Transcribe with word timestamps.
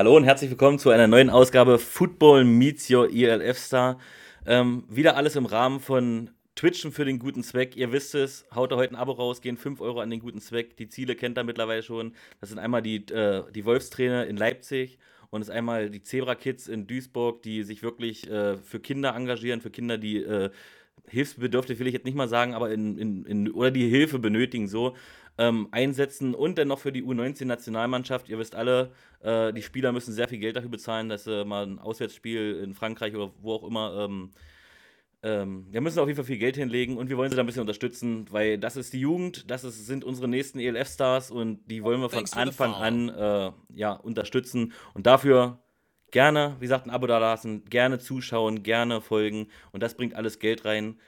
Hallo 0.00 0.16
und 0.16 0.24
herzlich 0.24 0.48
willkommen 0.48 0.78
zu 0.78 0.88
einer 0.88 1.06
neuen 1.06 1.28
Ausgabe 1.28 1.78
Football 1.78 2.46
Meets 2.46 2.88
Your 2.90 3.12
ELF 3.12 3.58
Star. 3.58 3.98
Ähm, 4.46 4.84
wieder 4.88 5.14
alles 5.14 5.36
im 5.36 5.44
Rahmen 5.44 5.78
von 5.78 6.30
Twitchen 6.54 6.90
für 6.90 7.04
den 7.04 7.18
guten 7.18 7.42
Zweck. 7.42 7.76
Ihr 7.76 7.92
wisst 7.92 8.14
es, 8.14 8.46
haut 8.54 8.72
da 8.72 8.76
heute 8.76 8.94
ein 8.94 8.96
Abo 8.96 9.12
raus, 9.12 9.42
gehen 9.42 9.58
5 9.58 9.78
Euro 9.82 10.00
an 10.00 10.08
den 10.08 10.20
guten 10.20 10.40
Zweck. 10.40 10.74
Die 10.78 10.88
Ziele 10.88 11.16
kennt 11.16 11.36
ihr 11.36 11.44
mittlerweile 11.44 11.82
schon. 11.82 12.14
Das 12.40 12.48
sind 12.48 12.58
einmal 12.58 12.80
die, 12.80 13.04
äh, 13.12 13.42
die 13.52 13.66
Wolfstrainer 13.66 14.26
in 14.26 14.38
Leipzig 14.38 14.98
und 15.28 15.42
es 15.42 15.48
ist 15.48 15.54
einmal 15.54 15.90
die 15.90 16.02
Zebra 16.02 16.34
Kids 16.34 16.66
in 16.66 16.86
Duisburg, 16.86 17.42
die 17.42 17.62
sich 17.62 17.82
wirklich 17.82 18.26
äh, 18.30 18.56
für 18.56 18.80
Kinder 18.80 19.14
engagieren, 19.14 19.60
für 19.60 19.70
Kinder, 19.70 19.98
die 19.98 20.22
äh, 20.22 20.48
hilfsbedürftig 21.08 21.78
will 21.78 21.86
ich 21.86 21.92
jetzt 21.92 22.06
nicht 22.06 22.16
mal 22.16 22.28
sagen, 22.28 22.54
aber 22.54 22.70
in, 22.70 22.96
in, 22.96 23.24
in 23.26 23.50
oder 23.50 23.70
die 23.70 23.88
Hilfe 23.88 24.18
benötigen 24.18 24.66
so 24.66 24.96
ähm, 25.40 25.68
einsetzen 25.70 26.34
und 26.34 26.58
dann 26.58 26.68
noch 26.68 26.78
für 26.78 26.92
die 26.92 27.02
U19-Nationalmannschaft. 27.02 28.28
Ihr 28.28 28.38
wisst 28.38 28.54
alle, 28.54 28.92
äh, 29.22 29.54
die 29.54 29.62
Spieler 29.62 29.90
müssen 29.90 30.12
sehr 30.12 30.28
viel 30.28 30.38
Geld 30.38 30.56
dafür 30.56 30.68
bezahlen, 30.68 31.08
dass 31.08 31.24
sie 31.24 31.46
mal 31.46 31.66
ein 31.66 31.78
Auswärtsspiel 31.78 32.60
in 32.62 32.74
Frankreich 32.74 33.16
oder 33.16 33.32
wo 33.40 33.54
auch 33.54 33.64
immer. 33.64 34.04
Ähm, 34.04 34.30
ähm, 35.22 35.66
wir 35.70 35.80
müssen 35.80 35.98
auf 35.98 36.08
jeden 36.08 36.16
Fall 36.16 36.26
viel 36.26 36.36
Geld 36.36 36.56
hinlegen 36.56 36.98
und 36.98 37.08
wir 37.08 37.16
wollen 37.16 37.30
sie 37.30 37.36
da 37.36 37.42
ein 37.42 37.46
bisschen 37.46 37.62
unterstützen, 37.62 38.26
weil 38.30 38.58
das 38.58 38.76
ist 38.76 38.92
die 38.92 39.00
Jugend, 39.00 39.50
das 39.50 39.64
ist, 39.64 39.86
sind 39.86 40.04
unsere 40.04 40.28
nächsten 40.28 40.60
ELF-Stars 40.60 41.30
und 41.30 41.60
die 41.70 41.82
wollen 41.82 42.02
wir 42.02 42.10
von 42.10 42.26
Anfang 42.32 42.74
an 42.74 43.08
äh, 43.08 43.50
ja, 43.74 43.92
unterstützen. 43.92 44.74
Und 44.92 45.06
dafür 45.06 45.58
gerne, 46.10 46.56
wie 46.58 46.64
gesagt, 46.64 46.86
ein 46.86 46.90
Abo 46.90 47.06
da 47.06 47.16
lassen, 47.16 47.64
gerne 47.64 47.98
zuschauen, 47.98 48.62
gerne 48.62 49.00
folgen 49.00 49.48
und 49.72 49.82
das 49.82 49.94
bringt 49.94 50.14
alles 50.14 50.38
Geld 50.38 50.66
rein. 50.66 51.00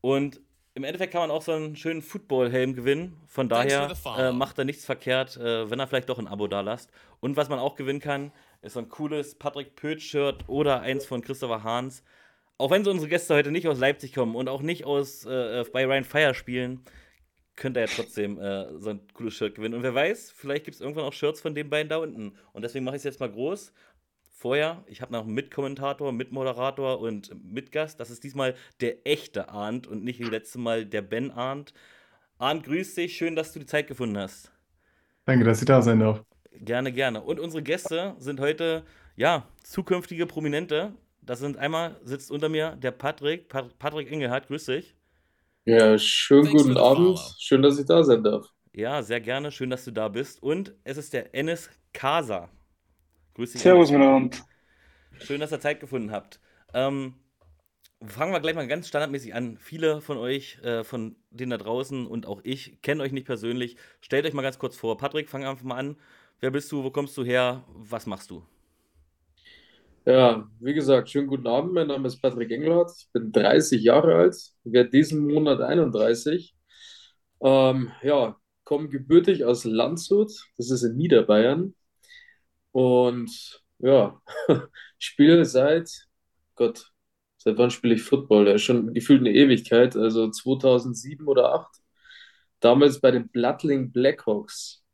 Und 0.00 0.40
im 0.74 0.84
Endeffekt 0.84 1.12
kann 1.12 1.20
man 1.20 1.30
auch 1.30 1.42
so 1.42 1.52
einen 1.52 1.76
schönen 1.76 2.00
Football-Helm 2.00 2.74
gewinnen. 2.74 3.20
Von 3.26 3.48
daher 3.48 3.92
äh, 4.16 4.32
macht 4.32 4.58
er 4.58 4.64
nichts 4.64 4.84
verkehrt, 4.84 5.36
äh, 5.36 5.70
wenn 5.70 5.78
er 5.78 5.86
vielleicht 5.86 6.08
doch 6.08 6.18
ein 6.18 6.26
Abo 6.26 6.46
da 6.46 6.60
lasst. 6.60 6.90
Und 7.20 7.36
was 7.36 7.48
man 7.48 7.58
auch 7.58 7.74
gewinnen 7.74 8.00
kann, 8.00 8.32
ist 8.62 8.74
so 8.74 8.80
ein 8.80 8.88
cooles 8.88 9.34
Patrick 9.34 9.76
Pötsch-Shirt 9.76 10.48
oder 10.48 10.80
eins 10.80 11.04
von 11.04 11.20
Christopher 11.20 11.62
Hahns. 11.62 12.02
Auch 12.56 12.70
wenn 12.70 12.84
so 12.84 12.90
unsere 12.90 13.08
Gäste 13.08 13.34
heute 13.34 13.50
nicht 13.50 13.68
aus 13.68 13.78
Leipzig 13.78 14.14
kommen 14.14 14.34
und 14.34 14.48
auch 14.48 14.62
nicht 14.62 14.84
aus 14.84 15.26
äh, 15.26 15.60
äh 15.60 15.64
bei 15.70 15.84
Ryan 15.84 16.04
Fire 16.04 16.34
spielen, 16.34 16.84
könnt 17.54 17.76
ihr 17.76 17.80
ja 17.80 17.86
trotzdem 17.86 18.40
äh, 18.40 18.78
so 18.78 18.90
ein 18.90 19.00
cooles 19.12 19.34
Shirt 19.34 19.54
gewinnen. 19.54 19.74
Und 19.74 19.82
wer 19.82 19.94
weiß, 19.94 20.30
vielleicht 20.30 20.64
gibt 20.64 20.76
es 20.76 20.80
irgendwann 20.80 21.04
auch 21.04 21.12
Shirts 21.12 21.40
von 21.40 21.54
den 21.54 21.68
beiden 21.68 21.90
da 21.90 21.98
unten. 21.98 22.34
Und 22.52 22.62
deswegen 22.62 22.84
mache 22.84 22.96
ich 22.96 23.00
es 23.00 23.04
jetzt 23.04 23.20
mal 23.20 23.30
groß 23.30 23.72
vorher. 24.42 24.82
Ich 24.86 25.00
habe 25.00 25.12
noch 25.12 25.24
einen 25.24 25.34
Mitkommentator, 25.34 26.12
Mitmoderator 26.12 27.00
und 27.00 27.30
Mitgast. 27.44 28.00
Das 28.00 28.10
ist 28.10 28.24
diesmal 28.24 28.54
der 28.80 29.06
echte 29.06 29.48
Arndt 29.48 29.86
und 29.86 30.02
nicht 30.02 30.18
wie 30.18 30.24
letztes 30.24 30.60
Mal 30.60 30.84
der 30.84 31.00
Ben 31.00 31.30
Arndt. 31.30 31.72
Arndt, 32.38 32.64
grüß 32.64 32.96
dich. 32.96 33.16
Schön, 33.16 33.36
dass 33.36 33.52
du 33.52 33.60
die 33.60 33.66
Zeit 33.66 33.86
gefunden 33.86 34.18
hast. 34.18 34.50
Danke, 35.24 35.44
dass 35.44 35.60
ich 35.60 35.66
da 35.66 35.80
sein 35.80 36.00
darf. 36.00 36.24
Gerne, 36.50 36.92
gerne. 36.92 37.22
Und 37.22 37.38
unsere 37.38 37.62
Gäste 37.62 38.16
sind 38.18 38.40
heute, 38.40 38.84
ja, 39.14 39.46
zukünftige 39.62 40.26
Prominente. 40.26 40.92
Das 41.20 41.38
sind 41.38 41.56
einmal, 41.56 42.00
sitzt 42.02 42.32
unter 42.32 42.48
mir 42.48 42.76
der 42.76 42.90
Patrick, 42.90 43.48
Pat 43.48 43.78
Patrick 43.78 44.10
Engelhardt, 44.10 44.48
grüß 44.48 44.66
dich. 44.66 44.96
Ja, 45.64 45.96
schönen 45.96 46.50
guten 46.50 46.76
Abend. 46.76 47.20
Schön, 47.38 47.62
dass 47.62 47.78
ich 47.78 47.86
da 47.86 48.02
sein 48.02 48.24
darf. 48.24 48.46
Ja, 48.74 49.02
sehr 49.04 49.20
gerne. 49.20 49.52
Schön, 49.52 49.70
dass 49.70 49.84
du 49.84 49.92
da 49.92 50.08
bist. 50.08 50.42
Und 50.42 50.74
es 50.82 50.96
ist 50.96 51.12
der 51.12 51.32
Enes 51.32 51.70
Kasa. 51.92 52.50
Grüß 53.34 53.52
dich. 53.52 53.60
Servus 53.62 53.90
miteinander. 53.90 54.38
Schön, 55.18 55.40
dass 55.40 55.52
ihr 55.52 55.60
Zeit 55.60 55.80
gefunden 55.80 56.10
habt. 56.10 56.40
Ähm, 56.74 57.14
fangen 58.04 58.32
wir 58.32 58.40
gleich 58.40 58.54
mal 58.54 58.66
ganz 58.66 58.88
standardmäßig 58.88 59.34
an. 59.34 59.56
Viele 59.58 60.00
von 60.00 60.18
euch, 60.18 60.58
äh, 60.62 60.84
von 60.84 61.16
denen 61.30 61.50
da 61.50 61.58
draußen 61.58 62.06
und 62.06 62.26
auch 62.26 62.40
ich, 62.44 62.80
kennen 62.82 63.00
euch 63.00 63.12
nicht 63.12 63.26
persönlich. 63.26 63.76
Stellt 64.00 64.26
euch 64.26 64.34
mal 64.34 64.42
ganz 64.42 64.58
kurz 64.58 64.76
vor. 64.76 64.96
Patrick, 64.98 65.28
fang 65.28 65.44
einfach 65.44 65.64
mal 65.64 65.76
an. 65.76 65.96
Wer 66.40 66.50
bist 66.50 66.70
du? 66.72 66.82
Wo 66.82 66.90
kommst 66.90 67.16
du 67.16 67.24
her? 67.24 67.64
Was 67.68 68.06
machst 68.06 68.30
du? 68.30 68.42
Ja, 70.04 70.48
wie 70.58 70.74
gesagt, 70.74 71.10
schönen 71.10 71.28
guten 71.28 71.46
Abend. 71.46 71.72
Mein 71.74 71.86
Name 71.86 72.08
ist 72.08 72.20
Patrick 72.20 72.50
Engelhardt. 72.50 72.90
Ich 72.98 73.12
bin 73.12 73.30
30 73.30 73.82
Jahre 73.82 74.16
alt, 74.16 74.36
werde 74.64 74.90
diesen 74.90 75.26
Monat 75.28 75.60
31. 75.60 76.56
Ähm, 77.40 77.92
ja, 78.02 78.36
komme 78.64 78.88
gebürtig 78.88 79.44
aus 79.44 79.64
Landshut, 79.64 80.32
das 80.56 80.70
ist 80.70 80.82
in 80.82 80.96
Niederbayern. 80.96 81.74
Und 82.72 83.62
ja, 83.78 84.20
spiele 84.98 85.44
seit, 85.44 86.08
Gott, 86.54 86.90
seit 87.36 87.58
wann 87.58 87.70
spiele 87.70 87.94
ich 87.94 88.02
Football? 88.02 88.48
Ja, 88.48 88.58
schon 88.58 88.92
gefühlt 88.94 89.20
eine 89.20 89.32
Ewigkeit, 89.32 89.96
also 89.96 90.30
2007 90.30 91.26
oder 91.26 91.42
2008. 91.42 91.82
Damals 92.60 93.00
bei 93.00 93.10
den 93.10 93.28
Blattling 93.28 93.90
Blackhawks. 93.90 94.84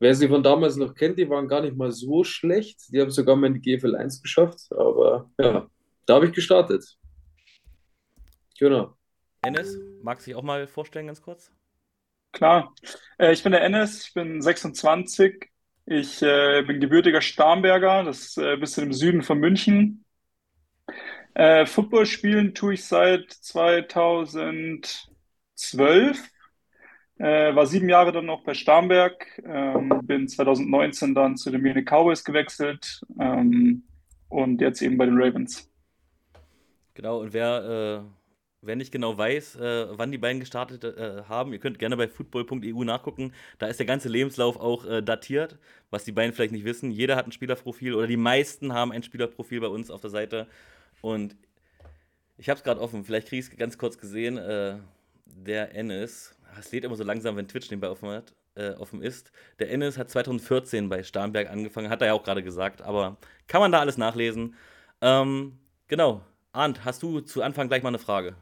Wer 0.00 0.14
sie 0.14 0.28
von 0.28 0.42
damals 0.42 0.76
noch 0.76 0.94
kennt, 0.94 1.18
die 1.18 1.28
waren 1.30 1.48
gar 1.48 1.60
nicht 1.62 1.76
mal 1.76 1.92
so 1.92 2.24
schlecht. 2.24 2.92
Die 2.92 3.00
haben 3.00 3.10
sogar 3.10 3.36
mal 3.36 3.48
in 3.48 3.60
die 3.60 3.76
GFL 3.76 3.96
1 3.96 4.22
geschafft. 4.22 4.66
Aber 4.70 5.30
ja, 5.38 5.68
da 6.06 6.14
habe 6.14 6.26
ich 6.26 6.32
gestartet. 6.32 6.98
Genau. 8.58 8.96
Enes, 9.42 9.78
magst 10.02 10.26
du 10.26 10.30
dich 10.30 10.36
auch 10.36 10.42
mal 10.42 10.66
vorstellen, 10.66 11.06
ganz 11.06 11.22
kurz? 11.22 11.52
Klar. 12.32 12.74
Äh, 13.18 13.32
ich 13.32 13.42
bin 13.42 13.52
der 13.52 13.62
Enes, 13.62 14.06
ich 14.06 14.14
bin 14.14 14.42
26, 14.42 15.48
ich 15.90 16.22
äh, 16.22 16.62
bin 16.62 16.80
gebürtiger 16.80 17.22
Starnberger, 17.22 18.04
das 18.04 18.20
ist 18.20 18.38
äh, 18.38 18.52
ein 18.52 18.60
bisschen 18.60 18.84
im 18.84 18.92
Süden 18.92 19.22
von 19.22 19.38
München. 19.38 20.04
Äh, 21.34 21.64
Football 21.66 22.04
spielen 22.04 22.54
tue 22.54 22.74
ich 22.74 22.84
seit 22.84 23.30
2012. 23.30 25.08
Äh, 27.18 27.54
war 27.54 27.66
sieben 27.66 27.88
Jahre 27.88 28.12
dann 28.12 28.26
noch 28.26 28.44
bei 28.44 28.52
Starnberg, 28.54 29.26
ähm, 29.44 30.02
bin 30.04 30.28
2019 30.28 31.14
dann 31.14 31.36
zu 31.36 31.50
den 31.50 31.62
Munich 31.62 31.86
Cowboys 31.86 32.22
gewechselt 32.22 33.00
ähm, 33.18 33.84
und 34.28 34.60
jetzt 34.60 34.82
eben 34.82 34.98
bei 34.98 35.06
den 35.06 35.20
Ravens. 35.20 35.70
Genau, 36.94 37.20
und 37.20 37.32
wer 37.32 38.04
äh, 38.04 38.17
Wer 38.60 38.74
nicht 38.74 38.90
genau 38.90 39.16
weiß, 39.16 39.56
äh, 39.56 39.86
wann 39.90 40.10
die 40.10 40.18
beiden 40.18 40.40
gestartet 40.40 40.82
äh, 40.82 41.22
haben, 41.28 41.52
ihr 41.52 41.60
könnt 41.60 41.78
gerne 41.78 41.96
bei 41.96 42.08
football.eu 42.08 42.82
nachgucken. 42.82 43.32
Da 43.58 43.68
ist 43.68 43.78
der 43.78 43.86
ganze 43.86 44.08
Lebenslauf 44.08 44.56
auch 44.58 44.84
äh, 44.84 45.00
datiert, 45.00 45.58
was 45.90 46.02
die 46.02 46.10
beiden 46.10 46.32
vielleicht 46.32 46.52
nicht 46.52 46.64
wissen. 46.64 46.90
Jeder 46.90 47.14
hat 47.14 47.26
ein 47.26 47.32
Spielerprofil 47.32 47.94
oder 47.94 48.08
die 48.08 48.16
meisten 48.16 48.72
haben 48.72 48.90
ein 48.90 49.04
Spielerprofil 49.04 49.60
bei 49.60 49.68
uns 49.68 49.92
auf 49.92 50.00
der 50.00 50.10
Seite. 50.10 50.48
Und 51.02 51.36
ich 52.36 52.48
habe 52.48 52.58
es 52.58 52.64
gerade 52.64 52.80
offen, 52.80 53.04
vielleicht 53.04 53.28
kriege 53.28 53.40
ich 53.40 53.48
es 53.48 53.56
ganz 53.56 53.78
kurz 53.78 53.96
gesehen. 53.96 54.38
Äh, 54.38 54.78
der 55.24 55.76
Ennis, 55.76 56.34
es 56.58 56.72
lädt 56.72 56.84
immer 56.84 56.96
so 56.96 57.04
langsam, 57.04 57.36
wenn 57.36 57.46
Twitch 57.46 57.70
nebenbei 57.70 57.90
offen, 57.90 58.08
hat, 58.08 58.34
äh, 58.56 58.70
offen 58.70 59.02
ist. 59.02 59.30
Der 59.60 59.70
Ennis 59.70 59.96
hat 59.98 60.10
2014 60.10 60.88
bei 60.88 61.04
Starnberg 61.04 61.48
angefangen, 61.48 61.90
hat 61.90 62.02
er 62.02 62.08
ja 62.08 62.14
auch 62.14 62.24
gerade 62.24 62.42
gesagt, 62.42 62.82
aber 62.82 63.18
kann 63.46 63.60
man 63.60 63.70
da 63.70 63.78
alles 63.78 63.98
nachlesen. 63.98 64.56
Ähm, 65.00 65.58
genau. 65.86 66.22
Arndt, 66.50 66.84
hast 66.84 67.04
du 67.04 67.20
zu 67.20 67.42
Anfang 67.42 67.68
gleich 67.68 67.84
mal 67.84 67.90
eine 67.90 68.00
Frage? 68.00 68.34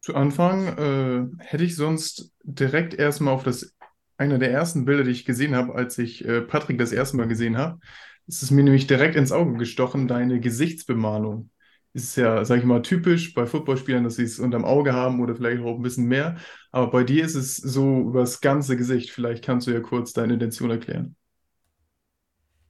Zu 0.00 0.14
Anfang 0.14 0.66
äh, 0.78 1.44
hätte 1.44 1.64
ich 1.64 1.76
sonst 1.76 2.32
direkt 2.42 2.94
erstmal 2.94 3.34
auf 3.34 3.42
das 3.44 3.74
einer 4.16 4.38
der 4.38 4.50
ersten 4.50 4.84
Bilder, 4.84 5.04
die 5.04 5.10
ich 5.10 5.24
gesehen 5.24 5.54
habe, 5.54 5.74
als 5.74 5.98
ich 5.98 6.24
äh, 6.24 6.40
Patrick 6.40 6.78
das 6.78 6.92
erste 6.92 7.16
Mal 7.16 7.28
gesehen 7.28 7.56
habe. 7.56 7.78
Es 8.26 8.42
ist 8.42 8.50
mir 8.50 8.62
nämlich 8.64 8.86
direkt 8.86 9.16
ins 9.16 9.32
Auge 9.32 9.56
gestochen, 9.58 10.08
deine 10.08 10.40
Gesichtsbemalung. 10.40 11.50
Ist 11.94 12.16
ja, 12.16 12.44
sag 12.44 12.58
ich 12.58 12.64
mal, 12.64 12.82
typisch 12.82 13.34
bei 13.34 13.46
Footballspielern, 13.46 14.04
dass 14.04 14.16
sie 14.16 14.24
es 14.24 14.38
unterm 14.38 14.64
Auge 14.64 14.92
haben 14.92 15.20
oder 15.20 15.34
vielleicht 15.34 15.62
auch 15.62 15.76
ein 15.76 15.82
bisschen 15.82 16.06
mehr. 16.06 16.36
Aber 16.70 16.90
bei 16.90 17.04
dir 17.04 17.24
ist 17.24 17.34
es 17.34 17.56
so 17.56 18.00
über 18.02 18.20
das 18.20 18.40
ganze 18.40 18.76
Gesicht. 18.76 19.10
Vielleicht 19.10 19.44
kannst 19.44 19.66
du 19.66 19.70
ja 19.72 19.80
kurz 19.80 20.12
deine 20.12 20.34
Intention 20.34 20.70
erklären. 20.70 21.16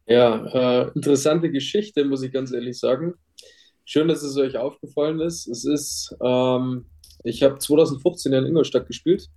Ja, 0.07 0.85
äh, 0.87 0.91
interessante 0.95 1.51
Geschichte, 1.51 2.05
muss 2.05 2.23
ich 2.23 2.33
ganz 2.33 2.53
ehrlich 2.53 2.79
sagen. 2.79 3.15
Schön, 3.85 4.09
dass 4.09 4.23
es 4.23 4.37
euch 4.37 4.57
aufgefallen 4.57 5.21
ist. 5.21 5.49
Es 5.49 5.65
ist 5.65 6.15
ähm, 6.25 6.87
ich 7.25 7.43
habe 7.43 7.59
2015 7.59 8.33
in 8.33 8.47
Ingolstadt 8.47 8.87
gespielt 8.87 9.29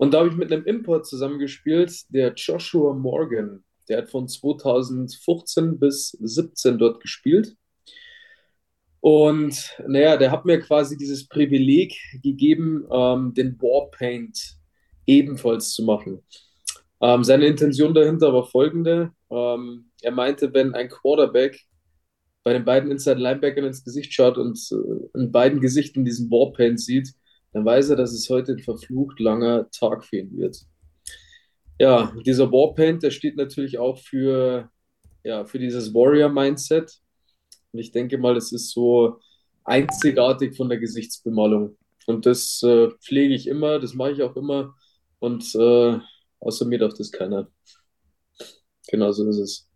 und 0.00 0.14
da 0.14 0.20
habe 0.20 0.30
ich 0.30 0.36
mit 0.36 0.50
einem 0.50 0.64
Import 0.64 1.06
zusammengespielt, 1.06 1.92
der 2.08 2.32
Joshua 2.34 2.94
Morgan. 2.94 3.64
Der 3.86 3.98
hat 3.98 4.08
von 4.08 4.28
2015 4.28 5.78
bis 5.78 6.12
2017 6.12 6.78
dort 6.78 7.02
gespielt. 7.02 7.54
Und 9.00 9.76
naja, 9.86 10.16
der 10.16 10.30
hat 10.30 10.46
mir 10.46 10.58
quasi 10.60 10.96
dieses 10.96 11.28
Privileg 11.28 11.98
gegeben, 12.22 12.86
ähm, 12.90 13.34
den 13.34 13.60
Warpaint 13.60 14.56
ebenfalls 15.06 15.72
zu 15.72 15.84
machen. 15.84 16.22
Ähm, 17.02 17.22
seine 17.22 17.46
Intention 17.46 17.92
dahinter 17.92 18.32
war 18.32 18.46
folgende. 18.46 19.12
Ähm, 19.30 19.90
er 20.00 20.12
meinte, 20.12 20.52
wenn 20.54 20.74
ein 20.74 20.88
Quarterback 20.88 21.60
bei 22.42 22.52
den 22.52 22.64
beiden 22.64 22.90
Inside 22.90 23.20
Linebackern 23.20 23.64
ins 23.64 23.84
Gesicht 23.84 24.12
schaut 24.12 24.38
und 24.38 24.58
äh, 24.72 25.18
in 25.18 25.30
beiden 25.30 25.60
Gesichtern 25.60 26.04
diesen 26.04 26.30
Warpaint 26.30 26.80
sieht, 26.80 27.12
dann 27.52 27.64
weiß 27.64 27.90
er, 27.90 27.96
dass 27.96 28.12
es 28.12 28.28
heute 28.30 28.52
ein 28.52 28.60
verflucht 28.60 29.18
langer 29.20 29.68
Tag 29.70 30.04
für 30.04 30.18
ihn 30.18 30.36
wird. 30.36 30.56
Ja, 31.78 32.14
dieser 32.26 32.52
Warpaint, 32.52 33.02
der 33.02 33.10
steht 33.10 33.36
natürlich 33.36 33.78
auch 33.78 33.98
für, 33.98 34.70
ja, 35.24 35.44
für 35.44 35.58
dieses 35.58 35.94
Warrior-Mindset. 35.94 37.00
Und 37.72 37.78
ich 37.78 37.92
denke 37.92 38.18
mal, 38.18 38.36
es 38.36 38.52
ist 38.52 38.70
so 38.70 39.18
einzigartig 39.64 40.56
von 40.56 40.68
der 40.68 40.78
Gesichtsbemalung. 40.78 41.76
Und 42.06 42.26
das 42.26 42.62
äh, 42.62 42.90
pflege 43.00 43.34
ich 43.34 43.46
immer, 43.46 43.78
das 43.78 43.94
mache 43.94 44.12
ich 44.12 44.22
auch 44.22 44.36
immer. 44.36 44.74
Und 45.20 45.54
äh, 45.54 45.98
außer 46.40 46.66
mir 46.66 46.78
darf 46.78 46.94
das 46.94 47.10
keiner. 47.10 47.48
Genau 48.88 49.12
so 49.12 49.28
ist 49.28 49.38
es. 49.38 49.69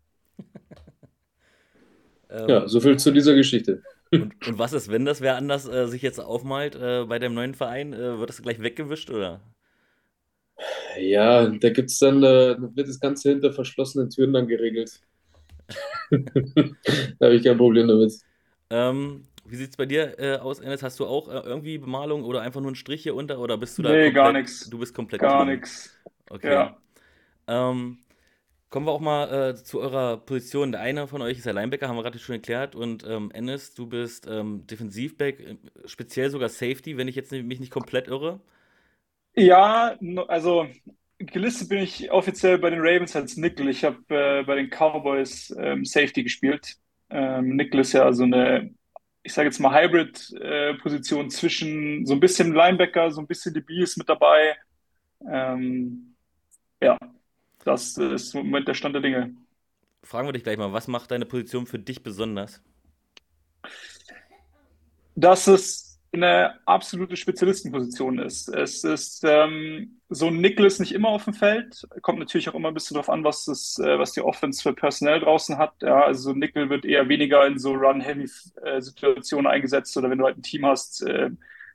Ähm, 2.35 2.49
ja, 2.49 2.67
so 2.67 2.79
viel 2.79 2.97
zu 2.97 3.11
dieser 3.11 3.35
Geschichte. 3.35 3.81
Und, 4.11 4.47
und 4.47 4.59
was 4.59 4.73
ist, 4.73 4.91
wenn 4.91 5.05
das 5.05 5.21
wer 5.21 5.35
anders 5.35 5.67
äh, 5.67 5.87
sich 5.87 6.01
jetzt 6.01 6.19
aufmalt 6.19 6.75
äh, 6.75 7.05
bei 7.05 7.19
dem 7.19 7.33
neuen 7.33 7.53
Verein? 7.53 7.93
Äh, 7.93 8.19
wird 8.19 8.29
das 8.29 8.41
gleich 8.41 8.61
weggewischt 8.61 9.09
oder? 9.09 9.41
Ja, 10.97 11.47
da 11.47 11.69
gibt 11.69 11.89
es 11.89 11.99
dann, 11.99 12.23
äh, 12.23 12.55
wird 12.57 12.87
das 12.87 12.99
Ganze 12.99 13.29
hinter 13.29 13.51
verschlossenen 13.51 14.09
Türen 14.09 14.33
dann 14.33 14.47
geregelt. 14.47 15.01
da 16.11 17.25
habe 17.25 17.35
ich 17.35 17.43
kein 17.43 17.57
Problem 17.57 17.87
damit. 17.87 18.13
Ähm, 18.69 19.23
wie 19.45 19.55
sieht 19.55 19.71
es 19.71 19.77
bei 19.77 19.85
dir 19.85 20.17
äh, 20.19 20.37
aus, 20.37 20.59
Ennis? 20.59 20.81
Hast 20.81 20.99
du 20.99 21.05
auch 21.05 21.27
äh, 21.27 21.39
irgendwie 21.45 21.77
Bemalung 21.77 22.23
oder 22.23 22.41
einfach 22.41 22.61
nur 22.61 22.69
einen 22.69 22.75
Strich 22.75 23.03
hier 23.03 23.15
unter 23.15 23.39
oder 23.39 23.57
bist 23.57 23.77
du 23.77 23.83
da 23.83 23.89
nee, 23.89 24.05
komplett, 24.05 24.15
gar 24.15 24.33
nichts. 24.33 24.69
Du 24.69 24.79
bist 24.79 24.93
komplett 24.93 25.21
Gar 25.21 25.45
nichts. 25.45 25.95
Okay. 26.29 26.51
Ja. 26.51 26.77
Ähm, 27.47 27.99
kommen 28.75 28.87
wir 28.87 28.91
auch 28.91 28.99
mal 28.99 29.51
äh, 29.51 29.55
zu 29.55 29.79
eurer 29.79 30.17
Position. 30.17 30.73
Der 30.73 30.81
eine 30.81 31.07
von 31.07 31.21
euch 31.21 31.37
ist 31.37 31.45
der 31.45 31.53
Linebacker, 31.53 31.87
haben 31.87 31.95
wir 31.95 32.03
gerade 32.03 32.19
schon 32.19 32.35
erklärt. 32.35 32.75
Und 32.75 33.05
ähm, 33.07 33.31
Ennis, 33.33 33.73
du 33.73 33.87
bist 33.87 34.27
ähm, 34.29 34.67
Defensivback, 34.67 35.39
äh, 35.39 35.55
speziell 35.85 36.29
sogar 36.29 36.49
Safety, 36.49 36.97
wenn 36.97 37.07
ich 37.07 37.15
jetzt 37.15 37.31
mich 37.31 37.61
nicht 37.61 37.71
komplett 37.71 38.09
irre. 38.09 38.41
Ja, 39.33 39.97
also 40.27 40.67
gelistet 41.19 41.69
bin 41.69 41.77
ich 41.77 42.11
offiziell 42.11 42.57
bei 42.57 42.69
den 42.69 42.81
Ravens 42.81 43.15
als 43.15 43.37
Nickel. 43.37 43.69
Ich 43.69 43.85
habe 43.85 43.97
äh, 44.09 44.43
bei 44.43 44.55
den 44.55 44.69
Cowboys 44.69 45.55
ähm, 45.57 45.85
Safety 45.85 46.23
gespielt. 46.23 46.75
Ähm, 47.09 47.55
Nickel 47.55 47.79
ist 47.79 47.93
ja 47.93 48.11
so 48.11 48.23
eine, 48.23 48.71
ich 49.23 49.31
sage 49.31 49.47
jetzt 49.47 49.59
mal 49.59 49.73
Hybrid-Position 49.73 51.27
äh, 51.27 51.29
zwischen 51.29 52.05
so 52.05 52.13
ein 52.13 52.19
bisschen 52.19 52.53
Linebacker, 52.53 53.09
so 53.09 53.21
ein 53.21 53.27
bisschen 53.27 53.53
DB 53.53 53.83
ist 53.83 53.97
mit 53.97 54.09
dabei. 54.09 54.57
Ähm, 55.31 56.13
ja, 56.81 56.97
das 57.65 57.97
ist 57.97 58.33
im 58.33 58.45
Moment 58.45 58.67
der 58.67 58.73
Stand 58.73 58.95
der 58.95 59.01
Dinge. 59.01 59.35
Fragen 60.03 60.27
wir 60.27 60.33
dich 60.33 60.43
gleich 60.43 60.57
mal, 60.57 60.71
was 60.71 60.87
macht 60.87 61.11
deine 61.11 61.25
Position 61.25 61.65
für 61.65 61.79
dich 61.79 62.03
besonders? 62.03 62.61
Das 65.15 65.47
ist 65.47 65.99
eine 66.13 66.59
absolute 66.65 67.17
Spezialistenposition 67.17 68.19
ist. 68.19 68.47
Es 68.47 68.83
ist 68.83 69.23
ähm, 69.25 69.99
so 70.09 70.27
ein 70.27 70.37
Nickel 70.39 70.65
ist 70.65 70.79
nicht 70.79 70.93
immer 70.93 71.09
auf 71.09 71.25
dem 71.25 71.33
Feld. 71.33 71.87
Kommt 72.01 72.19
natürlich 72.19 72.47
auch 72.49 72.53
immer 72.53 72.69
ein 72.69 72.73
bisschen 72.73 72.95
darauf 72.95 73.09
an, 73.09 73.23
was, 73.23 73.45
das, 73.45 73.79
äh, 73.79 73.99
was 73.99 74.13
die 74.13 74.21
Offense 74.21 74.61
für 74.61 74.73
Personell 74.73 75.19
draußen 75.19 75.57
hat. 75.57 75.73
Ja, 75.81 76.05
also 76.05 76.31
so 76.31 76.33
Nickel 76.33 76.69
wird 76.69 76.85
eher 76.85 77.09
weniger 77.09 77.45
in 77.45 77.59
so 77.59 77.73
Run-Heavy-Situationen 77.73 79.47
eingesetzt 79.47 79.95
oder 79.97 80.09
wenn 80.09 80.19
du 80.19 80.25
halt 80.25 80.37
ein 80.37 80.43
Team 80.43 80.65
hast, 80.65 81.01
äh, 81.01 81.31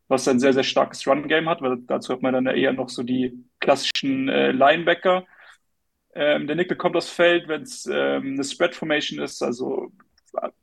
was 0.09 0.27
ein 0.27 0.41
sehr, 0.41 0.53
sehr 0.53 0.65
starkes 0.65 1.07
Run-Game 1.07 1.49
hat, 1.49 1.63
weil 1.63 1.79
dazu 1.87 2.13
hat 2.13 2.23
man 2.23 2.33
dann 2.33 2.47
eher 2.47 2.73
noch 2.73 2.89
so 2.89 3.03
die 3.03 3.45
klassischen 3.61 4.29
äh, 4.29 4.53
Linebacker. 4.53 5.25
Ähm, 6.15 6.47
der 6.47 6.57
Nickel 6.57 6.77
kommt 6.77 6.97
aufs 6.97 7.11
Feld, 7.11 7.49
wenn 7.49 7.63
es 7.63 7.87
ähm, 7.87 8.35
eine 8.35 8.45
Spread-Formation 8.45 9.21
ist, 9.21 9.43
also 9.43 9.93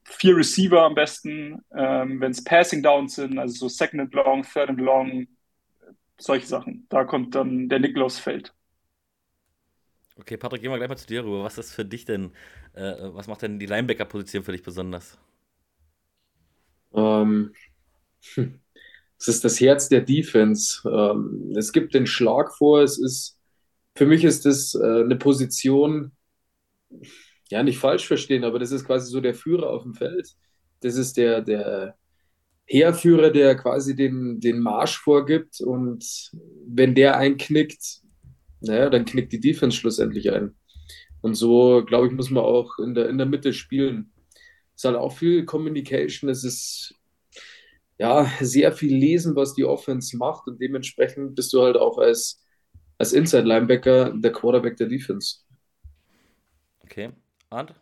vier 0.04 0.36
Receiver 0.38 0.82
am 0.84 0.96
besten, 0.96 1.62
ähm, 1.76 2.22
wenn 2.22 2.32
es 2.32 2.44
Passing 2.44 2.82
Downs 2.82 3.16
sind, 3.16 3.38
also 3.38 3.54
so 3.54 3.70
Second 3.70 4.02
and 4.02 4.14
Long, 4.14 4.44
Third 4.44 4.70
and 4.70 4.80
Long, 4.80 5.28
solche 6.18 6.48
Sachen. 6.48 6.86
Da 6.90 7.04
kommt 7.04 7.36
dann 7.36 7.70
der 7.70 7.80
Nickel 7.80 8.04
aufs 8.04 8.20
Feld. 8.20 8.54
Okay, 10.20 10.38
Patrick, 10.38 10.62
gehen 10.62 10.72
wir 10.72 10.78
gleich 10.78 10.90
mal 10.90 10.98
zu 10.98 11.06
dir 11.06 11.24
rüber. 11.24 11.44
Was 11.44 11.58
ist 11.58 11.74
für 11.74 11.86
dich 11.86 12.06
denn, 12.06 12.32
äh, 12.74 12.96
was 13.00 13.28
macht 13.28 13.44
denn 13.44 13.60
die 13.60 13.68
Linebacker-Position 13.68 14.44
für 14.44 14.52
dich 14.52 14.64
besonders? 14.64 15.18
Ähm, 16.94 17.54
es 19.20 19.28
ist 19.28 19.44
das 19.44 19.60
Herz 19.62 19.90
der 19.90 20.02
Defense. 20.02 20.82
Ähm, 20.90 21.54
es 21.56 21.72
gibt 21.72 21.94
den 21.94 22.08
Schlag 22.08 22.52
vor. 22.56 22.82
Es 22.82 22.98
ist, 22.98 23.37
für 23.98 24.06
mich 24.06 24.24
ist 24.24 24.46
das 24.46 24.76
äh, 24.76 25.02
eine 25.02 25.16
Position, 25.16 26.12
ja, 27.50 27.64
nicht 27.64 27.80
falsch 27.80 28.08
verstehen, 28.08 28.44
aber 28.44 28.60
das 28.60 28.72
ist 28.72 28.86
quasi 28.86 29.10
so 29.10 29.22
der 29.22 29.34
Führer 29.34 29.70
auf 29.70 29.84
dem 29.84 29.96
Feld. 29.96 30.36
Das 30.82 30.96
ist 30.96 31.18
der, 31.18 31.42
der 31.42 31.96
Heerführer, 32.68 33.32
der 33.32 33.56
quasi 33.56 33.96
den, 33.96 34.40
den 34.40 34.60
Marsch 34.60 35.00
vorgibt 35.00 35.62
und 35.62 36.32
wenn 36.68 36.94
der 36.94 37.18
einknickt, 37.18 38.02
naja, 38.62 38.90
dann 38.90 39.06
knickt 39.06 39.34
die 39.34 39.40
Defense 39.40 39.78
schlussendlich 39.78 40.32
ein. 40.32 40.56
Und 41.22 41.34
so, 41.36 41.84
glaube 41.84 42.08
ich, 42.08 42.14
muss 42.14 42.30
man 42.30 42.44
auch 42.44 42.78
in 42.80 42.94
der, 42.94 43.10
in 43.10 43.18
der 43.18 43.26
Mitte 43.26 43.54
spielen. 43.54 44.12
Es 44.76 44.82
ist 44.82 44.86
halt 44.86 44.98
auch 44.98 45.18
viel 45.18 45.46
Communication, 45.46 46.30
es 46.30 46.44
ist 46.44 46.94
ja 47.98 48.32
sehr 48.42 48.72
viel 48.74 48.96
lesen, 48.96 49.36
was 49.36 49.56
die 49.56 49.66
Offense 49.66 50.16
macht 50.18 50.48
und 50.48 50.62
dementsprechend 50.62 51.34
bist 51.34 51.52
du 51.54 51.64
halt 51.64 51.78
auch 51.78 51.98
als, 51.98 52.44
als 52.98 53.14
Inside-Linebacker 53.14 54.14
der 54.16 54.32
Quarterback 54.32 54.78
der 54.78 54.88
Defense. 54.88 55.38
Okay. 56.84 57.12
Arndt? 57.50 57.74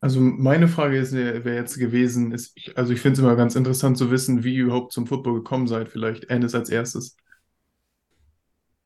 Also 0.00 0.20
meine 0.20 0.68
Frage 0.68 1.02
wäre 1.12 1.56
jetzt 1.56 1.76
gewesen, 1.76 2.30
ist, 2.30 2.56
also 2.76 2.92
ich 2.92 3.00
finde 3.00 3.14
es 3.14 3.18
immer 3.18 3.34
ganz 3.34 3.56
interessant 3.56 3.98
zu 3.98 4.10
wissen, 4.12 4.44
wie 4.44 4.54
ihr 4.54 4.64
überhaupt 4.64 4.92
zum 4.92 5.08
Football 5.08 5.34
gekommen 5.34 5.66
seid. 5.66 5.88
Vielleicht 5.88 6.30
Ennis 6.30 6.54
als 6.54 6.70
erstes. 6.70 7.16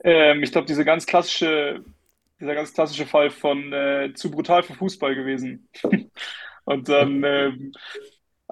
Ähm, 0.02 0.42
ich 0.42 0.50
glaube, 0.52 0.66
diese 0.66 0.84
ganz 0.86 1.04
klassische, 1.04 1.84
dieser 2.40 2.54
ganz 2.54 2.72
klassische 2.72 3.04
Fall 3.04 3.30
von 3.30 3.72
äh, 3.72 4.12
zu 4.14 4.30
brutal 4.30 4.62
für 4.62 4.75
Fußball 4.75 5.14
gewesen. 5.14 5.68
Und 6.64 6.88
dann 6.88 7.22
ähm, 7.25 7.72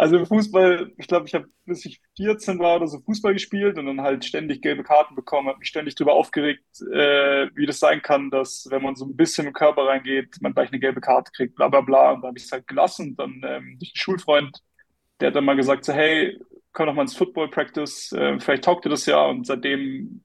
also 0.01 0.17
im 0.17 0.27
Fußball, 0.27 0.93
ich 0.97 1.07
glaube, 1.09 1.27
ich 1.27 1.35
habe 1.35 1.47
bis 1.67 1.85
ich 1.85 2.01
14 2.17 2.59
war 2.59 2.77
oder 2.77 2.89
so 2.89 3.01
Fußball 3.01 3.35
gespielt 3.35 3.79
und 3.79 3.87
dann 3.87 4.01
halt 4.01 4.25
ständig 4.25 4.63
gelbe 4.63 4.83
Karten 4.83 5.15
bekommen, 5.15 5.49
habe 5.49 5.59
mich 5.59 5.69
ständig 5.69 5.95
darüber 5.95 6.15
aufgeregt, 6.15 6.65
äh, 6.93 7.49
wie 7.55 7.67
das 7.67 7.81
sein 7.81 8.01
kann, 8.03 8.31
dass 8.31 8.67
wenn 8.71 8.83
man 8.83 8.97
so 8.97 9.05
ein 9.05 9.17
bisschen 9.17 9.47
im 9.47 9.53
Körper 9.53 9.87
reingeht, 9.87 10.37
man 10.41 10.55
gleich 10.55 10.71
eine 10.71 10.81
gelbe 10.81 11.01
Karte 11.03 11.31
kriegt, 11.33 11.55
bla 11.57 11.69
bla 11.69 11.83
bla. 11.83 12.13
Und 12.13 12.23
da 12.23 12.29
habe 12.29 12.39
ich 12.39 12.45
es 12.45 12.53
halt 12.53 12.67
gelassen. 12.67 13.11
Und 13.11 13.17
dann 13.19 13.33
ähm, 13.45 13.79
durch 13.79 13.91
einen 13.93 13.97
Schulfreund, 13.97 14.59
der 15.21 15.29
hat 15.29 15.37
dann 15.37 15.45
mal 15.45 15.57
gesagt, 15.57 15.85
so, 15.85 15.93
hey, 15.93 16.39
komm 16.73 16.87
doch 16.87 16.95
mal 16.95 17.03
ins 17.03 17.17
Football 17.17 17.51
Practice, 17.51 18.13
äh, 18.13 18.41
vielleicht 18.41 18.65
taugt 18.65 18.85
dir 18.87 18.91
das 18.91 19.07
ja. 19.07 19.25
Und 19.27 19.47
seitdem 19.47 20.25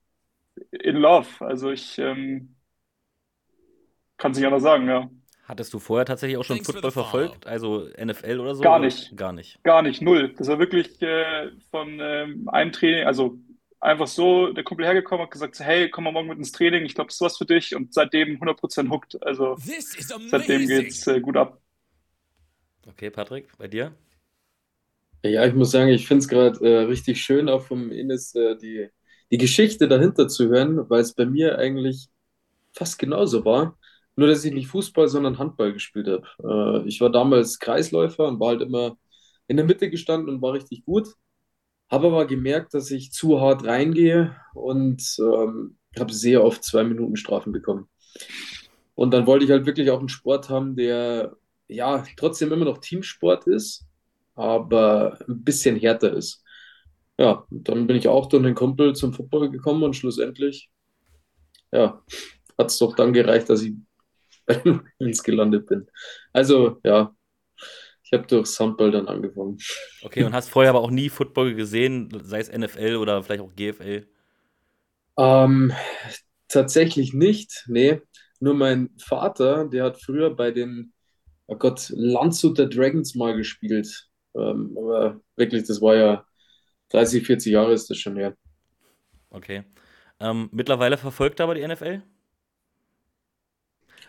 in 0.72 0.98
love. 0.98 1.30
Also 1.46 1.72
ich 1.72 1.98
ähm, 2.00 2.56
kann 4.18 4.32
es 4.32 4.38
nicht 4.38 4.48
anders 4.48 4.64
sagen, 4.64 4.88
ja. 4.88 5.10
Hattest 5.48 5.74
du 5.76 5.80
vorher 5.80 6.06
tatsächlich 6.06 6.38
auch 6.38 6.44
schon 6.44 6.58
Thanks 6.58 6.72
Football 6.72 6.92
verfolgt? 6.92 7.46
Also 7.46 7.88
NFL 8.04 8.40
oder 8.40 8.56
so? 8.56 8.64
Gar 8.64 8.80
nicht. 8.80 9.16
Gar 9.16 9.32
nicht. 9.32 9.64
Gar 9.64 9.84
nicht, 9.84 10.02
null. 10.02 10.34
Das 10.38 10.48
war 10.48 10.58
wirklich 10.58 11.00
äh, 11.04 11.52
von 11.70 12.00
ähm, 12.02 12.50
einem 12.50 12.72
Training, 12.72 13.06
also 13.06 13.38
einfach 13.80 14.08
so, 14.08 14.52
der 14.52 14.64
Kumpel 14.64 14.88
hergekommen 14.88 15.24
hat 15.24 15.32
gesagt, 15.32 15.60
hey, 15.60 15.90
komm 15.90 16.06
mal 16.06 16.12
morgen 16.12 16.30
mit 16.30 16.40
ins 16.40 16.52
Training, 16.52 16.84
ich 16.86 16.96
glaube, 16.96 17.10
das 17.10 17.16
ist 17.16 17.22
was 17.22 17.38
für 17.38 17.46
dich 17.46 17.76
und 17.76 17.94
seitdem 17.94 18.42
100% 18.42 18.90
hooked. 18.90 19.22
Also 19.22 19.56
seitdem 19.60 20.68
geht's 20.68 21.06
äh, 21.06 21.22
gut 21.22 21.38
ab. 21.38 21.62
Okay, 22.88 23.12
Patrick, 23.12 23.56
bei 23.60 23.68
dir? 23.68 23.94
Ja, 25.24 25.46
ich 25.46 25.54
muss 25.54 25.72
sagen, 25.72 25.90
ich 25.90 26.08
finde 26.08 26.20
es 26.20 26.28
gerade 26.28 26.60
äh, 26.68 26.84
richtig 26.86 27.22
schön, 27.22 27.50
auch 27.50 27.62
vom 27.62 27.92
Ines 27.92 28.34
äh, 28.34 28.56
die, 28.58 28.90
die 29.32 29.38
Geschichte 29.38 29.88
dahinter 29.88 30.28
zu 30.28 30.50
hören, 30.50 30.90
weil 30.90 31.02
es 31.02 31.14
bei 31.14 31.26
mir 31.26 31.58
eigentlich 31.60 32.08
fast 32.74 32.98
genauso 33.00 33.46
war. 33.46 33.78
Nur, 34.16 34.28
dass 34.28 34.46
ich 34.46 34.54
nicht 34.54 34.68
Fußball, 34.68 35.08
sondern 35.08 35.40
Handball 35.40 35.74
gespielt 35.74 36.08
habe. 36.08 36.84
Äh, 36.84 36.88
ich 36.88 37.02
war 37.02 37.10
damals 37.10 37.60
Kreisläufer 37.60 38.28
und 38.28 38.40
war 38.40 38.50
halt 38.50 38.62
immer 38.62 38.98
in 39.48 39.58
der 39.58 39.66
Mitte 39.66 39.90
gestanden 39.90 40.34
und 40.34 40.42
war 40.42 40.54
richtig 40.54 40.86
gut. 40.86 41.10
Habe 41.90 42.08
aber 42.08 42.26
gemerkt, 42.26 42.74
dass 42.74 42.90
ich 42.92 43.12
zu 43.12 43.42
hart 43.42 43.66
reingehe 43.66 44.36
und 44.54 45.18
ähm, 45.20 45.78
habe 46.00 46.14
sehr 46.14 46.44
oft 46.44 46.64
zwei 46.64 46.84
Minuten 46.84 47.16
Strafen 47.16 47.52
bekommen. 47.52 47.88
Und 48.96 49.12
dann 49.14 49.28
wollte 49.28 49.46
ich 49.46 49.52
halt 49.52 49.66
wirklich 49.66 49.92
auch 49.92 50.00
einen 50.00 50.10
Sport 50.10 50.50
haben, 50.50 50.76
der 50.76 51.36
ja 51.68 52.04
trotzdem 52.18 52.52
immer 52.52 52.66
noch 52.66 52.80
Teamsport 52.80 53.48
ist, 53.48 53.86
aber 54.36 55.20
ein 55.28 55.44
bisschen 55.44 55.76
härter 55.76 56.14
ist. 56.14 56.44
Ja, 57.18 57.46
dann 57.50 57.88
bin 57.88 57.98
ich 57.98 58.08
auch 58.08 58.28
durch 58.28 58.44
den 58.44 58.56
Kumpel 58.56 58.94
zum 58.96 59.14
Football 59.14 59.50
gekommen 59.50 59.84
und 59.84 59.96
schlussendlich, 59.96 60.70
ja, 61.72 62.02
hat 62.58 62.72
es 62.72 62.78
doch 62.78 62.96
dann 62.96 63.14
gereicht, 63.14 63.50
dass 63.50 63.62
ich 63.62 63.74
ins 65.00 65.24
gelandet 65.24 65.68
bin. 65.68 65.88
Also, 66.34 66.80
ja, 66.84 67.16
ich 68.04 68.14
habe 68.14 68.28
durchs 68.28 68.60
Handball 68.60 68.92
dann 68.92 69.08
angefangen. 69.08 69.58
Okay, 70.04 70.24
und 70.24 70.34
hast 70.34 70.50
vorher 70.50 70.70
aber 70.70 70.82
auch 70.82 70.92
nie 70.92 71.10
Football 71.10 71.56
gesehen, 71.56 72.10
sei 72.24 72.40
es 72.40 72.50
NFL 72.50 72.98
oder 72.98 73.24
vielleicht 73.24 73.42
auch 73.42 73.56
GFL? 73.56 74.08
Ähm, 75.18 75.74
tatsächlich 76.48 77.14
nicht, 77.14 77.66
nee. 77.68 78.02
Nur 78.40 78.54
mein 78.54 78.90
Vater, 79.00 79.66
der 79.66 79.86
hat 79.86 80.02
früher 80.02 80.36
bei 80.36 80.52
den, 80.52 80.94
oh 81.48 81.56
Gott, 81.56 81.90
Landshuter 81.96 82.68
Dragons 82.68 83.16
mal 83.16 83.36
gespielt. 83.36 84.08
Ähm, 84.36 84.78
aber 84.78 85.22
wirklich, 85.36 85.64
das 85.66 85.82
war 85.82 85.96
ja 85.96 86.26
30, 86.90 87.26
40 87.26 87.54
Jahre 87.54 87.74
ist 87.74 87.90
das 87.90 87.98
schon 87.98 88.18
her. 88.18 88.36
Okay. 89.30 89.64
Ähm, 90.20 90.50
mittlerweile 90.52 90.98
verfolgt 90.98 91.40
er 91.40 91.46
aber 91.46 91.56
die 91.56 91.68
NFL? 91.68 92.04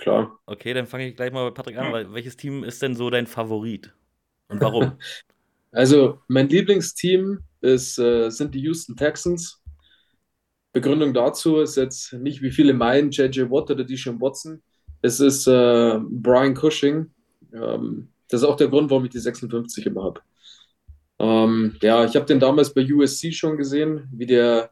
Klar. 0.06 0.38
Okay, 0.46 0.72
dann 0.72 0.86
fange 0.86 1.08
ich 1.08 1.16
gleich 1.16 1.32
mal 1.32 1.48
bei 1.48 1.50
Patrick 1.50 1.76
an. 1.78 2.12
Welches 2.12 2.36
Team 2.36 2.62
ist 2.62 2.80
denn 2.80 2.94
so 2.94 3.10
dein 3.10 3.26
Favorit? 3.26 3.92
Und 4.46 4.60
warum? 4.60 4.92
also, 5.72 6.20
mein 6.28 6.48
Lieblingsteam 6.48 7.40
ist, 7.60 7.98
äh, 7.98 8.30
sind 8.30 8.54
die 8.54 8.60
Houston 8.60 8.94
Texans. 8.94 9.60
Begründung 10.72 11.12
dazu 11.12 11.56
ist 11.56 11.76
jetzt 11.76 12.12
nicht, 12.12 12.40
wie 12.40 12.52
viele 12.52 12.72
meinen, 12.72 13.10
JJ 13.10 13.50
Watt 13.50 13.68
oder 13.72 13.82
Deshaun 13.82 14.20
Watson. 14.20 14.62
Es 15.02 15.18
ist 15.18 15.48
äh, 15.48 15.98
Brian 16.00 16.54
Cushing, 16.54 17.10
Ähm, 17.52 18.06
das 18.28 18.42
ist 18.42 18.46
auch 18.46 18.56
der 18.56 18.68
Grund, 18.68 18.90
warum 18.90 19.06
ich 19.06 19.10
die 19.10 19.18
56 19.18 19.86
immer 19.86 20.04
habe. 20.04 20.20
Ähm, 21.18 21.78
ja, 21.82 22.04
ich 22.04 22.14
habe 22.14 22.26
den 22.26 22.38
damals 22.38 22.72
bei 22.72 22.86
USC 22.88 23.32
schon 23.32 23.56
gesehen, 23.56 24.08
wie 24.12 24.26
der 24.26 24.70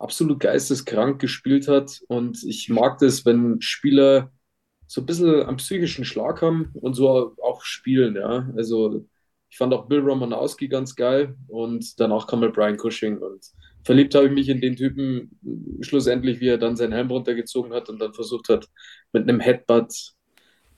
absolut 0.00 0.40
geisteskrank 0.40 1.20
gespielt 1.20 1.68
hat. 1.68 2.00
Und 2.08 2.42
ich 2.42 2.68
mag 2.70 2.98
das, 2.98 3.24
wenn 3.24 3.60
Spieler 3.60 4.32
so 4.86 5.00
ein 5.00 5.06
bisschen 5.06 5.42
am 5.42 5.56
psychischen 5.56 6.04
Schlag 6.04 6.42
haben 6.42 6.70
und 6.74 6.94
so 6.94 7.34
auch 7.42 7.62
spielen. 7.62 8.16
Ja, 8.16 8.48
also 8.56 9.06
ich 9.50 9.56
fand 9.56 9.72
auch 9.72 9.86
Bill 9.86 10.00
Romanowski 10.00 10.68
ganz 10.68 10.96
geil 10.96 11.36
und 11.48 12.00
danach 12.00 12.26
kam 12.26 12.40
mal 12.40 12.50
Brian 12.50 12.76
Cushing 12.76 13.18
und 13.18 13.44
verliebt 13.84 14.14
habe 14.14 14.26
ich 14.26 14.32
mich 14.32 14.48
in 14.48 14.60
den 14.60 14.76
Typen 14.76 15.38
schlussendlich, 15.80 16.40
wie 16.40 16.48
er 16.48 16.58
dann 16.58 16.76
seinen 16.76 16.92
Helm 16.92 17.10
runtergezogen 17.10 17.72
hat 17.72 17.88
und 17.88 18.00
dann 18.00 18.14
versucht 18.14 18.48
hat, 18.48 18.68
mit 19.12 19.22
einem 19.28 19.40
Headbutt 19.40 20.14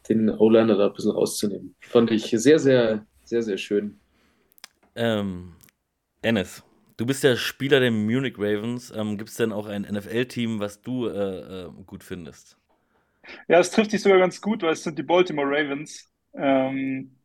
den 0.08 0.30
O-Liner 0.30 0.76
da 0.76 0.86
ein 0.88 0.92
bisschen 0.92 1.12
rauszunehmen. 1.12 1.74
Fand 1.80 2.10
ich 2.10 2.24
sehr, 2.24 2.58
sehr, 2.58 3.06
sehr, 3.24 3.42
sehr 3.42 3.58
schön. 3.58 3.98
Ähm, 4.94 5.54
Ennis, 6.22 6.62
du 6.96 7.06
bist 7.06 7.24
der 7.24 7.36
Spieler 7.36 7.80
der 7.80 7.90
Munich 7.90 8.34
Ravens. 8.38 8.92
Ähm, 8.94 9.16
Gibt 9.18 9.30
es 9.30 9.36
denn 9.36 9.52
auch 9.52 9.66
ein 9.66 9.82
NFL-Team, 9.82 10.60
was 10.60 10.82
du 10.82 11.06
äh, 11.06 11.64
äh, 11.64 11.70
gut 11.86 12.04
findest? 12.04 12.56
Ja, 13.48 13.58
es 13.58 13.70
trifft 13.70 13.92
dich 13.92 14.02
sogar 14.02 14.18
ganz 14.18 14.40
gut, 14.40 14.62
weil 14.62 14.72
es 14.72 14.82
sind 14.82 14.98
die 14.98 15.02
Baltimore 15.02 15.48
Ravens. 15.48 16.10
Ähm, 16.34 17.16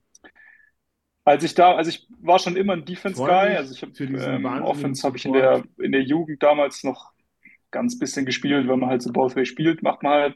als 1.24 1.44
ich 1.44 1.54
da, 1.54 1.76
also 1.76 1.90
ich 1.90 2.08
war 2.20 2.40
schon 2.40 2.56
immer 2.56 2.74
ein 2.74 2.86
Defense 2.86 3.22
Guy, 3.22 3.56
also 3.56 3.74
ich 3.74 3.82
habe 3.82 3.94
ähm, 4.00 4.46
Offense 4.64 5.04
habe 5.04 5.18
ich 5.18 5.26
in 5.26 5.34
der 5.34 5.64
in 5.80 5.92
der 5.92 6.02
Jugend 6.02 6.42
damals 6.42 6.84
noch 6.84 7.12
ganz 7.70 7.98
bisschen 8.00 8.26
gespielt, 8.26 8.68
weil 8.68 8.78
man 8.78 8.90
halt 8.90 9.02
so 9.02 9.12
Both 9.12 9.36
spielt, 9.48 9.84
macht 9.84 10.04
man 10.04 10.14
halt 10.14 10.36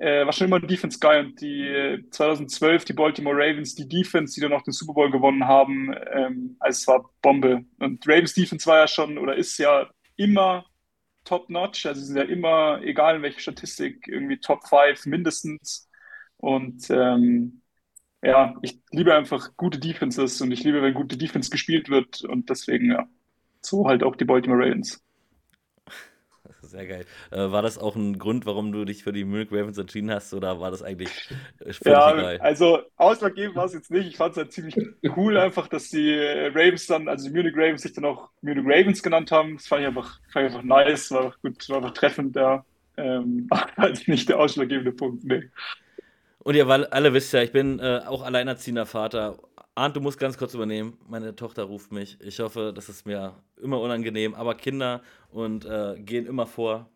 äh, 0.00 0.24
war 0.24 0.32
schon 0.32 0.46
immer 0.46 0.56
ein 0.56 0.66
Defense 0.66 0.98
Guy 0.98 1.20
und 1.20 1.40
die 1.40 2.06
2012 2.10 2.86
die 2.86 2.94
Baltimore 2.94 3.36
Ravens, 3.36 3.74
die 3.74 3.86
Defense, 3.86 4.34
die 4.34 4.40
dann 4.40 4.52
auch 4.54 4.62
den 4.62 4.72
Super 4.72 4.94
Bowl 4.94 5.10
gewonnen 5.10 5.46
haben, 5.46 5.94
ähm, 6.12 6.56
also 6.58 6.76
es 6.76 6.86
war 6.86 7.10
Bombe. 7.20 7.64
Und 7.78 8.06
Ravens 8.08 8.32
Defense 8.34 8.66
war 8.66 8.78
ja 8.78 8.88
schon 8.88 9.18
oder 9.18 9.36
ist 9.36 9.58
ja 9.58 9.90
immer 10.16 10.64
top 11.24 11.50
notch, 11.50 11.86
also 11.86 12.00
sie 12.00 12.08
sind 12.08 12.16
ja 12.16 12.24
immer, 12.24 12.80
egal 12.82 13.16
in 13.16 13.22
welcher 13.22 13.40
Statistik, 13.40 14.08
irgendwie 14.08 14.38
Top 14.38 14.66
5 14.68 15.06
mindestens. 15.06 15.88
Und 16.38 16.88
ähm, 16.90 17.62
ja, 18.22 18.54
ich 18.62 18.80
liebe 18.90 19.14
einfach 19.14 19.56
gute 19.56 19.78
Defenses 19.78 20.40
und 20.40 20.52
ich 20.52 20.64
liebe, 20.64 20.82
wenn 20.82 20.94
gute 20.94 21.16
Defense 21.16 21.50
gespielt 21.50 21.88
wird 21.90 22.22
und 22.24 22.50
deswegen, 22.50 22.90
ja, 22.92 23.08
so 23.62 23.86
halt 23.86 24.02
auch 24.02 24.16
die 24.16 24.24
Baltimore 24.24 24.60
Ravens. 24.64 25.02
Sehr 26.70 26.86
geil. 26.86 27.04
Äh, 27.32 27.50
war 27.50 27.62
das 27.62 27.78
auch 27.78 27.96
ein 27.96 28.16
Grund, 28.16 28.46
warum 28.46 28.70
du 28.70 28.84
dich 28.84 29.02
für 29.02 29.12
die 29.12 29.24
Munich 29.24 29.50
Ravens 29.50 29.76
entschieden 29.76 30.10
hast 30.12 30.32
oder 30.32 30.60
war 30.60 30.70
das 30.70 30.82
eigentlich 30.82 31.08
äh, 31.58 31.72
völlig 31.72 31.80
ja, 31.84 32.12
egal? 32.12 32.38
Also 32.38 32.78
ausschlaggebend 32.96 33.56
war 33.56 33.64
es 33.64 33.74
jetzt 33.74 33.90
nicht. 33.90 34.06
Ich 34.06 34.16
fand 34.16 34.32
es 34.32 34.36
halt 34.36 34.52
ziemlich 34.52 34.76
cool 35.16 35.36
einfach, 35.36 35.66
dass 35.66 35.88
die 35.88 36.14
Ravens 36.14 36.86
dann, 36.86 37.08
also 37.08 37.28
die 37.28 37.34
Munich 37.34 37.54
Ravens 37.56 37.82
sich 37.82 37.92
dann 37.92 38.04
auch 38.04 38.30
Munich 38.40 38.64
Ravens 38.64 39.02
genannt 39.02 39.32
haben. 39.32 39.56
Das 39.56 39.66
fand 39.66 39.82
ich 39.82 39.88
einfach, 39.88 40.20
fand 40.32 40.48
ich 40.48 40.54
einfach 40.54 40.62
nice, 40.62 41.10
war 41.10 41.24
einfach 41.24 41.40
gut, 41.42 41.68
war 41.68 41.78
einfach 41.78 41.94
treffend, 41.94 42.36
ja. 42.36 42.64
Ähm, 42.96 43.48
halt 43.76 44.06
nicht 44.06 44.28
der 44.28 44.38
ausschlaggebende 44.38 44.92
Punkt, 44.92 45.24
nee. 45.24 45.50
Und 46.38 46.54
ihr 46.54 46.68
alle 46.68 47.12
wisst 47.12 47.32
ja, 47.32 47.42
ich 47.42 47.52
bin 47.52 47.80
äh, 47.80 48.00
auch 48.06 48.22
alleinerziehender 48.22 48.86
Vater. 48.86 49.38
Arndt, 49.74 49.96
du 49.96 50.00
musst 50.00 50.18
ganz 50.18 50.36
kurz 50.36 50.54
übernehmen. 50.54 50.98
Meine 51.08 51.34
Tochter 51.36 51.64
ruft 51.64 51.92
mich. 51.92 52.18
Ich 52.20 52.38
hoffe, 52.40 52.72
das 52.74 52.88
ist 52.88 53.06
mir 53.06 53.42
immer 53.62 53.80
unangenehm. 53.80 54.34
Aber 54.34 54.54
Kinder 54.54 55.02
und 55.30 55.64
äh, 55.64 55.96
gehen 56.00 56.26
immer 56.26 56.46
vor. 56.46 56.90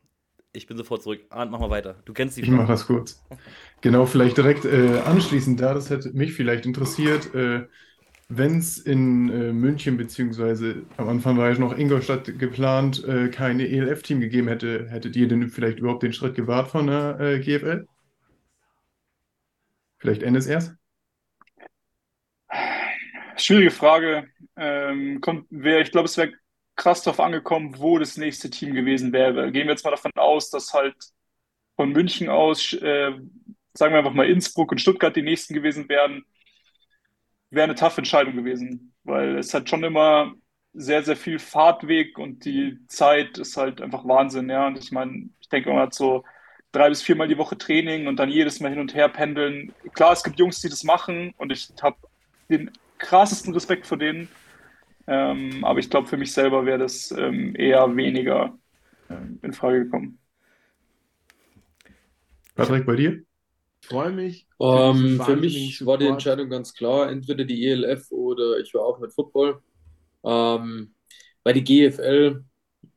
Ich 0.52 0.66
bin 0.66 0.76
sofort 0.76 1.02
zurück. 1.02 1.24
Arndt, 1.30 1.52
mach 1.52 1.60
mal 1.60 1.70
weiter. 1.70 2.02
Du 2.04 2.12
kennst 2.14 2.36
die 2.36 2.42
Ich 2.42 2.50
mache 2.50 2.68
das 2.68 2.86
kurz. 2.86 3.24
Genau, 3.80 4.06
vielleicht 4.06 4.36
direkt 4.36 4.64
äh, 4.64 4.98
anschließend 5.00 5.60
da, 5.60 5.74
das 5.74 5.90
hätte 5.90 6.12
mich 6.12 6.32
vielleicht 6.34 6.66
interessiert. 6.66 7.34
Äh, 7.34 7.68
Wenn 8.28 8.58
es 8.58 8.78
in 8.78 9.30
äh, 9.30 9.52
München, 9.52 9.96
beziehungsweise 9.98 10.86
am 10.96 11.08
Anfang 11.08 11.38
war 11.38 11.50
ja 11.50 11.58
noch 11.58 11.76
Ingolstadt 11.78 12.38
geplant, 12.38 13.04
äh, 13.04 13.30
keine 13.30 13.68
ELF-Team 13.68 14.20
gegeben 14.20 14.48
hätte, 14.48 14.88
hättet 14.90 15.16
ihr 15.16 15.28
denn 15.28 15.48
vielleicht 15.50 15.80
überhaupt 15.80 16.02
den 16.04 16.14
Schritt 16.14 16.34
gewahrt 16.36 16.68
von 16.70 16.88
der 16.88 17.20
äh, 17.20 17.40
GFL? 17.40 17.88
Vielleicht 19.98 20.22
Endes 20.22 20.46
erst? 20.46 20.76
Schwierige 23.36 23.70
Frage. 23.70 24.28
Ähm, 24.56 25.20
kommt, 25.20 25.46
wär, 25.50 25.80
ich 25.80 25.90
glaube, 25.90 26.06
es 26.06 26.16
wäre 26.16 26.32
krass 26.76 27.02
darauf 27.02 27.20
angekommen, 27.20 27.74
wo 27.78 27.98
das 27.98 28.16
nächste 28.16 28.50
Team 28.50 28.74
gewesen 28.74 29.12
wäre. 29.12 29.50
Gehen 29.52 29.66
wir 29.66 29.72
jetzt 29.72 29.84
mal 29.84 29.90
davon 29.90 30.12
aus, 30.16 30.50
dass 30.50 30.72
halt 30.72 30.96
von 31.76 31.90
München 31.92 32.28
aus, 32.28 32.72
äh, 32.74 33.12
sagen 33.74 33.92
wir 33.92 33.98
einfach 33.98 34.12
mal 34.12 34.28
Innsbruck 34.28 34.72
und 34.72 34.80
Stuttgart 34.80 35.14
die 35.16 35.22
nächsten 35.22 35.54
gewesen 35.54 35.88
wären, 35.88 36.24
wäre 37.50 37.64
eine 37.64 37.74
taffe 37.74 37.98
Entscheidung 37.98 38.36
gewesen, 38.36 38.94
weil 39.04 39.38
es 39.38 39.54
hat 39.54 39.68
schon 39.68 39.84
immer 39.84 40.34
sehr, 40.72 41.02
sehr 41.04 41.16
viel 41.16 41.38
Fahrtweg 41.38 42.18
und 42.18 42.44
die 42.44 42.78
Zeit 42.88 43.38
ist 43.38 43.56
halt 43.56 43.80
einfach 43.80 44.04
Wahnsinn, 44.06 44.50
ja. 44.50 44.66
Und 44.66 44.78
ich 44.78 44.90
meine, 44.90 45.30
ich 45.40 45.48
denke, 45.48 45.70
man 45.70 45.80
hat 45.80 45.94
so 45.94 46.24
drei 46.72 46.88
bis 46.88 47.02
viermal 47.02 47.28
die 47.28 47.38
Woche 47.38 47.56
Training 47.56 48.08
und 48.08 48.16
dann 48.16 48.30
jedes 48.30 48.60
Mal 48.60 48.70
hin 48.70 48.80
und 48.80 48.94
her 48.94 49.08
pendeln. 49.08 49.72
Klar, 49.94 50.12
es 50.12 50.24
gibt 50.24 50.38
Jungs, 50.38 50.60
die 50.60 50.68
das 50.68 50.82
machen 50.84 51.32
und 51.36 51.52
ich 51.52 51.68
habe 51.80 51.96
den 52.48 52.70
krassesten 53.04 53.52
Respekt 53.52 53.86
vor 53.86 53.98
denen. 53.98 54.28
Ähm, 55.06 55.64
aber 55.64 55.78
ich 55.78 55.90
glaube, 55.90 56.08
für 56.08 56.16
mich 56.16 56.32
selber 56.32 56.64
wäre 56.64 56.78
das 56.78 57.10
ähm, 57.12 57.54
eher 57.56 57.94
weniger 57.94 58.58
ähm, 59.10 59.38
in 59.42 59.52
Frage 59.52 59.84
gekommen. 59.84 60.18
Patrick, 62.54 62.86
bei 62.86 62.96
dir? 62.96 63.22
Ich 63.82 63.88
freue 63.88 64.12
mich. 64.12 64.46
Um, 64.56 65.20
für 65.20 65.36
mich 65.36 65.84
war 65.84 65.98
die 65.98 66.06
Entscheidung 66.06 66.48
ganz 66.48 66.72
klar, 66.72 67.10
entweder 67.10 67.44
die 67.44 67.66
ELF 67.66 68.10
oder 68.10 68.58
ich 68.58 68.72
war 68.72 68.82
auch 68.82 68.98
mit 68.98 69.12
Football. 69.12 69.60
Ähm, 70.24 70.94
bei 71.42 71.52
die 71.52 71.64
GFL, 71.64 72.42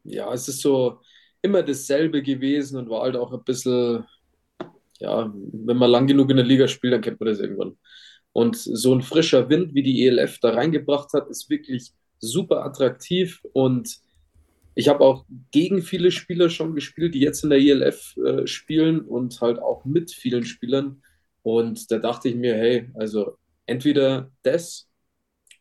ja, 0.06 0.32
es 0.34 0.48
ist 0.48 0.62
so, 0.62 1.02
immer 1.42 1.64
dasselbe 1.64 2.22
gewesen 2.22 2.78
und 2.78 2.90
war 2.90 3.04
halt 3.04 3.16
auch 3.16 3.34
ein 3.34 3.44
bisschen, 3.44 4.06
ja, 5.00 5.32
wenn 5.34 5.78
man 5.78 5.90
lang 5.90 6.08
genug 6.08 6.30
in 6.30 6.38
der 6.38 6.46
Liga 6.46 6.68
spielt, 6.68 6.94
dann 6.94 7.02
kennt 7.02 7.20
man 7.20 7.30
das 7.30 7.40
irgendwann. 7.40 7.78
Und 8.38 8.56
so 8.56 8.94
ein 8.94 9.02
frischer 9.02 9.50
Wind, 9.50 9.74
wie 9.74 9.82
die 9.82 10.06
ELF 10.06 10.38
da 10.38 10.52
reingebracht 10.52 11.12
hat, 11.14 11.28
ist 11.28 11.50
wirklich 11.50 11.92
super 12.20 12.64
attraktiv 12.64 13.42
und 13.52 13.98
ich 14.76 14.90
habe 14.90 15.04
auch 15.04 15.26
gegen 15.50 15.82
viele 15.82 16.12
Spieler 16.12 16.52
schon 16.52 16.76
gespielt, 16.76 17.16
die 17.16 17.20
jetzt 17.20 17.44
in 17.44 17.50
der 17.50 17.58
ELF 17.58 18.16
äh, 18.18 18.46
spielen 18.46 19.02
und 19.02 19.42
halt 19.42 19.58
auch 19.58 19.86
mit 19.86 20.12
vielen 20.12 20.44
Spielern. 20.44 21.02
Und 21.42 21.90
da 21.90 21.98
dachte 21.98 22.30
ich 22.30 22.36
mir, 22.36 22.54
hey, 22.54 22.92
also 22.94 23.40
entweder 23.66 24.30
das 24.44 24.88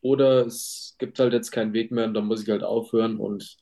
oder 0.02 0.44
es 0.44 0.96
gibt 0.98 1.18
halt 1.18 1.32
jetzt 1.32 1.52
keinen 1.52 1.72
Weg 1.72 1.92
mehr 1.92 2.04
und 2.04 2.12
dann 2.12 2.26
muss 2.26 2.42
ich 2.42 2.50
halt 2.50 2.62
aufhören. 2.62 3.16
Und 3.16 3.56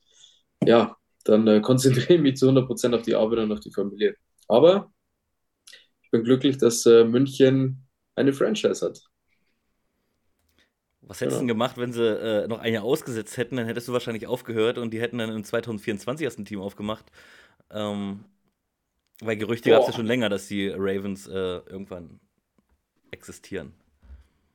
ja, 0.65 0.97
dann 1.23 1.47
äh, 1.47 1.61
konzentriere 1.61 2.15
ich 2.15 2.21
mich 2.21 2.35
zu 2.35 2.49
100% 2.49 2.93
auf 2.93 3.03
die 3.03 3.15
Arbeit 3.15 3.39
und 3.39 3.53
auf 3.53 3.61
die 3.61 3.71
Familie. 3.71 4.17
Aber 4.49 4.91
ich 6.03 6.11
bin 6.11 6.25
glücklich, 6.25 6.57
dass 6.57 6.85
äh, 6.85 7.05
München 7.05 7.84
eine 8.15 8.33
Franchise 8.33 8.85
hat. 8.85 9.01
Was 11.07 11.21
hättest 11.21 11.35
du 11.35 11.37
ja. 11.37 11.41
denn 11.41 11.47
gemacht, 11.47 11.77
wenn 11.77 11.93
sie 11.93 12.03
äh, 12.03 12.47
noch 12.47 12.59
ein 12.59 12.73
Jahr 12.73 12.83
ausgesetzt 12.83 13.37
hätten? 13.37 13.57
Dann 13.57 13.67
hättest 13.67 13.87
du 13.87 13.93
wahrscheinlich 13.93 14.27
aufgehört 14.27 14.77
und 14.77 14.91
die 14.91 14.99
hätten 14.99 15.19
dann 15.19 15.29
im 15.29 15.43
2024 15.43 16.23
erst 16.23 16.39
ein 16.39 16.45
Team 16.45 16.61
aufgemacht. 16.61 17.05
Ähm, 17.69 18.25
weil 19.21 19.37
Gerüchte 19.37 19.69
gab 19.69 19.81
es 19.81 19.87
ja 19.87 19.93
schon 19.93 20.07
länger, 20.07 20.29
dass 20.29 20.47
die 20.47 20.67
Ravens 20.69 21.27
äh, 21.27 21.31
irgendwann 21.31 22.19
existieren. 23.11 23.73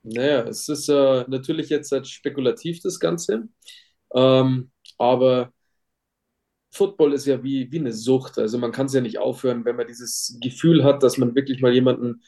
Naja, 0.02 0.42
es 0.42 0.68
ist 0.68 0.88
äh, 0.88 1.24
natürlich 1.28 1.68
jetzt 1.68 1.92
halt 1.92 2.06
spekulativ 2.06 2.80
das 2.80 2.98
Ganze. 2.98 3.48
Ähm, 4.14 4.70
aber 4.98 5.52
Football 6.72 7.12
ist 7.14 7.26
ja 7.26 7.42
wie, 7.42 7.70
wie 7.70 7.78
eine 7.78 7.92
Sucht. 7.92 8.38
Also 8.38 8.58
man 8.58 8.72
kann 8.72 8.86
es 8.86 8.94
ja 8.94 9.00
nicht 9.00 9.18
aufhören, 9.18 9.64
wenn 9.64 9.76
man 9.76 9.86
dieses 9.86 10.38
Gefühl 10.40 10.84
hat, 10.84 11.02
dass 11.02 11.18
man 11.18 11.34
wirklich 11.34 11.60
mal 11.60 11.72
jemanden 11.72 12.22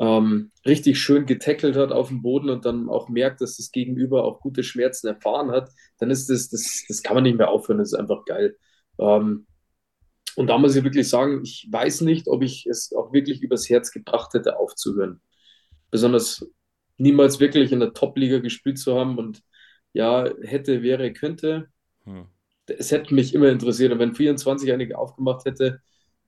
ähm, 0.00 0.50
richtig 0.66 0.98
schön 0.98 1.26
getackelt 1.26 1.76
hat 1.76 1.92
auf 1.92 2.08
dem 2.08 2.22
Boden 2.22 2.50
und 2.50 2.64
dann 2.64 2.88
auch 2.88 3.08
merkt, 3.08 3.40
dass 3.40 3.58
das 3.58 3.70
Gegenüber 3.70 4.24
auch 4.24 4.40
gute 4.40 4.64
Schmerzen 4.64 5.06
erfahren 5.08 5.52
hat, 5.52 5.70
dann 5.98 6.10
ist 6.10 6.28
das, 6.30 6.48
das, 6.48 6.84
das 6.88 7.02
kann 7.02 7.14
man 7.14 7.22
nicht 7.24 7.38
mehr 7.38 7.50
aufhören, 7.50 7.78
das 7.78 7.92
ist 7.92 7.98
einfach 7.98 8.24
geil. 8.24 8.56
Ähm, 8.98 9.46
und 10.36 10.46
da 10.46 10.58
muss 10.58 10.74
ich 10.74 10.84
wirklich 10.84 11.08
sagen, 11.08 11.42
ich 11.44 11.68
weiß 11.70 12.00
nicht, 12.02 12.28
ob 12.28 12.42
ich 12.42 12.66
es 12.66 12.92
auch 12.92 13.12
wirklich 13.12 13.42
übers 13.42 13.68
Herz 13.68 13.92
gebracht 13.92 14.34
hätte, 14.34 14.58
aufzuhören. 14.58 15.20
Besonders 15.90 16.46
niemals 16.96 17.40
wirklich 17.40 17.72
in 17.72 17.80
der 17.80 17.92
Top-Liga 17.92 18.38
gespielt 18.38 18.78
zu 18.78 18.98
haben 18.98 19.18
und 19.18 19.42
ja, 19.92 20.28
hätte, 20.42 20.82
wäre, 20.82 21.12
könnte. 21.12 21.68
Hm 22.04 22.26
es 22.78 22.90
hätte 22.90 23.14
mich 23.14 23.34
immer 23.34 23.48
interessiert. 23.48 23.92
Und 23.92 23.98
wenn 23.98 24.14
24 24.14 24.72
einige 24.72 24.98
aufgemacht 24.98 25.44
hätte, 25.44 25.80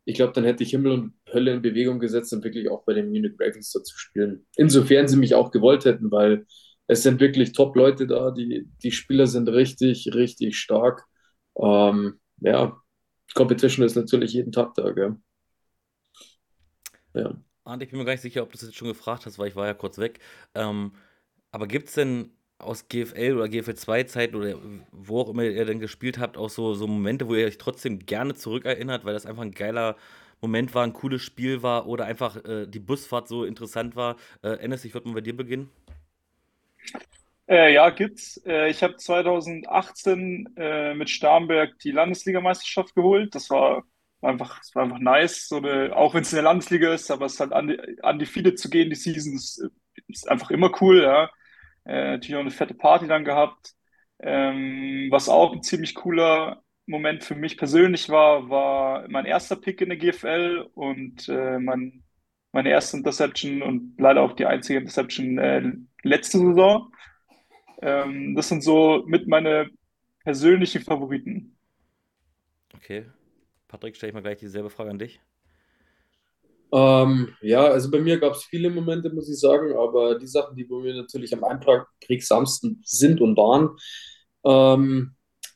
ich 0.04 0.16
glaube, 0.16 0.32
dann 0.32 0.44
hätte 0.44 0.62
ich 0.62 0.70
Himmel 0.70 0.92
und 0.92 1.14
Hölle 1.32 1.52
in 1.52 1.62
Bewegung 1.62 2.00
gesetzt 2.00 2.32
und 2.32 2.44
wirklich 2.44 2.70
auch 2.70 2.84
bei 2.84 2.94
den 2.94 3.10
Munich 3.10 3.34
Ravens 3.38 3.72
da 3.72 3.82
zu 3.82 3.96
spielen. 3.96 4.46
Insofern 4.56 5.08
sie 5.08 5.16
mich 5.16 5.34
auch 5.34 5.50
gewollt 5.50 5.84
hätten, 5.84 6.10
weil 6.10 6.46
es 6.88 7.02
sind 7.02 7.20
wirklich 7.20 7.52
Top-Leute 7.52 8.06
da, 8.06 8.32
die, 8.32 8.68
die 8.82 8.90
Spieler 8.90 9.26
sind 9.26 9.48
richtig, 9.48 10.10
richtig 10.14 10.58
stark. 10.58 11.04
Ähm, 11.56 12.20
ja, 12.40 12.80
Competition 13.34 13.86
ist 13.86 13.94
natürlich 13.94 14.32
jeden 14.32 14.52
Tag 14.52 14.74
da, 14.74 14.90
gell? 14.90 15.16
Ja. 17.14 17.36
Arndt, 17.64 17.84
ich 17.84 17.90
bin 17.90 17.98
mir 17.98 18.04
gar 18.04 18.12
nicht 18.12 18.22
sicher, 18.22 18.42
ob 18.42 18.50
du 18.50 18.58
das 18.58 18.66
jetzt 18.66 18.76
schon 18.76 18.88
gefragt 18.88 19.26
hast, 19.26 19.38
weil 19.38 19.48
ich 19.48 19.56
war 19.56 19.66
ja 19.66 19.74
kurz 19.74 19.98
weg. 19.98 20.18
Ähm, 20.54 20.92
aber 21.52 21.68
gibt 21.68 21.88
es 21.88 21.94
denn 21.94 22.32
aus 22.58 22.88
GFL 22.88 23.34
oder 23.36 23.48
GFL 23.48 23.74
2 23.74 24.04
Zeiten 24.04 24.36
oder 24.36 24.56
wo 24.92 25.20
auch 25.20 25.28
immer 25.28 25.44
ihr 25.44 25.64
denn 25.64 25.80
gespielt 25.80 26.18
habt, 26.18 26.36
auch 26.36 26.50
so, 26.50 26.74
so 26.74 26.86
Momente, 26.86 27.28
wo 27.28 27.34
ihr 27.34 27.46
euch 27.46 27.58
trotzdem 27.58 28.00
gerne 28.00 28.34
zurückerinnert, 28.34 29.04
weil 29.04 29.14
das 29.14 29.26
einfach 29.26 29.42
ein 29.42 29.52
geiler 29.52 29.96
Moment 30.40 30.74
war, 30.74 30.84
ein 30.84 30.92
cooles 30.92 31.22
Spiel 31.22 31.62
war 31.62 31.86
oder 31.86 32.04
einfach 32.06 32.44
äh, 32.44 32.66
die 32.66 32.80
Busfahrt 32.80 33.28
so 33.28 33.44
interessant 33.44 33.96
war? 33.96 34.16
Äh, 34.42 34.56
Ennis, 34.58 34.84
ich 34.84 34.94
würde 34.94 35.08
mal 35.08 35.14
bei 35.14 35.20
dir 35.20 35.36
beginnen. 35.36 35.70
Äh, 37.48 37.74
ja, 37.74 37.90
gibt's. 37.90 38.40
Äh, 38.46 38.70
ich 38.70 38.82
habe 38.82 38.96
2018 38.96 40.54
äh, 40.56 40.94
mit 40.94 41.10
Starnberg 41.10 41.78
die 41.80 41.90
Landesligameisterschaft 41.90 42.94
geholt. 42.94 43.34
Das 43.34 43.50
war 43.50 43.84
einfach, 44.20 44.58
das 44.58 44.74
war 44.74 44.84
einfach 44.84 44.98
nice. 44.98 45.48
So 45.48 45.56
eine, 45.58 45.94
auch 45.96 46.14
wenn 46.14 46.22
es 46.22 46.32
eine 46.32 46.42
Landesliga 46.42 46.92
ist, 46.94 47.10
aber 47.10 47.26
es 47.26 47.40
halt 47.40 47.52
an 47.52 47.68
die, 47.68 48.02
an 48.02 48.18
die 48.18 48.26
Fide 48.26 48.54
zu 48.54 48.70
gehen, 48.70 48.90
die 48.90 48.96
Season 48.96 49.34
ist, 49.34 49.64
ist 50.08 50.28
einfach 50.30 50.50
immer 50.50 50.70
cool, 50.80 51.02
ja. 51.02 51.30
Äh, 51.84 52.12
natürlich 52.12 52.36
auch 52.36 52.40
eine 52.40 52.50
fette 52.50 52.74
Party 52.74 53.06
dann 53.06 53.24
gehabt. 53.24 53.74
Ähm, 54.20 55.08
was 55.10 55.28
auch 55.28 55.52
ein 55.52 55.62
ziemlich 55.62 55.94
cooler 55.94 56.62
Moment 56.86 57.24
für 57.24 57.34
mich 57.34 57.56
persönlich 57.56 58.08
war, 58.08 58.48
war 58.48 59.08
mein 59.08 59.24
erster 59.24 59.56
Pick 59.56 59.80
in 59.80 59.88
der 59.88 59.98
GFL 59.98 60.68
und 60.74 61.28
äh, 61.28 61.58
mein, 61.58 62.02
meine 62.52 62.70
erste 62.70 62.96
Interception 62.96 63.62
und 63.62 63.94
leider 63.98 64.22
auch 64.22 64.32
die 64.32 64.46
einzige 64.46 64.78
Interception 64.78 65.38
äh, 65.38 65.72
letzte 66.02 66.38
Saison. 66.38 66.92
Ähm, 67.80 68.34
das 68.34 68.48
sind 68.48 68.62
so 68.62 69.04
mit 69.06 69.26
meine 69.26 69.70
persönlichen 70.24 70.82
Favoriten. 70.82 71.56
Okay. 72.74 73.06
Patrick, 73.68 73.96
stelle 73.96 74.10
ich 74.10 74.14
mal 74.14 74.22
gleich 74.22 74.38
dieselbe 74.38 74.70
Frage 74.70 74.90
an 74.90 74.98
dich. 74.98 75.20
Ähm, 76.72 77.34
ja, 77.42 77.64
also 77.64 77.90
bei 77.90 78.00
mir 78.00 78.18
gab 78.18 78.32
es 78.34 78.44
viele 78.44 78.70
Momente, 78.70 79.10
muss 79.12 79.28
ich 79.28 79.38
sagen, 79.38 79.76
aber 79.76 80.18
die 80.18 80.26
Sachen, 80.26 80.56
die 80.56 80.64
bei 80.64 80.76
mir 80.76 80.94
natürlich 80.94 81.34
am 81.34 81.44
einprägsamsten 81.44 82.80
sind 82.84 83.20
und 83.20 83.36
waren, 83.36 83.76
ähm, 84.44 85.14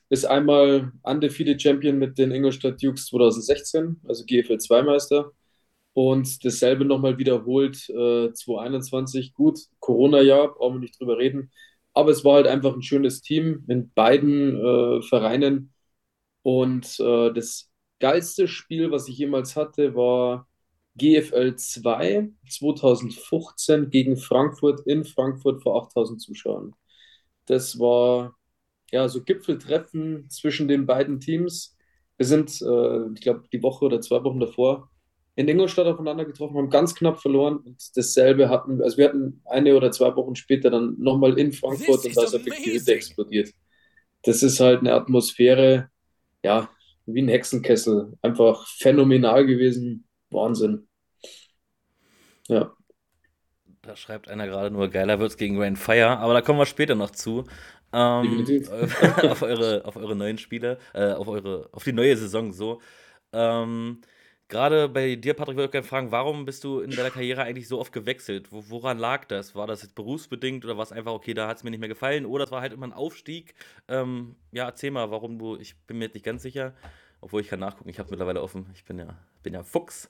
ist 0.09 0.25
einmal 0.25 0.91
Undefeated 1.03 1.61
Champion 1.61 1.97
mit 1.99 2.17
den 2.17 2.31
Ingolstadt 2.31 2.81
Dukes 2.81 3.07
2016, 3.07 3.99
also 4.07 4.23
GFL 4.25 4.59
2 4.59 4.83
Meister. 4.83 5.31
Und 5.93 6.45
dasselbe 6.45 6.85
nochmal 6.85 7.17
wiederholt 7.17 7.89
äh, 7.89 8.31
2021. 8.33 9.33
Gut, 9.33 9.59
Corona-Jahr, 9.79 10.53
brauchen 10.55 10.75
wir 10.75 10.79
nicht 10.81 10.99
drüber 10.99 11.17
reden. 11.17 11.51
Aber 11.93 12.11
es 12.11 12.23
war 12.23 12.35
halt 12.35 12.47
einfach 12.47 12.75
ein 12.75 12.83
schönes 12.83 13.21
Team 13.21 13.65
in 13.67 13.91
beiden 13.93 14.55
äh, 14.57 15.01
Vereinen. 15.01 15.73
Und 16.43 16.99
äh, 16.99 17.33
das 17.33 17.71
geilste 17.99 18.47
Spiel, 18.47 18.91
was 18.91 19.07
ich 19.09 19.17
jemals 19.17 19.55
hatte, 19.55 19.95
war 19.95 20.47
GFL 20.97 21.55
2 21.55 22.29
2015 22.49 23.89
gegen 23.89 24.17
Frankfurt 24.17 24.81
in 24.87 25.03
Frankfurt 25.03 25.61
vor 25.61 25.83
8000 25.83 26.21
Zuschauern. 26.21 26.73
Das 27.45 27.79
war 27.79 28.35
ja 28.91 29.07
so 29.07 29.23
Gipfeltreffen 29.23 30.29
zwischen 30.29 30.67
den 30.67 30.85
beiden 30.85 31.19
Teams. 31.19 31.75
Wir 32.17 32.25
sind, 32.25 32.61
äh, 32.61 33.13
ich 33.13 33.21
glaube, 33.21 33.43
die 33.51 33.63
Woche 33.63 33.85
oder 33.85 34.01
zwei 34.01 34.23
Wochen 34.23 34.39
davor 34.39 34.89
in 35.37 35.47
Ingolstadt 35.47 35.85
aufeinander 35.85 36.25
getroffen, 36.25 36.57
haben 36.57 36.71
ganz 36.71 36.95
knapp 36.95 37.21
verloren 37.21 37.57
und 37.57 37.95
dasselbe 37.95 38.49
hatten, 38.49 38.81
also 38.81 38.97
wir 38.97 39.05
hatten 39.05 39.41
eine 39.45 39.75
oder 39.75 39.91
zwei 39.91 40.15
Wochen 40.15 40.35
später 40.35 40.71
dann 40.71 40.95
nochmal 40.97 41.37
in 41.37 41.53
Frankfurt 41.53 42.05
und 42.05 42.17
da 42.17 42.23
ist 42.23 42.33
effektiv 42.33 42.63
die 42.63 42.79
Hütte 42.79 42.93
explodiert. 42.95 43.51
Das 44.23 44.41
ist 44.41 44.59
halt 44.59 44.79
eine 44.79 44.93
Atmosphäre, 44.93 45.89
ja, 46.43 46.69
wie 47.05 47.21
ein 47.21 47.27
Hexenkessel. 47.27 48.17
Einfach 48.23 48.67
phänomenal 48.67 49.45
gewesen. 49.45 50.07
Wahnsinn. 50.31 50.86
Ja. 52.47 52.71
Da 53.81 53.95
schreibt 53.95 54.29
einer 54.29 54.47
gerade 54.47 54.71
nur, 54.71 54.89
geiler 54.89 55.19
wird's 55.19 55.37
gegen 55.37 55.59
Rain 55.61 55.75
Fire, 55.75 56.17
aber 56.17 56.33
da 56.33 56.41
kommen 56.41 56.59
wir 56.59 56.65
später 56.65 56.95
noch 56.95 57.11
zu. 57.11 57.45
Ähm, 57.93 58.45
auf, 59.23 59.41
eure, 59.41 59.85
auf 59.85 59.95
eure 59.95 60.15
neuen 60.15 60.37
Spiele, 60.37 60.77
äh, 60.93 61.13
auf, 61.13 61.27
eure, 61.27 61.69
auf 61.71 61.83
die 61.83 61.93
neue 61.93 62.17
Saison 62.17 62.51
so. 62.51 62.81
Ähm, 63.31 64.01
Gerade 64.49 64.87
bei 64.87 65.15
dir, 65.15 65.33
Patrick, 65.33 65.57
würde 65.57 65.65
ich 65.65 65.71
gerne 65.71 65.85
fragen, 65.87 66.11
warum 66.11 66.45
bist 66.45 66.63
du 66.63 66.79
in 66.79 66.91
deiner 66.91 67.11
Karriere 67.11 67.43
eigentlich 67.43 67.67
so 67.67 67.79
oft 67.79 67.91
gewechselt? 67.91 68.49
Wo, 68.51 68.63
woran 68.69 68.97
lag 68.97 69.25
das? 69.25 69.55
War 69.55 69.67
das 69.67 69.81
jetzt 69.81 69.93
berufsbedingt 69.95 70.63
oder 70.63 70.77
war 70.77 70.83
es 70.83 70.93
einfach, 70.93 71.11
okay, 71.11 71.33
da 71.33 71.49
hat 71.49 71.57
es 71.57 71.63
mir 71.63 71.69
nicht 71.69 71.81
mehr 71.81 71.89
gefallen? 71.89 72.25
Oder 72.25 72.45
es 72.45 72.51
war 72.51 72.61
halt 72.61 72.71
immer 72.71 72.87
ein 72.87 72.93
Aufstieg? 72.93 73.55
Ähm, 73.89 74.35
ja, 74.53 74.65
erzähl 74.65 74.91
mal, 74.91 75.11
warum 75.11 75.37
du, 75.37 75.57
ich 75.57 75.75
bin 75.85 75.97
mir 75.97 76.05
jetzt 76.05 76.13
nicht 76.13 76.25
ganz 76.25 76.43
sicher, 76.43 76.73
obwohl 77.19 77.41
ich 77.41 77.49
kann 77.49 77.59
nachgucken, 77.59 77.89
ich 77.89 77.99
habe 77.99 78.09
mittlerweile 78.09 78.41
offen, 78.41 78.67
ich 78.73 78.85
bin 78.85 78.99
ja, 78.99 79.17
bin 79.43 79.53
ja 79.53 79.63
Fuchs. 79.63 80.09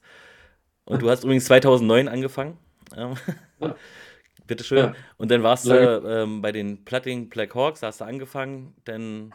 Und 0.88 1.02
du 1.02 1.10
hast 1.10 1.24
übrigens 1.24 1.46
2009 1.46 2.08
angefangen. 2.08 2.58
Ähm, 2.96 3.16
ja. 3.60 3.76
Bitteschön. 4.48 4.78
Ja. 4.78 4.96
Und 5.18 5.30
dann 5.30 5.44
warst 5.44 5.68
du 5.68 5.74
ähm, 5.74 6.42
bei 6.42 6.52
den 6.52 6.86
Platting 6.86 7.30
Black 7.30 7.54
Hawks, 7.54 7.82
da 7.82 7.88
hast 7.88 8.02
du 8.02 8.06
angefangen, 8.06 8.74
dann 8.86 9.34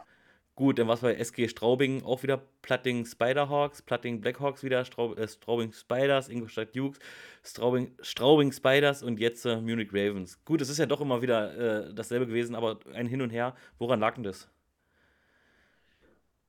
Gut, 0.54 0.78
dann 0.78 0.86
war 0.86 0.94
es 0.94 1.00
bei 1.00 1.14
SG 1.14 1.48
Straubing 1.48 2.02
auch 2.04 2.22
wieder 2.22 2.42
Platting 2.60 3.06
Spiderhawks, 3.06 3.80
Platting 3.80 4.20
Blackhawks 4.20 4.62
wieder, 4.62 4.84
Straub, 4.84 5.18
äh, 5.18 5.26
Straubing 5.26 5.72
Spiders, 5.72 6.28
Ingolstadt 6.28 6.76
Dukes, 6.76 6.98
Straubing, 7.42 7.96
Straubing 8.02 8.52
Spiders 8.52 9.02
und 9.02 9.18
jetzt 9.18 9.46
äh, 9.46 9.56
Munich 9.62 9.88
Ravens. 9.92 10.44
Gut, 10.44 10.60
es 10.60 10.68
ist 10.68 10.76
ja 10.76 10.84
doch 10.84 11.00
immer 11.00 11.22
wieder 11.22 11.88
äh, 11.88 11.94
dasselbe 11.94 12.26
gewesen, 12.26 12.54
aber 12.54 12.80
ein 12.92 13.06
Hin 13.06 13.22
und 13.22 13.30
Her. 13.30 13.54
Woran 13.78 14.00
lag 14.00 14.14
denn 14.14 14.24
das? 14.24 14.50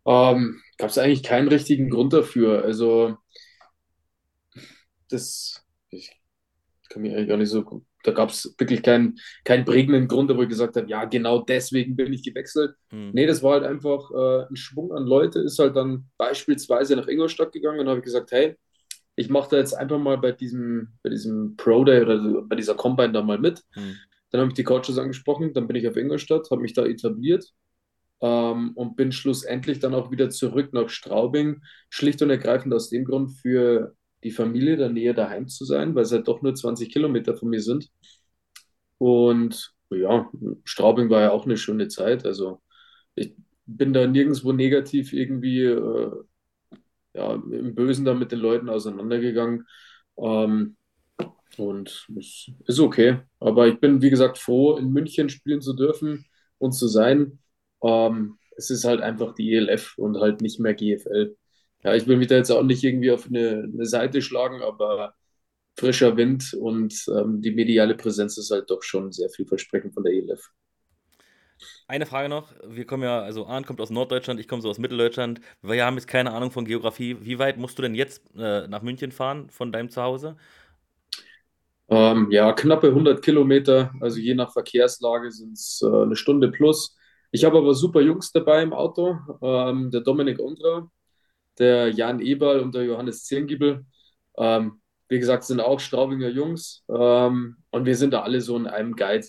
Ähm, 0.06 0.62
Gab 0.78 0.90
es 0.90 0.98
eigentlich 0.98 1.24
keinen 1.24 1.48
richtigen 1.48 1.90
Grund 1.90 2.12
dafür. 2.12 2.62
Also, 2.62 3.18
das, 5.14 5.66
ich 5.90 6.12
kann 6.90 7.02
mich 7.02 7.14
eigentlich 7.14 7.30
gar 7.30 7.38
nicht 7.38 7.50
so 7.50 7.64
da 8.04 8.12
gab 8.12 8.30
es 8.30 8.54
wirklich 8.58 8.84
keinen, 8.84 9.18
keinen 9.44 9.66
prägenden 9.66 10.08
Grund, 10.08 10.30
wo 10.36 10.44
ich 10.44 10.50
gesagt 10.50 10.76
habe, 10.76 10.88
ja, 10.88 11.06
genau 11.06 11.40
deswegen 11.40 11.96
bin 11.96 12.14
ich 12.14 12.24
gewechselt. 12.24 12.76
Mhm. 12.92 13.12
Nee, 13.14 13.26
das 13.26 13.42
war 13.42 13.54
halt 13.54 13.64
einfach 13.64 14.12
äh, 14.12 14.48
ein 14.50 14.56
Schwung 14.56 14.92
an 14.92 15.06
Leute, 15.06 15.40
ist 15.40 15.58
halt 15.58 15.76
dann 15.76 16.06
beispielsweise 16.18 16.96
nach 16.96 17.08
Ingolstadt 17.08 17.54
gegangen 17.54 17.80
und 17.80 17.88
habe 17.88 18.02
gesagt, 18.02 18.32
hey, 18.32 18.56
ich 19.16 19.30
mache 19.30 19.52
da 19.52 19.58
jetzt 19.58 19.74
einfach 19.74 20.00
mal 20.00 20.18
bei 20.18 20.32
diesem, 20.32 20.90
bei 21.02 21.10
diesem 21.10 21.56
Pro 21.56 21.84
Day 21.84 22.02
oder 22.02 22.42
bei 22.44 22.56
dieser 22.56 22.76
Combine 22.76 23.14
da 23.14 23.22
mal 23.22 23.40
mit. 23.40 23.62
Mhm. 23.76 23.96
Dann 24.32 24.42
habe 24.42 24.50
ich 24.50 24.56
die 24.56 24.64
Coaches 24.64 24.98
angesprochen, 24.98 25.54
dann 25.54 25.68
bin 25.68 25.76
ich 25.76 25.88
auf 25.88 25.96
Ingolstadt, 25.96 26.50
habe 26.52 26.62
mich 26.62 26.74
da 26.74 26.86
etabliert 26.86 27.46
ähm, 28.22 28.72
und 28.76 28.96
bin 28.96 29.12
schlussendlich 29.12 29.80
dann 29.80 29.94
auch 29.94 30.12
wieder 30.12 30.30
zurück 30.30 30.74
nach 30.74 30.90
Straubing, 30.90 31.62
schlicht 31.90 32.22
und 32.22 32.32
ergreifend 32.32 32.74
aus 32.74 32.90
dem 32.90 33.06
Grund 33.06 33.32
für 33.32 33.96
die 34.24 34.32
Familie 34.32 34.78
da 34.78 34.90
näher 34.90 35.14
daheim 35.14 35.48
zu 35.48 35.66
sein, 35.66 35.96
weil 35.96 36.04
es 36.04 36.12
halt 36.12 36.28
doch 36.28 36.42
nur 36.42 36.56
20 36.56 36.92
Kilometer 36.92 37.36
von 37.36 37.50
mir 37.50 37.62
sind. 37.62 37.90
Und 38.98 39.74
ja, 39.90 40.30
Straubing 40.64 41.10
war 41.10 41.22
ja 41.22 41.32
auch 41.32 41.46
eine 41.46 41.58
schöne 41.58 41.88
Zeit. 41.88 42.26
Also 42.26 42.62
ich 43.16 43.36
bin 43.66 43.94
da 43.94 44.08
nirgendwo 44.08 44.52
negativ 44.54 45.14
irgendwie 45.14 45.62
äh, 45.64 46.12
ja, 47.14 47.34
im 47.36 47.76
Bösen 47.76 48.06
da 48.06 48.14
mit 48.14 48.32
den 48.32 48.40
Leuten 48.40 48.70
auseinandergegangen. 48.70 49.68
Ähm, 50.18 50.78
und 51.58 52.08
es 52.18 52.52
ist 52.66 52.80
okay. 52.80 53.20
Aber 53.40 53.68
ich 53.68 53.80
bin, 53.80 54.02
wie 54.02 54.10
gesagt, 54.10 54.38
froh, 54.38 54.78
in 54.78 54.92
München 54.92 55.30
spielen 55.30 55.62
zu 55.62 55.74
dürfen 55.74 56.26
und 56.58 56.74
zu 56.74 56.88
sein. 56.88 57.40
Ähm, 57.84 58.38
es 58.58 58.70
ist 58.70 58.86
halt 58.86 59.02
einfach 59.02 59.34
die 59.36 59.54
ELF 59.54 59.98
und 59.98 60.18
halt 60.20 60.42
nicht 60.42 60.60
mehr 60.60 60.74
GFL. 60.74 61.36
Ja, 61.84 61.96
ich 61.96 62.08
will 62.08 62.18
mich 62.18 62.28
da 62.28 62.36
jetzt 62.36 62.52
auch 62.52 62.64
nicht 62.64 62.84
irgendwie 62.84 63.12
auf 63.12 63.28
eine, 63.28 63.70
eine 63.74 63.86
Seite 63.86 64.22
schlagen, 64.22 64.62
aber 64.62 65.16
frischer 65.78 66.18
Wind 66.18 66.54
und 66.54 67.06
ähm, 67.10 67.42
die 67.42 67.52
mediale 67.52 67.96
Präsenz 67.96 68.38
ist 68.38 68.52
halt 68.52 68.70
doch 68.70 68.84
schon 68.84 69.12
sehr 69.12 69.30
vielversprechend 69.30 69.94
von 69.94 70.04
der 70.04 70.14
ELF. 70.14 70.52
Eine 71.88 72.06
Frage 72.06 72.30
noch. 72.30 72.54
Wir 72.66 72.86
kommen 72.86 73.04
ja, 73.04 73.22
also 73.22 73.46
Arndt 73.48 73.68
kommt 73.68 73.82
aus 73.82 73.90
Norddeutschland, 73.90 74.40
ich 74.40 74.48
komme 74.48 74.62
so 74.62 74.70
aus 74.70 74.80
Mitteldeutschland. 74.80 75.42
Wir 75.62 75.86
haben 75.86 75.96
jetzt 75.96 76.08
keine 76.08 76.32
Ahnung 76.34 76.52
von 76.52 76.66
Geografie. 76.66 77.18
Wie 77.22 77.40
weit 77.40 77.58
musst 77.58 77.78
du 77.78 77.82
denn 77.82 77.96
jetzt 77.96 78.24
äh, 78.38 78.68
nach 78.68 78.82
München 78.82 79.12
fahren 79.12 79.50
von 79.50 79.72
deinem 79.72 79.90
Zuhause? 79.90 80.38
Ähm, 81.90 82.32
ja, 82.32 82.54
knappe 82.54 82.90
100 82.92 83.22
Kilometer. 83.24 83.94
Also 84.02 84.20
je 84.20 84.34
nach 84.36 84.52
Verkehrslage 84.54 85.32
sind 85.32 85.54
es 85.54 85.82
äh, 85.84 85.88
eine 86.04 86.16
Stunde 86.16 86.50
plus. 86.52 86.96
Ich 87.32 87.44
habe 87.46 87.58
aber 87.58 87.74
super 87.76 88.02
Jungs 88.02 88.32
dabei 88.32 88.64
im 88.64 88.74
Auto. 88.74 89.18
Ähm, 89.42 89.92
der 89.92 90.02
Dominik 90.02 90.40
Undra, 90.40 90.90
der 91.60 91.90
Jan 91.90 92.20
Eberl 92.20 92.60
und 92.60 92.76
der 92.76 92.84
Johannes 92.84 93.26
Zirngiebel. 93.26 93.86
Ähm, 94.38 94.82
wie 95.10 95.20
gesagt, 95.20 95.44
sind 95.44 95.60
auch 95.60 95.80
Straubinger 95.80 96.30
Jungs 96.30 96.84
ähm, 96.90 97.58
und 97.72 97.86
wir 97.86 97.96
sind 97.96 98.14
da 98.14 98.22
alle 98.22 98.42
so 98.42 98.58
in 98.58 98.68
einem 98.68 98.96
Guide. 98.96 99.28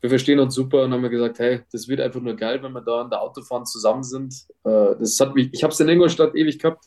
Wir 0.00 0.10
verstehen 0.10 0.38
uns 0.38 0.54
super 0.54 0.84
und 0.84 0.92
haben 0.92 1.00
mir 1.00 1.10
gesagt, 1.10 1.38
hey, 1.38 1.62
das 1.72 1.88
wird 1.88 2.00
einfach 2.00 2.20
nur 2.20 2.36
geil, 2.36 2.62
wenn 2.62 2.72
wir 2.72 2.82
da 2.82 3.02
in 3.02 3.10
der 3.10 3.22
Autofahren 3.22 3.64
zusammen 3.64 4.02
sind. 4.02 4.34
Äh, 4.64 4.94
das 4.98 5.18
hat 5.18 5.34
mich, 5.34 5.48
ich 5.52 5.62
habe 5.62 5.72
es 5.72 5.80
in 5.80 5.88
Ingolstadt 5.88 6.34
ewig 6.34 6.58
gehabt 6.58 6.84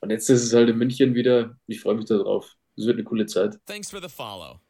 und 0.00 0.10
jetzt 0.10 0.28
ist 0.28 0.42
es 0.42 0.52
halt 0.52 0.68
in 0.68 0.78
München 0.78 1.14
wieder. 1.14 1.56
Ich 1.66 1.80
freue 1.80 1.94
mich 1.94 2.06
darauf. 2.06 2.52
Das 2.76 2.86
wird 2.86 2.96
eine 2.96 3.04
coole 3.04 3.26
Zeit. 3.26 3.58
Thanks 3.66 3.90
for 3.90 4.00
the 4.00 4.08
follow. 4.08 4.60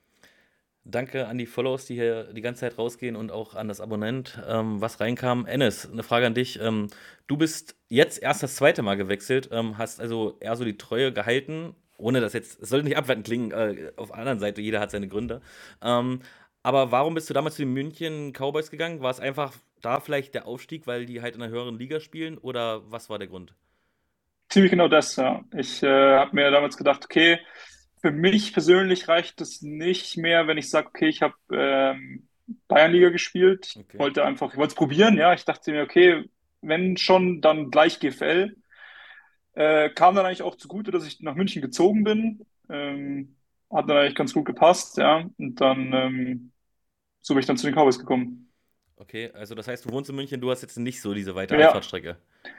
Danke 0.85 1.27
an 1.27 1.39
die 1.39 1.47
Follows, 1.47 1.87
die 1.87 1.95
hier 1.95 2.33
die 2.33 2.41
ganze 2.41 2.61
Zeit 2.61 2.79
rausgehen 2.79 3.17
und 3.17 3.31
auch 3.31 3.55
an 3.55 3.69
das 3.69 3.81
Abonnent, 3.81 4.41
ähm, 4.49 4.81
was 4.81 5.01
reinkam. 5.01 5.47
Ennis, 5.47 5.89
eine 5.91 6.03
Frage 6.03 6.27
an 6.27 6.35
dich. 6.35 6.59
Ähm, 6.61 6.89
du 7.27 7.37
bist 7.37 7.77
jetzt 7.89 8.23
erst 8.23 8.43
das 8.43 8.57
zweite 8.57 8.83
Mal 8.83 8.97
gewechselt, 8.97 9.51
ähm, 9.53 9.79
hast 9.79 10.01
also 10.01 10.39
eher 10.41 10.57
so 10.57 10.65
die 10.65 10.79
Treue 10.79 11.13
gehalten 11.13 11.75
ohne 12.01 12.21
das 12.21 12.33
jetzt, 12.33 12.61
es 12.63 12.69
sollte 12.71 12.87
nicht 12.87 12.97
abwertend 12.97 13.27
klingen, 13.27 13.53
äh, 13.53 13.93
auf 13.97 14.09
der 14.09 14.19
anderen 14.19 14.41
Seite, 14.41 14.61
jeder 14.61 14.81
hat 14.81 14.91
seine 14.91 15.09
Gründe. 15.09 15.41
Ähm, 15.83 16.21
aber 16.63 16.93
warum 16.93 17.15
bist 17.15 17.31
du 17.31 17.35
damals 17.35 17.57
zu 17.57 17.63
den 17.63 17.73
München 17.73 18.33
Cowboys 18.33 18.71
gegangen? 18.71 19.01
War 19.01 19.11
es 19.11 19.21
einfach 19.21 19.55
da 19.81 20.01
vielleicht 20.01 20.35
der 20.35 20.47
Aufstieg, 20.47 20.87
weil 20.87 21.07
die 21.07 21.23
halt 21.23 21.37
in 21.37 21.43
einer 21.43 21.53
höheren 21.53 21.79
Liga 21.79 22.01
spielen 22.01 22.37
oder 22.39 22.91
was 22.91 23.09
war 23.09 23.19
der 23.19 23.29
Grund? 23.29 23.55
Ziemlich 24.49 24.73
genau 24.73 24.89
das, 24.89 25.17
ja. 25.17 25.43
Ich 25.57 25.83
äh, 25.83 26.17
habe 26.17 26.35
mir 26.35 26.51
damals 26.51 26.77
gedacht, 26.77 27.05
okay, 27.05 27.39
für 28.01 28.11
mich 28.13 28.53
persönlich 28.53 29.09
reicht 29.09 29.41
es 29.41 29.63
nicht 29.63 30.17
mehr, 30.17 30.47
wenn 30.47 30.59
ich 30.59 30.71
sage, 30.71 30.89
okay, 30.89 31.09
ich 31.09 31.23
habe 31.23 31.35
ähm, 31.53 32.27
Bayernliga 32.69 33.11
gespielt, 33.11 33.75
Okay. 33.79 33.99
wollte 33.99 34.25
einfach, 34.25 34.53
ich 34.53 34.57
wollte 34.57 34.71
es 34.73 34.75
probieren, 34.75 35.17
ja. 35.17 35.33
Ich 35.35 35.45
dachte 35.45 35.71
mir, 35.73 35.83
okay, 35.83 36.25
wenn 36.63 36.97
schon, 36.97 37.41
dann 37.41 37.71
gleich 37.71 38.01
GFL. 38.01 38.57
Äh, 39.55 39.91
kam 39.91 40.15
dann 40.15 40.27
eigentlich 40.27 40.43
auch 40.43 40.57
zugute, 40.57 40.91
dass 40.91 41.07
ich 41.07 41.21
nach 41.21 41.35
München 41.35 41.61
gezogen 41.63 42.05
bin. 42.05 42.47
Ähm, 42.69 43.37
hat 43.71 43.89
dann 43.89 43.97
eigentlich 43.97 44.15
ganz 44.15 44.33
gut 44.33 44.47
gepasst, 44.47 44.97
ja. 44.97 45.25
Und 45.39 45.61
dann, 45.61 45.93
ähm, 45.93 46.53
so 47.21 47.35
bin 47.35 47.41
ich 47.41 47.47
dann 47.47 47.57
zu 47.57 47.67
den 47.67 47.75
Cowboys 47.75 47.99
gekommen. 47.99 48.51
Okay, 48.97 49.31
also 49.33 49.55
das 49.55 49.67
heißt, 49.67 49.85
du 49.85 49.91
wohnst 49.91 50.11
in 50.11 50.17
München, 50.17 50.41
du 50.41 50.51
hast 50.51 50.63
jetzt 50.63 50.79
nicht 50.79 51.01
so 51.01 51.15
diese 51.15 51.35
weite 51.35 51.57
Ja. 51.57 51.69
Anfahrtstrecke. 51.69 52.17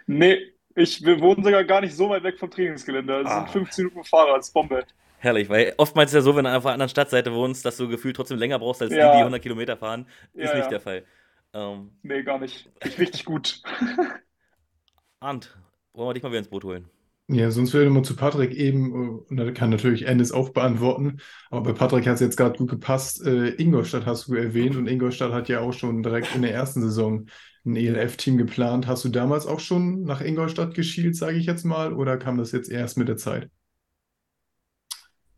Nee, 0.07 0.39
ich, 0.75 1.03
wir 1.05 1.19
wohnen 1.21 1.43
sogar 1.43 1.63
gar 1.63 1.81
nicht 1.81 1.95
so 1.95 2.09
weit 2.09 2.23
weg 2.23 2.39
vom 2.39 2.49
Trainingsgelände. 2.49 3.21
Es 3.21 3.27
Ah. 3.27 3.39
sind 3.41 3.49
15 3.49 3.85
Minuten 3.85 4.03
Fahrer 4.05 4.33
als 4.33 4.51
Bombe. 4.51 4.85
Herrlich, 5.23 5.49
weil 5.49 5.73
oftmals 5.77 6.09
ist 6.09 6.15
ja 6.15 6.21
so, 6.21 6.35
wenn 6.35 6.45
du 6.45 6.55
auf 6.57 6.65
einer 6.65 6.73
anderen 6.73 6.89
Stadtseite 6.89 7.31
wohnst, 7.31 7.63
dass 7.63 7.77
du 7.77 7.87
gefühlt 7.87 8.15
trotzdem 8.15 8.39
länger 8.39 8.57
brauchst 8.57 8.81
als 8.81 8.89
die, 8.89 8.97
Ja. 8.97 9.11
die 9.15 9.19
100 9.23 9.41
Kilometer 9.41 9.77
fahren. 9.77 10.07
Ist 10.33 10.49
Ja, 10.49 10.55
nicht 10.55 10.63
ja. 10.63 10.69
der 10.69 10.79
Fall. 10.79 11.05
Ähm, 11.53 11.91
Nee, 12.01 12.23
gar 12.23 12.39
nicht. 12.39 12.69
Ist 12.83 12.97
richtig 12.97 13.25
gut. 13.25 13.61
Arndt, 15.19 15.55
wollen 15.93 16.09
wir 16.09 16.13
dich 16.15 16.23
mal 16.23 16.29
wieder 16.29 16.39
ins 16.39 16.49
Boot 16.49 16.63
holen? 16.63 16.89
Ja, 17.27 17.49
sonst 17.51 17.73
wäre 17.73 17.89
mal 17.89 18.03
zu 18.03 18.15
Patrick 18.15 18.51
eben, 18.53 18.91
äh, 18.93 19.09
und 19.29 19.37
da 19.37 19.51
kann 19.51 19.69
natürlich 19.69 20.05
Ennis 20.07 20.31
auch 20.31 20.49
beantworten, 20.49 21.19
aber 21.49 21.71
bei 21.71 21.73
Patrick 21.73 22.05
hat 22.07 22.15
es 22.15 22.19
jetzt 22.19 22.35
gerade 22.35 22.57
gut 22.57 22.69
gepasst. 22.71 23.25
Äh, 23.25 23.49
Ingolstadt 23.61 24.05
hast 24.05 24.27
du 24.27 24.33
erwähnt 24.35 24.75
und 24.75 24.87
Ingolstadt 24.87 25.31
hat 25.31 25.47
ja 25.47 25.61
auch 25.61 25.71
schon 25.71 26.03
direkt 26.03 26.35
in 26.35 26.41
der 26.41 26.53
ersten 26.53 26.81
Saison 26.81 27.27
ein 27.63 27.75
ELF-Team 27.75 28.37
geplant. 28.37 28.87
Hast 28.87 29.05
du 29.05 29.09
damals 29.09 29.45
auch 29.45 29.59
schon 29.59 30.03
nach 30.03 30.19
Ingolstadt 30.21 30.73
geschielt, 30.73 31.15
sage 31.15 31.37
ich 31.37 31.45
jetzt 31.45 31.63
mal, 31.63 31.93
oder 31.93 32.17
kam 32.17 32.37
das 32.37 32.51
jetzt 32.51 32.69
erst 32.69 32.97
mit 32.97 33.07
der 33.07 33.17
Zeit? 33.17 33.49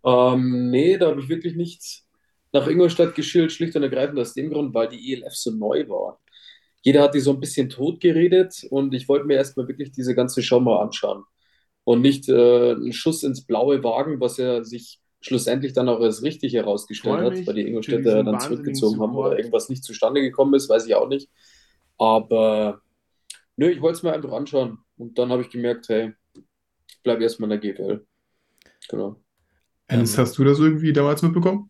Ähm, 0.06 0.70
nee, 0.70 0.98
da 0.98 1.08
habe 1.08 1.22
ich 1.22 1.30
wirklich 1.30 1.56
nichts 1.56 2.08
nach 2.52 2.68
Ingolstadt 2.68 3.16
geschielt, 3.16 3.52
schlicht 3.52 3.76
und 3.76 3.84
ergreifend 3.84 4.20
aus 4.20 4.34
dem 4.34 4.52
Grund, 4.52 4.74
weil 4.74 4.88
die 4.88 5.14
ELF 5.14 5.34
so 5.34 5.52
neu 5.52 5.88
war. 5.90 6.20
Jeder 6.84 7.02
hat 7.02 7.16
die 7.16 7.20
so 7.20 7.32
ein 7.32 7.40
bisschen 7.40 7.70
totgeredet 7.70 8.66
und 8.70 8.94
ich 8.94 9.08
wollte 9.08 9.26
mir 9.26 9.36
erstmal 9.36 9.68
wirklich 9.68 9.92
diese 9.92 10.14
ganze 10.14 10.44
Show 10.44 10.60
mal 10.60 10.82
anschauen. 10.82 11.24
Und 11.86 12.02
nicht 12.02 12.30
äh, 12.30 12.72
einen 12.72 12.94
Schuss 12.94 13.24
ins 13.24 13.46
Blaue 13.46 13.84
wagen, 13.84 14.20
was 14.20 14.38
ja 14.38 14.64
sich 14.64 15.00
schlussendlich 15.22 15.74
dann 15.74 15.90
auch 15.90 16.00
als 16.02 16.22
richtig 16.22 16.54
herausgestellt 16.54 17.20
hat, 17.20 17.48
weil 17.48 17.56
die 17.56 17.68
Ingolstädter 17.68 18.24
dann 18.24 18.40
zurückgezogen 18.40 19.00
haben 19.00 19.16
oder 19.16 19.38
irgendwas 19.38 19.70
nicht 19.70 19.84
zustande 19.84 20.22
gekommen 20.22 20.54
ist, 20.54 20.70
weiß 20.70 20.86
ich 20.86 20.96
auch 20.96 21.08
nicht. 21.08 21.30
Aber 21.98 22.82
nö, 23.56 23.70
ich 23.70 23.82
wollte 23.82 23.98
es 23.98 24.04
mir 24.04 24.14
einfach 24.14 24.34
anschauen. 24.34 24.80
Und 24.98 25.18
dann 25.18 25.30
habe 25.30 25.42
ich 25.42 25.50
gemerkt, 25.50 25.90
hey, 25.90 26.14
ich 26.36 27.02
bleibe 27.04 27.24
erstmal 27.24 27.52
in 27.52 27.62
der 27.62 27.74
GFL. 27.74 28.06
Genau. 28.90 29.24
Ennis, 29.94 30.18
Ähm, 30.18 30.18
hast 30.18 30.38
du 30.38 30.44
das 30.44 30.60
irgendwie 30.60 30.94
damals 30.94 31.22
mitbekommen? 31.22 31.70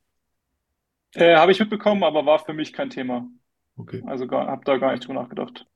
Äh, 1.16 1.36
habe 1.36 1.52
ich 1.52 1.60
mitbekommen, 1.60 2.04
aber 2.04 2.26
war 2.26 2.40
für 2.40 2.54
mich 2.54 2.74
kein 2.74 2.90
Thema. 2.92 3.28
Okay. 3.78 4.04
Also 4.06 4.30
habe 4.32 4.64
da 4.66 4.78
gar 4.78 4.92
nicht 4.92 5.04
drüber 5.08 5.22
nachgedacht. 5.22 5.68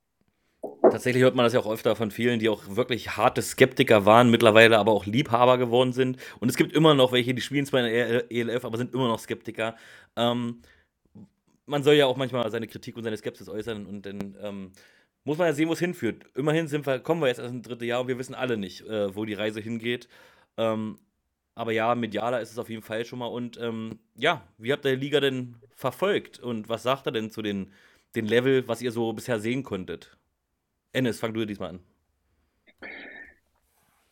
Tatsächlich 0.90 1.22
hört 1.22 1.34
man 1.34 1.44
das 1.44 1.52
ja 1.52 1.60
auch 1.60 1.70
öfter 1.70 1.94
von 1.96 2.10
vielen, 2.10 2.38
die 2.40 2.48
auch 2.48 2.76
wirklich 2.76 3.16
harte 3.16 3.42
Skeptiker 3.42 4.06
waren, 4.06 4.30
mittlerweile 4.30 4.78
aber 4.78 4.92
auch 4.92 5.04
Liebhaber 5.06 5.58
geworden 5.58 5.92
sind. 5.92 6.16
Und 6.40 6.48
es 6.48 6.56
gibt 6.56 6.72
immer 6.72 6.94
noch 6.94 7.12
welche, 7.12 7.34
die 7.34 7.42
spielen 7.42 7.66
zwar 7.66 7.80
in 7.80 7.86
der 7.92 8.30
ELF, 8.32 8.64
aber 8.64 8.78
sind 8.78 8.94
immer 8.94 9.08
noch 9.08 9.18
Skeptiker. 9.18 9.76
Ähm, 10.16 10.62
man 11.66 11.82
soll 11.82 11.94
ja 11.94 12.06
auch 12.06 12.16
manchmal 12.16 12.50
seine 12.50 12.66
Kritik 12.66 12.96
und 12.96 13.04
seine 13.04 13.16
Skepsis 13.16 13.48
äußern 13.48 13.86
und 13.86 14.06
dann 14.06 14.36
ähm, 14.42 14.72
muss 15.24 15.38
man 15.38 15.48
ja 15.48 15.52
sehen, 15.52 15.68
wo 15.68 15.74
es 15.74 15.78
hinführt. 15.80 16.24
Immerhin 16.34 16.68
sind 16.68 16.86
wir, 16.86 17.00
kommen 17.00 17.20
wir 17.20 17.28
jetzt 17.28 17.38
erst 17.40 17.52
ins 17.54 17.66
dritte 17.66 17.84
Jahr 17.84 18.00
und 18.00 18.08
wir 18.08 18.18
wissen 18.18 18.34
alle 18.34 18.56
nicht, 18.56 18.82
äh, 18.86 19.14
wo 19.14 19.24
die 19.24 19.34
Reise 19.34 19.60
hingeht. 19.60 20.08
Ähm, 20.56 20.98
aber 21.58 21.72
ja, 21.72 21.92
medialer 21.96 22.40
ist 22.40 22.52
es 22.52 22.58
auf 22.58 22.70
jeden 22.70 22.82
Fall 22.82 23.04
schon 23.04 23.18
mal. 23.18 23.26
Und 23.26 23.58
ähm, 23.60 23.98
ja, 24.14 24.46
wie 24.58 24.72
habt 24.72 24.84
ihr 24.84 24.94
die 24.94 25.04
Liga 25.04 25.18
denn 25.18 25.56
verfolgt? 25.74 26.38
Und 26.38 26.68
was 26.68 26.84
sagt 26.84 27.06
er 27.06 27.12
denn 27.12 27.30
zu 27.30 27.42
den, 27.42 27.72
den 28.14 28.26
Level, 28.26 28.68
was 28.68 28.80
ihr 28.80 28.92
so 28.92 29.12
bisher 29.12 29.40
sehen 29.40 29.64
konntet? 29.64 30.16
Ennis, 30.92 31.18
fang 31.18 31.34
du 31.34 31.44
diesmal 31.44 31.70
an. 31.70 31.80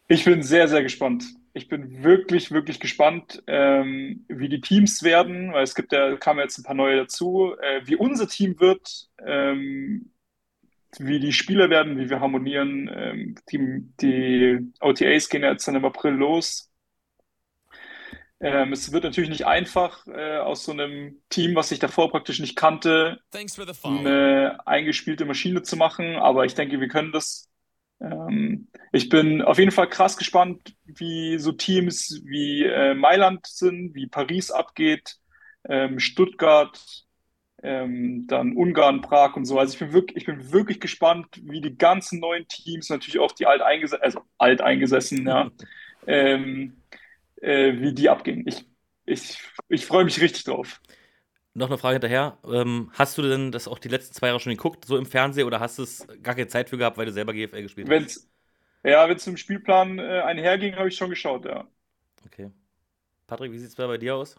Ich 0.09 0.25
bin 0.25 0.43
sehr, 0.43 0.67
sehr 0.67 0.83
gespannt. 0.83 1.25
Ich 1.53 1.69
bin 1.69 2.03
wirklich, 2.03 2.51
wirklich 2.51 2.81
gespannt, 2.81 3.43
ähm, 3.47 4.25
wie 4.27 4.49
die 4.49 4.61
Teams 4.61 5.05
werden, 5.05 5.53
weil 5.53 5.63
es 5.63 5.77
gibt 5.77 5.93
ja, 5.93 6.17
kamen 6.17 6.41
jetzt 6.41 6.59
ein 6.59 6.65
paar 6.65 6.75
neue 6.75 6.97
dazu, 6.97 7.55
äh, 7.61 7.81
wie 7.85 7.95
unser 7.95 8.27
Team 8.29 8.59
wird, 8.59 9.09
ähm, 9.25 10.11
wie 10.99 11.21
die 11.21 11.33
Spieler 11.33 11.71
werden, 11.71 11.97
wie 11.97 12.11
wir 12.11 12.19
harmonieren. 12.19 12.91
Ähm, 12.93 13.35
die, 13.53 13.85
die 14.01 14.73
OTAs 14.81 15.29
gehen 15.29 15.45
jetzt 15.45 15.69
dann 15.69 15.77
im 15.77 15.85
April 15.85 16.15
los. 16.15 16.73
Ähm, 18.40 18.72
es 18.72 18.92
wird 18.92 19.05
natürlich 19.05 19.31
nicht 19.31 19.46
einfach, 19.46 20.07
äh, 20.09 20.38
aus 20.38 20.64
so 20.64 20.72
einem 20.72 21.22
Team, 21.31 21.55
was 21.57 21.70
ich 21.72 21.79
davor 21.79 22.11
praktisch 22.11 22.38
nicht 22.40 22.57
kannte, 22.57 23.20
eine 23.83 24.59
eingespielte 24.66 25.25
Maschine 25.25 25.62
zu 25.62 25.77
machen, 25.77 26.16
aber 26.16 26.44
ich 26.44 26.55
denke, 26.55 26.81
wir 26.81 26.88
können 26.88 27.12
das. 27.12 27.49
Ähm, 28.01 28.68
ich 28.92 29.09
bin 29.09 29.42
auf 29.42 29.59
jeden 29.59 29.70
Fall 29.70 29.88
krass 29.88 30.16
gespannt, 30.16 30.75
wie 30.85 31.38
so 31.38 31.53
Teams 31.53 32.20
wie 32.25 32.64
äh, 32.64 32.94
Mailand 32.94 33.46
sind, 33.46 33.94
wie 33.94 34.07
Paris 34.09 34.51
abgeht, 34.51 35.16
ähm, 35.68 35.99
Stuttgart, 36.01 36.79
ähm, 37.62 38.27
dann 38.29 38.57
Ungarn, 38.57 39.01
Prag 39.01 39.37
und 39.37 39.46
so. 39.46 39.59
Also 39.59 39.75
ich 39.75 39.79
bin 39.81 39.92
wirklich, 39.92 40.18
ich 40.18 40.27
bin 40.27 40.53
wirklich 40.53 40.81
gespannt, 40.81 41.27
wie 41.42 41.61
die 41.61 41.77
ganzen 41.79 42.20
neuen 42.20 42.46
Teams, 42.49 42.90
natürlich 42.90 43.18
auch 43.20 43.33
die 43.33 43.46
alteingesessenen, 43.46 44.05
also 44.05 44.20
alteingesessenen, 44.38 45.27
ja, 45.27 45.51
ähm, 46.07 46.83
äh, 47.47 47.81
wie 47.81 47.95
die 47.95 48.09
abgehen. 48.09 48.45
Ich, 48.47 48.65
ich, 49.05 49.39
ich 49.69 49.87
freue 49.87 50.05
mich 50.05 50.21
richtig 50.21 50.45
drauf. 50.45 50.81
Noch 51.55 51.69
eine 51.69 51.79
Frage 51.79 51.95
hinterher. 51.95 52.39
Ähm, 52.45 52.91
hast 52.93 53.17
du 53.17 53.23
denn 53.23 53.53
das 53.53 53.69
auch 53.69 53.79
die 53.79 53.89
letzten 53.89 54.15
zwei 54.15 54.27
Jahre 54.27 54.41
schon 54.41 54.53
geguckt, 54.53 54.85
so 54.85 54.99
im 54.99 55.07
Fernsehen, 55.07 55.47
oder 55.47 55.61
hast 55.61 55.79
du 55.79 55.85
es 55.85 56.07
gar 56.23 56.35
keine 56.35 56.49
Zeit 56.49 56.69
für 56.69 56.77
gehabt, 56.77 56.99
weil 56.99 57.07
du 57.07 57.13
selber 57.13 57.33
GFL 57.33 57.63
gespielt 57.63 57.89
hast? 57.89 57.95
Wenn's, 57.95 58.31
ja, 58.85 59.09
wenn 59.09 59.17
es 59.17 59.27
im 59.27 59.37
Spielplan 59.37 59.99
äh, 59.99 60.21
einherging, 60.21 60.77
habe 60.77 60.89
ich 60.89 60.97
schon 60.97 61.09
geschaut, 61.09 61.47
ja. 61.47 61.67
Okay. 62.27 62.51
Patrick, 63.27 63.53
wie 63.53 63.59
sieht 63.59 63.71
es 63.71 63.77
bei 63.77 63.97
dir 63.97 64.17
aus? 64.17 64.37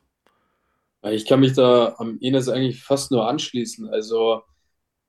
Ich 1.03 1.25
kann 1.25 1.39
mich 1.39 1.53
da 1.53 1.95
am 1.97 2.19
Ines 2.19 2.49
eigentlich 2.49 2.83
fast 2.83 3.11
nur 3.11 3.27
anschließen. 3.27 3.87
Also 3.89 4.43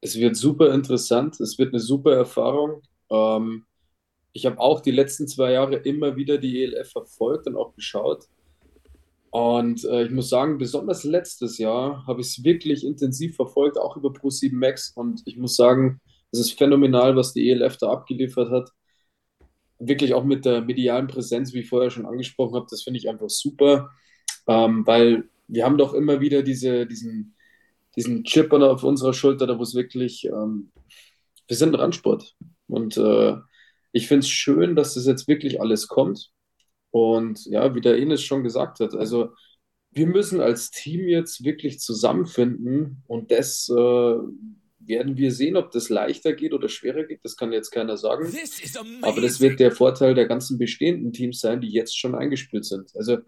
es 0.01 0.17
wird 0.17 0.37
super 0.37 0.73
interessant, 0.73 1.41
es 1.41 1.59
wird 1.59 1.73
eine 1.73 1.81
super 1.81 2.15
Erfahrung. 2.15 2.83
Ähm, 3.11 3.67
ich 4.33 4.47
habe 4.47 4.59
auch 4.61 4.81
die 4.81 4.91
letzten 4.91 5.27
zwei 5.27 5.53
Jahre 5.53 5.77
immer 5.77 6.17
wieder 6.17 6.39
die 6.39 6.63
ELF 6.63 6.93
verfolgt 6.93 7.47
und 7.47 7.57
auch 7.57 7.75
geschaut. 7.75 8.27
Und 9.31 9.85
äh, 9.85 10.05
ich 10.05 10.11
muss 10.11 10.31
sagen, 10.31 10.59
besonders 10.59 11.05
letztes 11.05 11.59
Jahr 11.59 12.07
habe 12.07 12.21
ich 12.21 12.29
es 12.29 12.45
wirklich 12.45 12.85
intensiv 12.85 13.37
verfolgt, 13.37 13.79
auch 13.79 13.97
über 13.97 14.09
Pro7 14.11 14.55
Max. 14.55 14.93
Und 14.95 15.23
ich 15.27 15.37
muss 15.37 15.57
sagen, 15.57 16.01
es 16.31 16.41
ist 16.41 16.53
phänomenal, 16.59 17.17
was 17.17 17.33
die 17.33 17.51
ELF 17.51 17.77
da 17.77 17.91
abgeliefert 17.91 18.51
hat. 18.51 18.71
Wirklich 19.79 20.15
auch 20.15 20.25
mit 20.25 20.45
der 20.45 20.63
medialen 20.63 21.07
Präsenz, 21.07 21.53
wie 21.53 21.61
ich 21.61 21.69
vorher 21.69 21.91
schon 21.91 22.07
angesprochen 22.07 22.55
habe, 22.55 22.67
das 22.71 22.83
finde 22.83 22.99
ich 22.99 23.09
einfach 23.09 23.31
super, 23.31 23.91
ähm, 24.49 24.87
weil 24.87 25.29
wir 25.47 25.65
haben 25.65 25.79
doch 25.79 25.95
immer 25.95 26.21
wieder 26.21 26.43
diese, 26.43 26.87
diesen, 26.87 27.37
diesen 27.97 28.25
Chip 28.25 28.53
auf 28.53 28.83
unserer 28.83 29.13
Schulter, 29.13 29.47
da 29.47 29.59
wo 29.59 29.63
es 29.63 29.75
wirklich, 29.75 30.25
ähm, 30.27 30.73
wir 31.47 31.57
sind 31.57 31.79
Randsport. 31.79 32.35
Und 32.67 32.97
äh, 32.97 33.37
ich 33.99 34.07
finde 34.07 34.21
es 34.21 34.29
schön, 34.29 34.77
dass 34.77 34.95
das 34.95 35.07
jetzt 35.07 35.27
wirklich 35.27 35.61
alles 35.61 35.89
kommt. 35.89 36.31
Und 36.91 37.45
ja, 37.47 37.75
wie 37.75 37.81
der 37.81 37.97
Ines 37.97 38.23
schon 38.23 38.45
gesagt 38.45 38.79
hat, 38.79 38.95
also 38.95 39.31
wir 39.91 40.07
müssen 40.07 40.41
als 40.41 40.71
Team 40.71 41.09
jetzt 41.09 41.45
wirklich 41.45 41.81
zusammenfinden 41.81 43.03
und 43.09 43.33
das 43.33 43.69
äh, 43.69 43.75
werden 43.75 45.17
wir 45.17 45.33
sehen, 45.33 45.57
ob 45.57 45.73
das 45.73 45.89
leichter 45.89 46.33
geht 46.33 46.53
oder 46.53 46.69
schwerer 46.69 47.05
geht. 47.05 47.25
Das 47.25 47.37
kann 47.37 47.53
jetzt 47.53 47.71
keiner 47.71 47.97
sagen. 47.97 48.31
Aber 49.03 49.21
das 49.21 49.41
wird 49.41 49.59
der 49.59 49.73
Vorteil 49.73 50.15
der 50.15 50.27
ganzen 50.27 50.59
bestehenden 50.59 51.13
Teams 51.13 51.41
sein, 51.41 51.61
die 51.61 51.71
jetzt 51.71 51.99
schon 51.99 52.15
eingespielt 52.15 52.65
sind. 52.65 52.95
Also 52.95 53.19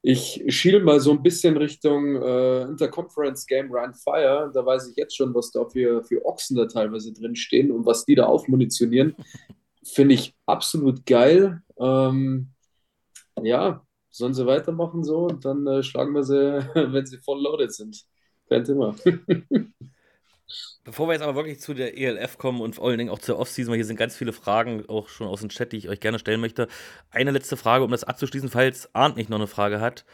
ich 0.00 0.42
schiel 0.48 0.82
mal 0.82 1.00
so 1.00 1.10
ein 1.10 1.22
bisschen 1.22 1.56
Richtung 1.56 2.16
äh, 2.16 2.62
Interconference 2.62 3.46
Game 3.46 3.70
Run 3.70 3.92
Fire. 3.94 4.50
Da 4.54 4.64
weiß 4.64 4.88
ich 4.90 4.96
jetzt 4.96 5.16
schon, 5.16 5.34
was 5.34 5.50
da 5.50 5.66
für, 5.66 6.02
für 6.02 6.24
Ochsen 6.24 6.56
da 6.56 6.66
teilweise 6.66 7.12
drin 7.12 7.36
stehen 7.36 7.70
und 7.70 7.84
was 7.84 8.04
die 8.04 8.14
da 8.14 8.24
aufmunitionieren. 8.24 9.14
Finde 9.92 10.14
ich 10.14 10.34
absolut 10.46 11.06
geil. 11.06 11.62
Ähm, 11.78 12.52
ja, 13.42 13.82
sollen 14.10 14.34
sie 14.34 14.46
weitermachen 14.46 15.04
so 15.04 15.26
und 15.26 15.44
dann 15.44 15.66
äh, 15.66 15.82
schlagen 15.82 16.14
wir 16.14 16.24
sie, 16.24 16.34
wenn 16.92 17.06
sie 17.06 17.18
voll 17.18 17.42
loaded 17.42 17.72
sind. 17.72 18.04
Kein 18.48 18.64
Thema. 18.64 18.94
Bevor 20.84 21.06
wir 21.06 21.12
jetzt 21.12 21.22
aber 21.22 21.34
wirklich 21.34 21.60
zu 21.60 21.74
der 21.74 21.98
ELF 21.98 22.38
kommen 22.38 22.62
und 22.62 22.76
vor 22.76 22.88
allen 22.88 22.98
Dingen 22.98 23.10
auch 23.10 23.18
zur 23.18 23.38
Offseason, 23.38 23.70
weil 23.70 23.76
hier 23.76 23.84
sind 23.84 23.98
ganz 23.98 24.16
viele 24.16 24.32
Fragen 24.32 24.88
auch 24.88 25.08
schon 25.08 25.26
aus 25.26 25.40
dem 25.40 25.50
Chat, 25.50 25.72
die 25.72 25.76
ich 25.76 25.88
euch 25.88 26.00
gerne 26.00 26.18
stellen 26.18 26.40
möchte. 26.40 26.68
Eine 27.10 27.30
letzte 27.30 27.58
Frage, 27.58 27.84
um 27.84 27.90
das 27.90 28.04
abzuschließen, 28.04 28.48
falls 28.48 28.94
Arndt 28.94 29.16
nicht 29.16 29.28
noch 29.28 29.36
eine 29.36 29.46
Frage 29.46 29.80
hat, 29.80 30.06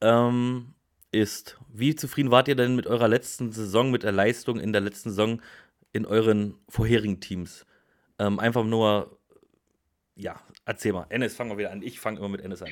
ähm, 0.00 0.74
ist, 1.10 1.58
wie 1.68 1.96
zufrieden 1.96 2.30
wart 2.30 2.46
ihr 2.46 2.54
denn 2.54 2.76
mit 2.76 2.86
eurer 2.86 3.08
letzten 3.08 3.50
Saison, 3.50 3.90
mit 3.90 4.04
der 4.04 4.12
Leistung 4.12 4.60
in 4.60 4.72
der 4.72 4.80
letzten 4.80 5.10
Saison 5.10 5.42
in 5.92 6.06
euren 6.06 6.54
vorherigen 6.68 7.20
Teams? 7.20 7.66
Ähm, 8.20 8.38
einfach 8.38 8.64
nur, 8.64 9.18
ja, 10.20 10.40
erzähl 10.64 10.92
mal. 10.92 11.06
Ennis, 11.08 11.34
fangen 11.34 11.50
wir 11.50 11.58
wieder 11.58 11.72
an. 11.72 11.82
Ich 11.82 11.98
fange 11.98 12.18
immer 12.18 12.28
mit 12.28 12.42
Ennis 12.42 12.62
an. 12.62 12.70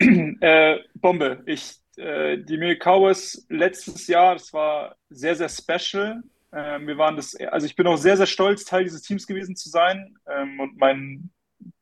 Äh, 0.40 0.80
Bombe. 0.94 1.44
Ich, 1.46 1.76
äh, 1.96 2.36
die 2.36 2.56
Milk 2.56 2.82
Cowboys 2.82 3.46
letztes 3.48 4.08
Jahr, 4.08 4.34
das 4.34 4.52
war 4.52 4.96
sehr, 5.10 5.36
sehr 5.36 5.48
special. 5.48 6.24
Ähm, 6.52 6.88
wir 6.88 6.98
waren 6.98 7.14
das, 7.14 7.36
also 7.36 7.66
ich 7.66 7.76
bin 7.76 7.86
auch 7.86 7.96
sehr, 7.96 8.16
sehr 8.16 8.26
stolz, 8.26 8.64
Teil 8.64 8.82
dieses 8.82 9.02
Teams 9.02 9.28
gewesen 9.28 9.54
zu 9.54 9.68
sein 9.68 10.18
ähm, 10.26 10.58
und 10.58 10.76
meinen 10.76 11.30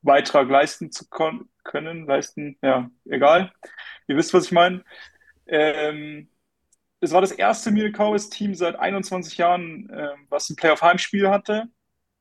Beitrag 0.02 0.50
leisten 0.50 0.92
zu 0.92 1.06
können, 1.08 2.06
leisten, 2.06 2.58
ja, 2.60 2.90
egal. 3.08 3.52
Ihr 4.06 4.16
wisst, 4.18 4.34
was 4.34 4.44
ich 4.44 4.52
meine. 4.52 4.84
Ähm, 5.46 6.28
es 7.00 7.12
war 7.12 7.22
das 7.22 7.32
erste 7.32 7.70
Milk 7.70 7.96
Cowboys 7.96 8.28
Team 8.28 8.54
seit 8.54 8.76
21 8.76 9.38
Jahren, 9.38 9.88
äh, 9.88 10.10
was 10.28 10.50
ein 10.50 10.56
Playoff-Heimspiel 10.56 11.30
hatte. 11.30 11.68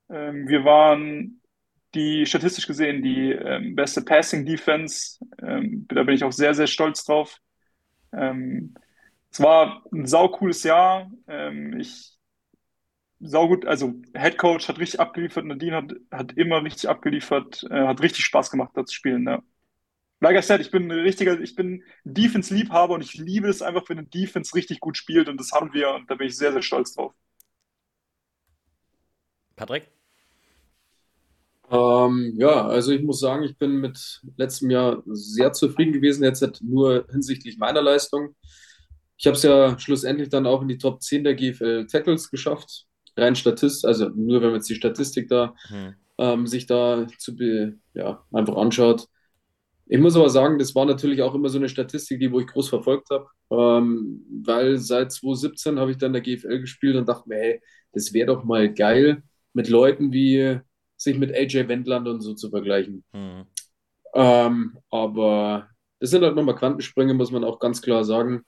Ähm, 0.09 0.47
wir 0.47 0.63
waren 0.63 1.38
die 1.95 2.25
statistisch 2.25 2.67
gesehen 2.67 3.01
die 3.01 3.31
ähm, 3.31 3.75
beste 3.75 4.01
Passing 4.01 4.45
Defense. 4.45 5.17
Ähm, 5.41 5.85
da 5.89 6.03
bin 6.03 6.15
ich 6.15 6.23
auch 6.23 6.31
sehr, 6.31 6.53
sehr 6.53 6.67
stolz 6.67 7.03
drauf. 7.05 7.39
Ähm, 8.13 8.75
es 9.31 9.39
war 9.41 9.83
ein 9.91 10.05
saucooles 10.05 10.63
Jahr. 10.63 11.11
Ähm, 11.27 11.79
ich 11.79 12.17
saugut, 13.19 13.65
also 13.65 13.93
Head 14.15 14.37
Coach 14.37 14.67
hat 14.67 14.79
richtig 14.79 14.99
abgeliefert, 14.99 15.45
Nadine 15.45 15.75
hat, 15.75 15.91
hat 16.11 16.33
immer 16.37 16.63
richtig 16.63 16.89
abgeliefert, 16.89 17.63
äh, 17.69 17.87
hat 17.87 18.01
richtig 18.01 18.25
Spaß 18.25 18.49
gemacht, 18.51 18.71
da 18.75 18.85
zu 18.85 18.95
spielen. 18.95 19.25
Ja. 19.27 19.43
Like 20.21 20.37
I 20.37 20.41
said, 20.41 20.61
ich 20.61 20.71
bin 20.71 20.91
ein 20.91 20.99
richtiger, 20.99 21.39
ich 21.39 21.55
bin 21.55 21.83
Defense-Liebhaber 22.03 22.93
und 22.95 23.01
ich 23.01 23.15
liebe 23.15 23.49
es 23.49 23.61
einfach, 23.61 23.87
wenn 23.89 23.99
ein 23.99 24.09
Defense 24.09 24.55
richtig 24.55 24.79
gut 24.79 24.97
spielt 24.97 25.29
und 25.29 25.39
das 25.39 25.51
haben 25.51 25.73
wir 25.73 25.91
und 25.91 26.09
da 26.09 26.15
bin 26.15 26.27
ich 26.27 26.37
sehr, 26.37 26.51
sehr 26.53 26.61
stolz 26.61 26.93
drauf. 26.93 27.13
Patrick? 29.55 29.98
Ähm, 31.71 32.33
ja, 32.37 32.67
also 32.67 32.91
ich 32.91 33.03
muss 33.03 33.19
sagen, 33.19 33.43
ich 33.43 33.57
bin 33.57 33.79
mit 33.79 34.21
letztem 34.37 34.71
Jahr 34.71 35.03
sehr 35.05 35.53
zufrieden 35.53 35.93
gewesen, 35.93 36.23
jetzt 36.23 36.41
halt 36.41 36.59
nur 36.61 37.05
hinsichtlich 37.11 37.57
meiner 37.57 37.81
Leistung. 37.81 38.35
Ich 39.17 39.27
habe 39.27 39.35
es 39.35 39.43
ja 39.43 39.77
schlussendlich 39.77 40.29
dann 40.29 40.47
auch 40.47 40.61
in 40.61 40.67
die 40.67 40.77
Top 40.77 41.01
10 41.01 41.23
der 41.23 41.35
GFL 41.35 41.87
Tackles 41.87 42.31
geschafft. 42.31 42.85
Rein 43.17 43.35
Statist, 43.35 43.85
also 43.85 44.09
nur 44.09 44.41
wenn 44.41 44.49
man 44.49 44.55
jetzt 44.55 44.69
die 44.69 44.75
Statistik 44.75 45.27
da 45.27 45.53
hm. 45.67 45.93
ähm, 46.17 46.47
sich 46.47 46.65
da 46.65 47.05
zu 47.17 47.35
be, 47.35 47.77
ja, 47.93 48.23
einfach 48.31 48.55
anschaut. 48.55 49.07
Ich 49.85 49.99
muss 49.99 50.15
aber 50.15 50.29
sagen, 50.29 50.59
das 50.59 50.73
war 50.75 50.85
natürlich 50.85 51.21
auch 51.21 51.35
immer 51.35 51.49
so 51.49 51.57
eine 51.57 51.67
Statistik, 51.67 52.19
die 52.19 52.31
wo 52.31 52.39
ich 52.39 52.47
groß 52.47 52.69
verfolgt 52.69 53.09
habe, 53.09 53.27
ähm, 53.51 54.23
weil 54.45 54.77
seit 54.77 55.11
2017 55.11 55.79
habe 55.79 55.91
ich 55.91 55.97
dann 55.97 56.13
der 56.13 56.21
GFL 56.21 56.59
gespielt 56.61 56.95
und 56.95 57.09
dachte 57.09 57.27
mir, 57.27 57.37
hey, 57.37 57.61
das 57.91 58.13
wäre 58.13 58.27
doch 58.27 58.43
mal 58.43 58.71
geil, 58.71 59.23
mit 59.53 59.67
Leuten 59.67 60.13
wie 60.13 60.59
sich 60.99 61.17
mit 61.17 61.33
AJ 61.33 61.67
Wendland 61.67 62.07
und 62.07 62.21
so 62.21 62.33
zu 62.33 62.49
vergleichen. 62.49 63.03
Mhm. 63.13 63.45
Ähm, 64.13 64.77
aber 64.89 65.69
das 65.99 66.09
sind 66.09 66.23
halt 66.23 66.35
nochmal 66.35 66.55
Quantensprünge, 66.55 67.13
muss 67.13 67.31
man 67.31 67.43
auch 67.43 67.59
ganz 67.59 67.81
klar 67.81 68.03
sagen. 68.03 68.43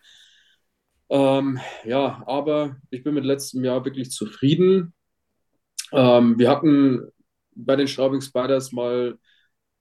Ähm, 1.09 1.59
ja, 1.85 2.23
aber 2.25 2.77
ich 2.89 3.03
bin 3.03 3.13
mit 3.13 3.25
letztem 3.25 3.63
Jahr 3.63 3.83
wirklich 3.85 4.11
zufrieden. 4.11 4.93
Ähm, 5.91 6.37
wir 6.37 6.49
hatten 6.49 7.11
bei 7.53 7.75
den 7.75 7.87
Straubing 7.87 8.21
Spiders 8.21 8.71
mal 8.71 9.17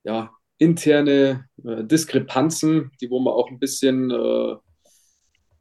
ja, 0.02 0.30
interne 0.58 1.46
äh, 1.64 1.84
Diskrepanzen, 1.84 2.90
die 3.00 3.10
wo 3.10 3.20
man 3.20 3.34
auch 3.34 3.48
ein 3.48 3.58
bisschen, 3.58 4.10
äh, 4.10 4.56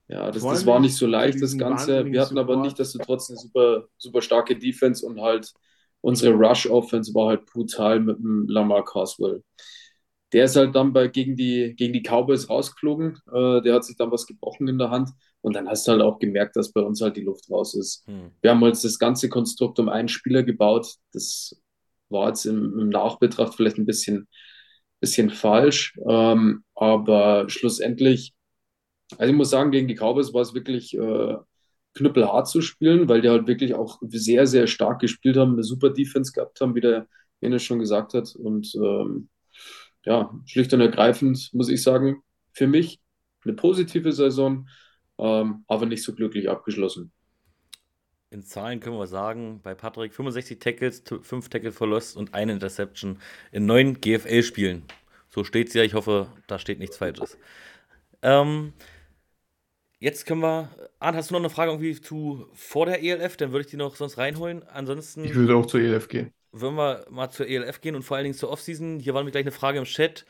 ja, 0.07 0.31
das, 0.31 0.43
das 0.43 0.65
war 0.65 0.79
nicht 0.79 0.95
so 0.95 1.05
leicht, 1.05 1.41
das 1.41 1.57
Ganze. 1.57 2.05
Wir 2.05 2.21
hatten 2.21 2.37
aber 2.39 2.57
nicht, 2.57 2.79
dass 2.79 2.93
du 2.93 2.99
trotzdem 2.99 3.35
eine 3.35 3.41
super, 3.41 3.87
super 3.97 4.21
starke 4.21 4.57
Defense 4.57 5.05
und 5.05 5.21
halt 5.21 5.53
unsere 6.01 6.33
Rush-Offense 6.33 7.13
war 7.13 7.29
halt 7.29 7.45
brutal 7.45 7.99
mit 7.99 8.17
dem 8.17 8.47
Lamar 8.47 8.85
Caswell. 8.85 9.43
Der 10.31 10.45
ist 10.45 10.55
halt 10.55 10.75
dann 10.75 10.93
bei, 10.93 11.07
gegen, 11.07 11.35
die, 11.35 11.73
gegen 11.75 11.93
die 11.93 12.03
Cowboys 12.03 12.49
rausgeflogen. 12.49 13.17
Äh, 13.31 13.61
der 13.61 13.73
hat 13.73 13.83
sich 13.83 13.97
dann 13.97 14.11
was 14.11 14.27
gebrochen 14.27 14.67
in 14.67 14.77
der 14.77 14.91
Hand. 14.91 15.09
Und 15.41 15.55
dann 15.55 15.67
hast 15.67 15.87
du 15.87 15.93
halt 15.93 16.01
auch 16.01 16.19
gemerkt, 16.19 16.55
dass 16.55 16.71
bei 16.71 16.81
uns 16.81 17.01
halt 17.01 17.17
die 17.17 17.23
Luft 17.23 17.49
raus 17.49 17.73
ist. 17.73 18.05
Hm. 18.07 18.31
Wir 18.41 18.51
haben 18.51 18.63
jetzt 18.63 18.83
das 18.83 18.99
ganze 18.99 19.29
Konstrukt 19.29 19.79
um 19.79 19.89
einen 19.89 20.07
Spieler 20.09 20.43
gebaut. 20.43 20.95
Das 21.13 21.59
war 22.09 22.27
jetzt 22.27 22.45
im, 22.45 22.77
im 22.77 22.89
Nachbetracht 22.89 23.55
vielleicht 23.55 23.77
ein 23.77 23.85
bisschen, 23.85 24.27
bisschen 24.99 25.29
falsch. 25.29 25.97
Ähm, 26.07 26.63
aber 26.75 27.49
schlussendlich, 27.49 28.33
also 29.17 29.31
ich 29.31 29.37
muss 29.37 29.49
sagen, 29.49 29.71
gegen 29.71 29.87
die 29.87 29.95
Cowboys 29.95 30.33
war 30.33 30.41
es 30.41 30.53
wirklich 30.53 30.93
äh, 30.95 31.37
knüppelhart 31.95 32.47
zu 32.47 32.61
spielen, 32.61 33.09
weil 33.09 33.21
die 33.21 33.29
halt 33.29 33.47
wirklich 33.47 33.73
auch 33.73 33.99
sehr, 34.01 34.47
sehr 34.47 34.67
stark 34.67 34.99
gespielt 34.99 35.37
haben, 35.37 35.53
eine 35.53 35.63
super 35.63 35.89
Defense 35.89 36.31
gehabt 36.31 36.61
haben, 36.61 36.75
wie 36.75 36.81
der 36.81 37.07
Jens 37.41 37.63
schon 37.63 37.79
gesagt 37.79 38.13
hat. 38.13 38.35
Und 38.35 38.73
ähm, 38.75 39.29
ja, 40.05 40.33
schlicht 40.45 40.73
und 40.73 40.81
ergreifend 40.81 41.49
muss 41.53 41.69
ich 41.69 41.81
sagen, 41.83 42.21
für 42.53 42.67
mich 42.67 42.99
eine 43.43 43.53
positive 43.53 44.11
Saison, 44.11 44.67
ähm, 45.17 45.63
aber 45.67 45.85
nicht 45.85 46.03
so 46.03 46.13
glücklich 46.13 46.49
abgeschlossen. 46.49 47.11
In 48.31 48.43
Zahlen 48.43 48.79
können 48.79 48.97
wir 48.97 49.07
sagen, 49.07 49.59
bei 49.63 49.73
Patrick 49.73 50.13
65 50.13 50.59
Tackles, 50.59 51.03
5 51.21 51.49
Tackle 51.49 51.71
Verlust 51.71 52.15
und 52.15 52.35
eine 52.35 52.51
Interception 52.51 53.17
in 53.51 53.65
neun 53.65 53.99
GFL-Spielen. 53.99 54.83
So 55.29 55.43
steht 55.43 55.69
es 55.69 55.73
ja. 55.73 55.83
Ich 55.83 55.95
hoffe, 55.95 56.27
da 56.47 56.59
steht 56.59 56.79
nichts 56.79 56.97
Falsches. 56.97 57.37
Ähm, 58.21 58.73
Jetzt 59.99 60.25
können 60.25 60.41
wir. 60.41 60.69
Arndt, 60.99 61.17
hast 61.17 61.29
du 61.29 61.33
noch 61.33 61.41
eine 61.41 61.49
Frage 61.49 61.71
irgendwie 61.71 61.99
zu 61.99 62.47
vor 62.53 62.85
der 62.85 63.03
ELF? 63.03 63.35
Dann 63.35 63.51
würde 63.51 63.65
ich 63.65 63.71
die 63.71 63.77
noch 63.77 63.95
sonst 63.95 64.17
reinholen. 64.17 64.63
Ansonsten. 64.67 65.25
Ich 65.25 65.35
würde 65.35 65.55
auch 65.55 65.65
zur 65.65 65.81
ELF 65.81 66.07
gehen. 66.07 66.31
Würden 66.51 66.75
wir 66.75 67.05
mal 67.09 67.29
zur 67.29 67.47
ELF 67.47 67.81
gehen 67.81 67.95
und 67.95 68.03
vor 68.03 68.17
allen 68.17 68.23
Dingen 68.23 68.35
zur 68.35 68.49
Offseason. 68.49 68.99
Hier 68.99 69.13
war 69.13 69.23
mir 69.23 69.31
gleich 69.31 69.43
eine 69.43 69.51
Frage 69.51 69.77
im 69.77 69.83
Chat. 69.83 70.25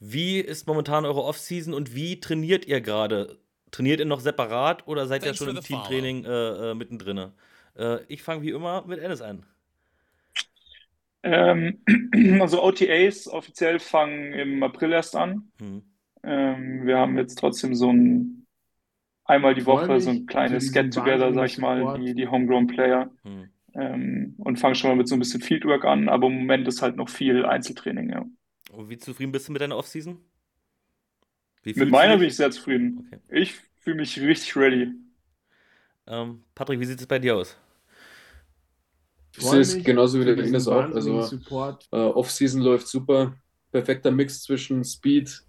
Wie 0.00 0.40
ist 0.40 0.66
momentan 0.66 1.04
eure 1.04 1.22
Offseason 1.22 1.74
und 1.74 1.94
wie 1.94 2.20
trainiert 2.20 2.66
ihr 2.66 2.80
gerade? 2.80 3.38
Trainiert 3.70 4.00
ihr 4.00 4.06
noch 4.06 4.20
separat 4.20 4.88
oder 4.88 5.06
seid 5.06 5.24
ihr 5.24 5.34
schon 5.34 5.56
im 5.56 5.62
Teamtraining 5.62 6.24
äh, 6.24 6.70
äh, 6.70 6.74
mittendrin? 6.74 7.32
Äh, 7.76 7.98
ich 8.08 8.22
fange 8.22 8.42
wie 8.42 8.50
immer 8.50 8.84
mit 8.86 8.98
Ennis 8.98 9.20
an. 9.20 9.46
Ähm, 11.22 11.78
also 12.40 12.62
OTAs 12.62 13.28
offiziell 13.28 13.78
fangen 13.78 14.32
im 14.32 14.62
April 14.62 14.92
erst 14.92 15.14
an. 15.14 15.52
Hm. 15.58 15.82
Ähm, 16.24 16.86
wir 16.86 16.98
haben 16.98 17.16
jetzt 17.16 17.38
trotzdem 17.38 17.74
so 17.74 17.92
ein 17.92 18.41
einmal 19.24 19.54
die 19.54 19.66
Woche 19.66 20.00
so 20.00 20.10
ein 20.10 20.26
kleines 20.26 20.72
Get-Together, 20.72 21.32
sag 21.32 21.46
ich 21.46 21.58
mal, 21.58 21.98
die, 21.98 22.14
die 22.14 22.28
Homegrown-Player. 22.28 23.10
Hm. 23.22 23.48
Ähm, 23.74 24.34
und 24.38 24.58
fange 24.58 24.74
schon 24.74 24.90
mal 24.90 24.96
mit 24.96 25.08
so 25.08 25.16
ein 25.16 25.18
bisschen 25.18 25.40
Fieldwork 25.40 25.84
an, 25.84 26.08
aber 26.08 26.26
im 26.26 26.34
Moment 26.34 26.68
ist 26.68 26.82
halt 26.82 26.96
noch 26.96 27.08
viel 27.08 27.46
Einzeltraining, 27.46 28.10
ja. 28.10 28.26
Und 28.70 28.90
wie 28.90 28.98
zufrieden 28.98 29.32
bist 29.32 29.48
du 29.48 29.52
mit 29.52 29.62
deiner 29.62 29.76
Offseason? 29.76 30.18
Mit 31.64 31.90
meiner 31.90 32.18
bin 32.18 32.26
ich 32.26 32.36
sehr 32.36 32.50
zufrieden. 32.50 33.06
Okay. 33.06 33.20
Ich 33.40 33.54
fühle 33.80 33.96
mich 33.96 34.20
richtig 34.20 34.56
ready. 34.56 34.92
Ähm, 36.06 36.42
Patrick, 36.54 36.80
wie 36.80 36.84
sieht 36.84 37.00
es 37.00 37.06
bei 37.06 37.18
dir 37.18 37.36
aus? 37.36 37.56
Ich 39.36 39.44
sehe 39.44 39.60
es 39.60 39.82
genauso 39.82 40.20
wie 40.20 40.24
der 40.24 40.36
Ines 40.38 40.68
auch. 40.68 40.92
Also, 40.92 41.20
äh, 41.92 41.96
Off-Season 41.96 42.60
läuft 42.60 42.88
super. 42.88 43.34
Perfekter 43.70 44.10
Mix 44.10 44.42
zwischen 44.42 44.84
Speed 44.84 45.42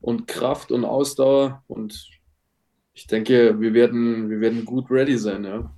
und 0.00 0.26
Kraft 0.26 0.72
und 0.72 0.84
Ausdauer. 0.84 1.62
Und 1.68 2.08
ich 2.94 3.06
denke, 3.06 3.60
wir 3.60 3.74
werden, 3.74 4.30
wir 4.30 4.40
werden 4.40 4.64
gut 4.64 4.90
ready 4.90 5.16
sein, 5.16 5.44
ja. 5.44 5.72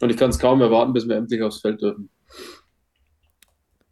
Und 0.00 0.10
ich 0.10 0.16
kann 0.16 0.30
es 0.30 0.38
kaum 0.38 0.60
erwarten, 0.60 0.92
bis 0.92 1.08
wir 1.08 1.16
endlich 1.16 1.42
aufs 1.42 1.60
Feld 1.60 1.80
dürfen. 1.80 2.10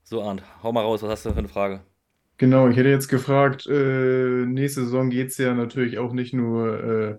So, 0.05 0.23
Arndt, 0.23 0.43
hau 0.63 0.73
mal 0.73 0.83
raus, 0.83 1.03
was 1.03 1.11
hast 1.11 1.27
du 1.27 1.31
für 1.31 1.39
eine 1.39 1.49
Frage? 1.49 1.83
Genau, 2.39 2.69
ich 2.69 2.77
hätte 2.77 2.89
jetzt 2.89 3.09
gefragt, 3.09 3.67
äh, 3.67 4.45
nächste 4.47 4.83
Saison 4.83 5.11
geht 5.11 5.29
es 5.29 5.39
ja 5.39 5.55
natürlich 5.55 5.99
auch 5.99 6.13
nicht 6.13 6.35
nur 6.35 6.83
äh, 6.83 7.19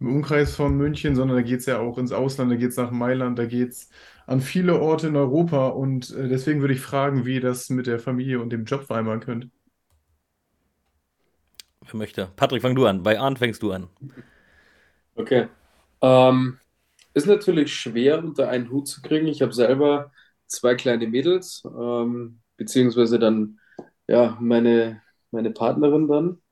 im 0.00 0.08
Umkreis 0.08 0.56
von 0.56 0.76
München, 0.76 1.14
sondern 1.16 1.36
da 1.36 1.42
geht 1.42 1.60
es 1.60 1.66
ja 1.66 1.78
auch 1.78 1.98
ins 1.98 2.12
Ausland, 2.12 2.50
da 2.50 2.56
geht 2.56 2.70
es 2.70 2.76
nach 2.76 2.90
Mailand, 2.90 3.38
da 3.38 3.46
geht 3.46 3.70
es 3.70 3.90
an 4.26 4.40
viele 4.40 4.80
Orte 4.80 5.08
in 5.08 5.16
Europa 5.16 5.68
und 5.68 6.10
äh, 6.14 6.28
deswegen 6.28 6.60
würde 6.60 6.74
ich 6.74 6.80
fragen, 6.80 7.26
wie 7.26 7.34
ihr 7.34 7.40
das 7.40 7.68
mit 7.68 7.86
der 7.86 7.98
Familie 7.98 8.40
und 8.40 8.50
dem 8.50 8.64
Job 8.64 8.84
vereinbaren 8.84 9.20
könnt. 9.20 9.48
Wer 11.82 11.96
möchte? 11.96 12.28
Patrick, 12.36 12.62
fang 12.62 12.74
du 12.74 12.86
an. 12.86 13.02
Bei 13.02 13.20
Arndt 13.20 13.38
fängst 13.38 13.62
du 13.62 13.72
an. 13.72 13.88
Okay. 15.16 15.48
Ähm, 16.02 16.58
ist 17.14 17.26
natürlich 17.26 17.74
schwer 17.74 18.18
unter 18.18 18.48
einen 18.48 18.70
Hut 18.70 18.88
zu 18.88 19.02
kriegen. 19.02 19.26
Ich 19.28 19.42
habe 19.42 19.52
selber 19.52 20.12
zwei 20.46 20.74
kleine 20.74 21.06
Mädels, 21.08 21.62
ähm, 21.66 22.40
beziehungsweise 22.56 23.18
dann 23.18 23.60
ja 24.08 24.36
meine, 24.40 25.02
meine 25.30 25.50
Partnerin 25.52 26.08
dann. 26.08 26.42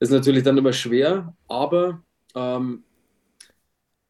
Ist 0.00 0.10
natürlich 0.12 0.44
dann 0.44 0.58
immer 0.58 0.72
schwer, 0.72 1.36
aber 1.48 2.02
ähm, 2.34 2.84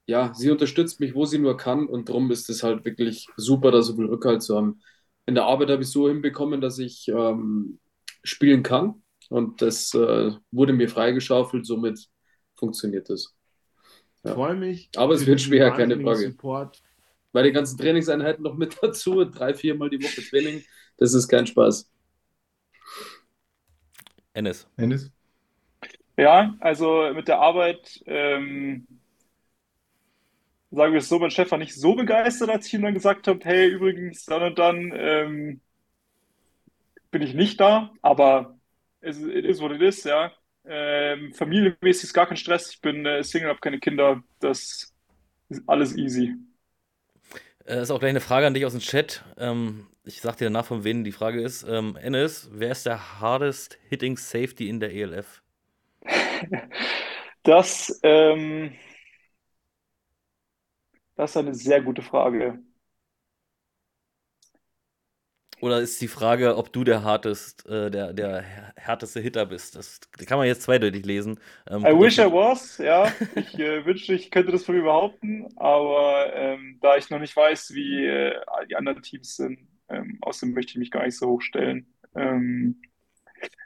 ja, 0.07 0.33
sie 0.35 0.51
unterstützt 0.51 1.01
mich, 1.01 1.15
wo 1.15 1.25
sie 1.27 1.39
nur 1.39 1.57
kann 1.57 1.87
und 1.87 2.09
darum 2.09 2.31
ist 2.31 2.51
es 2.51 2.63
halt 2.63 2.85
wirklich 2.85 3.27
super, 3.37 3.71
da 3.71 3.83
so 3.83 3.95
viel 3.97 4.07
Rückhalt 4.07 4.43
zu 4.43 4.57
haben. 4.57 4.81
In 5.27 5.35
der 5.35 5.45
Arbeit 5.45 5.71
habe 5.71 5.83
ich 5.83 5.91
so 5.91 6.09
hinbekommen, 6.09 6.61
dass 6.61 6.79
ich 6.79 7.09
ähm, 7.09 7.79
spielen 8.25 8.63
kann 8.63 9.03
und 9.31 9.63
das 9.63 9.95
äh, 9.95 10.33
wurde 10.51 10.73
mir 10.73 10.89
freigeschaufelt, 10.89 11.67
somit 11.67 12.09
funktioniert 12.57 13.09
das. 13.11 13.35
Ja. 14.25 14.35
Freue 14.35 14.55
mich. 14.55 14.91
Aber 14.97 15.15
es 15.15 15.27
wird 15.27 15.41
schwer, 15.41 15.71
keine 15.73 15.99
Frage. 16.01 16.31
Support. 16.31 16.83
Weil 17.33 17.45
die 17.45 17.53
ganzen 17.53 17.79
Trainingseinheiten 17.79 18.43
noch 18.43 18.57
mit 18.57 18.77
dazu, 18.83 19.25
drei, 19.25 19.55
viermal 19.55 19.91
die 19.91 20.03
Woche 20.03 20.23
Training, 20.23 20.63
das 20.97 21.15
ist 21.15 21.29
kein 21.29 21.47
Spaß. 21.47 21.91
Ennis. 24.35 24.69
Ennis? 24.77 25.11
Ja, 26.17 26.55
also 26.61 27.11
mit 27.15 27.29
der 27.29 27.41
Arbeit 27.41 28.03
ähm, 28.07 28.87
sagen 30.73 30.93
wir 30.93 31.01
es 31.01 31.09
so, 31.09 31.19
mein 31.19 31.31
Chef 31.31 31.51
war 31.51 31.59
nicht 31.59 31.75
so 31.75 31.95
begeistert, 31.95 32.51
als 32.51 32.67
ich 32.67 32.75
ihm 32.75 32.83
dann 32.83 32.95
gesagt 32.95 33.29
habe, 33.29 33.41
hey, 33.45 33.69
übrigens, 33.69 34.25
dann 34.25 34.43
und 34.43 34.59
dann 34.59 34.93
ähm, 34.95 35.61
bin 37.11 37.23
ich 37.23 37.35
nicht 37.35 37.61
da, 37.61 37.93
aber 38.01 38.59
es 39.01 39.19
ist, 39.19 39.61
what 39.61 39.73
it 39.73 39.83
is, 39.83 40.05
ja. 40.05 40.33
Ähm, 40.65 41.33
familienmäßig 41.33 42.05
ist 42.05 42.15
gar 42.15 42.27
kein 42.27 42.37
Stress, 42.37 42.71
ich 42.71 42.81
bin 42.81 43.05
äh, 43.05 43.25
Single, 43.25 43.49
habe 43.49 43.61
keine 43.61 43.81
Kinder, 43.81 44.23
das 44.39 44.93
ist 45.49 45.63
alles 45.67 45.97
easy. 45.97 46.35
Das 47.65 47.77
äh, 47.77 47.83
ist 47.83 47.91
auch 47.91 47.99
gleich 47.99 48.11
eine 48.11 48.21
Frage 48.21 48.47
an 48.47 48.55
dich 48.55 48.65
aus 48.65 48.73
dem 48.73 48.81
Chat. 48.81 49.25
Ähm, 49.39 49.87
ich 50.05 50.21
sag 50.21 50.37
dir 50.37 50.45
danach, 50.45 50.67
von 50.67 50.85
wem 50.85 51.05
die 51.05 51.13
Frage 51.13 51.41
ist. 51.41 51.65
Ähm, 51.69 51.97
Ennis, 51.97 52.49
wer 52.53 52.73
ist 52.73 52.87
der 52.87 53.21
hardest 53.21 53.79
hitting 53.89 54.17
Safety 54.17 54.69
in 54.69 54.81
der 54.81 54.93
ELF? 54.93 55.43
das, 57.43 58.01
ähm, 58.03 58.73
das 61.17 61.31
ist 61.31 61.37
eine 61.37 61.55
sehr 61.55 61.81
gute 61.83 62.03
Frage. 62.03 62.59
Oder 65.63 65.81
ist 65.81 66.01
die 66.03 66.09
Frage, 66.09 66.57
ob 66.57 66.73
du 66.73 66.83
der 66.83 67.05
hartest, 67.05 67.65
äh, 67.69 67.89
der, 67.89 68.13
der 68.13 68.43
härteste 68.75 69.21
Hitter 69.21 69.47
bist? 69.47 69.77
Das 69.77 70.01
kann 70.27 70.37
man 70.37 70.49
jetzt 70.49 70.63
zweideutig 70.63 71.07
lesen. 71.07 71.39
Ähm, 71.71 71.83
I 71.87 71.97
wish 71.97 72.19
I 72.19 72.23
was, 72.23 72.79
ja. 72.79 73.13
Ich 73.37 73.57
äh, 73.61 73.87
wünschte, 73.87 74.13
ich 74.15 74.33
könnte 74.33 74.51
das 74.51 74.65
von 74.65 74.75
mir 74.75 74.83
behaupten, 74.83 75.47
aber 75.55 76.35
ähm, 76.35 76.79
da 76.83 76.97
ich 76.97 77.11
noch 77.11 77.21
nicht 77.21 77.37
weiß, 77.37 77.75
wie 77.75 78.05
äh, 78.05 78.35
die 78.69 78.75
anderen 78.75 79.03
Teams 79.03 79.37
sind, 79.37 79.61
ähm, 79.89 80.19
außerdem 80.23 80.53
möchte 80.53 80.73
ich 80.73 80.79
mich 80.79 80.91
gar 80.91 81.05
nicht 81.05 81.17
so 81.17 81.29
hochstellen. 81.29 81.87
Ähm, 82.17 82.83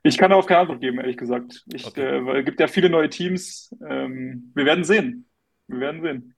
ich 0.02 0.18
kann 0.18 0.28
darauf 0.28 0.44
keine 0.44 0.60
Antwort 0.60 0.82
geben, 0.82 0.98
ehrlich 0.98 1.16
gesagt. 1.16 1.64
Ich, 1.72 1.86
okay. 1.86 2.18
äh, 2.18 2.26
weil 2.26 2.40
es 2.40 2.44
gibt 2.44 2.60
ja 2.60 2.66
viele 2.66 2.90
neue 2.90 3.08
Teams. 3.08 3.74
Ähm, 3.88 4.52
wir 4.54 4.66
werden 4.66 4.84
sehen. 4.84 5.30
Wir 5.66 5.80
werden 5.80 6.02
sehen. 6.02 6.34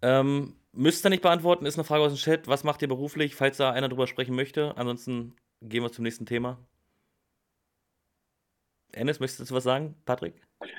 Ähm, 0.00 0.54
müsst 0.72 1.04
ihr 1.04 1.10
nicht 1.10 1.22
beantworten, 1.22 1.66
ist 1.66 1.76
eine 1.76 1.84
Frage 1.84 2.04
aus 2.04 2.12
dem 2.12 2.18
Chat. 2.18 2.48
Was 2.48 2.64
macht 2.64 2.82
ihr 2.82 2.88
beruflich, 2.88 3.34
falls 3.34 3.56
da 3.56 3.70
einer 3.70 3.88
drüber 3.88 4.06
sprechen 4.06 4.34
möchte? 4.34 4.76
Ansonsten 4.76 5.36
gehen 5.60 5.82
wir 5.82 5.92
zum 5.92 6.04
nächsten 6.04 6.26
Thema. 6.26 6.58
Ennis, 8.92 9.20
möchtest 9.20 9.50
du 9.50 9.54
was 9.54 9.64
sagen, 9.64 9.94
Patrick? 10.04 10.34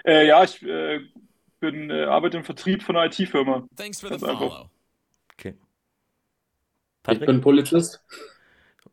Äh, 0.06 0.28
ja, 0.28 0.44
ich 0.44 0.62
äh, 0.64 1.00
bin, 1.60 1.90
äh, 1.90 2.04
arbeite 2.04 2.38
im 2.38 2.44
Vertrieb 2.44 2.84
von 2.84 2.96
einer 2.96 3.12
IT-Firma. 3.12 3.68
Thanks 3.76 4.02
for 4.02 4.12
the 4.12 4.20
follow. 4.20 4.70
Okay. 5.34 5.56
Patrick? 7.02 7.22
Ich 7.22 7.28
bin 7.28 7.42
Polizist. 7.42 8.04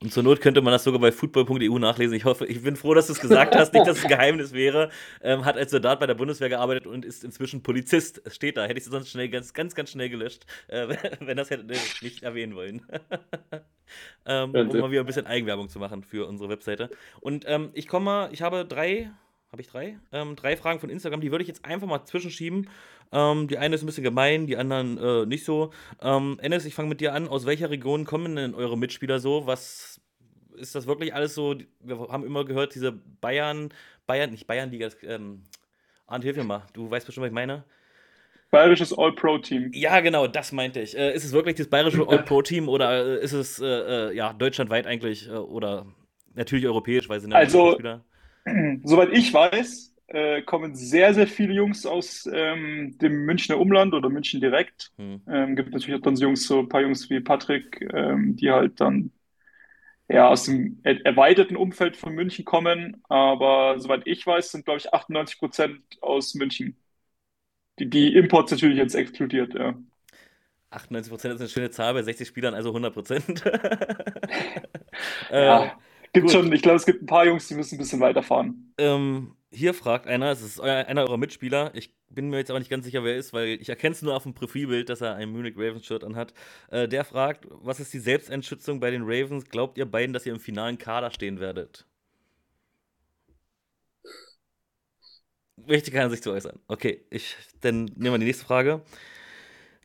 Und 0.02 0.14
zur 0.14 0.22
Not 0.22 0.40
könnte 0.40 0.62
man 0.62 0.72
das 0.72 0.84
sogar 0.84 0.98
bei 0.98 1.12
football.eu 1.12 1.78
nachlesen. 1.78 2.16
Ich 2.16 2.24
hoffe, 2.24 2.46
ich 2.46 2.62
bin 2.62 2.74
froh, 2.74 2.94
dass 2.94 3.08
du 3.08 3.12
es 3.12 3.20
gesagt 3.20 3.54
hast, 3.54 3.74
nicht, 3.74 3.86
dass 3.86 3.98
es 3.98 4.04
ein 4.04 4.08
Geheimnis 4.08 4.54
wäre. 4.54 4.88
Ähm, 5.20 5.44
hat 5.44 5.58
als 5.58 5.72
Soldat 5.72 6.00
bei 6.00 6.06
der 6.06 6.14
Bundeswehr 6.14 6.48
gearbeitet 6.48 6.86
und 6.86 7.04
ist 7.04 7.22
inzwischen 7.22 7.62
Polizist. 7.62 8.22
Es 8.24 8.34
steht 8.34 8.56
da. 8.56 8.62
Hätte 8.62 8.78
ich 8.78 8.86
es 8.86 8.90
sonst 8.90 9.10
schnell, 9.10 9.28
ganz, 9.28 9.52
ganz, 9.52 9.74
ganz 9.74 9.90
schnell 9.90 10.08
gelöscht, 10.08 10.46
äh, 10.68 10.88
wenn 11.20 11.36
das 11.36 11.50
hätte 11.50 11.66
nicht 11.66 12.22
erwähnen 12.22 12.54
wollen. 12.54 12.80
ähm, 14.24 14.54
um 14.54 14.68
mal 14.68 14.90
wieder 14.90 15.00
ein 15.02 15.06
bisschen 15.06 15.26
Eigenwerbung 15.26 15.68
zu 15.68 15.78
machen 15.78 16.02
für 16.02 16.26
unsere 16.26 16.48
Webseite. 16.48 16.88
Und 17.20 17.44
ähm, 17.46 17.68
ich 17.74 17.86
komme 17.86 18.04
mal, 18.06 18.32
ich 18.32 18.40
habe 18.40 18.64
drei, 18.64 19.10
habe 19.52 19.62
ich 19.62 19.68
drei? 19.68 19.98
Ähm, 20.12 20.36
drei 20.36 20.56
Fragen 20.56 20.78
von 20.78 20.90
Instagram, 20.90 21.20
die 21.20 21.30
würde 21.30 21.42
ich 21.42 21.48
jetzt 21.48 21.64
einfach 21.64 21.88
mal 21.88 22.04
zwischenschieben. 22.04 22.68
Ähm, 23.12 23.48
die 23.48 23.58
eine 23.58 23.74
ist 23.74 23.82
ein 23.82 23.86
bisschen 23.86 24.04
gemein, 24.04 24.46
die 24.46 24.56
anderen 24.56 24.98
äh, 24.98 25.26
nicht 25.26 25.44
so. 25.44 25.72
Ähm, 26.00 26.38
Enes, 26.40 26.64
ich 26.64 26.74
fange 26.74 26.88
mit 26.88 27.00
dir 27.00 27.12
an. 27.14 27.26
Aus 27.26 27.46
welcher 27.46 27.70
Region 27.70 28.04
kommen 28.04 28.36
denn 28.36 28.54
eure 28.54 28.78
Mitspieler 28.78 29.18
so? 29.18 29.46
Was 29.46 30.00
ist 30.56 30.74
das 30.74 30.86
wirklich 30.86 31.14
alles 31.14 31.34
so? 31.34 31.56
Wir 31.80 31.98
haben 31.98 32.24
immer 32.24 32.44
gehört, 32.44 32.74
diese 32.74 32.92
Bayern, 32.92 33.70
Bayern, 34.06 34.30
nicht 34.30 34.46
Bayernliga, 34.46 34.88
ähm, 35.02 35.42
Arndt, 36.06 36.24
hilf 36.24 36.36
mir 36.36 36.44
mal. 36.44 36.66
Du 36.72 36.88
weißt 36.90 37.06
bestimmt, 37.06 37.22
was 37.22 37.30
ich 37.30 37.34
meine. 37.34 37.64
Bayerisches 38.52 38.96
All-Pro-Team. 38.96 39.70
Ja, 39.74 40.00
genau, 40.00 40.26
das 40.26 40.52
meinte 40.52 40.80
ich. 40.80 40.96
Äh, 40.96 41.14
ist 41.14 41.24
es 41.24 41.32
wirklich 41.32 41.56
das 41.56 41.68
bayerische 41.68 42.06
All-Pro-Team 42.08 42.68
oder 42.68 43.20
äh, 43.20 43.24
ist 43.24 43.32
es 43.32 43.60
äh, 43.60 43.66
äh, 43.66 44.14
ja, 44.14 44.32
deutschlandweit 44.32 44.86
eigentlich 44.86 45.28
äh, 45.28 45.32
oder 45.32 45.86
natürlich 46.34 46.66
europäisch, 46.66 47.08
weil 47.08 47.20
sie 47.20 47.32
Also, 47.32 47.78
soweit 48.84 49.10
ich 49.12 49.32
weiß, 49.32 49.94
äh, 50.08 50.42
kommen 50.42 50.74
sehr, 50.74 51.14
sehr 51.14 51.26
viele 51.26 51.54
Jungs 51.54 51.86
aus 51.86 52.28
ähm, 52.32 52.96
dem 52.98 53.24
Münchner 53.24 53.58
Umland 53.58 53.94
oder 53.94 54.08
München 54.08 54.40
direkt. 54.40 54.92
Hm. 54.96 55.20
Ähm, 55.28 55.56
gibt 55.56 55.72
natürlich 55.72 55.98
auch 56.00 56.04
dann 56.04 56.16
so 56.16 56.24
Jungs, 56.24 56.46
so 56.46 56.60
ein 56.60 56.68
paar 56.68 56.82
Jungs 56.82 57.08
wie 57.10 57.20
Patrick, 57.20 57.80
ähm, 57.92 58.36
die 58.36 58.50
halt 58.50 58.80
dann 58.80 59.12
ja, 60.10 60.28
aus 60.28 60.44
dem 60.44 60.80
er 60.82 61.04
erweiterten 61.06 61.56
Umfeld 61.56 61.96
von 61.96 62.12
München 62.12 62.44
kommen. 62.44 63.02
Aber 63.08 63.78
soweit 63.78 64.02
ich 64.06 64.26
weiß, 64.26 64.50
sind, 64.50 64.64
glaube 64.64 64.78
ich, 64.78 64.92
98 64.92 65.38
Prozent 65.38 65.80
aus 66.00 66.34
München. 66.34 66.76
Die, 67.78 67.88
die 67.88 68.14
Imports 68.14 68.50
natürlich 68.50 68.76
jetzt 68.76 68.94
exkludiert, 68.94 69.54
ja. 69.54 69.74
98 70.70 71.10
Prozent 71.10 71.34
ist 71.34 71.40
eine 71.40 71.48
schöne 71.48 71.70
Zahl, 71.70 71.94
bei 71.94 72.02
60 72.02 72.26
Spielern 72.26 72.54
also 72.54 72.70
100 72.70 72.92
Prozent. 72.92 73.44
ja, 75.30 75.64
äh, 75.64 75.70
gibt 76.12 76.30
schon, 76.30 76.52
ich 76.52 76.62
glaube, 76.62 76.76
es 76.76 76.86
gibt 76.86 77.02
ein 77.02 77.06
paar 77.06 77.26
Jungs, 77.26 77.48
die 77.48 77.54
müssen 77.54 77.76
ein 77.76 77.78
bisschen 77.78 78.00
weiterfahren. 78.00 78.72
Ähm, 78.78 79.36
hier 79.52 79.74
fragt 79.74 80.06
einer, 80.06 80.30
es 80.30 80.42
ist 80.42 80.60
euer, 80.60 80.86
einer 80.86 81.02
eurer 81.02 81.16
Mitspieler, 81.16 81.72
ich 81.74 81.94
bin 82.08 82.28
mir 82.28 82.38
jetzt 82.38 82.50
aber 82.50 82.58
nicht 82.58 82.70
ganz 82.70 82.84
sicher, 82.84 83.04
wer 83.04 83.12
er 83.12 83.18
ist, 83.18 83.32
weil 83.32 83.48
ich 83.60 83.68
erkenne 83.68 83.94
es 83.94 84.02
nur 84.02 84.14
auf 84.14 84.24
dem 84.24 84.34
Profilbild, 84.34 84.88
dass 84.88 85.00
er 85.00 85.14
ein 85.14 85.30
Munich 85.30 85.54
Ravens 85.56 85.86
Shirt 85.86 86.04
anhat. 86.04 86.34
Äh, 86.70 86.88
der 86.88 87.04
fragt, 87.04 87.46
was 87.50 87.80
ist 87.80 87.92
die 87.92 88.00
Selbstentschützung 88.00 88.80
bei 88.80 88.90
den 88.90 89.02
Ravens? 89.04 89.44
Glaubt 89.46 89.78
ihr 89.78 89.86
beiden, 89.86 90.12
dass 90.12 90.26
ihr 90.26 90.32
im 90.32 90.40
finalen 90.40 90.78
Kader 90.78 91.10
stehen 91.10 91.40
werdet? 91.40 91.86
Richtig 95.68 95.94
keiner 95.94 96.10
sich 96.10 96.22
zu 96.22 96.32
äußern. 96.32 96.58
Okay, 96.68 97.04
ich, 97.10 97.36
dann 97.60 97.84
nehmen 97.84 98.14
wir 98.14 98.18
die 98.18 98.24
nächste 98.24 98.44
Frage. 98.44 98.82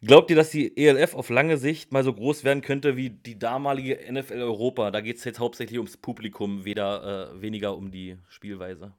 Glaubt 0.02 0.30
ihr, 0.30 0.36
dass 0.36 0.52
die 0.52 0.78
ELF 0.78 1.16
auf 1.16 1.30
lange 1.30 1.58
Sicht 1.58 1.92
mal 1.92 2.04
so 2.04 2.14
groß 2.14 2.44
werden 2.44 2.62
könnte 2.62 2.96
wie 2.96 3.10
die 3.10 3.40
damalige 3.40 4.00
NFL 4.12 4.42
Europa? 4.42 4.92
Da 4.92 5.02
geht 5.02 5.18
es 5.18 5.24
jetzt 5.24 5.40
hauptsächlich 5.40 5.80
ums 5.80 5.98
Publikum, 5.98 6.66
weder, 6.66 7.32
äh, 7.34 7.42
weniger 7.42 7.76
um 7.76 7.92
die 7.92 8.18
Spielweise. 8.28 8.94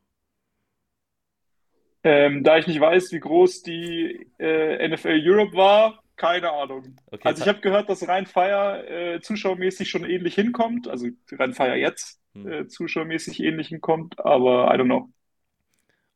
Ähm, 2.03 2.45
da 2.45 2.57
ich 2.57 2.67
nicht 2.67 2.81
weiß, 2.81 3.13
wie 3.13 3.21
groß 3.21 3.63
die 3.63 4.29
äh, 4.39 4.89
NFL 4.89 5.21
Europe 5.25 5.57
war, 5.57 6.03
keine 6.17 6.51
Ahnung. 6.53 6.97
Okay, 7.11 7.29
also 7.29 7.43
ich 7.43 7.49
habe 7.49 7.61
gehört, 7.61 7.89
dass 7.91 8.07
Rheinfire 8.07 9.17
äh, 9.17 9.21
zuschauermäßig 9.21 9.91
schon 9.91 10.05
ähnlich 10.05 10.35
hinkommt, 10.35 10.89
also 10.89 11.09
Rheinfire 11.33 11.77
jetzt 11.77 12.21
hm. 12.35 12.51
äh, 12.51 12.67
zuschauermäßig 12.69 13.41
ähnlich 13.41 13.69
hinkommt, 13.69 14.25
aber 14.25 14.73
I 14.73 14.79
don't 14.79 14.85
know. 14.85 15.11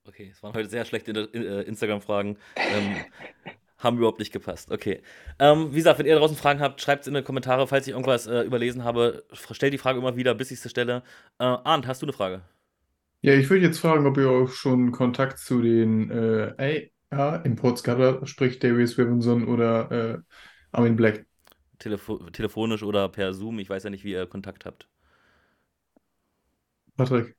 Okay, 0.04 0.30
es 0.32 0.42
waren 0.42 0.54
heute 0.54 0.68
sehr 0.68 0.84
schlechte 0.84 1.12
äh, 1.12 1.62
Instagram-Fragen. 1.68 2.38
Ähm, 2.56 2.96
haben 3.80 3.96
überhaupt 3.96 4.18
nicht 4.18 4.32
gepasst. 4.32 4.70
Okay. 4.70 5.02
Ähm, 5.38 5.72
wie 5.72 5.76
gesagt, 5.76 5.98
wenn 5.98 6.06
ihr 6.06 6.16
draußen 6.16 6.36
Fragen 6.36 6.60
habt, 6.60 6.80
schreibt 6.80 7.02
es 7.02 7.08
in 7.08 7.14
die 7.14 7.22
Kommentare. 7.22 7.66
Falls 7.66 7.86
ich 7.86 7.92
irgendwas 7.92 8.26
äh, 8.26 8.42
überlesen 8.42 8.84
habe, 8.84 9.24
stellt 9.32 9.72
die 9.72 9.78
Frage 9.78 9.98
immer 9.98 10.16
wieder, 10.16 10.34
bis 10.34 10.50
ich 10.50 10.60
sie 10.60 10.68
stelle. 10.68 11.02
Äh, 11.38 11.44
Arndt, 11.44 11.86
hast 11.86 12.02
du 12.02 12.06
eine 12.06 12.12
Frage? 12.12 12.42
Ja, 13.22 13.34
ich 13.34 13.50
würde 13.50 13.66
jetzt 13.66 13.78
fragen, 13.78 14.06
ob 14.06 14.16
ihr 14.16 14.30
auch 14.30 14.48
schon 14.48 14.92
Kontakt 14.92 15.38
zu 15.38 15.60
den 15.60 16.10
äh, 16.10 16.84
IA-Imports 17.10 17.82
gehabt 17.82 18.00
habt, 18.00 18.28
sprich 18.28 18.58
Darius 18.58 18.98
Robinson 18.98 19.46
oder 19.46 19.90
äh, 19.90 20.18
Armin 20.72 20.96
Black. 20.96 21.26
Telefo 21.78 22.18
telefonisch 22.30 22.82
oder 22.82 23.08
per 23.08 23.32
Zoom, 23.32 23.58
ich 23.58 23.68
weiß 23.68 23.84
ja 23.84 23.90
nicht, 23.90 24.04
wie 24.04 24.12
ihr 24.12 24.26
Kontakt 24.26 24.64
habt. 24.64 24.88
Patrick. 26.96 27.34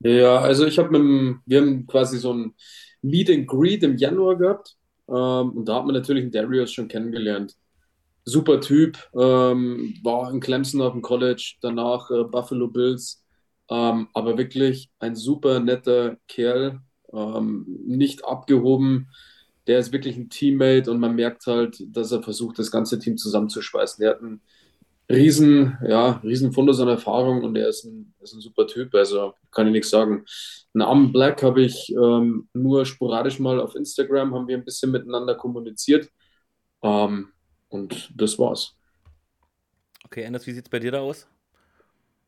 Ja, 0.00 0.38
also 0.38 0.66
ich 0.66 0.78
habe 0.78 0.90
mit 0.90 1.00
dem, 1.00 1.42
wir 1.46 1.60
haben 1.60 1.86
quasi 1.86 2.18
so 2.18 2.32
ein 2.32 2.54
Meet 3.02 3.30
and 3.30 3.46
Greet 3.48 3.82
im 3.82 3.96
Januar 3.96 4.36
gehabt. 4.36 4.76
Ähm, 5.08 5.50
und 5.50 5.64
da 5.66 5.76
hat 5.76 5.86
man 5.86 5.94
natürlich 5.94 6.24
den 6.24 6.32
Darius 6.32 6.72
schon 6.72 6.88
kennengelernt. 6.88 7.56
Super 8.24 8.60
Typ, 8.60 8.98
ähm, 9.14 9.94
war 10.02 10.30
in 10.30 10.40
Clemson 10.40 10.80
auf 10.80 10.92
dem 10.92 11.02
College, 11.02 11.56
danach 11.60 12.10
äh, 12.10 12.24
Buffalo 12.24 12.68
Bills 12.68 13.22
ähm, 13.72 14.08
aber 14.12 14.36
wirklich 14.36 14.90
ein 14.98 15.16
super 15.16 15.58
netter 15.60 16.18
Kerl, 16.28 16.80
ähm, 17.12 17.64
nicht 17.86 18.24
abgehoben. 18.24 19.08
Der 19.66 19.78
ist 19.78 19.92
wirklich 19.92 20.16
ein 20.16 20.28
Teammate 20.28 20.90
und 20.90 21.00
man 21.00 21.14
merkt 21.14 21.46
halt, 21.46 21.82
dass 21.86 22.12
er 22.12 22.22
versucht, 22.22 22.58
das 22.58 22.70
ganze 22.70 22.98
Team 22.98 23.16
zusammenzuschweißen. 23.16 24.02
Der 24.02 24.10
hat 24.10 24.20
einen 24.20 24.42
riesen, 25.10 25.78
ja, 25.86 26.20
riesen 26.22 26.52
Fundus 26.52 26.80
an 26.80 26.88
Erfahrung 26.88 27.42
und 27.42 27.56
er 27.56 27.68
ist 27.68 27.84
ein, 27.84 28.14
ist 28.20 28.34
ein 28.34 28.40
super 28.40 28.66
Typ. 28.66 28.94
Also 28.94 29.34
kann 29.50 29.66
ich 29.66 29.72
nichts 29.72 29.90
sagen. 29.90 30.24
Namen 30.72 31.12
Black 31.12 31.42
habe 31.42 31.62
ich 31.62 31.92
ähm, 31.92 32.48
nur 32.54 32.86
sporadisch 32.86 33.38
mal 33.38 33.60
auf 33.60 33.74
Instagram, 33.74 34.34
haben 34.34 34.48
wir 34.48 34.56
ein 34.56 34.64
bisschen 34.64 34.90
miteinander 34.90 35.34
kommuniziert. 35.34 36.08
Ähm, 36.82 37.28
und 37.68 38.10
das 38.14 38.38
war's. 38.38 38.76
Okay, 40.04 40.26
Anders, 40.26 40.46
wie 40.46 40.52
sieht 40.52 40.64
es 40.64 40.70
bei 40.70 40.78
dir 40.78 40.92
da 40.92 41.00
aus? 41.00 41.28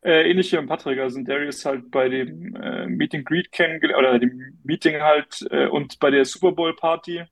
Äh, 0.03 0.29
ähnlich 0.29 0.51
wie 0.51 0.57
beim 0.57 0.67
Patrick, 0.67 0.99
also 0.99 1.19
Darius 1.21 1.65
halt 1.65 1.89
bei 1.89 2.07
dem 2.07 2.55
äh, 2.55 2.85
Meet 2.85 3.15
and 3.15 3.25
Greet 3.25 3.51
kennengelernt, 3.51 3.99
oder 3.99 4.19
dem 4.19 4.59
Meeting 4.63 5.01
halt 5.01 5.43
äh, 5.49 5.65
und 5.65 5.99
bei 5.99 6.11
der 6.11 6.25
Super 6.25 6.51
Bowl 6.51 6.75
Party 6.75 7.23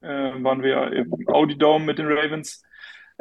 äh, 0.00 0.08
waren 0.08 0.62
wir 0.62 0.90
im 0.92 1.12
Audi 1.28 1.58
Dome 1.58 1.84
mit 1.84 1.98
den 1.98 2.06
Ravens. 2.06 2.62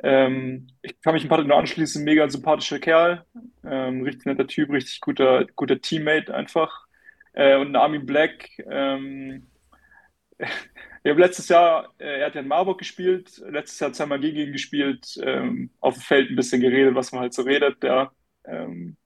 Ähm, 0.02 0.68
ich 0.82 1.00
kann 1.02 1.14
mich 1.14 1.24
dem 1.24 1.30
Patrick 1.30 1.48
nur 1.48 1.58
anschließen, 1.58 2.04
mega 2.04 2.28
sympathischer 2.30 2.80
Kerl, 2.80 3.26
ähm, 3.64 4.02
richtig 4.04 4.26
netter 4.26 4.48
Typ, 4.48 4.70
richtig 4.72 5.00
guter, 5.02 5.46
guter 5.56 5.80
Teammate 5.80 6.34
einfach. 6.34 6.88
Äh, 7.34 7.58
und 7.58 7.76
Armin 7.76 8.06
Black, 8.06 8.50
ähm, 8.70 9.48
ich 10.40 11.10
habe 11.10 11.22
letztes 11.22 11.50
Jahr, 11.50 11.94
äh, 12.00 12.20
er 12.22 12.28
hat 12.28 12.36
ja 12.36 12.42
in 12.42 12.48
Marburg 12.48 12.80
gespielt, 12.80 13.42
letztes 13.50 13.80
Jahr 13.80 13.94
zweimal 13.94 14.20
gegen 14.20 14.40
ihn 14.40 14.52
gespielt, 14.52 15.18
ähm, 15.24 15.72
auf 15.80 15.96
dem 15.96 16.02
Feld 16.02 16.30
ein 16.30 16.36
bisschen 16.36 16.62
geredet, 16.62 16.96
was 16.96 17.12
man 17.12 17.22
halt 17.22 17.34
so 17.34 17.44
redet, 17.44 17.84
ja. 17.84 18.12
Ähm, 18.46 18.98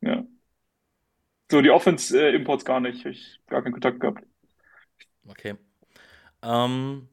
ja. 0.00 0.24
So, 1.50 1.62
die 1.62 1.70
Offense-Imports 1.70 2.64
äh, 2.64 2.66
gar 2.66 2.80
nicht, 2.80 3.06
ich 3.06 3.40
gar 3.46 3.62
keinen 3.62 3.72
Kontakt 3.72 4.00
gehabt. 4.00 4.24
Okay. 5.28 5.54
Ähm, 6.42 7.08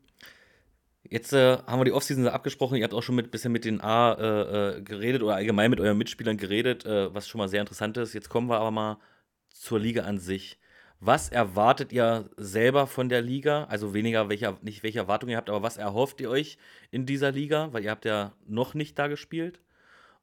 jetzt 1.14 1.32
äh, 1.32 1.58
haben 1.68 1.80
wir 1.80 1.86
die 1.86 1.92
Offseason 1.92 2.28
abgesprochen, 2.28 2.78
ihr 2.78 2.84
habt 2.84 2.94
auch 2.94 3.04
schon 3.04 3.18
ein 3.20 3.30
bisschen 3.30 3.52
mit 3.52 3.66
den 3.66 3.82
A 3.82 4.14
äh, 4.14 4.78
äh, 4.78 4.82
geredet 4.82 5.22
oder 5.22 5.36
allgemein 5.36 5.70
mit 5.70 5.80
euren 5.80 5.98
Mitspielern 5.98 6.38
geredet, 6.38 6.86
äh, 6.86 7.14
was 7.14 7.28
schon 7.28 7.38
mal 7.38 7.48
sehr 7.48 7.62
interessant 7.62 7.96
ist. 7.98 8.14
Jetzt 8.14 8.30
kommen 8.30 8.50
wir 8.50 8.58
aber 8.58 8.72
mal 8.72 8.98
zur 9.50 9.80
Liga 9.80 10.04
an 10.04 10.18
sich. 10.18 10.60
Was 11.00 11.30
erwartet 11.30 11.94
ihr 11.94 12.30
selber 12.38 12.88
von 12.88 13.10
der 13.10 13.22
Liga? 13.22 13.66
Also 13.66 13.94
weniger, 13.94 14.28
welche, 14.30 14.58
nicht 14.64 14.82
welche 14.82 15.00
Erwartungen 15.00 15.32
ihr 15.32 15.38
habt, 15.38 15.50
aber 15.50 15.62
was 15.62 15.78
erhofft 15.78 16.20
ihr 16.20 16.30
euch 16.32 16.58
in 16.90 17.06
dieser 17.06 17.32
Liga? 17.32 17.72
Weil 17.74 17.84
ihr 17.84 17.92
habt 17.92 18.06
ja 18.06 18.34
noch 18.48 18.74
nicht 18.74 18.98
da 18.98 19.08
gespielt. 19.08 19.60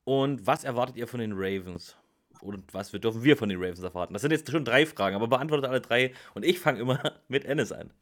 Und 0.04 0.46
was 0.46 0.64
erwartet 0.64 0.96
ihr 0.96 1.06
von 1.06 1.20
den 1.20 1.34
Ravens? 1.34 1.96
Und 2.40 2.74
was 2.74 2.90
dürfen 2.90 3.22
wir 3.22 3.36
von 3.36 3.48
den 3.48 3.58
Ravens 3.58 3.80
erwarten? 3.80 4.14
Das 4.14 4.22
sind 4.22 4.32
jetzt 4.32 4.50
schon 4.50 4.64
drei 4.64 4.86
Fragen, 4.86 5.14
aber 5.14 5.28
beantwortet 5.28 5.66
alle 5.66 5.80
drei. 5.80 6.14
Und 6.34 6.44
ich 6.44 6.58
fange 6.58 6.80
immer 6.80 6.98
mit 7.28 7.44
Ennis 7.44 7.70
an. 7.70 7.92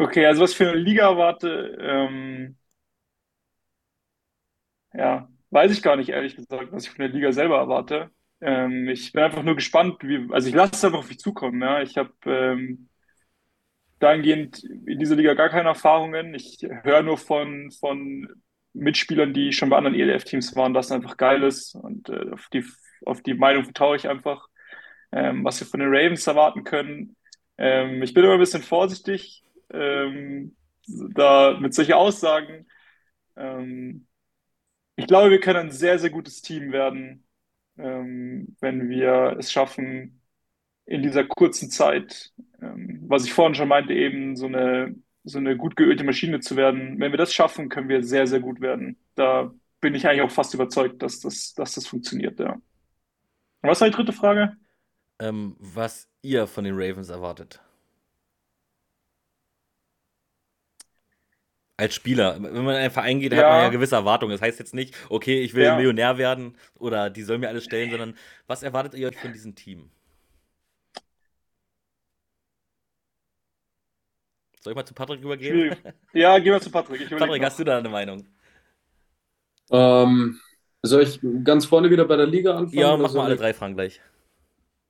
Okay, 0.00 0.24
also 0.26 0.42
was 0.42 0.54
für 0.54 0.70
eine 0.70 0.78
Liga 0.78 1.10
erwarte, 1.10 1.76
ähm, 1.80 2.56
ja, 4.94 5.28
weiß 5.50 5.72
ich 5.72 5.82
gar 5.82 5.96
nicht, 5.96 6.10
ehrlich 6.10 6.36
gesagt, 6.36 6.72
was 6.72 6.84
ich 6.84 6.90
von 6.90 7.00
der 7.00 7.08
Liga 7.08 7.32
selber 7.32 7.58
erwarte. 7.58 8.10
Ähm, 8.40 8.88
ich 8.88 9.12
bin 9.12 9.22
einfach 9.22 9.42
nur 9.42 9.54
gespannt, 9.56 10.02
wie, 10.02 10.28
also 10.32 10.48
ich 10.48 10.54
lasse 10.54 10.72
es 10.74 10.84
einfach 10.84 11.00
auf 11.00 11.08
mich 11.08 11.18
zukommen, 11.18 11.60
ja. 11.62 11.82
Ich 11.82 11.96
habe 11.96 12.12
ähm, 12.26 12.88
dahingehend 13.98 14.64
in 14.64 14.98
dieser 14.98 15.16
Liga 15.16 15.34
gar 15.34 15.50
keine 15.50 15.68
Erfahrungen. 15.68 16.34
Ich 16.34 16.58
höre 16.82 17.02
nur 17.02 17.18
von, 17.18 17.70
von 17.72 18.28
Mitspielern, 18.72 19.34
die 19.34 19.52
schon 19.52 19.68
bei 19.68 19.76
anderen 19.76 19.98
ELF-Teams 19.98 20.56
waren, 20.56 20.72
dass 20.74 20.86
es 20.86 20.92
einfach 20.92 21.16
geil 21.16 21.42
ist. 21.42 21.74
Und 21.74 22.08
äh, 22.08 22.30
auf 22.32 22.48
die, 22.52 22.64
auf 23.04 23.22
die 23.22 23.34
Meinung 23.34 23.64
vertraue 23.64 23.96
ich 23.96 24.08
einfach, 24.08 24.48
ähm, 25.12 25.44
was 25.44 25.60
wir 25.60 25.66
von 25.66 25.80
den 25.80 25.90
Ravens 25.94 26.26
erwarten 26.26 26.64
können. 26.64 27.16
Ähm, 27.58 28.02
ich 28.02 28.14
bin 28.14 28.24
immer 28.24 28.34
ein 28.34 28.38
bisschen 28.40 28.62
vorsichtig 28.62 29.44
ähm, 29.72 30.56
da 30.86 31.58
mit 31.60 31.74
solchen 31.74 31.94
Aussagen. 31.94 32.66
Ähm, 33.36 34.06
ich 34.96 35.06
glaube, 35.06 35.30
wir 35.30 35.40
können 35.40 35.60
ein 35.60 35.70
sehr, 35.70 35.98
sehr 35.98 36.10
gutes 36.10 36.42
Team 36.42 36.72
werden 36.72 37.24
ähm, 37.80 38.56
wenn 38.60 38.88
wir 38.88 39.36
es 39.38 39.52
schaffen, 39.52 40.20
in 40.86 41.02
dieser 41.02 41.24
kurzen 41.24 41.70
Zeit, 41.70 42.32
ähm, 42.60 43.04
was 43.06 43.24
ich 43.24 43.32
vorhin 43.32 43.54
schon 43.54 43.68
meinte, 43.68 43.92
eben 43.92 44.36
so 44.36 44.46
eine, 44.46 44.96
so 45.24 45.38
eine 45.38 45.56
gut 45.56 45.76
geölte 45.76 46.04
Maschine 46.04 46.40
zu 46.40 46.56
werden. 46.56 46.98
Wenn 46.98 47.12
wir 47.12 47.18
das 47.18 47.32
schaffen, 47.32 47.68
können 47.68 47.88
wir 47.88 48.02
sehr, 48.02 48.26
sehr 48.26 48.40
gut 48.40 48.60
werden. 48.60 48.98
Da 49.14 49.52
bin 49.80 49.94
ich 49.94 50.06
eigentlich 50.06 50.22
auch 50.22 50.30
fast 50.30 50.54
überzeugt, 50.54 51.02
dass 51.02 51.20
das, 51.20 51.54
dass 51.54 51.74
das 51.74 51.86
funktioniert, 51.86 52.38
ja. 52.40 52.60
Was 53.62 53.80
war 53.80 53.88
die 53.88 53.94
dritte 53.94 54.12
Frage? 54.12 54.56
Ähm, 55.18 55.54
was 55.58 56.08
ihr 56.22 56.46
von 56.46 56.64
den 56.64 56.74
Ravens 56.74 57.10
erwartet. 57.10 57.60
Als 61.80 61.94
Spieler. 61.94 62.36
Wenn 62.40 62.64
man 62.64 62.74
in 62.74 62.80
einen 62.82 62.90
Verein 62.90 63.20
geht, 63.20 63.32
ja. 63.32 63.38
hat 63.38 63.48
man 63.48 63.62
ja 63.62 63.68
gewisse 63.70 63.96
Erwartungen. 63.96 64.32
Das 64.32 64.42
heißt 64.42 64.58
jetzt 64.58 64.74
nicht, 64.74 64.94
okay, 65.08 65.40
ich 65.40 65.54
will 65.54 65.64
ja. 65.64 65.76
Millionär 65.76 66.18
werden 66.18 66.56
oder 66.78 67.10
die 67.10 67.22
sollen 67.22 67.40
mir 67.40 67.48
alles 67.48 67.64
stellen, 67.64 67.90
sondern 67.90 68.14
was 68.46 68.62
erwartet 68.62 68.94
ihr 68.94 69.08
euch 69.08 69.16
von 69.16 69.32
diesem 69.32 69.54
Team? 69.54 69.90
Soll 74.60 74.72
ich 74.72 74.76
mal 74.76 74.84
zu 74.84 74.92
Patrick 74.92 75.22
übergehen? 75.22 75.74
Ja, 76.12 76.38
geh 76.38 76.50
mal 76.50 76.60
zu 76.60 76.70
Patrick. 76.70 77.08
Patrick, 77.08 77.42
hast 77.42 77.58
du 77.58 77.64
da 77.64 77.78
eine 77.78 77.88
Meinung? 77.88 78.26
Ähm, 79.70 80.38
soll 80.82 81.02
ich 81.02 81.18
ganz 81.44 81.64
vorne 81.64 81.90
wieder 81.90 82.04
bei 82.04 82.16
der 82.16 82.26
Liga 82.26 82.50
anfangen? 82.56 82.78
Ja, 82.78 82.96
mach 82.96 83.14
mal 83.14 83.24
alle 83.24 83.36
drei 83.36 83.54
Fragen 83.54 83.74
gleich. 83.74 84.02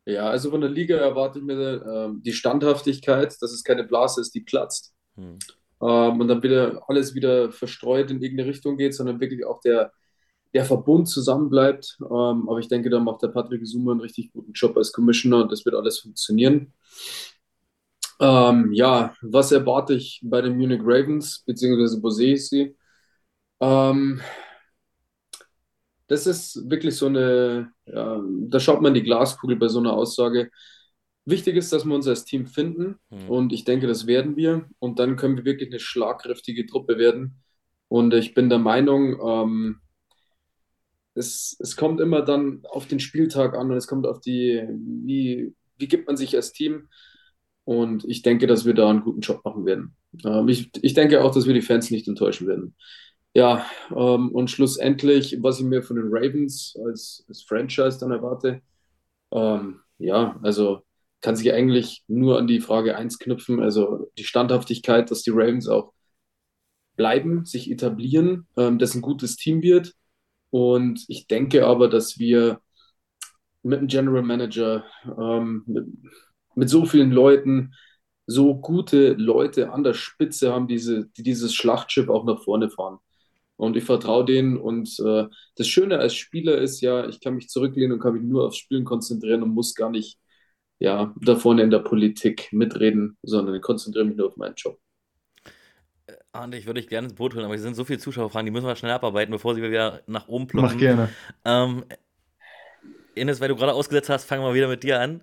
Ja, 0.07 0.29
also 0.29 0.51
von 0.51 0.61
der 0.61 0.71
Liga 0.71 0.97
erwarte 0.97 1.39
ich 1.39 1.45
mir 1.45 1.85
ähm, 1.87 2.21
die 2.25 2.33
Standhaftigkeit, 2.33 3.41
dass 3.41 3.53
es 3.53 3.63
keine 3.63 3.85
Blase 3.85 4.21
ist, 4.21 4.35
die 4.35 4.41
platzt. 4.41 4.93
Hm 5.15 5.39
ähm, 5.83 6.21
und 6.21 6.29
dann 6.29 6.43
wieder 6.43 6.83
alles 6.89 7.15
wieder 7.15 7.53
verstreut 7.53 8.11
in 8.11 8.23
irgendeine 8.23 8.49
Richtung 8.49 8.77
geht, 8.77 8.95
sondern 8.95 9.21
wirklich 9.21 9.45
auch 9.47 9.61
der, 9.61 9.93
der 10.55 10.65
Verbund 10.65 11.09
zusammenbleibt. 11.09 11.99
Ähm, 12.01 12.49
aber 12.49 12.59
ich 12.59 12.69
denke, 12.69 12.91
da 12.91 13.01
macht 13.01 13.23
der 13.23 13.29
Patrick 13.29 13.67
Zuma 13.67 13.93
einen 13.93 14.01
richtig 14.01 14.33
guten 14.33 14.53
Job 14.53 14.77
als 14.77 14.93
Commissioner 14.93 15.43
und 15.43 15.53
das 15.53 15.65
wird 15.65 15.75
alles 15.75 16.01
funktionieren. 16.01 16.73
Ähm, 18.21 18.73
ja, 18.73 19.15
was 19.23 19.51
erwarte 19.53 19.95
ich 19.95 20.21
bei 20.23 20.43
den 20.43 20.57
Munich 20.59 20.81
Ravens, 20.83 21.43
beziehungsweise 21.47 22.03
wo 22.03 22.11
sehe 22.11 22.35
ich 22.35 22.49
sie? 22.49 22.77
Ähm, 23.61 24.21
das 26.07 26.27
ist 26.27 26.69
wirklich 26.69 26.97
so 26.97 27.07
eine, 27.07 27.73
ja, 27.87 28.21
da 28.49 28.61
schaut 28.61 28.83
man 28.83 28.95
die 28.95 29.03
Glaskugel 29.03 29.57
bei 29.57 29.69
so 29.69 29.79
einer 29.79 29.93
Aussage. 29.93 30.51
Wichtig 31.31 31.57
ist, 31.57 31.73
dass 31.73 31.85
wir 31.85 31.95
uns 31.95 32.09
als 32.09 32.25
Team 32.25 32.47
finden 32.47 32.97
mhm. 33.11 33.29
und 33.29 33.53
ich 33.53 33.65
denke, 33.65 33.87
das 33.87 34.07
werden 34.07 34.37
wir 34.37 34.69
und 34.79 34.99
dann 34.99 35.17
können 35.17 35.37
wir 35.37 35.45
wirklich 35.45 35.71
eine 35.71 35.81
schlagkräftige 35.81 36.67
Truppe 36.67 36.99
werden. 36.99 37.43
Und 37.89 38.15
ich 38.15 38.35
bin 38.35 38.49
der 38.49 38.59
Meinung, 38.59 39.19
ähm, 39.21 39.81
es, 41.15 41.57
es 41.59 41.77
kommt 41.77 42.01
immer 42.01 42.23
dann 42.23 42.63
auf 42.69 42.87
den 42.87 43.01
Spieltag 43.01 43.55
an 43.55 43.71
und 43.71 43.77
es 43.77 43.87
kommt 43.87 44.07
auf 44.07 44.21
die, 44.21 44.63
wie, 45.05 45.55
wie 45.77 45.89
gibt 45.89 46.07
man 46.07 46.17
sich 46.17 46.35
als 46.37 46.53
Team. 46.53 46.89
Und 47.65 48.05
ich 48.05 48.23
denke, 48.23 48.47
dass 48.47 48.65
wir 48.65 48.75
da 48.75 48.89
einen 48.91 49.03
guten 49.03 49.21
Job 49.21 49.45
machen 49.45 49.65
werden. 49.65 49.97
Ähm, 50.25 50.49
ich, 50.49 50.71
ich 50.83 50.95
denke 50.95 51.23
auch, 51.23 51.35
dass 51.35 51.47
wir 51.47 51.55
die 51.55 51.63
Fans 51.63 51.91
nicht 51.91 52.09
enttäuschen 52.09 52.47
werden. 52.47 52.75
Ja, 53.35 53.65
ähm, 53.91 54.31
und 54.31 54.51
schlussendlich, 54.51 55.39
was 55.41 55.61
ich 55.61 55.67
mir 55.67 55.83
von 55.83 55.97
den 55.97 56.09
Ravens 56.11 56.77
als, 56.85 57.25
als 57.29 57.43
Franchise 57.43 57.99
dann 58.01 58.11
erwarte, 58.11 58.63
ähm, 59.33 59.81
ja, 59.99 60.39
also 60.43 60.83
kann 61.21 61.37
sich 61.37 61.53
eigentlich 61.53 62.03
nur 62.09 62.39
an 62.39 62.47
die 62.47 62.61
Frage 62.61 62.97
1 62.97 63.19
knüpfen, 63.19 63.61
also 63.61 64.11
die 64.19 64.25
Standhaftigkeit, 64.25 65.11
dass 65.11 65.23
die 65.23 65.31
Ravens 65.31 65.69
auch 65.69 65.93
bleiben, 66.97 67.45
sich 67.45 67.71
etablieren, 67.71 68.47
ähm, 68.57 68.79
dass 68.79 68.95
ein 68.95 69.03
gutes 69.03 69.37
Team 69.37 69.63
wird. 69.63 69.95
Und 70.51 71.05
ich 71.09 71.27
denke 71.27 71.67
aber, 71.67 71.89
dass 71.89 72.19
wir 72.19 72.61
mit 73.63 73.81
dem 73.81 73.87
General 73.89 74.23
Manager, 74.23 74.85
ähm, 75.19 75.63
mit, 75.67 75.87
mit, 76.55 76.69
so 76.71 76.87
vielen 76.87 77.11
Leuten, 77.11 77.75
so 78.27 78.55
gute 78.55 79.15
Leute 79.15 79.73
an 79.73 79.85
der 79.85 79.95
Spitze 79.95 80.53
haben, 80.53 80.69
diese, 80.69 81.09
die 81.17 81.23
dieses 81.23 81.55
Schlachtschiff 81.55 82.09
auch 82.09 82.25
nach 82.25 82.43
vorne 82.43 82.71
fahren. 82.71 82.99
Und 83.57 83.77
ich 83.77 83.85
vertraue 83.85 84.25
denen. 84.25 84.57
Und 84.57 84.99
äh, 85.01 85.27
das 85.57 85.69
Schöne 85.69 85.99
als 85.99 86.15
Spieler 86.15 86.59
ist 86.59 86.81
ja, 86.81 87.07
ich 87.09 87.21
kann 87.21 87.35
mich 87.35 87.49
zurücklehnen 87.49 87.93
und 87.93 88.01
kann 88.01 88.15
mich 88.15 88.23
nur 88.23 88.47
aufs 88.47 88.57
Spielen 88.57 88.85
konzentrieren 88.85 89.43
und 89.43 89.51
muss 89.51 89.75
gar 89.75 89.91
nicht 89.91 90.19
ja, 90.81 91.15
da 91.21 91.37
vorne 91.37 91.63
in 91.63 91.71
der 91.71 91.79
Politik 91.81 92.49
mitreden, 92.53 93.17
sondern 93.23 93.55
ich 93.55 93.63
konzentriere 93.63 94.07
mich 94.07 94.17
nur 94.17 94.29
auf 94.29 94.37
meinen 94.37 94.55
Job. 94.57 94.81
Äh, 96.07 96.15
Arndt, 96.33 96.55
ich 96.55 96.67
würde 96.67 96.81
dich 96.81 96.89
gerne 96.89 97.09
ins 97.09 97.17
Boot 97.17 97.35
holen, 97.35 97.45
aber 97.45 97.55
es 97.55 97.61
sind 97.61 97.77
so 97.77 97.85
viele 97.85 97.99
Zuschauerfragen, 97.99 98.47
die 98.47 98.51
müssen 98.51 98.67
wir 98.67 98.75
schnell 98.77 98.93
abarbeiten, 98.93 99.31
bevor 99.31 99.55
sie 99.55 99.63
wieder 99.63 100.03
nach 100.07 100.27
oben 100.27 100.47
plumpsen. 100.47 100.77
Mach 100.77 100.81
gerne. 100.81 101.11
Ähm, 101.45 101.85
Ines, 103.15 103.41
weil 103.41 103.49
du 103.49 103.57
gerade 103.57 103.75
ausgesetzt 103.75 104.09
hast, 104.09 104.25
fangen 104.25 104.43
wir 104.43 104.55
wieder 104.55 104.69
mit 104.69 104.83
dir 104.83 105.01
an. 105.01 105.21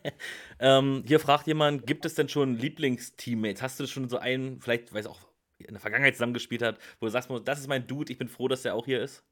ähm, 0.60 1.04
hier 1.06 1.20
fragt 1.20 1.46
jemand, 1.46 1.86
gibt 1.86 2.04
es 2.04 2.16
denn 2.16 2.28
schon 2.28 2.56
Lieblingsteammates? 2.56 3.62
Hast 3.62 3.78
du 3.78 3.86
schon 3.86 4.08
so 4.08 4.18
einen, 4.18 4.60
vielleicht, 4.60 4.92
weiß 4.92 5.06
auch, 5.06 5.20
in 5.58 5.74
der 5.74 5.80
Vergangenheit 5.80 6.14
zusammengespielt 6.14 6.62
hat, 6.62 6.78
wo 6.98 7.06
du 7.06 7.10
sagst, 7.12 7.30
das 7.44 7.60
ist 7.60 7.68
mein 7.68 7.86
Dude, 7.86 8.10
ich 8.10 8.18
bin 8.18 8.28
froh, 8.28 8.48
dass 8.48 8.62
der 8.62 8.74
auch 8.74 8.86
hier 8.86 9.00
ist? 9.00 9.24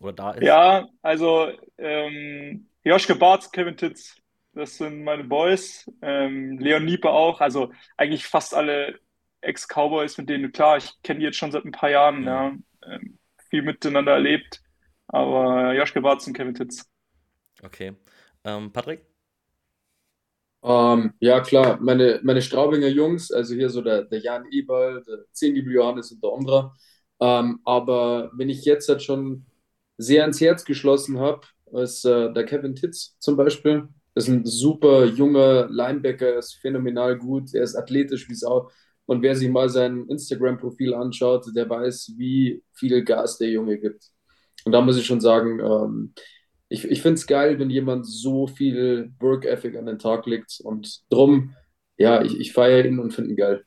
Oder 0.00 0.12
da 0.12 0.30
ist? 0.32 0.44
Ja, 0.44 0.86
also 1.00 1.50
ähm, 1.78 2.68
Joschke 2.84 3.14
Barth, 3.14 3.52
Kevin 3.52 3.76
Titz, 3.76 4.16
das 4.52 4.76
sind 4.76 5.04
meine 5.04 5.24
Boys. 5.24 5.90
Ähm, 6.02 6.58
Leon 6.58 6.84
Niepe 6.84 7.10
auch. 7.10 7.40
Also 7.40 7.72
eigentlich 7.96 8.26
fast 8.26 8.54
alle 8.54 8.98
Ex-Cowboys, 9.40 10.18
mit 10.18 10.28
denen, 10.28 10.52
klar, 10.52 10.78
ich 10.78 11.00
kenne 11.02 11.20
die 11.20 11.26
jetzt 11.26 11.36
schon 11.36 11.52
seit 11.52 11.64
ein 11.64 11.72
paar 11.72 11.90
Jahren, 11.90 12.24
ja. 12.24 12.52
Ähm, 12.86 13.18
viel 13.50 13.62
miteinander 13.62 14.12
erlebt. 14.12 14.60
Aber 15.06 15.72
Joschke 15.74 16.00
Bartz 16.00 16.26
und 16.26 16.34
Kevin 16.34 16.54
Titz. 16.54 16.84
Okay. 17.62 17.94
Ähm, 18.44 18.72
Patrick? 18.72 19.04
Ähm, 20.62 21.14
ja, 21.20 21.40
klar, 21.40 21.78
meine, 21.80 22.20
meine 22.24 22.42
Straubinger 22.42 22.88
Jungs, 22.88 23.30
also 23.30 23.54
hier 23.54 23.70
so 23.70 23.80
der, 23.80 24.02
der 24.04 24.20
Jan 24.20 24.44
Eberl, 24.50 25.02
der 25.06 25.24
Zingibel 25.32 25.72
Johannes 25.72 26.10
und 26.10 26.22
der 26.22 26.32
Ondra. 26.32 26.76
Ähm, 27.20 27.60
aber 27.64 28.30
wenn 28.34 28.48
ich 28.48 28.64
jetzt 28.64 28.88
halt 28.88 29.02
schon 29.02 29.46
sehr 29.96 30.22
ans 30.22 30.40
Herz 30.40 30.64
geschlossen 30.64 31.18
habe, 31.20 31.46
ist 31.72 32.04
äh, 32.04 32.32
der 32.32 32.44
Kevin 32.44 32.74
Titz 32.74 33.16
zum 33.20 33.36
Beispiel. 33.36 33.88
Ist 34.18 34.28
ein 34.28 34.44
super 34.44 35.04
junger 35.04 35.68
Linebacker, 35.70 36.38
ist 36.38 36.54
phänomenal 36.54 37.16
gut, 37.16 37.54
er 37.54 37.62
ist 37.62 37.76
athletisch 37.76 38.28
wie 38.28 38.34
Sau. 38.34 38.68
Und 39.06 39.22
wer 39.22 39.36
sich 39.36 39.48
mal 39.48 39.68
sein 39.68 40.06
Instagram-Profil 40.08 40.92
anschaut, 40.92 41.46
der 41.54 41.70
weiß, 41.70 42.14
wie 42.16 42.64
viel 42.72 43.04
Gas 43.04 43.38
der 43.38 43.48
Junge 43.48 43.78
gibt. 43.78 44.10
Und 44.64 44.72
da 44.72 44.80
muss 44.80 44.98
ich 44.98 45.06
schon 45.06 45.20
sagen, 45.20 45.60
ähm, 45.60 46.14
ich, 46.68 46.84
ich 46.84 47.00
finde 47.00 47.14
es 47.14 47.28
geil, 47.28 47.60
wenn 47.60 47.70
jemand 47.70 48.06
so 48.06 48.48
viel 48.48 49.12
Work 49.20 49.44
Ethic 49.44 49.76
an 49.76 49.86
den 49.86 50.00
Tag 50.00 50.26
legt. 50.26 50.60
Und 50.64 51.00
drum, 51.10 51.54
ja, 51.96 52.20
ich, 52.20 52.38
ich 52.40 52.52
feiere 52.52 52.84
ihn 52.86 52.98
und 52.98 53.14
finde 53.14 53.30
ihn 53.30 53.36
geil. 53.36 53.64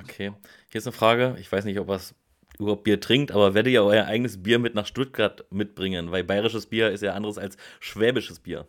Okay, 0.00 0.32
hier 0.70 0.78
ist 0.78 0.86
eine 0.86 0.92
Frage. 0.92 1.36
Ich 1.38 1.52
weiß 1.52 1.66
nicht, 1.66 1.78
ob 1.78 1.88
was 1.88 2.14
überhaupt 2.58 2.84
Bier 2.84 3.00
trinkt, 3.00 3.32
aber 3.32 3.52
werdet 3.52 3.74
ihr 3.74 3.84
euer 3.84 4.06
eigenes 4.06 4.42
Bier 4.42 4.58
mit 4.58 4.74
nach 4.74 4.86
Stuttgart 4.86 5.44
mitbringen? 5.50 6.10
Weil 6.10 6.24
bayerisches 6.24 6.66
Bier 6.66 6.90
ist 6.90 7.02
ja 7.02 7.12
anderes 7.12 7.36
als 7.36 7.58
schwäbisches 7.80 8.40
Bier. 8.40 8.66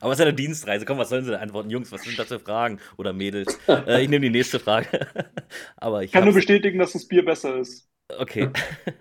Aber 0.00 0.12
es 0.12 0.18
ist 0.18 0.24
ja 0.24 0.28
eine 0.28 0.36
Dienstreise. 0.36 0.84
Komm, 0.84 0.98
was 0.98 1.08
sollen 1.08 1.24
sie 1.24 1.30
denn 1.30 1.40
antworten? 1.40 1.70
Jungs, 1.70 1.90
was 1.92 2.02
sind 2.02 2.18
das 2.18 2.28
für 2.28 2.40
Fragen? 2.40 2.78
Oder 2.96 3.12
Mädels? 3.12 3.58
Äh, 3.68 4.02
ich 4.02 4.08
nehme 4.08 4.24
die 4.26 4.30
nächste 4.30 4.58
Frage. 4.58 5.06
aber 5.76 6.02
ich 6.02 6.12
kann 6.12 6.24
nur 6.24 6.34
bestätigen, 6.34 6.78
dass 6.78 6.92
das 6.92 7.06
Bier 7.06 7.24
besser 7.24 7.56
ist. 7.56 7.88
Okay. 8.16 8.50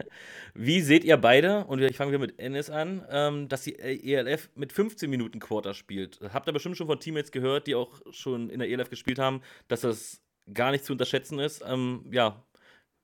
Wie 0.53 0.81
seht 0.81 1.03
ihr 1.03 1.17
beide, 1.17 1.65
und 1.65 1.81
ich 1.81 1.95
fange 1.95 2.11
wieder 2.11 2.19
mit 2.19 2.39
Ennis 2.39 2.69
an, 2.69 3.05
ähm, 3.11 3.47
dass 3.47 3.61
die 3.61 3.77
ELF 3.77 4.49
mit 4.55 4.73
15 4.73 5.09
Minuten 5.09 5.39
Quarter 5.39 5.73
spielt? 5.73 6.19
Habt 6.33 6.49
ihr 6.49 6.53
bestimmt 6.53 6.77
schon 6.77 6.87
von 6.87 6.99
Teammates 6.99 7.31
gehört, 7.31 7.67
die 7.67 7.75
auch 7.75 8.01
schon 8.09 8.49
in 8.49 8.59
der 8.59 8.67
ELF 8.67 8.89
gespielt 8.89 9.19
haben, 9.19 9.41
dass 9.67 9.81
das 9.81 10.21
gar 10.53 10.71
nicht 10.71 10.85
zu 10.85 10.93
unterschätzen 10.93 11.39
ist. 11.39 11.63
Ähm, 11.65 12.05
ja, 12.11 12.43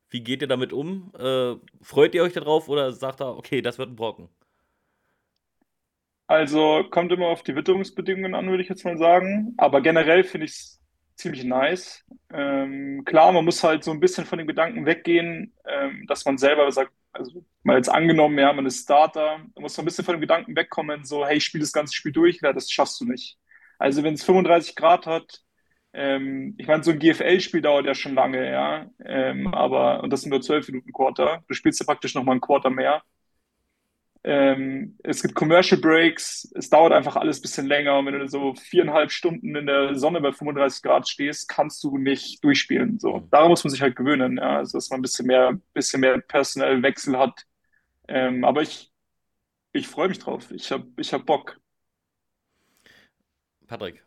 wie 0.10 0.22
geht 0.22 0.41
ihr 0.41 0.48
damit 0.48 0.74
um? 0.74 1.12
Äh, 1.18 1.56
freut 1.82 2.16
ihr 2.16 2.24
euch 2.24 2.34
darauf 2.34 2.70
oder 2.70 2.91
sagt 2.91 3.22
ihr, 3.22 3.38
okay, 3.38 3.62
das 3.62 3.78
wird 3.78 3.89
ein 3.89 3.96
Brocken? 3.96 4.30
Also 6.28 6.84
kommt 6.89 7.11
immer 7.11 7.28
auf 7.28 7.43
die 7.43 7.55
Witterungsbedingungen 7.55 8.34
an, 8.36 8.49
würde 8.49 8.63
ich 8.63 8.69
jetzt 8.69 8.86
mal 8.86 8.97
sagen. 8.97 9.53
Aber 9.57 9.82
generell 9.82 10.24
finde 10.24 10.45
ich 10.45 10.51
es 10.53 10.82
ziemlich 11.15 11.43
nice. 11.43 12.03
Ähm, 12.32 13.03
klar, 13.05 13.32
man 13.32 13.45
muss 13.45 13.63
halt 13.63 13.84
so 13.84 13.91
ein 13.91 13.99
bisschen 13.99 14.26
von 14.26 14.38
dem 14.39 14.47
Gedanken 14.47 14.86
weggehen, 14.86 15.53
ähm, 15.65 16.05
dass 16.07 16.26
man 16.26 16.38
selber 16.38 16.71
sagt, 16.71 16.91
also 17.11 17.45
mal 17.63 17.78
jetzt 17.78 17.89
angenommen, 17.89 18.39
ja, 18.39 18.51
man 18.53 18.65
ist 18.65 18.84
Starter, 18.84 19.39
da 19.53 19.61
muss 19.61 19.78
man 19.78 19.84
ein 19.84 19.86
bisschen 19.86 20.05
von 20.05 20.15
dem 20.15 20.21
Gedanken 20.21 20.55
wegkommen, 20.55 21.05
so, 21.05 21.26
hey, 21.26 21.38
ich 21.38 21.45
spiele 21.45 21.61
das 21.63 21.71
ganze 21.74 21.93
Spiel 21.93 22.11
durch, 22.11 22.39
ja, 22.41 22.53
das 22.53 22.71
schaffst 22.71 22.99
du 23.01 23.05
nicht. 23.05 23.38
Also 23.78 24.01
wenn 24.03 24.15
es 24.15 24.24
35 24.24 24.76
Grad 24.76 25.05
hat, 25.05 25.41
ähm, 25.93 26.55
ich 26.57 26.67
meine, 26.67 26.84
so 26.84 26.91
ein 26.91 26.99
GFL-Spiel 26.99 27.61
dauert 27.61 27.86
ja 27.86 27.93
schon 27.93 28.15
lange, 28.15 28.49
ja, 28.49 28.89
ähm, 29.05 29.47
aber, 29.53 30.01
und 30.01 30.09
das 30.11 30.21
sind 30.21 30.32
nur 30.32 30.41
12 30.41 30.67
Minuten 30.69 30.91
Quarter, 30.91 31.43
du 31.47 31.53
spielst 31.53 31.80
ja 31.80 31.86
praktisch 31.86 32.15
nochmal 32.15 32.36
ein 32.38 32.41
Quarter 32.41 32.71
mehr. 32.71 33.03
Ähm, 34.26 34.97
es 35.03 35.21
gibt 35.21 35.36
Commercial 35.36 35.82
Breaks, 35.82 36.49
es 36.55 36.69
dauert 36.69 36.93
einfach 36.93 37.17
alles 37.17 37.39
ein 37.39 37.41
bisschen 37.41 37.67
länger. 37.67 37.97
Und 37.99 38.05
wenn 38.05 38.19
du 38.19 38.28
so 38.28 38.55
viereinhalb 38.55 39.11
Stunden 39.11 39.55
in 39.55 39.65
der 39.65 39.95
Sonne 39.95 40.21
bei 40.21 40.32
35 40.32 40.82
Grad 40.82 41.07
stehst, 41.09 41.49
kannst 41.49 41.84
du 41.84 41.97
nicht 41.97 42.43
durchspielen. 42.43 42.99
So, 42.99 43.28
daran 43.32 43.49
muss 43.49 43.63
man 43.63 43.71
sich 43.71 43.82
halt 43.82 43.95
gewöhnen, 43.97 44.38
ja. 44.38 44.57
Also, 44.59 44.78
dass 44.78 44.89
man 44.89 44.99
ein 44.99 45.01
bisschen 45.03 45.28
mehr, 45.28 45.59
bisschen 45.74 45.99
mehr 46.01 46.19
personell 46.21 46.82
Wechsel 46.84 47.17
hat. 47.17 47.43
Ähm, 48.07 48.45
aber 48.45 48.61
ich, 48.61 48.91
ich 49.74 49.88
freue 49.88 50.09
mich 50.09 50.19
drauf. 50.19 50.51
Ich 50.51 50.71
habe 50.71 50.88
ich 50.97 51.13
hab 51.13 51.26
Bock. 51.26 51.59
Patrick. 53.67 54.03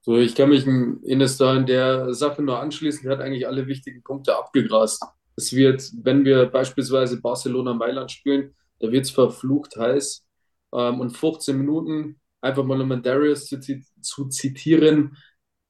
So, 0.00 0.16
ich 0.18 0.34
kann 0.36 0.50
mich 0.50 0.66
in 0.66 1.02
Ines 1.02 1.36
da 1.36 1.56
in 1.56 1.66
der 1.66 2.14
Sache 2.14 2.42
nur 2.42 2.60
anschließen. 2.60 3.08
Er 3.08 3.16
hat 3.16 3.20
eigentlich 3.24 3.46
alle 3.46 3.66
wichtigen 3.66 4.02
Punkte 4.02 4.36
abgegrast. 4.36 5.04
Es 5.36 5.52
wird, 5.52 5.90
wenn 6.02 6.24
wir 6.24 6.46
beispielsweise 6.46 7.20
Barcelona-Mailand 7.20 8.10
spielen, 8.10 8.54
da 8.80 8.90
wird 8.90 9.04
es 9.04 9.10
verflucht 9.10 9.76
heiß. 9.76 10.24
Ähm, 10.74 11.00
und 11.00 11.16
15 11.16 11.56
Minuten, 11.56 12.20
einfach 12.40 12.64
mal 12.64 12.80
um 12.80 13.02
Darius 13.02 13.46
zu, 13.46 13.60
zu 14.00 14.28
zitieren, 14.28 15.16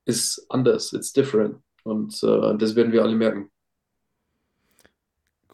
ist 0.04 0.46
anders, 0.48 0.92
it's 0.92 1.12
different. 1.12 1.58
Und 1.84 2.22
äh, 2.22 2.56
das 2.58 2.74
werden 2.76 2.92
wir 2.92 3.02
alle 3.02 3.16
merken. 3.16 3.50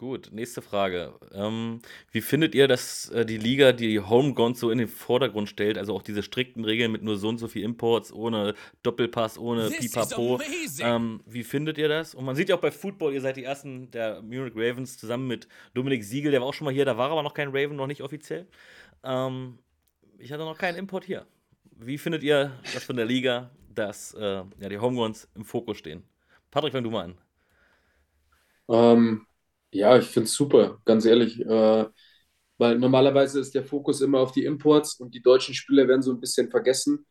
Gut, 0.03 0.31
nächste 0.33 0.61
Frage. 0.61 1.13
Ähm, 1.33 1.79
wie 2.11 2.19
findet 2.19 2.55
ihr, 2.55 2.67
dass 2.67 3.07
äh, 3.11 3.25
die 3.25 3.37
Liga 3.37 3.71
die 3.71 4.01
Homegrown 4.01 4.53
so 4.53 4.69
in 4.69 4.77
den 4.77 4.89
Vordergrund 4.89 5.47
stellt? 5.47 5.77
Also 5.77 5.95
auch 5.95 6.01
diese 6.01 6.23
strikten 6.23 6.65
Regeln 6.65 6.91
mit 6.91 7.03
nur 7.03 7.15
so 7.15 7.29
und 7.29 7.37
so 7.37 7.47
viel 7.47 7.63
Imports, 7.63 8.11
ohne 8.11 8.53
Doppelpass, 8.81 9.37
ohne 9.37 9.69
This 9.69 9.79
is 9.79 9.91
Pipapo. 9.93 10.41
Ähm, 10.81 11.21
wie 11.25 11.43
findet 11.45 11.77
ihr 11.77 11.87
das? 11.87 12.15
Und 12.15 12.25
man 12.25 12.35
sieht 12.35 12.49
ja 12.49 12.57
auch 12.57 12.59
bei 12.59 12.69
Football, 12.69 13.13
ihr 13.13 13.21
seid 13.21 13.37
die 13.37 13.45
ersten 13.45 13.91
der 13.91 14.21
Munich 14.21 14.51
Ravens 14.57 14.97
zusammen 14.97 15.25
mit 15.25 15.47
Dominik 15.73 16.03
Siegel, 16.03 16.31
der 16.31 16.41
war 16.41 16.49
auch 16.49 16.53
schon 16.53 16.65
mal 16.65 16.73
hier, 16.73 16.83
da 16.83 16.97
war 16.97 17.09
aber 17.09 17.23
noch 17.23 17.33
kein 17.33 17.55
Raven, 17.55 17.77
noch 17.77 17.87
nicht 17.87 18.01
offiziell. 18.01 18.45
Ähm, 19.05 19.57
ich 20.17 20.33
hatte 20.33 20.43
noch 20.43 20.57
keinen 20.57 20.75
Import 20.75 21.05
hier. 21.05 21.25
Wie 21.77 21.97
findet 21.97 22.23
ihr 22.23 22.51
das 22.73 22.83
von 22.83 22.97
der 22.97 23.05
Liga, 23.05 23.51
dass 23.73 24.13
äh, 24.15 24.43
ja, 24.59 24.67
die 24.69 24.79
Homegrowns 24.79 25.29
im 25.33 25.45
Fokus 25.45 25.77
stehen? 25.77 26.03
Patrick, 26.51 26.73
fang 26.73 26.83
du 26.83 26.91
mal 26.91 27.05
an. 27.05 27.17
Ähm, 28.67 29.27
ja, 29.73 29.97
ich 29.97 30.05
finde 30.05 30.27
es 30.27 30.33
super, 30.35 30.79
ganz 30.85 31.05
ehrlich. 31.05 31.39
Äh, 31.41 31.85
weil 32.57 32.79
normalerweise 32.79 33.39
ist 33.39 33.55
der 33.55 33.65
Fokus 33.65 34.01
immer 34.01 34.19
auf 34.19 34.31
die 34.31 34.45
Imports 34.45 34.95
und 34.95 35.13
die 35.15 35.21
deutschen 35.21 35.55
Spieler 35.55 35.87
werden 35.87 36.01
so 36.03 36.11
ein 36.11 36.19
bisschen 36.19 36.49
vergessen. 36.49 37.05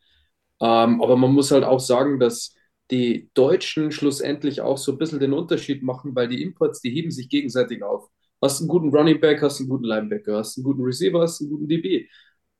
Ähm, 0.61 1.01
aber 1.01 1.17
man 1.17 1.33
muss 1.33 1.51
halt 1.51 1.63
auch 1.63 1.79
sagen, 1.79 2.19
dass 2.19 2.55
die 2.91 3.29
Deutschen 3.33 3.91
schlussendlich 3.91 4.61
auch 4.61 4.77
so 4.77 4.93
ein 4.93 4.97
bisschen 4.97 5.19
den 5.19 5.33
Unterschied 5.33 5.83
machen, 5.83 6.15
weil 6.15 6.27
die 6.27 6.41
Imports, 6.43 6.81
die 6.81 6.91
heben 6.91 7.11
sich 7.11 7.29
gegenseitig 7.29 7.83
auf. 7.83 8.09
Hast 8.41 8.59
einen 8.61 8.69
guten 8.69 8.89
Running 8.89 9.19
Back, 9.21 9.41
hast 9.41 9.59
einen 9.59 9.69
guten 9.69 9.85
Linebacker, 9.85 10.37
hast 10.37 10.57
einen 10.57 10.65
guten 10.65 10.83
Receiver, 10.83 11.21
hast 11.21 11.41
einen 11.41 11.49
guten 11.51 11.67
DB. 11.67 12.07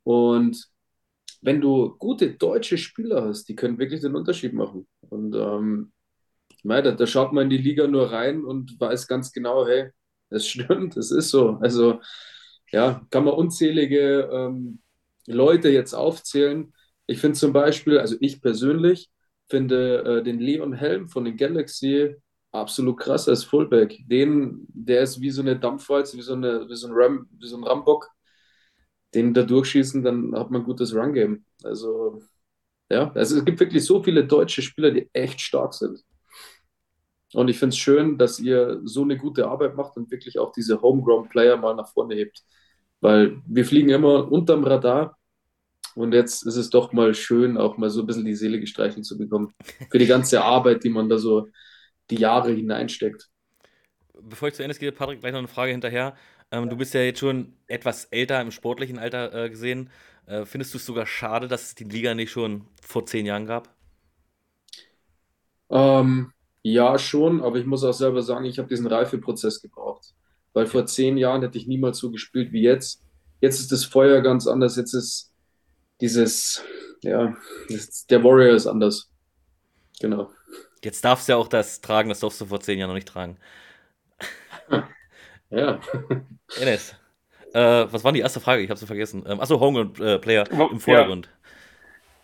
Und 0.04 0.70
wenn 1.42 1.62
du 1.62 1.96
gute 1.98 2.34
deutsche 2.36 2.78
Spieler 2.78 3.26
hast, 3.26 3.46
die 3.50 3.56
können 3.56 3.78
wirklich 3.80 4.02
den 4.02 4.16
Unterschied 4.16 4.54
machen. 4.54 4.88
Und 5.10 5.36
ähm, 5.36 5.92
ich 6.64 6.68
meine, 6.68 6.84
da, 6.84 6.92
da 6.92 7.08
schaut 7.08 7.34
man 7.34 7.46
in 7.46 7.50
die 7.50 7.58
Liga 7.58 7.88
nur 7.88 8.12
rein 8.12 8.46
und 8.46 8.80
weiß 8.80 9.08
ganz 9.08 9.34
genau, 9.34 9.68
hey, 9.68 9.90
das 10.30 10.48
stimmt, 10.50 10.96
das 10.98 11.12
ist 11.12 11.30
so. 11.30 11.58
Also 11.62 12.00
ja, 12.72 13.06
kann 13.12 13.26
man 13.26 13.34
unzählige 13.36 14.30
ähm, 14.32 14.82
Leute 15.28 15.70
jetzt 15.70 15.94
aufzählen. 15.94 16.74
Ich 17.08 17.20
finde 17.20 17.38
zum 17.38 17.54
Beispiel, 17.54 18.00
also 18.00 18.16
ich 18.22 18.42
persönlich 18.42 19.12
finde 19.50 20.20
äh, 20.22 20.24
den 20.24 20.40
Leon 20.40 20.74
Helm 20.74 21.10
von 21.10 21.26
den 21.26 21.38
Galaxy 21.38 22.16
absolut 22.52 22.98
krass 23.00 23.28
als 23.30 23.44
Fullback. 23.44 23.98
Den, 24.08 24.66
der 24.70 25.02
ist 25.04 25.20
wie 25.22 25.32
so 25.32 25.42
eine 25.42 25.60
Dampfwalze, 25.60 26.18
wie 26.18 26.22
so 26.22 26.34
eine, 26.34 26.68
wie 26.70 26.76
so 26.76 26.88
ein 26.88 26.94
Ram, 26.96 27.28
wie 27.40 27.48
so 27.48 27.58
ein 27.58 27.64
Rambock. 27.64 28.10
Den 29.14 29.34
da 29.34 29.44
durchschießen, 29.44 30.04
dann 30.04 30.34
hat 30.36 30.50
man 30.50 30.62
ein 30.62 30.66
gutes 30.66 30.96
Run-Game. 30.96 31.46
Also 31.64 32.22
ja, 32.92 33.12
also 33.14 33.38
es 33.38 33.46
gibt 33.46 33.60
wirklich 33.60 33.86
so 33.86 34.04
viele 34.04 34.26
deutsche 34.26 34.62
Spieler, 34.62 34.92
die 34.92 35.10
echt 35.14 35.42
stark 35.42 35.74
sind. 35.74 36.04
Und 37.34 37.48
ich 37.50 37.58
finde 37.58 37.74
es 37.74 37.78
schön, 37.78 38.18
dass 38.18 38.40
ihr 38.40 38.82
so 38.84 39.02
eine 39.04 39.18
gute 39.18 39.48
Arbeit 39.48 39.76
macht 39.76 39.98
und 39.98 40.12
wirklich 40.12 40.40
auch 40.40 40.52
diese 40.52 40.82
Homegrown-Player 40.82 41.58
mal 41.58 41.76
nach 41.76 41.92
vorne 41.92 42.16
hebt. 42.16 42.44
Weil 43.02 43.42
wir 43.48 43.66
fliegen 43.66 43.90
immer 43.90 44.32
unterm 44.32 44.64
Radar 44.64 45.18
und 45.96 46.14
jetzt 46.14 46.46
ist 46.46 46.56
es 46.56 46.70
doch 46.70 46.94
mal 46.94 47.14
schön, 47.14 47.58
auch 47.58 47.78
mal 47.78 47.90
so 47.90 48.02
ein 48.02 48.08
bisschen 48.08 48.26
die 48.26 48.36
Seele 48.36 48.60
gestreichelt 48.60 49.06
zu 49.06 49.18
bekommen. 49.18 49.54
Für 49.90 50.00
die 50.00 50.08
ganze 50.08 50.44
Arbeit, 50.44 50.84
die 50.84 50.90
man 50.90 51.10
da 51.10 51.18
so 51.18 51.48
die 52.10 52.18
Jahre 52.18 52.52
hineinsteckt. 52.52 53.30
Bevor 54.22 54.48
ich 54.48 54.54
zu 54.54 54.64
Ende 54.64 54.76
gehe, 54.76 54.92
Patrick, 54.92 55.20
gleich 55.20 55.34
noch 55.34 55.40
eine 55.40 55.48
Frage 55.48 55.72
hinterher. 55.72 56.16
Ähm, 56.52 56.70
du 56.70 56.78
bist 56.78 56.94
ja 56.94 57.02
jetzt 57.02 57.20
schon 57.20 57.54
etwas 57.68 58.06
älter 58.06 58.40
im 58.42 58.52
sportlichen 58.52 59.00
Alter 59.00 59.34
äh, 59.34 59.50
gesehen. 59.50 59.90
Äh, 60.26 60.46
findest 60.46 60.74
du 60.74 60.78
es 60.78 60.86
sogar 60.86 61.06
schade, 61.06 61.48
dass 61.48 61.64
es 61.64 61.76
die 61.76 61.84
Liga 61.84 62.14
nicht 62.14 62.32
schon 62.32 62.68
vor 62.82 63.06
zehn 63.06 63.26
Jahren 63.26 63.46
gab? 63.46 63.76
Ähm, 65.70 66.32
ja, 66.64 66.98
schon, 66.98 67.44
aber 67.44 67.58
ich 67.58 67.66
muss 67.66 67.84
auch 67.84 67.94
selber 67.94 68.22
sagen, 68.22 68.46
ich 68.46 68.58
habe 68.58 68.68
diesen 68.70 68.88
Reifeprozess 68.88 69.62
gebraucht. 69.62 70.14
Weil 70.54 70.66
vor 70.66 70.86
zehn 70.86 71.18
Jahren 71.18 71.42
hätte 71.42 71.58
ich 71.58 71.68
niemals 71.68 71.98
so 71.98 72.10
gespielt 72.12 72.52
wie 72.52 72.62
jetzt. 72.62 73.02
Jetzt 73.42 73.60
ist 73.60 73.72
das 73.72 73.86
Feuer 73.86 74.22
ganz 74.22 74.48
anders. 74.48 74.76
Jetzt 74.78 74.94
ist 74.94 75.34
dieses, 76.00 76.64
ja, 77.02 77.36
das, 77.70 78.06
der 78.08 78.24
Warrior 78.24 78.56
ist 78.56 78.68
anders. 78.68 79.12
Genau. 80.00 80.32
Jetzt 80.84 81.04
darfst 81.04 81.28
du 81.28 81.34
ja 81.34 81.38
auch 81.38 81.48
das 81.48 81.82
tragen, 81.82 82.10
das 82.10 82.20
darfst 82.20 82.40
du 82.42 82.46
vor 82.46 82.60
zehn 82.60 82.80
Jahren 82.80 82.90
noch 82.90 82.96
nicht 82.96 83.08
tragen. 83.08 83.38
Ja. 85.50 85.80
Enes, 86.60 86.96
äh, 87.54 87.86
was 87.92 88.04
war 88.04 88.12
die 88.12 88.22
erste 88.22 88.40
Frage? 88.40 88.64
Ich 88.64 88.70
habe 88.72 88.80
sie 88.80 88.88
vergessen. 88.88 89.24
Ähm, 89.28 89.40
achso, 89.40 89.60
Homegrown-Player 89.60 90.48
Wo- 90.50 90.70
im 90.72 90.80
Vordergrund. 90.80 91.28
Äh, 91.28 91.43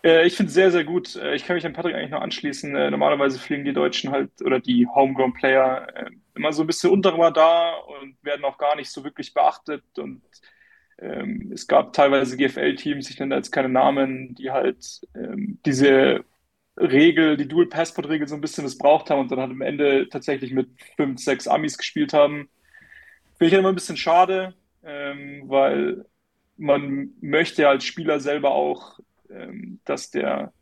ich 0.02 0.36
finde 0.36 0.48
es 0.48 0.54
sehr, 0.54 0.70
sehr 0.70 0.84
gut. 0.84 1.16
Äh, 1.16 1.34
ich 1.34 1.44
kann 1.44 1.56
mich 1.56 1.66
an 1.66 1.72
Patrick 1.72 1.94
eigentlich 1.94 2.10
noch 2.10 2.22
anschließen. 2.22 2.74
Äh, 2.74 2.90
normalerweise 2.90 3.38
fliegen 3.38 3.64
die 3.64 3.72
Deutschen 3.72 4.10
halt 4.10 4.30
oder 4.42 4.60
die 4.60 4.86
Homegrown-Player 4.86 5.88
äh, 5.94 6.10
immer 6.34 6.52
so 6.52 6.62
ein 6.62 6.66
bisschen 6.66 6.90
unter 6.90 7.18
Radar 7.18 7.86
und 7.88 8.16
werden 8.22 8.44
auch 8.44 8.58
gar 8.58 8.76
nicht 8.76 8.90
so 8.90 9.04
wirklich 9.04 9.34
beachtet. 9.34 9.84
Und 9.98 10.22
ähm, 10.98 11.50
es 11.52 11.66
gab 11.66 11.92
teilweise 11.92 12.36
GFL-Teams, 12.36 13.10
ich 13.10 13.18
nenne 13.18 13.36
jetzt 13.36 13.50
keine 13.50 13.68
Namen, 13.68 14.34
die 14.34 14.50
halt 14.50 15.00
ähm, 15.14 15.58
diese 15.66 16.24
Regel, 16.78 17.36
die 17.36 17.48
Dual-Passport-Regel 17.48 18.28
so 18.28 18.34
ein 18.34 18.40
bisschen 18.40 18.64
missbraucht 18.64 19.10
haben 19.10 19.20
und 19.20 19.30
dann 19.30 19.40
halt 19.40 19.50
am 19.50 19.60
Ende 19.60 20.08
tatsächlich 20.08 20.52
mit 20.52 20.68
fünf, 20.96 21.20
sechs 21.20 21.46
Amis 21.46 21.76
gespielt 21.76 22.12
haben. 22.12 22.48
Finde 23.38 23.46
ich 23.46 23.52
halt 23.52 23.60
immer 23.60 23.68
ein 23.70 23.74
bisschen 23.74 23.96
schade, 23.96 24.54
ähm, 24.82 25.42
weil 25.46 26.04
man 26.56 27.10
möchte 27.20 27.68
als 27.68 27.84
Spieler 27.84 28.20
selber 28.20 28.50
auch, 28.52 28.98
dass 29.84 30.10
der, 30.10 30.52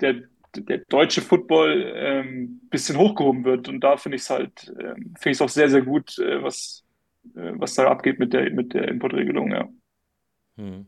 der, 0.00 0.22
der 0.54 0.78
deutsche 0.88 1.22
Football 1.22 1.92
ähm, 1.94 2.60
bisschen 2.70 2.96
hochgehoben 2.96 3.44
wird. 3.44 3.68
Und 3.68 3.80
da 3.80 3.96
finde 3.96 4.16
ich 4.16 4.22
es 4.22 4.30
halt, 4.30 4.72
ähm, 4.78 5.14
finde 5.18 5.30
ich 5.30 5.36
es 5.36 5.42
auch 5.42 5.48
sehr, 5.48 5.68
sehr 5.68 5.82
gut, 5.82 6.18
äh, 6.18 6.42
was, 6.42 6.84
äh, 7.34 7.52
was 7.54 7.74
da 7.74 7.88
abgeht 7.88 8.18
mit 8.18 8.32
der, 8.32 8.50
mit 8.50 8.74
der 8.74 8.88
Importregelung, 8.88 9.52
ja. 9.52 9.68
Hm. 10.56 10.86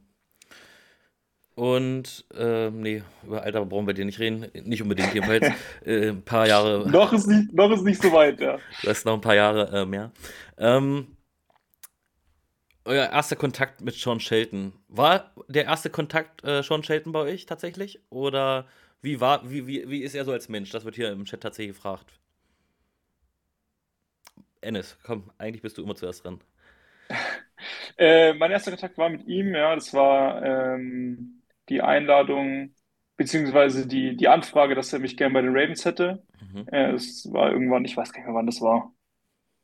Und, 1.55 2.25
äh, 2.37 2.71
nee, 2.71 3.03
über 3.27 3.43
Alter 3.43 3.67
brauchen 3.67 3.89
wir 3.89 3.93
dir 3.93 4.05
nicht 4.05 4.21
reden. 4.21 4.47
Nicht 4.63 4.81
unbedingt 4.81 5.13
jedenfalls. 5.13 5.45
äh, 5.85 6.11
ein 6.11 6.23
paar 6.23 6.47
Jahre. 6.47 6.89
noch, 6.89 7.13
ist 7.13 7.27
nicht, 7.27 7.53
noch 7.53 7.73
ist 7.73 7.83
nicht 7.83 8.01
so 8.01 8.13
weit, 8.13 8.39
ja. 8.41 8.59
Du 8.81 8.89
hast 8.89 9.05
noch 9.05 9.15
ein 9.15 9.21
paar 9.21 9.35
Jahre 9.35 9.81
äh, 9.81 9.85
mehr. 9.85 10.13
Ähm, 10.57 11.18
euer 12.89 13.11
erster 13.11 13.37
Kontakt 13.37 13.83
mit 13.83 13.95
Sean 13.95 14.19
Shelton. 14.19 14.73
War 14.89 15.33
der 15.49 15.67
erste 15.67 15.91
Kontakt 15.91 16.43
äh, 16.45 16.63
Sean 16.63 16.83
Shelton 16.83 17.13
bei 17.13 17.21
euch 17.21 17.47
tatsächlich? 17.47 18.01
Oder 18.11 18.67
wie, 19.03 19.21
war, 19.21 19.49
wie, 19.49 19.67
wie, 19.67 19.89
wie 19.89 20.03
ist 20.03 20.15
er 20.15 20.25
so 20.25 20.33
als 20.33 20.49
Mensch? 20.49 20.71
Das 20.71 20.85
wird 20.85 20.97
hier 20.97 21.13
im 21.13 21.25
Chat 21.25 21.41
tatsächlich 21.43 21.77
gefragt. 21.77 22.19
Ennis, 24.61 24.99
komm, 25.05 25.31
eigentlich 25.39 25.63
bist 25.63 25.79
du 25.79 25.85
immer 25.85 25.95
zuerst 25.95 26.25
dran. 26.25 26.41
äh, 27.99 28.33
mein 28.35 28.51
erster 28.51 28.73
Kontakt 28.73 28.99
war 28.99 29.09
mit 29.09 29.27
ihm, 29.27 29.55
ja, 29.55 29.75
das 29.75 29.95
war 29.95 30.43
ähm, 30.43 31.43
die 31.69 31.81
Einladung, 31.81 32.75
beziehungsweise 33.17 33.87
die, 33.87 34.17
die 34.17 34.29
Anfrage, 34.29 34.75
dass 34.75 34.93
er 34.93 34.99
mich 34.99 35.17
gerne 35.17 35.35
bei 35.35 35.43
den 35.43 35.57
Ravens 35.57 35.85
hätte. 35.85 36.23
Mhm. 36.41 36.67
Äh, 36.73 36.93
es 36.93 37.33
war 37.33 37.53
irgendwann, 37.53 37.85
ich 37.85 37.97
weiß 37.97 38.13
gar 38.13 38.21
nicht 38.21 38.27
mehr, 38.27 38.35
wann 38.35 38.47
das 38.47 38.61
war. 38.61 38.93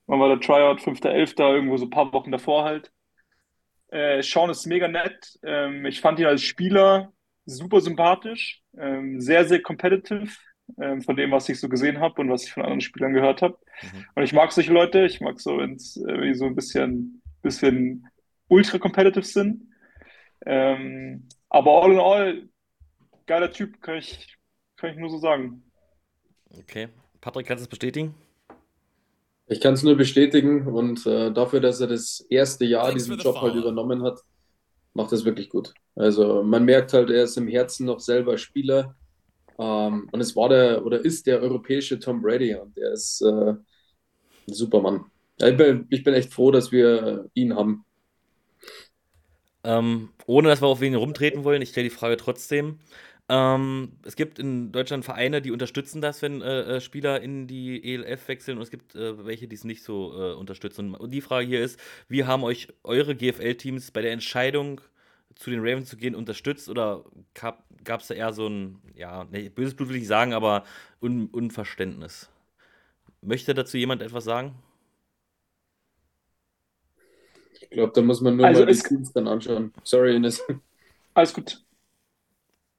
Wann 0.07 0.21
war 0.21 0.29
der 0.29 0.41
Tryout? 0.41 0.81
5.11., 0.81 1.41
irgendwo 1.41 1.77
so 1.77 1.87
ein 1.87 1.91
paar 1.91 2.13
Wochen 2.13 2.31
davor 2.31 2.65
halt. 2.65 2.93
Äh, 3.89 4.23
Sean 4.23 4.51
ist 4.51 4.67
mega 4.67 4.89
nett. 4.89 5.39
Ähm, 5.43 5.85
ich 5.87 6.01
fand 6.01 6.19
ihn 6.19 6.27
als 6.27 6.43
Spieler 6.43 7.13
super 7.47 7.81
sympathisch, 7.81 8.63
ähm, 8.79 9.21
sehr, 9.21 9.45
sehr 9.45 9.61
competitive 9.61 10.33
ähm, 10.81 11.03
von 11.03 11.17
dem, 11.17 11.31
was 11.31 11.49
ich 11.49 11.61
so 11.61 11.69
gesehen 11.69 12.01
habe 12.01 12.21
und 12.21 12.31
was 12.31 12.45
ich 12.45 12.53
von 12.53 12.63
anderen 12.63 12.81
Spielern 12.81 13.13
gehört 13.13 13.43
habe. 13.43 13.59
Mhm. 13.83 14.07
Und 14.15 14.23
ich 14.23 14.33
mag 14.33 14.53
solche 14.53 14.73
Leute. 14.73 15.05
Ich 15.05 15.21
mag 15.21 15.41
so, 15.41 15.59
wenn 15.59 15.75
es 15.75 15.97
äh, 15.97 16.35
so 16.35 16.47
ein 16.47 16.55
bisschen, 16.55 17.23
bisschen 17.43 18.07
ultra 18.49 18.79
competitive 18.79 19.25
sind. 19.25 19.69
Ähm, 20.47 21.29
aber 21.49 21.83
all 21.83 21.93
in 21.93 22.01
all, 22.01 22.49
geiler 23.27 23.51
Typ, 23.51 23.81
kann 23.81 23.97
ich, 23.97 24.37
kann 24.77 24.91
ich 24.91 24.97
nur 24.97 25.11
so 25.11 25.19
sagen. 25.19 25.63
Okay. 26.59 26.89
Patrick, 27.21 27.47
kannst 27.47 27.63
du 27.63 27.65
es 27.65 27.69
bestätigen? 27.69 28.15
Ich 29.55 29.61
kann 29.61 29.75
es 29.75 29.85
nur 29.85 29.95
bestätigen 29.95 30.67
und 30.67 31.07
äh, 31.07 31.31
dafür, 31.31 31.61
dass 31.61 31.81
er 31.81 31.87
das 31.87 32.27
erste 32.29 32.65
Jahr 32.65 32.93
diesen 32.93 33.17
Job 33.21 33.41
halt 33.41 33.55
übernommen 33.55 34.03
hat, 34.03 34.19
macht 34.95 35.13
es 35.13 35.25
wirklich 35.25 35.49
gut. 35.49 35.73
Also 35.95 36.43
man 36.43 36.65
merkt 36.65 36.93
halt, 36.93 37.09
er 37.09 37.23
ist 37.23 37.37
im 37.37 37.47
Herzen 37.47 37.87
noch 37.87 38.01
selber 38.01 38.37
Spieler 38.37 38.97
ähm, 39.57 40.09
und 40.11 40.21
es 40.21 40.35
war 40.35 40.49
der 40.49 40.85
oder 40.85 41.05
ist 41.05 41.29
der 41.29 41.41
europäische 41.41 42.01
Tom 42.01 42.21
Brady 42.21 42.57
und 42.57 42.77
der 42.77 42.95
ist 42.95 43.21
äh, 43.23 43.51
ein 43.53 43.65
Supermann. 44.49 45.05
Ich 45.39 45.57
bin, 45.57 45.87
ich 45.89 46.03
bin 46.03 46.15
echt 46.15 46.35
froh, 46.35 46.51
dass 46.51 46.73
wir 46.73 47.31
ihn 47.35 47.55
haben. 47.55 47.85
Ähm, 49.63 50.09
ohne 50.27 50.49
dass 50.49 50.63
wir 50.63 50.67
auf 50.67 50.81
wen 50.81 50.97
rumtreten 50.97 51.45
wollen, 51.45 51.63
ich 51.63 51.69
stelle 51.69 51.91
die 51.91 51.95
Frage 51.95 52.17
trotzdem. 52.17 52.81
Ähm, 53.29 53.93
es 54.03 54.17
gibt 54.17 54.39
in 54.39 54.71
Deutschland 54.71 55.05
Vereine, 55.05 55.41
die 55.41 55.51
unterstützen 55.51 56.03
das, 56.03 56.21
wenn 56.21 56.43
äh, 56.43 56.77
äh 56.77 56.81
Spieler 56.81 57.23
in 57.23 57.47
die 57.47 57.83
ELF 57.95 58.29
wechseln 58.29 58.59
und 58.59 58.63
es 58.63 58.71
gibt 58.71 58.95
äh, 58.95 59.25
welche, 59.25 59.49
die 59.49 59.57
es 59.57 59.65
nicht 59.65 59.83
so 59.83 60.13
äh, 60.13 60.35
unterstützen. 60.35 60.95
Und 60.95 61.11
die 61.11 61.23
Frage 61.23 61.47
hier 61.47 61.65
ist, 61.65 61.81
wie 62.09 62.25
haben 62.25 62.45
euch 62.45 62.69
eure 62.83 63.17
GFL-Teams 63.17 63.93
bei 63.93 64.03
der 64.03 64.13
Entscheidung 64.13 64.83
zu 65.37 65.51
den 65.51 65.61
Ravens 65.61 65.89
zu 65.89 65.97
gehen 65.97 66.15
unterstützt 66.15 66.69
oder 66.69 67.05
gab 67.33 68.01
es 68.01 68.09
da 68.09 68.15
eher 68.15 68.33
so 68.33 68.47
ein, 68.47 68.81
ja, 68.95 69.25
ne, 69.25 69.51
böses 69.51 69.75
Blut 69.75 69.89
will 69.89 69.97
ich 69.97 70.07
sagen, 70.07 70.35
aber 70.35 70.65
Un 71.01 71.29
Unverständnis? 71.29 72.31
Möchte 73.23 73.55
dazu 73.55 73.79
jemand 73.79 74.03
etwas 74.03 74.25
sagen? 74.25 74.55
Ich 77.61 77.71
glaube, 77.71 77.93
da 77.95 78.03
muss 78.03 78.21
man 78.21 78.37
nur 78.37 78.47
also 78.47 78.65
mal 78.65 78.73
die 78.73 78.79
Teams 78.79 79.13
dann 79.13 79.27
anschauen. 79.27 79.73
Sorry, 79.83 80.15
Ines. 80.15 80.43
Alles 81.15 81.33
gut. 81.33 81.65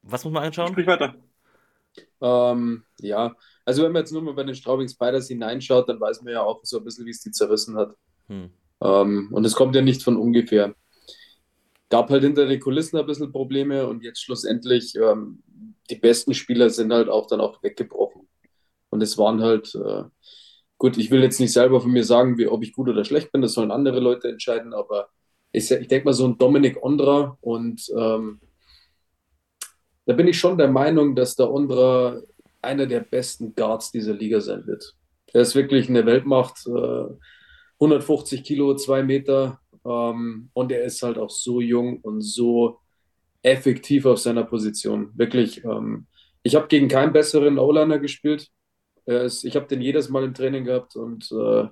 Was 0.06 0.24
muss 0.24 0.34
man 0.34 0.44
anschauen? 0.44 0.70
Sprich 0.70 0.88
weiter. 0.88 1.16
Ähm, 2.22 2.84
ja, 3.00 3.36
also 3.66 3.84
wenn 3.84 3.92
man 3.92 4.02
jetzt 4.02 4.12
nur 4.12 4.22
mal 4.22 4.34
bei 4.34 4.44
den 4.44 4.56
Straubing 4.56 4.88
Spiders 4.88 5.28
hineinschaut, 5.28 5.90
dann 5.90 6.00
weiß 6.00 6.22
man 6.22 6.34
ja 6.34 6.44
auch 6.44 6.60
so 6.64 6.78
ein 6.78 6.84
bisschen, 6.84 7.06
wie 7.06 7.12
es 7.12 7.22
die 7.22 7.32
zerrissen 7.32 7.76
hat. 7.78 7.96
Hm. 8.28 8.52
Ähm, 8.82 9.30
und 9.32 9.46
es 9.46 9.56
kommt 9.56 9.76
ja 9.76 9.82
nicht 9.82 10.04
von 10.04 10.18
ungefähr. 10.18 10.76
Gab 11.90 12.10
halt 12.10 12.24
hinter 12.24 12.46
den 12.46 12.60
Kulissen 12.60 12.98
ein 12.98 13.06
bisschen 13.06 13.32
Probleme 13.32 13.88
und 13.88 14.04
jetzt 14.04 14.22
schlussendlich 14.22 14.96
ähm, 14.96 15.44
die 15.90 15.96
besten 15.96 16.34
Spieler 16.34 16.70
sind 16.70 16.92
halt 16.92 17.10
auch 17.10 17.28
dann 17.28 17.42
auch 17.42 17.62
weggebrochen. 17.64 18.28
Und 18.90 19.02
es 19.02 19.18
waren 19.18 19.42
halt, 19.42 19.76
äh, 19.76 20.04
gut, 20.78 20.98
ich 20.98 21.12
will 21.12 21.22
jetzt 21.22 21.40
nicht 21.40 21.54
selber 21.54 21.82
von 21.82 21.92
mir 21.92 22.04
sagen, 22.04 22.38
wie, 22.38 22.48
ob 22.48 22.64
ich 22.64 22.74
gut 22.74 22.90
oder 22.90 23.06
schlecht 23.06 23.32
bin, 23.32 23.42
das 23.42 23.54
sollen 23.54 23.72
andere 23.72 24.00
Leute 24.00 24.28
entscheiden, 24.28 24.74
aber 24.74 25.10
ich, 25.52 25.70
ich 25.72 25.88
denke 25.88 26.06
mal 26.06 26.14
so 26.14 26.28
ein 26.28 26.38
Dominik 26.38 26.82
Ondra 26.84 27.38
und 27.42 27.92
ähm, 27.98 28.42
da 30.06 30.14
bin 30.14 30.28
ich 30.28 30.40
schon 30.40 30.58
der 30.58 30.68
Meinung, 30.68 31.16
dass 31.16 31.36
der 31.36 31.52
Ondra 31.52 32.22
einer 32.62 32.86
der 32.86 33.02
besten 33.02 33.56
Guards 33.56 33.92
dieser 33.92 34.14
Liga 34.14 34.42
sein 34.42 34.66
wird. 34.68 34.96
Er 35.34 35.42
ist 35.42 35.56
wirklich 35.56 35.90
eine 35.90 36.06
Weltmacht, 36.06 36.66
äh, 36.68 37.06
150 37.80 38.44
Kilo, 38.44 38.76
zwei 38.76 39.04
Meter 39.04 39.60
ähm, 39.84 40.50
und 40.54 40.72
er 40.72 40.84
ist 40.84 41.02
halt 41.04 41.18
auch 41.18 41.30
so 41.30 41.60
jung 41.60 42.00
und 42.02 42.22
so 42.22 42.80
effektiv 43.42 44.06
auf 44.06 44.20
seiner 44.20 44.44
Position. 44.44 45.12
Wirklich, 45.16 45.64
ähm, 45.64 46.08
ich 46.44 46.56
habe 46.56 46.68
gegen 46.68 46.88
keinen 46.88 47.14
besseren 47.14 47.60
O-Liner 47.60 48.00
gespielt. 48.00 48.50
Ist, 49.06 49.44
ich 49.44 49.56
habe 49.56 49.68
den 49.68 49.82
jedes 49.82 50.10
Mal 50.10 50.24
im 50.24 50.34
Training 50.34 50.64
gehabt 50.64 50.96
und 50.96 51.32
äh, 51.32 51.68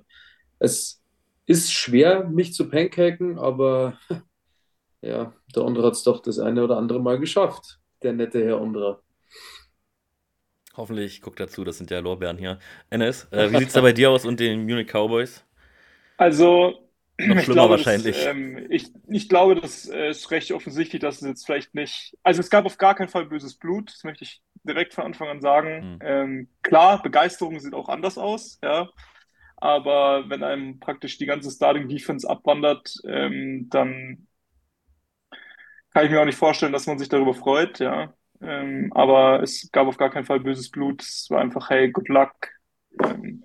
es 0.60 1.02
ist 1.46 1.72
schwer, 1.72 2.28
mich 2.28 2.54
zu 2.54 2.68
pancaken, 2.68 3.38
aber 3.38 3.98
ja, 5.02 5.32
der 5.54 5.62
andere 5.64 5.86
hat 5.86 5.94
es 5.94 6.04
doch 6.04 6.20
das 6.20 6.38
eine 6.38 6.62
oder 6.62 6.76
andere 6.76 7.00
Mal 7.00 7.18
geschafft 7.18 7.80
der 8.04 8.12
nette 8.12 8.44
Herr 8.44 8.60
Ondra. 8.60 9.00
Hoffentlich 10.76 11.20
guckt 11.20 11.40
dazu, 11.40 11.64
das 11.64 11.78
sind 11.78 11.90
ja 11.90 12.00
Lorbeeren 12.00 12.36
hier. 12.36 12.58
Enes, 12.90 13.28
äh, 13.30 13.50
wie 13.50 13.58
sieht 13.58 13.68
es 13.68 13.74
da 13.74 13.80
bei 13.80 13.92
dir 13.92 14.10
aus 14.10 14.24
und 14.24 14.40
den 14.40 14.64
Munich 14.64 14.88
Cowboys? 14.88 15.44
Also, 16.16 16.88
noch 17.16 17.38
schlimmer 17.38 17.44
glaube, 17.44 17.70
wahrscheinlich. 17.70 18.16
Das, 18.16 18.26
ähm, 18.26 18.66
ich, 18.70 18.90
ich 19.08 19.28
glaube, 19.28 19.54
das 19.54 19.88
äh, 19.88 20.10
ist 20.10 20.30
recht 20.32 20.50
offensichtlich, 20.50 21.00
dass 21.00 21.22
es 21.22 21.28
jetzt 21.28 21.46
vielleicht 21.46 21.74
nicht. 21.74 22.16
Also, 22.24 22.40
es 22.40 22.50
gab 22.50 22.66
auf 22.66 22.76
gar 22.76 22.96
keinen 22.96 23.08
Fall 23.08 23.26
böses 23.26 23.54
Blut, 23.54 23.92
das 23.92 24.02
möchte 24.02 24.24
ich 24.24 24.42
direkt 24.64 24.94
von 24.94 25.04
Anfang 25.04 25.28
an 25.28 25.40
sagen. 25.40 25.82
Hm. 25.82 25.98
Ähm, 26.02 26.48
klar, 26.62 27.02
Begeisterung 27.02 27.60
sieht 27.60 27.74
auch 27.74 27.88
anders 27.88 28.18
aus, 28.18 28.58
ja. 28.62 28.88
Aber 29.56 30.28
wenn 30.28 30.42
einem 30.42 30.80
praktisch 30.80 31.18
die 31.18 31.26
ganze 31.26 31.50
Starting 31.50 31.88
Defense 31.88 32.28
abwandert, 32.28 32.96
ähm, 33.06 33.68
dann 33.70 34.26
kann 35.94 36.06
ich 36.06 36.10
mir 36.10 36.20
auch 36.20 36.24
nicht 36.26 36.38
vorstellen, 36.38 36.72
dass 36.72 36.86
man 36.86 36.98
sich 36.98 37.08
darüber 37.08 37.34
freut, 37.34 37.78
ja. 37.78 38.12
Ähm, 38.40 38.92
aber 38.94 39.42
es 39.42 39.70
gab 39.72 39.86
auf 39.86 39.96
gar 39.96 40.10
keinen 40.10 40.24
Fall 40.24 40.40
böses 40.40 40.70
Blut. 40.70 41.02
Es 41.02 41.28
war 41.30 41.40
einfach, 41.40 41.70
hey, 41.70 41.90
good 41.90 42.08
luck. 42.08 42.34
Ähm, 43.02 43.44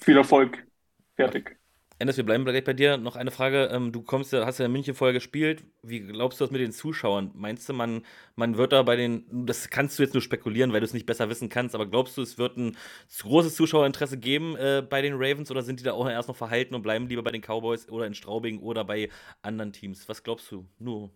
viel 0.00 0.16
Erfolg. 0.16 0.66
Fertig. 1.14 1.57
Endes, 2.00 2.16
wir 2.16 2.24
bleiben 2.24 2.44
gleich 2.44 2.62
bei 2.62 2.74
dir. 2.74 2.96
Noch 2.96 3.16
eine 3.16 3.32
Frage. 3.32 3.70
Ähm, 3.72 3.90
du 3.90 4.02
kommst 4.02 4.32
hast 4.32 4.58
ja 4.58 4.66
in 4.66 4.72
München 4.72 4.94
vorher 4.94 5.12
gespielt. 5.12 5.64
Wie 5.82 5.98
glaubst 5.98 6.38
du 6.38 6.44
das 6.44 6.52
mit 6.52 6.60
den 6.60 6.70
Zuschauern? 6.70 7.32
Meinst 7.34 7.68
du, 7.68 7.72
man, 7.72 8.02
man 8.36 8.56
wird 8.56 8.72
da 8.72 8.84
bei 8.84 8.94
den, 8.94 9.24
das 9.46 9.68
kannst 9.68 9.98
du 9.98 10.04
jetzt 10.04 10.14
nur 10.14 10.20
spekulieren, 10.22 10.72
weil 10.72 10.78
du 10.78 10.86
es 10.86 10.92
nicht 10.92 11.06
besser 11.06 11.28
wissen 11.28 11.48
kannst, 11.48 11.74
aber 11.74 11.86
glaubst 11.86 12.16
du, 12.16 12.22
es 12.22 12.38
wird 12.38 12.56
ein 12.56 12.76
großes 13.20 13.56
Zuschauerinteresse 13.56 14.16
geben 14.16 14.54
äh, 14.56 14.80
bei 14.88 15.02
den 15.02 15.14
Ravens 15.14 15.50
oder 15.50 15.62
sind 15.62 15.80
die 15.80 15.84
da 15.84 15.92
auch 15.92 16.08
erst 16.08 16.28
noch 16.28 16.36
verhalten 16.36 16.76
und 16.76 16.82
bleiben 16.82 17.08
lieber 17.08 17.24
bei 17.24 17.32
den 17.32 17.42
Cowboys 17.42 17.88
oder 17.88 18.06
in 18.06 18.14
Straubing 18.14 18.60
oder 18.60 18.84
bei 18.84 19.08
anderen 19.42 19.72
Teams? 19.72 20.08
Was 20.08 20.22
glaubst 20.22 20.52
du? 20.52 20.68
Nur. 20.78 21.10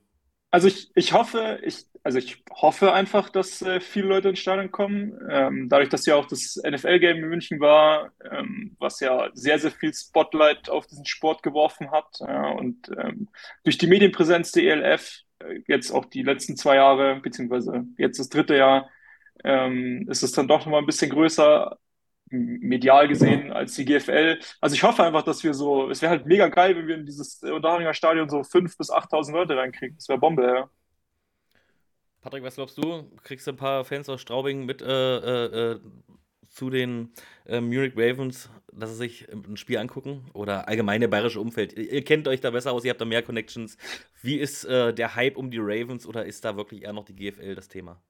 Also 0.53 0.69
ich, 0.69 0.91
ich 0.95 1.15
hoffe, 1.15 1.61
ich, 1.65 1.87
also 2.05 2.19
ich 2.19 2.45
hoffe 2.53 2.93
einfach, 2.93 3.31
dass 3.31 3.63
äh, 3.63 3.81
viele 3.81 4.09
Leute 4.09 4.29
ins 4.31 4.41
Stadion 4.41 4.71
kommen. 4.71 5.19
Ähm, 5.31 5.69
dadurch, 5.71 5.89
dass 5.89 6.07
ja 6.07 6.17
auch 6.17 6.27
das 6.27 6.61
NFL-Game 6.63 7.19
in 7.19 7.29
München 7.29 7.61
war, 7.61 8.13
ähm, 8.31 8.77
was 8.79 9.01
ja 9.01 9.31
sehr, 9.35 9.59
sehr 9.59 9.71
viel 9.73 9.95
Spotlight 9.95 10.69
auf 10.69 10.87
diesen 10.87 11.07
Sport 11.07 11.43
geworfen 11.43 11.91
hat. 11.91 12.07
Ja, 12.21 12.51
und 12.51 12.91
ähm, 12.99 13.31
durch 13.65 13.79
die 13.79 13.87
Medienpräsenz 13.87 14.53
der 14.53 14.65
ELF, 14.65 15.21
äh, 15.41 15.61
jetzt 15.69 15.91
auch 15.91 16.05
die 16.07 16.23
letzten 16.23 16.57
zwei 16.59 16.77
Jahre, 16.77 17.21
beziehungsweise 17.21 17.85
jetzt 17.99 18.21
das 18.21 18.29
dritte 18.29 18.57
Jahr, 18.57 18.91
ähm, 19.45 20.07
ist 20.11 20.23
es 20.23 20.33
dann 20.33 20.49
doch 20.49 20.61
nochmal 20.67 20.81
ein 20.83 20.87
bisschen 20.87 21.11
größer 21.11 21.79
medial 22.33 23.09
gesehen 23.09 23.53
als 23.53 23.74
die 23.74 23.85
GFL. 23.85 24.39
Also 24.61 24.74
ich 24.74 24.83
hoffe 24.83 25.05
einfach, 25.05 25.22
dass 25.22 25.45
wir 25.45 25.55
so, 25.55 25.91
es 25.91 26.03
wäre 26.03 26.11
halt 26.11 26.26
mega 26.26 26.49
geil, 26.49 26.76
wenn 26.76 26.87
wir 26.87 26.97
in 26.97 27.07
dieses 27.07 27.43
Unterharinger 27.43 27.95
Stadion 27.95 28.28
so 28.28 28.41
5.000 28.41 28.78
bis 28.78 28.91
8.000 28.91 29.33
Leute 29.33 29.57
reinkriegen. 29.57 29.97
Das 29.97 30.09
wäre 30.09 30.18
Bombe, 30.18 30.45
ja. 30.45 30.70
Patrick, 32.22 32.45
was 32.45 32.55
glaubst 32.55 32.78
du? 32.78 33.11
Kriegst 33.22 33.47
du 33.47 33.51
ein 33.51 33.57
paar 33.57 33.85
Fans 33.85 34.09
aus 34.09 34.20
Straubing 34.20 34.64
mit 34.64 34.80
äh, 34.80 35.18
äh, 35.18 35.72
äh 35.72 35.80
zu 36.49 36.68
den 36.68 37.14
äh, 37.47 37.62
Munich 37.62 37.95
Ravens, 37.97 38.51
dass 38.70 38.91
sie 38.91 38.97
sich 38.97 39.28
ein 39.33 39.57
Spiel 39.57 39.78
angucken? 39.78 40.30
Oder 40.35 40.68
allgemeine 40.68 41.09
bayerische 41.09 41.41
Umfeld? 41.41 41.72
Ihr, 41.72 41.91
ihr, 41.91 42.05
kennt 42.05 42.28
euch 42.28 42.41
da 42.41 42.51
besser 42.51 42.72
aus, 42.72 42.85
ihr 42.85 42.91
habt 42.91 43.01
da 43.01 43.07
mehr 43.07 43.22
Connections. 43.22 43.78
Wie 44.20 44.37
ist 44.37 44.64
äh, 44.64 44.93
der 44.93 45.14
Hype 45.14 45.39
um 45.39 45.51
die 45.51 45.59
Ravens 45.59 46.07
oder 46.07 46.26
ist 46.26 46.45
da 46.45 46.57
wirklich 46.57 46.83
eher 46.83 46.93
noch 46.93 47.07
die 47.07 47.16
GFL 47.16 47.55
das 47.55 47.68
Thema? 47.68 48.03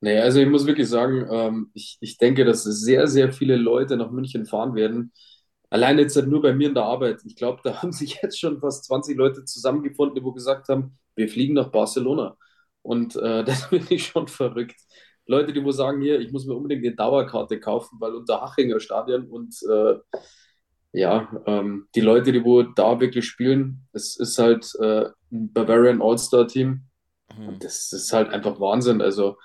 Nee, 0.00 0.18
also 0.18 0.40
ich 0.40 0.48
muss 0.48 0.66
wirklich 0.66 0.88
sagen, 0.88 1.26
ähm, 1.30 1.70
ich, 1.74 1.96
ich 2.00 2.18
denke, 2.18 2.44
dass 2.44 2.64
sehr, 2.64 3.06
sehr 3.06 3.32
viele 3.32 3.56
Leute 3.56 3.96
nach 3.96 4.10
München 4.10 4.46
fahren 4.46 4.74
werden. 4.74 5.12
Allein 5.70 5.98
jetzt 5.98 6.16
halt 6.16 6.28
nur 6.28 6.42
bei 6.42 6.52
mir 6.52 6.68
in 6.68 6.74
der 6.74 6.84
Arbeit. 6.84 7.22
Ich 7.24 7.36
glaube, 7.36 7.60
da 7.64 7.82
haben 7.82 7.92
sich 7.92 8.20
jetzt 8.22 8.38
schon 8.38 8.60
fast 8.60 8.84
20 8.84 9.16
Leute 9.16 9.44
zusammengefunden, 9.44 10.22
die 10.22 10.32
gesagt 10.32 10.68
haben, 10.68 10.98
wir 11.14 11.28
fliegen 11.28 11.54
nach 11.54 11.70
Barcelona. 11.70 12.36
Und 12.82 13.16
äh, 13.16 13.44
das 13.44 13.64
finde 13.66 13.94
ich 13.94 14.06
schon 14.06 14.28
verrückt. 14.28 14.76
Leute, 15.26 15.52
die 15.52 15.64
wo 15.64 15.72
sagen, 15.72 16.00
hier, 16.02 16.20
ich 16.20 16.30
muss 16.30 16.46
mir 16.46 16.54
unbedingt 16.54 16.86
eine 16.86 16.94
Dauerkarte 16.94 17.58
kaufen, 17.58 17.96
weil 18.00 18.14
unter 18.14 18.40
Hachinger 18.42 18.78
Stadion 18.78 19.26
und 19.26 19.56
äh, 19.68 19.96
ja, 20.92 21.28
ähm, 21.46 21.88
die 21.94 22.00
Leute, 22.00 22.32
die 22.32 22.44
wo 22.44 22.62
da 22.62 23.00
wirklich 23.00 23.26
spielen, 23.26 23.86
es 23.92 24.16
ist 24.16 24.38
halt 24.38 24.72
äh, 24.80 25.06
ein 25.32 25.52
Bavarian 25.52 26.00
All-Star-Team. 26.00 26.84
Mhm. 27.36 27.48
Und 27.48 27.64
das 27.64 27.92
ist 27.92 28.12
halt 28.12 28.30
einfach 28.30 28.60
Wahnsinn. 28.60 29.02
Also 29.02 29.36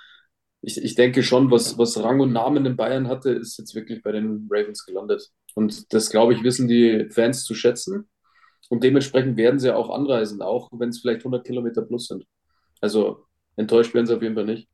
ich, 0.61 0.83
ich 0.83 0.95
denke 0.95 1.23
schon, 1.23 1.49
was, 1.49 1.77
was 1.77 2.01
Rang 2.01 2.19
und 2.19 2.31
Namen 2.31 2.65
in 2.65 2.75
Bayern 2.75 3.07
hatte, 3.07 3.31
ist 3.31 3.57
jetzt 3.57 3.73
wirklich 3.73 4.03
bei 4.03 4.11
den 4.11 4.47
Ravens 4.49 4.85
gelandet. 4.85 5.29
Und 5.55 5.91
das, 5.93 6.09
glaube 6.09 6.33
ich, 6.33 6.43
wissen 6.43 6.67
die 6.67 7.07
Fans 7.09 7.43
zu 7.43 7.55
schätzen. 7.55 8.09
Und 8.69 8.83
dementsprechend 8.83 9.37
werden 9.37 9.59
sie 9.59 9.75
auch 9.75 9.89
anreisen, 9.89 10.41
auch 10.41 10.69
wenn 10.71 10.89
es 10.89 11.01
vielleicht 11.01 11.21
100 11.21 11.45
Kilometer 11.45 11.81
plus 11.81 12.07
sind. 12.07 12.25
Also 12.79 13.25
enttäuscht 13.55 13.93
werden 13.93 14.05
sie 14.05 14.15
auf 14.15 14.21
jeden 14.21 14.35
Fall 14.35 14.45
nicht. 14.45 14.69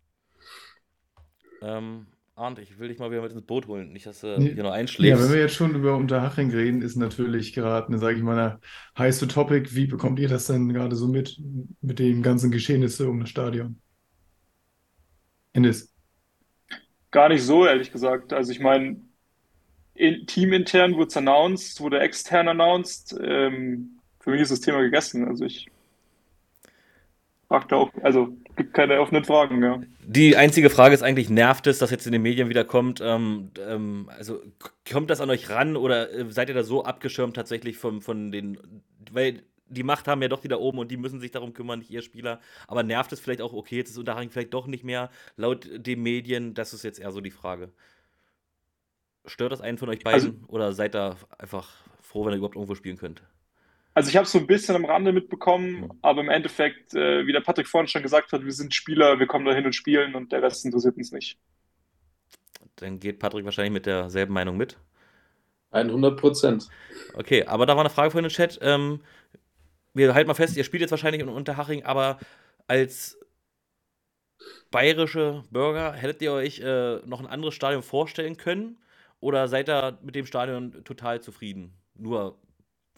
Ähm, 1.62 2.06
Arndt, 2.36 2.60
ich 2.60 2.78
will 2.78 2.90
dich 2.90 3.00
mal 3.00 3.10
wieder 3.10 3.24
mit 3.24 3.32
ins 3.32 3.42
Boot 3.42 3.66
holen, 3.68 3.92
nicht, 3.92 4.06
dass 4.06 4.22
du 4.22 4.38
nee. 4.38 4.54
hier 4.54 4.64
noch 4.64 4.72
einschläfst. 4.72 5.10
Ja, 5.10 5.26
wenn 5.26 5.34
wir 5.34 5.42
jetzt 5.42 5.56
schon 5.56 5.74
über 5.74 5.96
Unterhaching 5.96 6.52
reden, 6.52 6.84
ist 6.84 6.96
natürlich 6.96 7.54
gerade, 7.54 7.98
sage 7.98 8.18
ich 8.18 8.24
mal, 8.24 8.38
eine 8.38 8.60
heiße 8.98 9.28
Topic. 9.28 9.74
Wie 9.74 9.88
bekommt 9.88 10.20
ihr 10.20 10.28
das 10.28 10.46
denn 10.46 10.72
gerade 10.72 10.96
so 10.96 11.08
mit, 11.08 11.42
mit 11.82 11.98
den 11.98 12.22
ganzen 12.22 12.52
Geschehnissen 12.52 13.08
um 13.08 13.22
das 13.22 13.30
Stadion? 13.30 13.82
Ennis. 15.58 15.92
Gar 17.12 17.30
nicht 17.30 17.44
so, 17.44 17.66
ehrlich 17.66 17.92
gesagt. 17.92 18.32
Also 18.32 18.52
ich 18.52 18.60
meine, 18.60 18.98
in, 19.96 20.28
teamintern 20.28 20.96
wurde 20.96 21.08
es 21.08 21.18
announced, 21.18 21.82
wurde 21.82 22.00
extern 22.00 22.48
announced. 22.48 23.16
Ähm, 23.22 24.00
für 24.20 24.30
mich 24.30 24.42
ist 24.42 24.52
das 24.52 24.62
Thema 24.62 24.82
gegessen. 24.82 25.28
Also 25.28 25.46
ich 25.46 25.70
fragte 27.48 27.76
auch, 27.76 27.92
also 28.04 28.38
gibt 28.56 28.74
keine 28.74 29.00
offenen 29.00 29.26
Fragen, 29.26 29.64
ja. 29.64 29.82
Die 30.06 30.36
einzige 30.36 30.70
Frage 30.70 30.94
ist 30.94 31.02
eigentlich, 31.02 31.30
nervt 31.30 31.66
es, 31.66 31.80
dass 31.80 31.92
jetzt 31.92 32.06
in 32.06 32.12
den 32.12 32.22
Medien 32.22 32.50
wieder 32.50 32.64
kommt? 32.64 33.02
Ähm, 33.02 33.50
ähm, 33.68 34.10
also 34.16 34.42
kommt 34.90 35.10
das 35.10 35.22
an 35.22 35.30
euch 35.30 35.50
ran 35.50 35.76
oder 35.76 36.12
äh, 36.14 36.26
seid 36.30 36.50
ihr 36.50 36.56
da 36.56 36.64
so 36.64 36.84
abgeschirmt 36.84 37.36
tatsächlich 37.36 37.78
von, 37.78 38.02
von 38.02 38.32
den, 38.32 38.60
weil 39.12 39.42
die 39.70 39.84
Macht 39.84 40.08
haben 40.08 40.22
ja 40.22 40.28
doch 40.28 40.42
die 40.42 40.48
da 40.48 40.58
oben 40.58 40.80
und 40.80 40.90
die 40.90 40.98
müssen 40.98 41.20
sich 41.20 41.32
darum 41.32 41.54
kümmern, 41.54 41.80
nicht 41.80 41.92
ihr 41.92 42.02
Spieler. 42.02 42.40
Aber 42.68 42.84
nervt 42.84 43.12
es 43.12 43.20
vielleicht 43.20 43.42
auch, 43.42 43.54
okay, 43.54 43.78
jetzt 43.78 43.90
ist 43.90 43.98
Unterhaching 43.98 44.30
vielleicht 44.30 44.54
doch 44.54 44.68
nicht 44.68 44.84
mehr 44.84 45.10
laut 45.36 45.68
den 45.72 46.02
Medien? 46.02 46.54
Das 46.54 46.74
ist 46.74 46.84
jetzt 46.84 47.00
eher 47.00 47.12
so 47.12 47.22
die 47.22 47.32
Frage. 47.32 47.72
Stört 49.26 49.52
das 49.52 49.62
einen 49.62 49.78
von 49.78 49.90
euch 49.90 50.04
beiden 50.04 50.28
also, 50.28 50.48
oder 50.48 50.74
seid 50.74 50.96
ihr 50.96 51.18
einfach 51.38 51.70
froh, 52.02 52.26
wenn 52.26 52.34
ihr 52.34 52.38
überhaupt 52.38 52.56
irgendwo 52.56 52.76
spielen 52.76 52.98
könnt? 52.98 53.24
Also 53.94 54.10
ich 54.10 54.16
habe 54.16 54.26
es 54.26 54.32
so 54.32 54.38
ein 54.38 54.48
bisschen 54.48 54.76
am 54.76 54.86
Rande 54.86 55.12
mitbekommen, 55.12 55.82
mhm. 55.82 55.92
aber 56.04 56.22
im 56.22 56.30
Endeffekt, 56.30 56.94
äh, 56.94 57.26
wie 57.26 57.32
der 57.32 57.42
Patrick 57.42 57.68
vorhin 57.68 57.88
schon 57.88 58.04
gesagt 58.04 58.32
hat, 58.32 58.46
wir 58.46 58.52
sind 58.54 58.74
Spieler, 58.74 59.20
wir 59.20 59.26
kommen 59.26 59.44
da 59.44 59.54
hin 59.54 59.66
und 59.66 59.74
spielen 59.74 60.14
und 60.14 60.32
der 60.32 60.44
Rest 60.44 60.64
interessiert 60.66 60.98
uns 60.98 61.12
nicht. 61.12 61.38
Dann 62.76 63.00
geht 63.00 63.18
Patrick 63.18 63.44
wahrscheinlich 63.44 63.74
mit 63.74 63.88
derselben 63.88 64.34
Meinung 64.34 64.56
mit. 64.56 64.78
100 65.72 66.20
Prozent. 66.20 66.68
Okay, 67.16 67.44
aber 67.46 67.66
da 67.66 67.76
war 67.76 67.82
eine 67.82 67.90
Frage 67.90 68.12
von 68.12 68.24
den 68.24 68.30
Chat. 68.30 68.60
Ähm, 68.62 69.02
wir 69.94 70.14
halten 70.14 70.28
mal 70.28 70.34
fest, 70.34 70.58
ihr 70.58 70.64
spielt 70.64 70.82
jetzt 70.82 70.92
wahrscheinlich 70.92 71.22
in 71.22 71.30
Unterhaching, 71.30 71.84
aber 71.84 72.20
als 72.68 73.18
bayerische 74.72 75.44
Bürger 75.50 75.94
hättet 75.94 76.22
ihr 76.22 76.34
euch 76.34 76.60
äh, 76.60 76.98
noch 77.06 77.20
ein 77.20 77.28
anderes 77.28 77.56
Stadion 77.56 77.84
vorstellen 77.84 78.38
können? 78.38 78.78
Oder 79.20 79.48
seid 79.48 79.70
ihr 79.70 79.98
mit 80.02 80.16
dem 80.16 80.26
Stadion 80.26 80.84
total 80.84 81.22
zufrieden? 81.22 81.74
Nur 81.96 82.38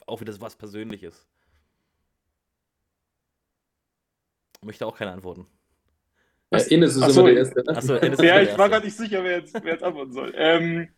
auch 0.06 0.20
wieder 0.20 0.40
was 0.42 0.56
Persönliches. 0.56 1.28
Möchte 4.62 4.86
auch 4.86 4.98
keine 4.98 5.12
antworten. 5.12 5.48
Ja, 6.52 6.60
Ines 6.60 6.96
ist 6.96 7.04
Achso, 7.04 7.22
immer 7.22 7.30
der 7.30 7.38
Erste. 7.38 7.64
Ne? 7.64 7.78
Achso, 7.78 8.24
ja, 8.24 8.42
ich 8.42 8.58
war 8.58 8.70
gar 8.70 8.84
nicht 8.84 8.98
sicher, 8.98 9.24
wer 9.24 9.38
jetzt, 9.38 9.54
wer 9.54 9.74
jetzt 9.74 9.84
antworten 9.84 10.12
soll. 10.12 10.34
Ähm, 10.36 10.90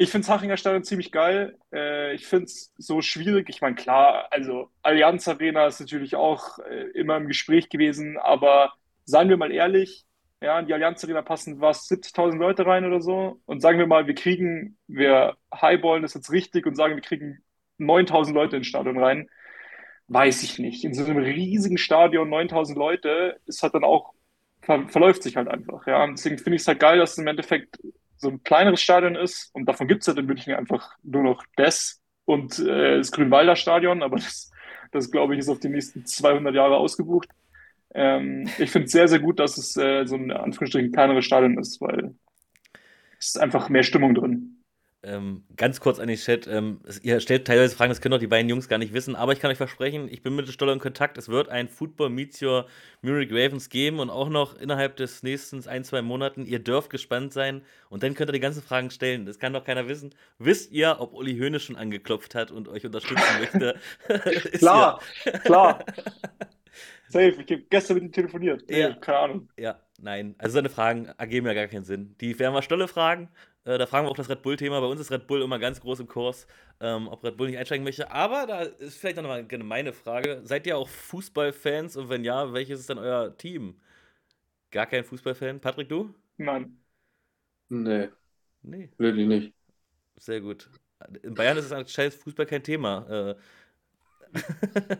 ich 0.00 0.10
finde 0.10 0.28
Hachinger 0.28 0.56
Stadion 0.56 0.82
ziemlich 0.82 1.12
geil. 1.12 1.58
Äh, 1.74 2.14
ich 2.14 2.26
finde 2.26 2.46
es 2.46 2.72
so 2.78 3.02
schwierig. 3.02 3.50
Ich 3.50 3.60
meine, 3.60 3.74
klar, 3.74 4.28
also 4.30 4.70
Allianz 4.80 5.28
Arena 5.28 5.66
ist 5.66 5.78
natürlich 5.78 6.16
auch 6.16 6.58
äh, 6.60 6.88
immer 6.98 7.18
im 7.18 7.28
Gespräch 7.28 7.68
gewesen, 7.68 8.16
aber 8.16 8.72
seien 9.04 9.28
wir 9.28 9.36
mal 9.36 9.52
ehrlich, 9.52 10.06
ja, 10.40 10.58
in 10.58 10.66
die 10.66 10.72
Allianz 10.72 11.04
Arena 11.04 11.20
passen 11.20 11.60
was 11.60 11.86
70.000 11.86 12.38
Leute 12.38 12.64
rein 12.64 12.86
oder 12.86 13.02
so. 13.02 13.42
Und 13.44 13.60
sagen 13.60 13.78
wir 13.78 13.86
mal, 13.86 14.06
wir 14.06 14.14
kriegen, 14.14 14.78
wir 14.86 15.36
highballen 15.54 16.00
das 16.02 16.14
jetzt 16.14 16.32
richtig 16.32 16.64
und 16.64 16.76
sagen, 16.76 16.94
wir 16.94 17.02
kriegen 17.02 17.42
9.000 17.78 18.32
Leute 18.32 18.56
ins 18.56 18.68
Stadion 18.68 18.98
rein. 18.98 19.28
Weiß 20.08 20.42
ich 20.42 20.58
nicht. 20.58 20.82
In 20.82 20.94
so 20.94 21.04
einem 21.04 21.18
riesigen 21.18 21.76
Stadion 21.76 22.30
9.000 22.30 22.74
Leute 22.74 23.38
ist 23.44 23.62
halt 23.62 23.74
dann 23.74 23.84
auch, 23.84 24.14
ver 24.62 24.88
verläuft 24.88 25.22
sich 25.22 25.36
halt 25.36 25.48
einfach. 25.48 25.86
Ja, 25.86 26.06
deswegen 26.06 26.38
finde 26.38 26.56
ich 26.56 26.62
es 26.62 26.68
halt 26.68 26.80
geil, 26.80 26.98
dass 26.98 27.12
es 27.12 27.18
im 27.18 27.26
Endeffekt 27.26 27.78
so 28.20 28.28
ein 28.28 28.42
kleineres 28.42 28.82
Stadion 28.82 29.16
ist 29.16 29.50
und 29.54 29.66
davon 29.66 29.88
gibt 29.88 30.02
es 30.02 30.08
halt 30.08 30.18
in 30.18 30.26
München 30.26 30.54
einfach 30.54 30.94
nur 31.02 31.22
noch 31.22 31.44
das 31.56 32.00
und 32.26 32.58
äh, 32.58 32.98
das 32.98 33.12
Grünwalder 33.12 33.56
Stadion, 33.56 34.02
aber 34.02 34.16
das, 34.16 34.50
das 34.92 35.10
glaube 35.10 35.34
ich, 35.34 35.40
ist 35.40 35.48
auf 35.48 35.60
die 35.60 35.68
nächsten 35.68 36.04
200 36.04 36.54
Jahre 36.54 36.76
ausgebucht. 36.76 37.28
Ähm, 37.94 38.48
ich 38.58 38.70
finde 38.70 38.86
es 38.86 38.92
sehr, 38.92 39.08
sehr 39.08 39.20
gut, 39.20 39.40
dass 39.40 39.58
es 39.58 39.76
äh, 39.76 40.04
so 40.06 40.16
ein 40.16 40.30
Anführungsstrichen 40.30 40.92
kleineres 40.92 41.24
Stadion 41.24 41.58
ist, 41.58 41.80
weil 41.80 42.14
es 43.18 43.28
ist 43.28 43.38
einfach 43.38 43.68
mehr 43.68 43.82
Stimmung 43.82 44.14
drin. 44.14 44.49
Ähm, 45.02 45.44
ganz 45.56 45.80
kurz 45.80 45.98
an 45.98 46.08
den 46.08 46.18
Chat. 46.18 46.46
Ähm, 46.46 46.80
ihr 47.02 47.20
stellt 47.20 47.46
teilweise 47.46 47.74
Fragen, 47.74 47.88
das 47.88 48.02
können 48.02 48.12
doch 48.12 48.18
die 48.18 48.26
beiden 48.26 48.50
Jungs 48.50 48.68
gar 48.68 48.76
nicht 48.76 48.92
wissen, 48.92 49.16
aber 49.16 49.32
ich 49.32 49.40
kann 49.40 49.50
euch 49.50 49.56
versprechen, 49.56 50.08
ich 50.10 50.22
bin 50.22 50.36
mit 50.36 50.46
Stoller 50.50 50.74
in 50.74 50.78
Kontakt. 50.78 51.16
Es 51.16 51.28
wird 51.28 51.48
ein 51.48 51.68
Football 51.68 52.10
Meets 52.10 52.42
Your 52.42 52.66
Munich 53.00 53.30
Ravens 53.32 53.70
geben 53.70 53.98
und 53.98 54.10
auch 54.10 54.28
noch 54.28 54.54
innerhalb 54.58 54.96
des 54.96 55.22
nächsten 55.22 55.66
ein, 55.66 55.84
zwei 55.84 56.02
Monaten. 56.02 56.44
Ihr 56.44 56.58
dürft 56.58 56.90
gespannt 56.90 57.32
sein 57.32 57.62
und 57.88 58.02
dann 58.02 58.14
könnt 58.14 58.28
ihr 58.28 58.34
die 58.34 58.40
ganzen 58.40 58.62
Fragen 58.62 58.90
stellen. 58.90 59.24
Das 59.24 59.38
kann 59.38 59.54
doch 59.54 59.64
keiner 59.64 59.88
wissen. 59.88 60.14
Wisst 60.38 60.70
ihr, 60.70 60.96
ob 60.98 61.14
Uli 61.14 61.38
Hoeneß 61.38 61.62
schon 61.62 61.76
angeklopft 61.76 62.34
hat 62.34 62.50
und 62.50 62.68
euch 62.68 62.84
unterstützen 62.84 63.40
möchte? 63.40 63.78
klar, 64.58 65.00
klar. 65.44 65.82
Safe, 67.10 67.42
ich 67.44 67.50
habe 67.50 67.62
gestern 67.70 67.94
mit 67.94 68.04
ihm 68.04 68.12
telefoniert. 68.12 68.70
Ja. 68.70 68.92
Keine 68.92 69.18
Ahnung. 69.18 69.48
Ja, 69.56 69.80
nein. 69.98 70.36
Also 70.38 70.54
seine 70.54 70.68
Fragen 70.68 71.06
ergeben 71.18 71.46
ja 71.46 71.54
gar 71.54 71.66
keinen 71.66 71.84
Sinn. 71.84 72.14
Die 72.20 72.38
werden 72.38 72.54
wir 72.54 72.62
Stolle 72.62 72.86
fragen. 72.86 73.28
Äh, 73.64 73.78
da 73.78 73.86
fragen 73.86 74.06
wir 74.06 74.10
auch 74.10 74.16
das 74.16 74.28
Red 74.28 74.42
Bull-Thema. 74.42 74.80
Bei 74.80 74.86
uns 74.86 75.00
ist 75.00 75.10
Red 75.10 75.26
Bull 75.26 75.42
immer 75.42 75.58
ganz 75.58 75.80
groß 75.80 76.00
im 76.00 76.08
Kurs, 76.08 76.46
ähm, 76.80 77.08
ob 77.08 77.22
Red 77.24 77.36
Bull 77.36 77.48
nicht 77.48 77.58
einsteigen 77.58 77.84
möchte. 77.84 78.10
Aber 78.10 78.46
da 78.46 78.62
ist 78.62 78.98
vielleicht 78.98 79.16
noch 79.16 79.24
mal 79.24 79.46
meine 79.62 79.92
Frage. 79.92 80.40
Seid 80.44 80.66
ihr 80.66 80.76
auch 80.78 80.88
Fußballfans? 80.88 81.96
Und 81.96 82.08
wenn 82.08 82.24
ja, 82.24 82.52
welches 82.52 82.80
ist 82.80 82.90
dann 82.90 82.98
euer 82.98 83.36
Team? 83.36 83.80
Gar 84.70 84.86
kein 84.86 85.04
Fußballfan? 85.04 85.60
Patrick, 85.60 85.88
du? 85.88 86.14
Nein. 86.36 86.78
Nee. 87.68 88.08
Nee. 88.62 88.90
Wirklich 88.98 89.26
nicht. 89.26 89.54
Sehr 90.16 90.40
gut. 90.40 90.68
In 91.22 91.34
Bayern 91.34 91.56
ist 91.56 91.66
es 91.66 91.72
anscheinend 91.72 92.14
Fußball 92.14 92.46
kein 92.46 92.62
Thema. 92.62 93.06
Äh, 93.08 93.34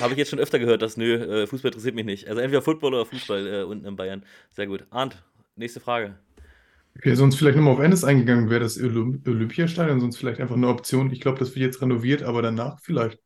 Habe 0.00 0.12
ich 0.12 0.18
jetzt 0.18 0.30
schon 0.30 0.38
öfter 0.38 0.58
gehört, 0.58 0.82
dass 0.82 0.96
nö, 0.96 1.14
äh, 1.14 1.46
Fußball 1.46 1.70
interessiert 1.70 1.94
mich 1.94 2.04
nicht. 2.04 2.28
Also 2.28 2.40
entweder 2.40 2.62
Football 2.62 2.94
oder 2.94 3.06
Fußball 3.06 3.46
äh, 3.46 3.62
unten 3.62 3.86
in 3.86 3.96
Bayern. 3.96 4.24
Sehr 4.50 4.66
gut. 4.66 4.86
Arndt, 4.90 5.22
nächste 5.56 5.80
Frage. 5.80 6.18
Okay, 6.96 7.14
sonst 7.14 7.36
vielleicht 7.36 7.56
nochmal 7.56 7.74
auf 7.74 7.80
Endes 7.80 8.04
eingegangen, 8.04 8.50
wäre 8.50 8.60
das 8.60 8.80
Olymp 8.80 9.26
Olympiastadion 9.26 10.00
sonst 10.00 10.16
vielleicht 10.16 10.40
einfach 10.40 10.56
eine 10.56 10.68
Option. 10.68 11.10
Ich 11.10 11.20
glaube, 11.20 11.38
das 11.38 11.54
wird 11.54 11.64
jetzt 11.64 11.82
renoviert, 11.82 12.22
aber 12.22 12.40
danach 12.40 12.80
vielleicht. 12.80 13.18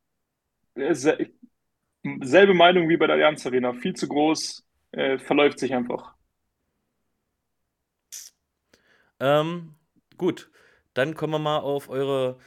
Selbe 2.22 2.54
Meinung 2.54 2.88
wie 2.88 2.96
bei 2.96 3.06
der 3.06 3.16
Allianz 3.16 3.44
Arena. 3.44 3.74
Viel 3.74 3.94
zu 3.94 4.08
groß, 4.08 4.64
äh, 4.92 5.18
verläuft 5.18 5.58
sich 5.58 5.74
einfach. 5.74 6.14
Ähm, 9.20 9.74
gut, 10.16 10.50
dann 10.94 11.14
kommen 11.14 11.34
wir 11.34 11.38
mal 11.38 11.58
auf 11.58 11.90
eure, 11.90 12.38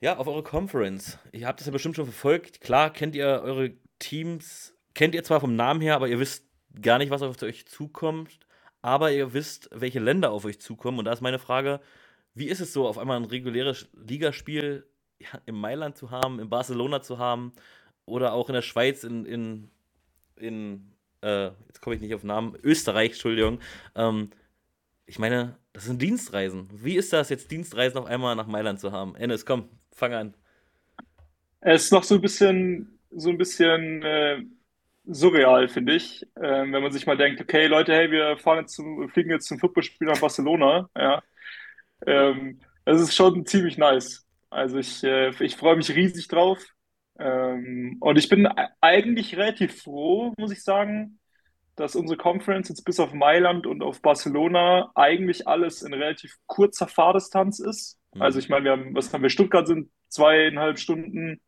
ja, 0.00 0.16
auf 0.16 0.28
eure 0.28 0.42
Conference. 0.44 1.18
Ihr 1.32 1.46
habt 1.46 1.58
das 1.60 1.66
ja 1.66 1.72
bestimmt 1.72 1.96
schon 1.96 2.04
verfolgt. 2.04 2.60
Klar 2.60 2.92
kennt 2.92 3.16
ihr 3.16 3.26
eure 3.26 3.72
Teams, 3.98 4.74
kennt 4.94 5.14
ihr 5.14 5.24
zwar 5.24 5.40
vom 5.40 5.56
Namen 5.56 5.80
her, 5.80 5.96
aber 5.96 6.08
ihr 6.08 6.20
wisst 6.20 6.46
gar 6.80 6.98
nicht, 6.98 7.10
was 7.10 7.22
auf 7.22 7.42
euch 7.42 7.66
zukommt 7.66 8.38
aber 8.82 9.12
ihr 9.12 9.32
wisst, 9.32 9.68
welche 9.72 10.00
Länder 10.00 10.30
auf 10.30 10.44
euch 10.44 10.60
zukommen. 10.60 10.98
Und 10.98 11.04
da 11.04 11.12
ist 11.12 11.20
meine 11.20 11.38
Frage, 11.38 11.80
wie 12.34 12.48
ist 12.48 12.60
es 12.60 12.72
so, 12.72 12.86
auf 12.86 12.98
einmal 12.98 13.16
ein 13.16 13.24
reguläres 13.24 13.88
Ligaspiel 13.92 14.86
ja, 15.18 15.40
in 15.46 15.54
Mailand 15.54 15.96
zu 15.96 16.10
haben, 16.10 16.40
in 16.40 16.48
Barcelona 16.48 17.02
zu 17.02 17.18
haben 17.18 17.52
oder 18.06 18.32
auch 18.32 18.48
in 18.48 18.54
der 18.54 18.62
Schweiz, 18.62 19.04
in, 19.04 19.26
in, 19.26 19.70
in 20.36 20.92
äh, 21.22 21.50
jetzt 21.66 21.80
komme 21.80 21.96
ich 21.96 22.02
nicht 22.02 22.14
auf 22.14 22.24
Namen, 22.24 22.56
Österreich, 22.62 23.12
Entschuldigung. 23.12 23.60
Ähm, 23.94 24.30
ich 25.06 25.18
meine, 25.18 25.56
das 25.72 25.84
sind 25.84 26.00
Dienstreisen. 26.00 26.68
Wie 26.72 26.96
ist 26.96 27.12
das 27.12 27.28
jetzt, 27.28 27.50
Dienstreisen 27.50 27.98
auf 27.98 28.06
einmal 28.06 28.36
nach 28.36 28.46
Mailand 28.46 28.80
zu 28.80 28.92
haben? 28.92 29.14
Ennis, 29.16 29.44
komm, 29.44 29.68
fang 29.92 30.14
an. 30.14 30.34
Es 31.60 31.84
ist 31.84 31.92
noch 31.92 32.04
so 32.04 32.14
ein 32.14 32.20
bisschen, 32.20 32.98
so 33.10 33.28
ein 33.28 33.36
bisschen 33.36 34.02
äh, 34.02 34.42
surreal, 35.12 35.68
finde 35.68 35.94
ich. 35.94 36.26
Ähm, 36.42 36.72
wenn 36.72 36.82
man 36.82 36.92
sich 36.92 37.06
mal 37.06 37.16
denkt, 37.16 37.40
okay, 37.40 37.66
Leute, 37.66 37.92
hey, 37.92 38.10
wir 38.10 38.36
fahren 38.38 38.60
jetzt 38.60 38.74
zum, 38.74 39.08
fliegen 39.08 39.30
jetzt 39.30 39.48
zum 39.48 39.58
Footballspiel 39.58 40.06
nach 40.06 40.20
Barcelona. 40.20 40.88
Ja. 40.96 41.22
Ähm, 42.06 42.60
das 42.84 43.00
ist 43.00 43.14
schon 43.14 43.44
ziemlich 43.46 43.78
nice. 43.78 44.26
Also 44.50 44.78
ich, 44.78 45.04
äh, 45.04 45.30
ich 45.44 45.56
freue 45.56 45.76
mich 45.76 45.94
riesig 45.94 46.28
drauf. 46.28 46.58
Ähm, 47.18 47.98
und 48.00 48.18
ich 48.18 48.28
bin 48.28 48.48
eigentlich 48.80 49.36
relativ 49.36 49.82
froh, 49.82 50.32
muss 50.38 50.52
ich 50.52 50.62
sagen, 50.62 51.18
dass 51.76 51.96
unsere 51.96 52.16
Conference 52.16 52.68
jetzt 52.68 52.84
bis 52.84 53.00
auf 53.00 53.12
Mailand 53.12 53.66
und 53.66 53.82
auf 53.82 54.02
Barcelona 54.02 54.90
eigentlich 54.94 55.46
alles 55.46 55.82
in 55.82 55.92
relativ 55.92 56.36
kurzer 56.46 56.88
Fahrdistanz 56.88 57.58
ist. 57.58 57.98
Mhm. 58.14 58.22
Also 58.22 58.38
ich 58.38 58.48
meine, 58.48 58.64
wir 58.64 58.72
haben, 58.72 58.94
was 58.94 59.12
haben 59.12 59.22
wir? 59.22 59.30
Stuttgart 59.30 59.66
sind 59.66 59.90
zweieinhalb 60.08 60.78
Stunden, 60.78 61.40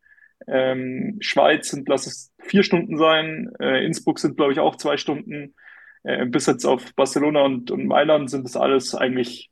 ähm, 0.46 1.18
Schweiz 1.20 1.70
sind, 1.70 1.88
lass 1.88 2.06
es 2.06 2.32
vier 2.38 2.62
Stunden 2.62 2.98
sein, 2.98 3.52
äh, 3.60 3.84
Innsbruck 3.84 4.18
sind, 4.18 4.36
glaube 4.36 4.52
ich, 4.52 4.60
auch 4.60 4.76
zwei 4.76 4.96
Stunden. 4.96 5.54
Äh, 6.04 6.26
bis 6.26 6.46
jetzt 6.46 6.64
auf 6.64 6.94
Barcelona 6.94 7.42
und, 7.42 7.70
und 7.70 7.86
Mailand 7.86 8.30
sind 8.30 8.44
das 8.44 8.56
alles 8.56 8.94
eigentlich 8.94 9.50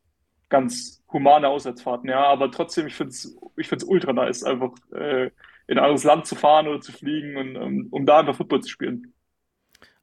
ganz 0.49 1.03
humane 1.13 1.49
Auswärtsfahrten, 1.49 2.09
ja. 2.09 2.25
Aber 2.25 2.51
trotzdem, 2.51 2.87
ich 2.87 2.95
finde 2.95 3.11
es 3.11 3.37
ich 3.57 3.69
find's 3.69 3.85
ultra 3.85 4.13
nice, 4.13 4.43
einfach 4.43 4.73
äh, 4.93 5.31
in 5.67 5.79
ein 5.79 5.85
anderes 5.85 6.05
Land 6.05 6.27
zu 6.27 6.35
fahren 6.35 6.67
oder 6.67 6.81
zu 6.81 6.93
fliegen 6.93 7.37
und 7.37 7.57
um, 7.57 7.87
um 7.91 8.07
da 8.07 8.21
einfach 8.21 8.37
Football 8.37 8.63
zu 8.63 8.69
spielen. 8.69 9.15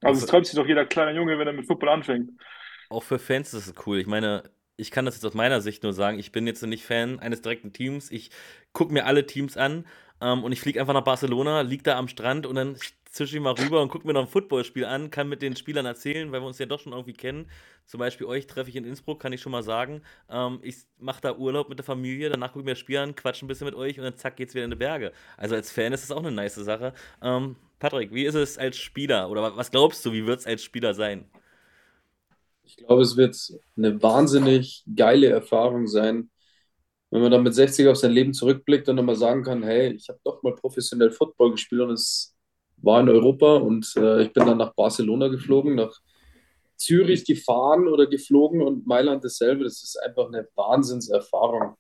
Also 0.02 0.24
es 0.24 0.30
träumt 0.30 0.46
sich 0.46 0.56
doch 0.56 0.68
jeder 0.68 0.86
kleine 0.86 1.18
Junge, 1.18 1.38
wenn 1.40 1.48
er 1.48 1.54
mit 1.54 1.68
Football 1.68 1.90
anfängt. 1.90 2.32
Auch 2.90 3.04
für 3.04 3.20
Fans 3.20 3.54
ist 3.54 3.68
es 3.68 3.74
cool. 3.86 4.00
Ich 4.00 4.08
meine, 4.08 4.44
ich 4.78 4.92
kann 4.92 5.06
das 5.06 5.16
jetzt 5.16 5.26
aus 5.26 5.34
meiner 5.34 5.60
Sicht 5.60 5.84
nur 5.84 5.92
sagen, 5.92 6.20
ich 6.20 6.32
bin 6.32 6.48
jetzt 6.48 6.62
nicht 6.62 6.86
Fan 6.86 7.20
eines 7.20 7.42
direkten 7.42 7.74
Teams. 7.74 8.12
Ich 8.12 8.30
gucke 8.74 8.94
mir 8.94 9.06
alle 9.06 9.26
Teams 9.26 9.58
an 9.58 9.86
ähm, 10.22 10.43
und 10.43 10.51
ich 10.51 10.61
fliege 10.61 10.80
einfach 10.80 10.93
nach 10.93 11.03
Barcelona, 11.03 11.61
liege 11.61 11.84
da 11.84 11.97
am 11.97 12.07
Strand 12.07 12.45
und 12.45 12.55
dann 12.55 12.78
zische 13.18 13.38
ich 13.38 13.41
mal 13.41 13.53
rüber 13.53 13.82
und 13.82 13.89
gucke 13.89 14.05
mir 14.05 14.13
noch 14.13 14.22
ein 14.22 14.28
Footballspiel 14.28 14.86
an, 14.86 15.09
kann 15.09 15.28
mit 15.30 15.41
den 15.41 15.55
Spielern 15.55 15.86
erzählen, 15.86 16.32
weil 16.32 16.41
wir 16.41 16.47
uns 16.47 16.59
ja 16.59 16.65
doch 16.65 16.80
schon 16.80 16.93
irgendwie 16.93 17.13
kennen. 17.13 17.49
Zum 17.86 17.99
Beispiel 17.99 18.28
euch 18.28 18.47
treffe 18.47 18.70
ich 18.70 18.76
in 18.76 18.86
Innsbruck, 18.86 19.20
kann 19.20 19.34
ich 19.34 19.41
schon 19.41 19.51
mal 19.51 19.63
sagen. 19.63 20.01
Ähm, 20.30 20.59
ich 20.61 20.78
mache 20.99 21.22
da 21.22 21.36
Urlaub 21.36 21.70
mit 21.70 21.80
der 21.80 21.86
Familie, 21.86 22.30
danach 22.30 22.49
gucke 22.49 22.61
ich 22.61 22.65
mir 22.65 22.72
das 22.72 22.80
Spiel 22.80 22.97
an, 22.97 23.15
quatsche 23.15 23.45
ein 23.45 23.47
bisschen 23.47 23.65
mit 23.65 23.76
euch 23.76 23.97
und 23.97 24.03
dann 24.03 24.15
zack 24.18 24.36
geht's 24.36 24.53
wieder 24.53 24.65
in 24.65 24.72
die 24.72 24.78
Berge. 24.78 25.13
Also 25.36 25.55
als 25.55 25.72
Fan 25.72 25.93
ist 25.93 26.03
das 26.03 26.11
auch 26.11 26.24
eine 26.24 26.32
nice 26.32 26.55
Sache. 26.55 26.93
Ähm, 27.22 27.55
Patrick, 27.80 28.13
wie 28.13 28.26
ist 28.26 28.36
es 28.36 28.57
als 28.57 28.78
Spieler 28.78 29.30
oder 29.30 29.55
was 29.55 29.72
glaubst 29.72 30.05
du, 30.05 30.11
wie 30.11 30.26
wird 30.26 30.39
es 30.39 30.47
als 30.47 30.63
Spieler 30.63 30.93
sein? 30.93 31.26
Ich 32.63 32.78
glaube, 32.78 33.01
es 33.01 33.15
wird 33.15 33.36
eine 33.78 34.01
wahnsinnig 34.03 34.84
geile 34.93 35.28
Erfahrung 35.28 35.88
sein, 35.88 36.30
wenn 37.10 37.22
man 37.22 37.32
dann 37.32 37.43
mit 37.43 37.55
60 37.55 37.88
auf 37.88 37.97
sein 37.97 38.12
Leben 38.12 38.34
zurückblickt 38.34 38.89
und 38.89 38.97
nochmal 38.97 39.16
sagen 39.16 39.43
kann, 39.43 39.64
hey, 39.64 39.93
ich 39.93 40.10
habe 40.10 40.20
doch 40.24 40.43
mal 40.43 40.55
professionell 40.55 41.12
Football 41.12 41.51
gespielt 41.51 41.82
und 41.82 41.91
es 41.91 42.36
war 42.78 42.99
in 42.99 43.10
Europa 43.10 43.55
und 43.58 43.91
äh, 43.97 44.24
ich 44.24 44.34
bin 44.34 44.45
dann 44.45 44.58
nach 44.58 44.74
Barcelona 44.76 45.28
geflogen, 45.30 45.76
nach 45.76 45.93
Zürich 46.76 47.26
gefahren 47.26 47.88
oder 47.88 48.08
geflogen 48.08 48.62
und 48.62 48.86
Mailand 48.86 49.24
dasselbe. 49.24 49.64
Das 49.64 49.84
ist 49.84 49.97
einfach 49.97 50.28
eine 50.28 50.47
Wahnsinnserfahrung. 50.55 51.76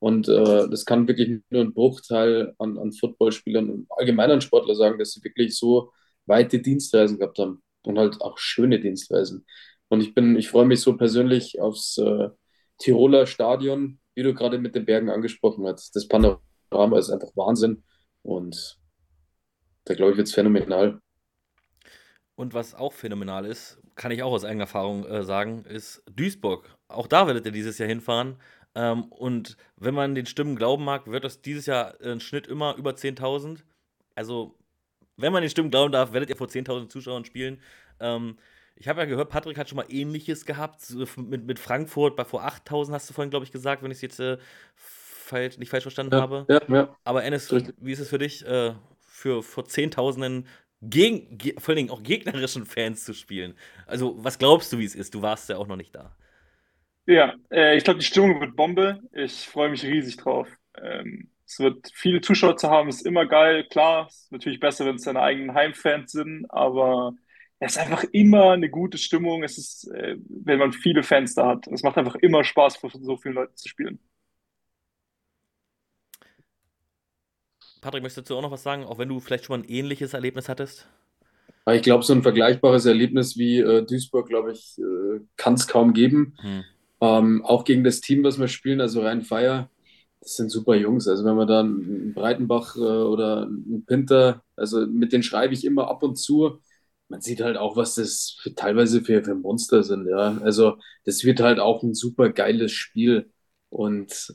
Und 0.00 0.28
äh, 0.28 0.68
das 0.68 0.84
kann 0.84 1.08
wirklich 1.08 1.40
nur 1.50 1.62
ein 1.62 1.74
Bruchteil 1.74 2.54
an, 2.58 2.78
an 2.78 2.92
Footballspielern 2.92 3.68
und 3.68 3.86
allgemeinen 3.90 4.40
Sportler 4.40 4.74
sagen, 4.74 4.98
dass 4.98 5.12
sie 5.12 5.24
wirklich 5.24 5.56
so 5.56 5.92
weite 6.26 6.60
Dienstreisen 6.60 7.18
gehabt 7.18 7.38
haben 7.38 7.62
und 7.82 7.98
halt 7.98 8.20
auch 8.20 8.38
schöne 8.38 8.80
Dienstreisen. 8.80 9.44
Und 9.88 10.00
ich 10.02 10.14
bin, 10.14 10.36
ich 10.36 10.48
freue 10.48 10.66
mich 10.66 10.80
so 10.80 10.96
persönlich 10.96 11.60
aufs 11.60 11.98
äh, 11.98 12.28
Tiroler 12.78 13.26
Stadion, 13.26 13.98
wie 14.18 14.24
du 14.24 14.34
gerade 14.34 14.58
mit 14.58 14.74
den 14.74 14.84
Bergen 14.84 15.10
angesprochen 15.10 15.64
hast. 15.64 15.94
Das 15.94 16.08
Panorama 16.08 16.98
ist 16.98 17.08
einfach 17.08 17.28
Wahnsinn 17.36 17.84
und 18.22 18.80
da 19.84 19.94
glaube 19.94 20.10
ich, 20.10 20.16
wird 20.16 20.26
es 20.26 20.34
phänomenal. 20.34 21.00
Und 22.34 22.52
was 22.52 22.74
auch 22.74 22.92
phänomenal 22.92 23.46
ist, 23.46 23.80
kann 23.94 24.10
ich 24.10 24.24
auch 24.24 24.32
aus 24.32 24.44
eigener 24.44 24.64
Erfahrung 24.64 25.06
äh, 25.06 25.22
sagen, 25.22 25.64
ist 25.66 26.02
Duisburg. 26.10 26.68
Auch 26.88 27.06
da 27.06 27.28
werdet 27.28 27.46
ihr 27.46 27.52
dieses 27.52 27.78
Jahr 27.78 27.88
hinfahren. 27.88 28.38
Ähm, 28.74 29.04
und 29.04 29.56
wenn 29.76 29.94
man 29.94 30.16
den 30.16 30.26
Stimmen 30.26 30.56
glauben 30.56 30.84
mag, 30.84 31.06
wird 31.06 31.22
das 31.22 31.40
dieses 31.40 31.66
Jahr 31.66 32.00
im 32.00 32.18
Schnitt 32.18 32.48
immer 32.48 32.74
über 32.74 32.90
10.000. 32.90 33.60
Also, 34.16 34.58
wenn 35.16 35.32
man 35.32 35.42
den 35.42 35.50
Stimmen 35.50 35.70
glauben 35.70 35.92
darf, 35.92 36.12
werdet 36.12 36.28
ihr 36.28 36.36
vor 36.36 36.48
10.000 36.48 36.88
Zuschauern 36.88 37.24
spielen. 37.24 37.60
Ähm, 38.00 38.36
ich 38.78 38.88
habe 38.88 39.00
ja 39.00 39.06
gehört, 39.06 39.28
Patrick 39.28 39.58
hat 39.58 39.68
schon 39.68 39.76
mal 39.76 39.86
Ähnliches 39.88 40.46
gehabt 40.46 40.94
mit, 41.16 41.44
mit 41.44 41.58
Frankfurt. 41.58 42.16
Bei 42.16 42.24
vor 42.24 42.46
8.000 42.46 42.92
hast 42.92 43.10
du 43.10 43.14
vorhin, 43.14 43.30
glaube 43.30 43.44
ich, 43.44 43.52
gesagt, 43.52 43.82
wenn 43.82 43.90
ich 43.90 43.98
es 43.98 44.02
jetzt 44.02 44.20
äh, 44.20 44.38
falsch, 44.76 45.58
nicht 45.58 45.70
falsch 45.70 45.82
verstanden 45.82 46.14
ja, 46.14 46.20
habe. 46.20 46.46
Ja, 46.48 46.60
ja. 46.68 46.96
Aber 47.04 47.24
Ennis, 47.24 47.52
wie 47.78 47.92
ist 47.92 47.98
es 47.98 48.08
für 48.08 48.18
dich, 48.18 48.46
äh, 48.46 48.74
für 49.00 49.42
vor 49.42 49.64
Zehntausenden 49.64 50.46
gegen, 50.80 51.38
vor 51.58 51.70
allen 51.70 51.76
Dingen 51.76 51.90
auch 51.90 52.02
gegnerischen 52.02 52.66
Fans 52.66 53.04
zu 53.04 53.14
spielen? 53.14 53.54
Also, 53.86 54.14
was 54.22 54.38
glaubst 54.38 54.72
du, 54.72 54.78
wie 54.78 54.84
es 54.84 54.94
ist? 54.94 55.14
Du 55.14 55.22
warst 55.22 55.48
ja 55.48 55.56
auch 55.56 55.66
noch 55.66 55.76
nicht 55.76 55.94
da. 55.94 56.14
Ja, 57.06 57.34
äh, 57.50 57.76
ich 57.76 57.84
glaube, 57.84 57.98
die 57.98 58.06
Stimmung 58.06 58.40
wird 58.40 58.54
Bombe. 58.54 59.00
Ich 59.12 59.48
freue 59.48 59.70
mich 59.70 59.84
riesig 59.84 60.18
drauf. 60.18 60.48
Ähm, 60.80 61.30
es 61.46 61.58
wird 61.58 61.90
viele 61.94 62.20
Zuschauer 62.20 62.56
zu 62.58 62.68
haben, 62.68 62.90
ist 62.90 63.06
immer 63.06 63.26
geil. 63.26 63.64
Klar, 63.70 64.06
ist 64.08 64.30
natürlich 64.30 64.60
besser, 64.60 64.84
wenn 64.84 64.96
es 64.96 65.04
deine 65.04 65.22
eigenen 65.22 65.54
Heimfans 65.54 66.12
sind, 66.12 66.46
aber 66.50 67.14
es 67.60 67.72
ist 67.72 67.78
einfach 67.78 68.04
immer 68.12 68.52
eine 68.52 68.70
gute 68.70 68.98
Stimmung. 68.98 69.42
Es 69.42 69.58
ist, 69.58 69.90
äh, 69.90 70.16
wenn 70.28 70.58
man 70.58 70.72
viele 70.72 71.02
Fans 71.02 71.34
da 71.34 71.48
hat. 71.48 71.66
Es 71.68 71.82
macht 71.82 71.96
einfach 71.96 72.14
immer 72.16 72.44
Spaß, 72.44 72.76
vor 72.76 72.90
so 72.90 73.16
vielen 73.16 73.34
Leuten 73.34 73.56
zu 73.56 73.68
spielen. 73.68 73.98
Patrick, 77.80 78.02
möchtest 78.02 78.28
du 78.30 78.36
auch 78.36 78.42
noch 78.42 78.50
was 78.50 78.62
sagen, 78.62 78.84
auch 78.84 78.98
wenn 78.98 79.08
du 79.08 79.20
vielleicht 79.20 79.44
schon 79.44 79.58
mal 79.60 79.64
ein 79.64 79.70
ähnliches 79.70 80.14
Erlebnis 80.14 80.48
hattest? 80.48 80.88
Ich 81.70 81.82
glaube, 81.82 82.02
so 82.02 82.14
ein 82.14 82.22
vergleichbares 82.22 82.86
Erlebnis 82.86 83.36
wie 83.36 83.58
äh, 83.58 83.84
Duisburg, 83.84 84.28
glaube 84.28 84.52
ich, 84.52 84.78
äh, 84.78 85.20
kann 85.36 85.54
es 85.54 85.68
kaum 85.68 85.92
geben. 85.92 86.34
Hm. 86.40 86.64
Ähm, 87.00 87.44
auch 87.44 87.64
gegen 87.64 87.84
das 87.84 88.00
Team, 88.00 88.24
was 88.24 88.38
wir 88.38 88.48
spielen, 88.48 88.80
also 88.80 89.02
Rhein 89.02 89.22
Feier, 89.22 89.70
das 90.20 90.36
sind 90.36 90.50
super 90.50 90.74
Jungs. 90.74 91.06
Also 91.06 91.24
wenn 91.24 91.36
man 91.36 91.46
da 91.46 91.60
einen 91.60 92.14
Breitenbach 92.14 92.76
äh, 92.76 92.80
oder 92.80 93.42
einen 93.42 93.84
Pinter, 93.86 94.42
also 94.56 94.86
mit 94.86 95.12
denen 95.12 95.22
schreibe 95.22 95.54
ich 95.54 95.64
immer 95.64 95.88
ab 95.88 96.02
und 96.02 96.16
zu. 96.16 96.60
Man 97.08 97.20
sieht 97.22 97.40
halt 97.40 97.56
auch, 97.56 97.76
was 97.76 97.94
das 97.94 98.36
für, 98.42 98.54
teilweise 98.54 99.02
für, 99.02 99.24
für 99.24 99.34
Monster 99.34 99.82
sind. 99.82 100.06
Ja, 100.08 100.38
also 100.42 100.78
das 101.04 101.24
wird 101.24 101.40
halt 101.40 101.58
auch 101.60 101.82
ein 101.82 101.94
super 101.94 102.30
geiles 102.30 102.72
Spiel. 102.72 103.30
Und 103.70 104.34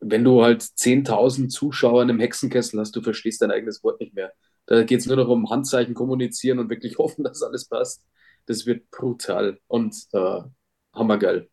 wenn 0.00 0.24
du 0.24 0.42
halt 0.42 0.62
10.000 0.62 1.52
Zuschauer 1.52 2.02
in 2.02 2.10
einem 2.10 2.20
Hexenkessel 2.20 2.80
hast, 2.80 2.96
du 2.96 3.02
verstehst 3.02 3.42
dein 3.42 3.50
eigenes 3.50 3.82
Wort 3.84 4.00
nicht 4.00 4.14
mehr. 4.14 4.32
Da 4.66 4.82
geht 4.84 5.00
es 5.00 5.06
nur 5.06 5.16
noch 5.16 5.28
um 5.28 5.50
Handzeichen 5.50 5.94
kommunizieren 5.94 6.58
und 6.58 6.70
wirklich 6.70 6.98
hoffen, 6.98 7.24
dass 7.24 7.42
alles 7.42 7.66
passt. 7.68 8.04
Das 8.46 8.66
wird 8.66 8.90
brutal 8.90 9.58
und 9.68 9.96
äh, 10.12 10.40
hammergeil. 10.94 11.48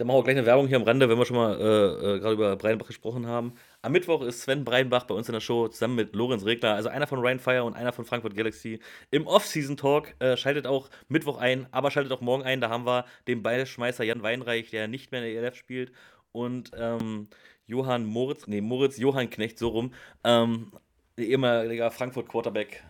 Dann 0.00 0.06
machen 0.06 0.20
wir 0.20 0.24
gleich 0.24 0.38
eine 0.38 0.46
Werbung 0.46 0.66
hier 0.66 0.78
am 0.78 0.84
Rande, 0.84 1.10
wenn 1.10 1.18
wir 1.18 1.26
schon 1.26 1.36
mal 1.36 1.60
äh, 1.60 2.14
äh, 2.14 2.20
gerade 2.20 2.32
über 2.32 2.56
Breinbach 2.56 2.86
gesprochen 2.86 3.26
haben. 3.26 3.52
Am 3.82 3.92
Mittwoch 3.92 4.22
ist 4.22 4.40
Sven 4.40 4.64
Breinbach 4.64 5.04
bei 5.04 5.14
uns 5.14 5.28
in 5.28 5.34
der 5.34 5.42
Show 5.42 5.68
zusammen 5.68 5.94
mit 5.94 6.16
Lorenz 6.16 6.46
Regler, 6.46 6.74
also 6.74 6.88
einer 6.88 7.06
von 7.06 7.18
Ryan 7.18 7.38
Fire 7.38 7.64
und 7.64 7.74
einer 7.74 7.92
von 7.92 8.06
Frankfurt 8.06 8.34
Galaxy. 8.34 8.80
Im 9.10 9.26
Off-Season-Talk 9.26 10.14
äh, 10.18 10.38
schaltet 10.38 10.66
auch 10.66 10.88
Mittwoch 11.08 11.36
ein, 11.36 11.66
aber 11.70 11.90
schaltet 11.90 12.14
auch 12.14 12.22
morgen 12.22 12.44
ein. 12.44 12.62
Da 12.62 12.70
haben 12.70 12.86
wir 12.86 13.04
den 13.28 13.42
Ballschmeißer 13.42 14.02
Jan 14.02 14.22
Weinreich, 14.22 14.70
der 14.70 14.88
nicht 14.88 15.12
mehr 15.12 15.22
in 15.22 15.34
der 15.34 15.42
ELF 15.42 15.54
spielt, 15.54 15.92
und 16.32 16.70
ähm, 16.78 17.28
Johann 17.66 18.06
Moritz, 18.06 18.46
nee, 18.46 18.62
Moritz 18.62 18.96
Johann 18.96 19.28
Knecht, 19.28 19.58
so 19.58 19.68
rum, 19.68 19.92
ähm, 20.24 20.72
ehemaliger 21.18 21.90
Frankfurt-Quarterback. 21.90 22.84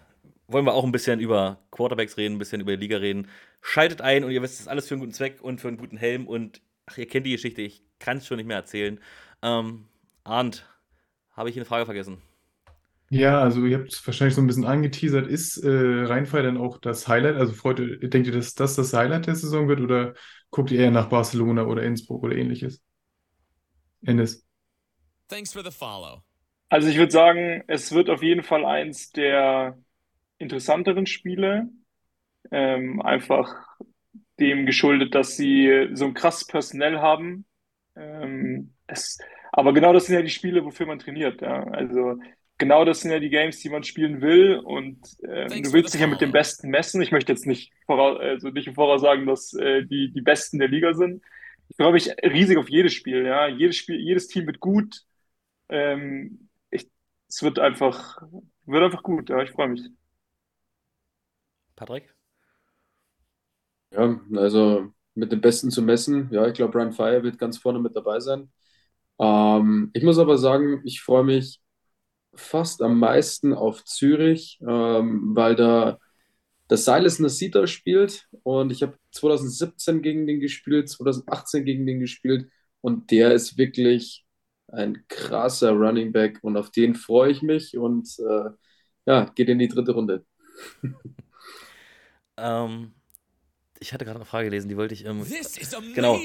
Wollen 0.46 0.64
wir 0.64 0.74
auch 0.74 0.84
ein 0.84 0.92
bisschen 0.92 1.18
über 1.18 1.58
Quarterbacks 1.72 2.16
reden, 2.16 2.36
ein 2.36 2.38
bisschen 2.38 2.60
über 2.60 2.76
die 2.76 2.82
Liga 2.82 2.98
reden. 2.98 3.26
Schaltet 3.62 4.00
ein 4.00 4.22
und 4.22 4.30
ihr 4.30 4.42
wisst, 4.42 4.54
das 4.54 4.60
ist 4.60 4.68
alles 4.68 4.86
für 4.86 4.94
einen 4.94 5.00
guten 5.00 5.12
Zweck 5.12 5.42
und 5.42 5.60
für 5.60 5.66
einen 5.66 5.76
guten 5.76 5.96
Helm. 5.96 6.28
Und 6.28 6.62
ach, 6.90 6.98
ihr 6.98 7.06
kennt 7.06 7.26
die 7.26 7.32
Geschichte, 7.32 7.62
ich 7.62 7.82
kann 7.98 8.18
es 8.18 8.26
schon 8.26 8.36
nicht 8.36 8.46
mehr 8.46 8.56
erzählen. 8.56 9.00
Ähm, 9.42 9.86
Arndt, 10.24 10.66
habe 11.32 11.50
ich 11.50 11.56
eine 11.56 11.64
Frage 11.64 11.84
vergessen? 11.84 12.18
Ja, 13.10 13.40
also 13.40 13.64
ihr 13.64 13.78
habt 13.78 13.92
es 13.92 14.06
wahrscheinlich 14.06 14.34
so 14.34 14.40
ein 14.40 14.46
bisschen 14.46 14.64
angeteasert. 14.64 15.26
Ist 15.26 15.58
äh, 15.58 15.68
Rheinfall 15.68 16.44
dann 16.44 16.56
auch 16.56 16.78
das 16.78 17.08
Highlight? 17.08 17.36
Also 17.36 17.52
freut 17.52 17.80
ihr, 17.80 17.98
denkt 18.08 18.28
ihr, 18.28 18.32
dass 18.32 18.54
das 18.54 18.76
das 18.76 18.92
Highlight 18.92 19.26
der 19.26 19.34
Saison 19.34 19.68
wird 19.68 19.80
oder 19.80 20.14
guckt 20.50 20.70
ihr 20.70 20.80
eher 20.80 20.90
nach 20.92 21.08
Barcelona 21.08 21.64
oder 21.64 21.82
Innsbruck 21.82 22.22
oder 22.22 22.36
ähnliches? 22.36 22.82
Ennis. 24.04 24.46
Thanks 25.28 25.52
for 25.52 25.64
the 25.64 25.72
follow. 25.72 26.22
Also 26.68 26.88
ich 26.88 26.98
würde 26.98 27.10
sagen, 27.10 27.64
es 27.66 27.92
wird 27.92 28.10
auf 28.10 28.22
jeden 28.22 28.44
Fall 28.44 28.64
eins 28.64 29.10
der 29.10 29.76
interessanteren 30.38 31.06
Spiele. 31.06 31.68
Ähm, 32.52 33.02
einfach 33.02 33.52
dem 34.40 34.66
geschuldet, 34.66 35.14
dass 35.14 35.36
sie 35.36 35.90
so 35.92 36.06
ein 36.06 36.14
krasses 36.14 36.46
Personell 36.46 36.98
haben. 36.98 37.44
Ähm, 37.96 38.74
das, 38.86 39.18
aber 39.52 39.72
genau 39.72 39.92
das 39.92 40.06
sind 40.06 40.14
ja 40.14 40.22
die 40.22 40.30
Spiele, 40.30 40.64
wofür 40.64 40.86
man 40.86 40.98
trainiert. 40.98 41.40
Ja. 41.42 41.64
Also 41.64 42.18
genau 42.58 42.84
das 42.84 43.00
sind 43.00 43.10
ja 43.10 43.18
die 43.18 43.30
Games, 43.30 43.58
die 43.60 43.68
man 43.68 43.82
spielen 43.82 44.20
will. 44.20 44.58
Und 44.58 44.98
ähm, 45.28 45.62
du 45.62 45.72
willst 45.72 45.94
dich 45.94 46.00
ja 46.00 46.06
mit 46.06 46.20
dem 46.20 46.32
Besten 46.32 46.70
messen. 46.70 47.02
Ich 47.02 47.12
möchte 47.12 47.32
jetzt 47.32 47.46
nicht, 47.46 47.72
voraus, 47.86 48.18
also 48.20 48.48
nicht 48.50 48.68
im 48.68 48.74
Voraus 48.74 49.00
sagen, 49.00 49.26
dass 49.26 49.52
äh, 49.54 49.84
die 49.84 50.12
die 50.12 50.22
Besten 50.22 50.58
der 50.58 50.68
Liga 50.68 50.94
sind. 50.94 51.22
Ich 51.68 51.76
freue 51.76 51.92
mich 51.92 52.10
riesig 52.22 52.58
auf 52.58 52.68
jedes 52.68 52.94
Spiel. 52.94 53.24
Ja, 53.24 53.48
jedes 53.48 53.76
Spiel, 53.76 54.00
jedes 54.00 54.28
Team 54.28 54.46
wird 54.46 54.60
gut. 54.60 55.02
Ähm, 55.68 56.48
ich, 56.70 56.88
es 57.28 57.42
wird 57.42 57.58
einfach, 57.58 58.22
wird 58.66 58.82
einfach 58.84 59.02
gut. 59.02 59.30
Ja, 59.30 59.42
ich 59.42 59.50
freue 59.50 59.68
mich. 59.68 59.82
Patrick? 61.76 62.12
Ja, 63.92 64.20
also 64.36 64.92
mit 65.14 65.32
dem 65.32 65.40
Besten 65.40 65.70
zu 65.70 65.82
messen, 65.82 66.28
ja, 66.32 66.46
ich 66.46 66.54
glaube, 66.54 66.72
Brian 66.72 66.92
Fire 66.92 67.22
wird 67.22 67.38
ganz 67.38 67.58
vorne 67.58 67.80
mit 67.80 67.96
dabei 67.96 68.20
sein. 68.20 68.50
Ähm, 69.20 69.90
ich 69.94 70.04
muss 70.04 70.18
aber 70.18 70.38
sagen, 70.38 70.82
ich 70.84 71.02
freue 71.02 71.24
mich 71.24 71.60
fast 72.34 72.82
am 72.82 72.98
meisten 73.00 73.54
auf 73.54 73.84
Zürich, 73.84 74.60
ähm, 74.68 75.36
weil 75.36 75.56
da 75.56 75.98
das 76.68 76.84
Silas 76.86 77.18
Nasita 77.20 77.66
spielt 77.66 78.28
und 78.44 78.72
ich 78.72 78.82
habe 78.82 78.98
2017 79.12 80.02
gegen 80.02 80.26
den 80.26 80.40
gespielt, 80.40 80.88
2018 80.90 81.64
gegen 81.64 81.86
den 81.86 82.00
gespielt 82.00 82.50
und 82.82 83.10
der 83.12 83.32
ist 83.34 83.58
wirklich 83.58 84.26
ein 84.68 85.04
krasser 85.08 85.72
Running 85.72 86.12
Back 86.12 86.40
und 86.42 86.56
auf 86.56 86.70
den 86.70 86.94
freue 86.96 87.32
ich 87.32 87.42
mich 87.42 87.76
und 87.78 88.08
äh, 88.20 88.50
ja, 89.06 89.24
geht 89.34 89.48
in 89.50 89.58
die 89.60 89.68
dritte 89.68 89.92
Runde. 89.92 90.24
ähm, 92.36 92.94
ich 93.80 93.92
hatte 93.92 94.04
gerade 94.04 94.18
eine 94.18 94.26
Frage 94.26 94.44
gelesen, 94.46 94.68
die 94.68 94.76
wollte 94.76 94.94
ich. 94.94 95.04
Ähm, 95.04 95.24
genau. 95.94 96.20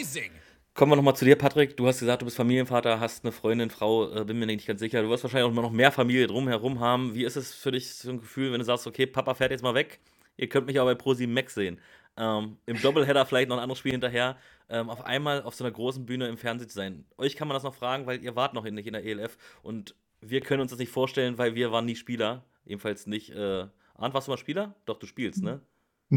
Kommen 0.73 0.91
wir 0.91 0.97
nochmal 0.97 1.15
zu 1.15 1.23
dir, 1.23 1.37
Patrick. 1.37 1.77
Du 1.77 1.87
hast 1.87 1.99
gesagt, 1.99 2.21
du 2.21 2.25
bist 2.25 2.35
Familienvater, 2.35 2.99
hast 2.99 3.23
eine 3.23 3.31
Freundin, 3.31 3.69
Frau, 3.69 4.13
äh, 4.13 4.25
bin 4.25 4.37
mir 4.37 4.45
nicht 4.45 4.67
ganz 4.67 4.81
sicher. 4.81 5.01
Du 5.01 5.09
wirst 5.09 5.23
wahrscheinlich 5.23 5.49
auch 5.49 5.61
noch 5.61 5.71
mehr 5.71 5.91
Familie 5.91 6.27
drumherum 6.27 6.81
haben. 6.81 7.15
Wie 7.15 7.23
ist 7.23 7.37
es 7.37 7.53
für 7.53 7.71
dich 7.71 7.93
so 7.95 8.09
ein 8.09 8.19
Gefühl, 8.19 8.51
wenn 8.51 8.59
du 8.59 8.65
sagst, 8.65 8.85
okay, 8.85 9.05
Papa 9.05 9.33
fährt 9.35 9.51
jetzt 9.51 9.63
mal 9.63 9.73
weg, 9.73 10.01
ihr 10.35 10.49
könnt 10.49 10.67
mich 10.67 10.77
aber 10.77 10.93
bei 10.93 11.01
Pro7 11.01 11.29
Max 11.29 11.55
sehen. 11.55 11.79
Ähm, 12.17 12.57
Im 12.65 12.81
Doubleheader 12.81 13.25
vielleicht 13.25 13.47
noch 13.47 13.55
ein 13.55 13.63
anderes 13.63 13.79
Spiel 13.79 13.93
hinterher. 13.93 14.37
Ähm, 14.67 14.89
auf 14.89 15.05
einmal 15.05 15.43
auf 15.43 15.55
so 15.55 15.63
einer 15.63 15.71
großen 15.71 16.05
Bühne 16.05 16.27
im 16.27 16.37
Fernsehen 16.37 16.67
zu 16.67 16.75
sein. 16.75 17.05
Euch 17.17 17.37
kann 17.37 17.47
man 17.47 17.55
das 17.55 17.63
noch 17.63 17.75
fragen, 17.75 18.05
weil 18.05 18.21
ihr 18.21 18.35
wart 18.35 18.53
noch 18.53 18.65
nicht 18.65 18.87
in 18.87 18.93
der 18.93 19.05
ELF 19.05 19.37
und 19.63 19.95
wir 20.19 20.41
können 20.41 20.61
uns 20.61 20.71
das 20.71 20.79
nicht 20.79 20.91
vorstellen, 20.91 21.37
weil 21.37 21.55
wir 21.55 21.71
waren 21.71 21.85
nie 21.85 21.95
Spieler. 21.95 22.43
Ebenfalls 22.65 23.07
nicht. 23.07 23.29
Äh, 23.29 23.67
Arndt, 23.95 24.13
warst 24.13 24.27
du 24.27 24.31
mal 24.31 24.37
Spieler? 24.37 24.75
Doch, 24.85 24.97
du 24.97 25.05
spielst, 25.05 25.43
ne? 25.43 25.61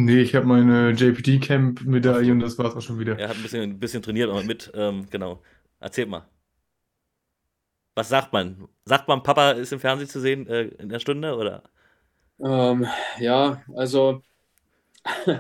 Nee, 0.01 0.21
ich 0.21 0.37
habe 0.37 0.47
meine 0.47 0.93
JPT-Camp-Medaille 0.93 2.31
und 2.31 2.39
das 2.39 2.57
war's 2.57 2.77
auch 2.77 2.81
schon 2.81 3.01
wieder. 3.01 3.19
Er 3.19 3.31
hat 3.31 3.37
ein 3.37 3.43
bisschen, 3.43 3.63
ein 3.63 3.81
bisschen 3.81 4.01
trainiert, 4.01 4.31
aber 4.31 4.45
mit, 4.45 4.71
ähm, 4.75 5.07
genau. 5.11 5.43
Erzählt 5.81 6.09
mal. 6.09 6.25
Was 7.97 8.09
sagt 8.09 8.33
man? 8.33 8.69
Sagt 8.85 9.09
man, 9.09 9.25
Papa 9.25 9.51
ist 9.53 9.73
im 9.73 9.81
Fernsehen 9.81 10.09
zu 10.09 10.21
sehen 10.21 10.47
äh, 10.47 10.67
in 10.79 10.89
der 10.89 11.01
Stunde 11.01 11.35
oder? 11.35 11.65
Ähm, 12.39 12.87
ja, 13.19 13.61
also 13.75 14.23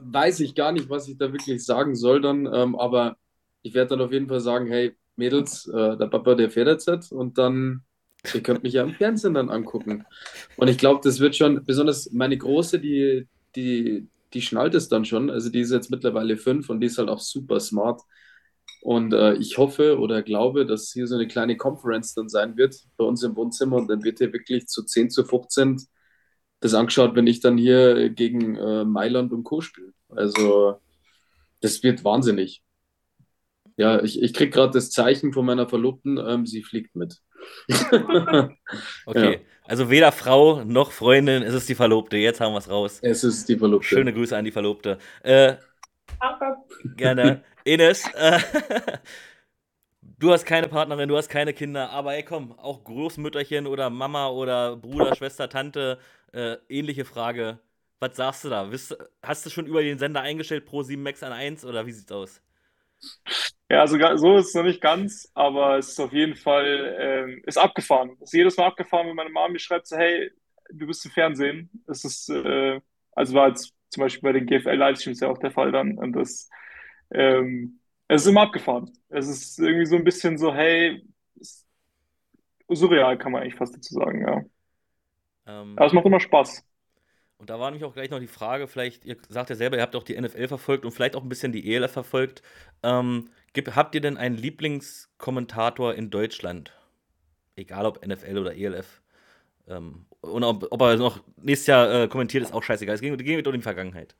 weiß 0.00 0.38
ich 0.40 0.54
gar 0.54 0.70
nicht, 0.70 0.88
was 0.88 1.08
ich 1.08 1.18
da 1.18 1.32
wirklich 1.32 1.64
sagen 1.64 1.96
soll 1.96 2.20
dann, 2.20 2.46
ähm, 2.46 2.76
aber 2.76 3.16
ich 3.62 3.74
werde 3.74 3.90
dann 3.96 4.00
auf 4.00 4.12
jeden 4.12 4.28
Fall 4.28 4.38
sagen, 4.38 4.68
hey 4.68 4.94
Mädels, 5.16 5.66
äh, 5.66 5.96
der 5.96 6.06
Papa, 6.06 6.36
der 6.36 6.50
fährt 6.50 6.86
jetzt 6.86 7.10
und 7.10 7.36
dann, 7.36 7.82
ihr 8.32 8.44
könnt 8.44 8.62
mich 8.62 8.74
ja 8.74 8.84
im 8.84 8.94
Fernsehen 8.94 9.34
dann 9.34 9.50
angucken. 9.50 10.04
Und 10.56 10.68
ich 10.68 10.78
glaube, 10.78 11.00
das 11.02 11.18
wird 11.18 11.34
schon, 11.34 11.64
besonders 11.64 12.12
meine 12.12 12.38
Große, 12.38 12.78
die, 12.78 13.26
die, 13.56 14.08
die 14.32 14.42
schnallt 14.42 14.74
es 14.74 14.88
dann 14.88 15.04
schon. 15.04 15.30
Also 15.30 15.50
die 15.50 15.60
ist 15.60 15.72
jetzt 15.72 15.90
mittlerweile 15.90 16.36
fünf 16.36 16.70
und 16.70 16.80
die 16.80 16.86
ist 16.86 16.98
halt 16.98 17.08
auch 17.08 17.20
super 17.20 17.60
smart. 17.60 18.00
Und 18.82 19.12
äh, 19.12 19.34
ich 19.34 19.58
hoffe 19.58 19.98
oder 19.98 20.22
glaube, 20.22 20.66
dass 20.66 20.90
hier 20.92 21.06
so 21.06 21.14
eine 21.14 21.28
kleine 21.28 21.56
Conference 21.56 22.14
dann 22.14 22.28
sein 22.28 22.56
wird 22.56 22.76
bei 22.96 23.04
uns 23.04 23.22
im 23.22 23.36
Wohnzimmer 23.36 23.76
und 23.76 23.88
dann 23.88 24.02
wird 24.02 24.18
hier 24.18 24.32
wirklich 24.32 24.66
zu 24.66 24.82
10 24.82 25.10
zu 25.10 25.24
15 25.24 25.80
das 26.60 26.74
angeschaut, 26.74 27.14
wenn 27.14 27.26
ich 27.26 27.40
dann 27.40 27.58
hier 27.58 28.10
gegen 28.10 28.56
äh, 28.56 28.84
Mailand 28.84 29.32
und 29.32 29.44
Co. 29.44 29.60
spiele. 29.60 29.92
Also 30.08 30.80
das 31.60 31.82
wird 31.82 32.04
wahnsinnig. 32.04 32.62
Ja, 33.76 34.02
ich, 34.02 34.20
ich 34.20 34.34
kriege 34.34 34.50
gerade 34.50 34.72
das 34.72 34.90
Zeichen 34.90 35.32
von 35.32 35.46
meiner 35.46 35.68
Verlobten, 35.68 36.18
ähm, 36.18 36.46
sie 36.46 36.62
fliegt 36.62 36.94
mit. 36.94 37.18
okay, 39.06 39.32
ja. 39.32 39.38
Also 39.72 39.88
weder 39.88 40.12
Frau 40.12 40.62
noch 40.64 40.92
Freundin, 40.92 41.42
es 41.42 41.54
ist 41.54 41.66
die 41.66 41.74
Verlobte. 41.74 42.18
Jetzt 42.18 42.42
haben 42.42 42.52
wir 42.52 42.58
es 42.58 42.68
raus. 42.68 42.98
Es 43.00 43.24
ist 43.24 43.48
die 43.48 43.56
Verlobte. 43.56 43.88
Schöne 43.88 44.12
Grüße 44.12 44.36
an 44.36 44.44
die 44.44 44.50
Verlobte. 44.50 44.98
Äh, 45.22 45.54
gerne. 46.94 47.42
Ines, 47.64 48.06
äh, 48.12 48.38
du 50.18 50.30
hast 50.30 50.44
keine 50.44 50.68
Partnerin, 50.68 51.08
du 51.08 51.16
hast 51.16 51.30
keine 51.30 51.54
Kinder, 51.54 51.88
aber 51.88 52.12
ey, 52.12 52.22
komm, 52.22 52.52
auch 52.58 52.84
Großmütterchen 52.84 53.66
oder 53.66 53.88
Mama 53.88 54.28
oder 54.28 54.76
Bruder, 54.76 55.16
Schwester, 55.16 55.48
Tante, 55.48 55.98
äh, 56.34 56.56
ähnliche 56.68 57.06
Frage. 57.06 57.58
Was 57.98 58.16
sagst 58.16 58.44
du 58.44 58.50
da? 58.50 58.70
hast 59.22 59.46
du 59.46 59.48
schon 59.48 59.64
über 59.64 59.82
den 59.82 59.98
Sender 59.98 60.20
eingestellt 60.20 60.66
Pro 60.66 60.82
7 60.82 61.02
Max 61.02 61.22
an 61.22 61.32
1 61.32 61.64
oder 61.64 61.86
wie 61.86 61.92
sieht's 61.92 62.12
aus? 62.12 62.42
Ja, 63.70 63.80
also 63.80 63.96
so 64.16 64.36
ist 64.36 64.48
es 64.48 64.54
noch 64.54 64.64
nicht 64.64 64.80
ganz, 64.80 65.30
aber 65.34 65.78
es 65.78 65.90
ist 65.90 66.00
auf 66.00 66.12
jeden 66.12 66.36
Fall, 66.36 66.96
ähm, 67.00 67.42
ist 67.46 67.56
abgefahren. 67.58 68.10
Es 68.20 68.24
ist 68.30 68.34
jedes 68.34 68.56
Mal 68.56 68.66
abgefahren, 68.66 69.08
wenn 69.08 69.16
meine 69.16 69.30
Mama 69.30 69.48
mir 69.48 69.58
schreibt, 69.58 69.86
so, 69.86 69.96
hey, 69.96 70.30
du 70.70 70.86
bist 70.86 71.04
im 71.06 71.10
Fernsehen. 71.12 71.70
Es 71.86 72.04
ist, 72.04 72.28
äh, 72.30 72.80
also 73.12 73.34
war 73.34 73.48
jetzt 73.48 73.72
zum 73.90 74.02
Beispiel 74.02 74.22
bei 74.22 74.32
den 74.38 74.46
GFL-Livestreams 74.46 75.20
ja 75.20 75.28
auch 75.28 75.38
der 75.38 75.50
Fall 75.52 75.72
dann. 75.72 75.96
Und 75.98 76.12
das, 76.12 76.48
ähm, 77.12 77.80
es 78.08 78.22
ist 78.22 78.28
immer 78.28 78.42
abgefahren. 78.42 78.92
Es 79.08 79.28
ist 79.28 79.58
irgendwie 79.58 79.86
so 79.86 79.96
ein 79.96 80.04
bisschen 80.04 80.38
so, 80.38 80.52
hey, 80.54 81.02
surreal 82.74 83.16
kann 83.18 83.32
man 83.32 83.42
eigentlich 83.42 83.54
fast 83.56 83.76
dazu 83.76 83.94
sagen, 83.94 84.22
ja. 84.26 84.42
Ähm, 85.46 85.76
Aber 85.76 85.86
es 85.86 85.92
macht 85.92 86.06
immer 86.06 86.20
Spaß. 86.20 86.64
Und 87.42 87.50
da 87.50 87.58
war 87.58 87.72
nämlich 87.72 87.84
auch 87.84 87.92
gleich 87.92 88.08
noch 88.08 88.20
die 88.20 88.28
Frage, 88.28 88.68
vielleicht, 88.68 89.04
ihr 89.04 89.16
sagt 89.28 89.50
ja 89.50 89.56
selber, 89.56 89.74
ihr 89.74 89.82
habt 89.82 89.96
auch 89.96 90.04
die 90.04 90.16
NFL 90.16 90.46
verfolgt 90.46 90.84
und 90.84 90.92
vielleicht 90.92 91.16
auch 91.16 91.24
ein 91.24 91.28
bisschen 91.28 91.50
die 91.50 91.74
ELF 91.74 91.90
verfolgt. 91.90 92.40
Ähm, 92.84 93.30
gibt, 93.52 93.74
habt 93.74 93.96
ihr 93.96 94.00
denn 94.00 94.16
einen 94.16 94.36
Lieblingskommentator 94.36 95.92
in 95.92 96.10
Deutschland? 96.10 96.72
Egal 97.56 97.84
ob 97.86 98.06
NFL 98.06 98.38
oder 98.38 98.54
ELF. 98.54 99.02
Ähm, 99.66 100.06
und 100.20 100.44
ob, 100.44 100.68
ob, 100.70 100.80
er 100.82 100.96
noch 100.98 101.18
nächstes 101.36 101.66
Jahr 101.66 102.02
äh, 102.02 102.06
kommentiert, 102.06 102.44
ist 102.44 102.54
auch 102.54 102.62
scheißegal. 102.62 102.94
Es 102.94 103.00
ging, 103.00 103.18
ging 103.18 103.44
um 103.44 103.52
die 103.52 103.60
Vergangenheit. 103.60 104.14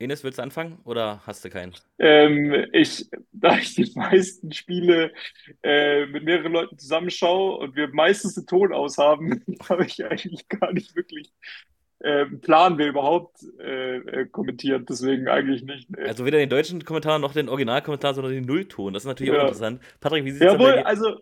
Enes, 0.00 0.22
willst 0.22 0.38
du 0.38 0.42
anfangen 0.42 0.78
oder 0.84 1.20
hast 1.26 1.44
du 1.44 1.50
keinen? 1.50 1.74
Ähm, 1.98 2.66
ich, 2.72 3.08
da 3.32 3.58
ich 3.58 3.74
die 3.74 3.90
meisten 3.96 4.52
Spiele 4.52 5.12
äh, 5.62 6.06
mit 6.06 6.24
mehreren 6.24 6.52
Leuten 6.52 6.78
zusammenschaue 6.78 7.56
und 7.58 7.74
wir 7.74 7.88
meistens 7.88 8.34
den 8.34 8.46
Ton 8.46 8.72
aushaben, 8.72 9.44
habe 9.68 9.86
ich 9.86 10.04
eigentlich 10.04 10.48
gar 10.48 10.72
nicht 10.72 10.94
wirklich 10.94 11.32
äh, 12.00 12.26
Plan, 12.26 12.78
wer 12.78 12.86
überhaupt 12.86 13.38
äh, 13.58 13.96
äh, 13.96 14.26
kommentiert. 14.26 14.88
Deswegen 14.88 15.26
eigentlich 15.26 15.64
nicht. 15.64 15.90
Nee. 15.90 16.04
Also 16.04 16.24
weder 16.24 16.38
den 16.38 16.48
deutschen 16.48 16.84
Kommentar 16.84 17.18
noch 17.18 17.32
den 17.32 17.48
Originalkommentar, 17.48 18.14
sondern 18.14 18.32
den 18.32 18.44
Nullton. 18.44 18.94
Das 18.94 19.02
ist 19.02 19.08
natürlich 19.08 19.32
ja. 19.32 19.40
auch 19.40 19.48
interessant. 19.48 19.82
Patrick, 19.98 20.24
wie 20.24 20.30
sieht 20.30 20.42
es 20.42 20.52
Jawohl, 20.52 20.78
also 20.84 21.16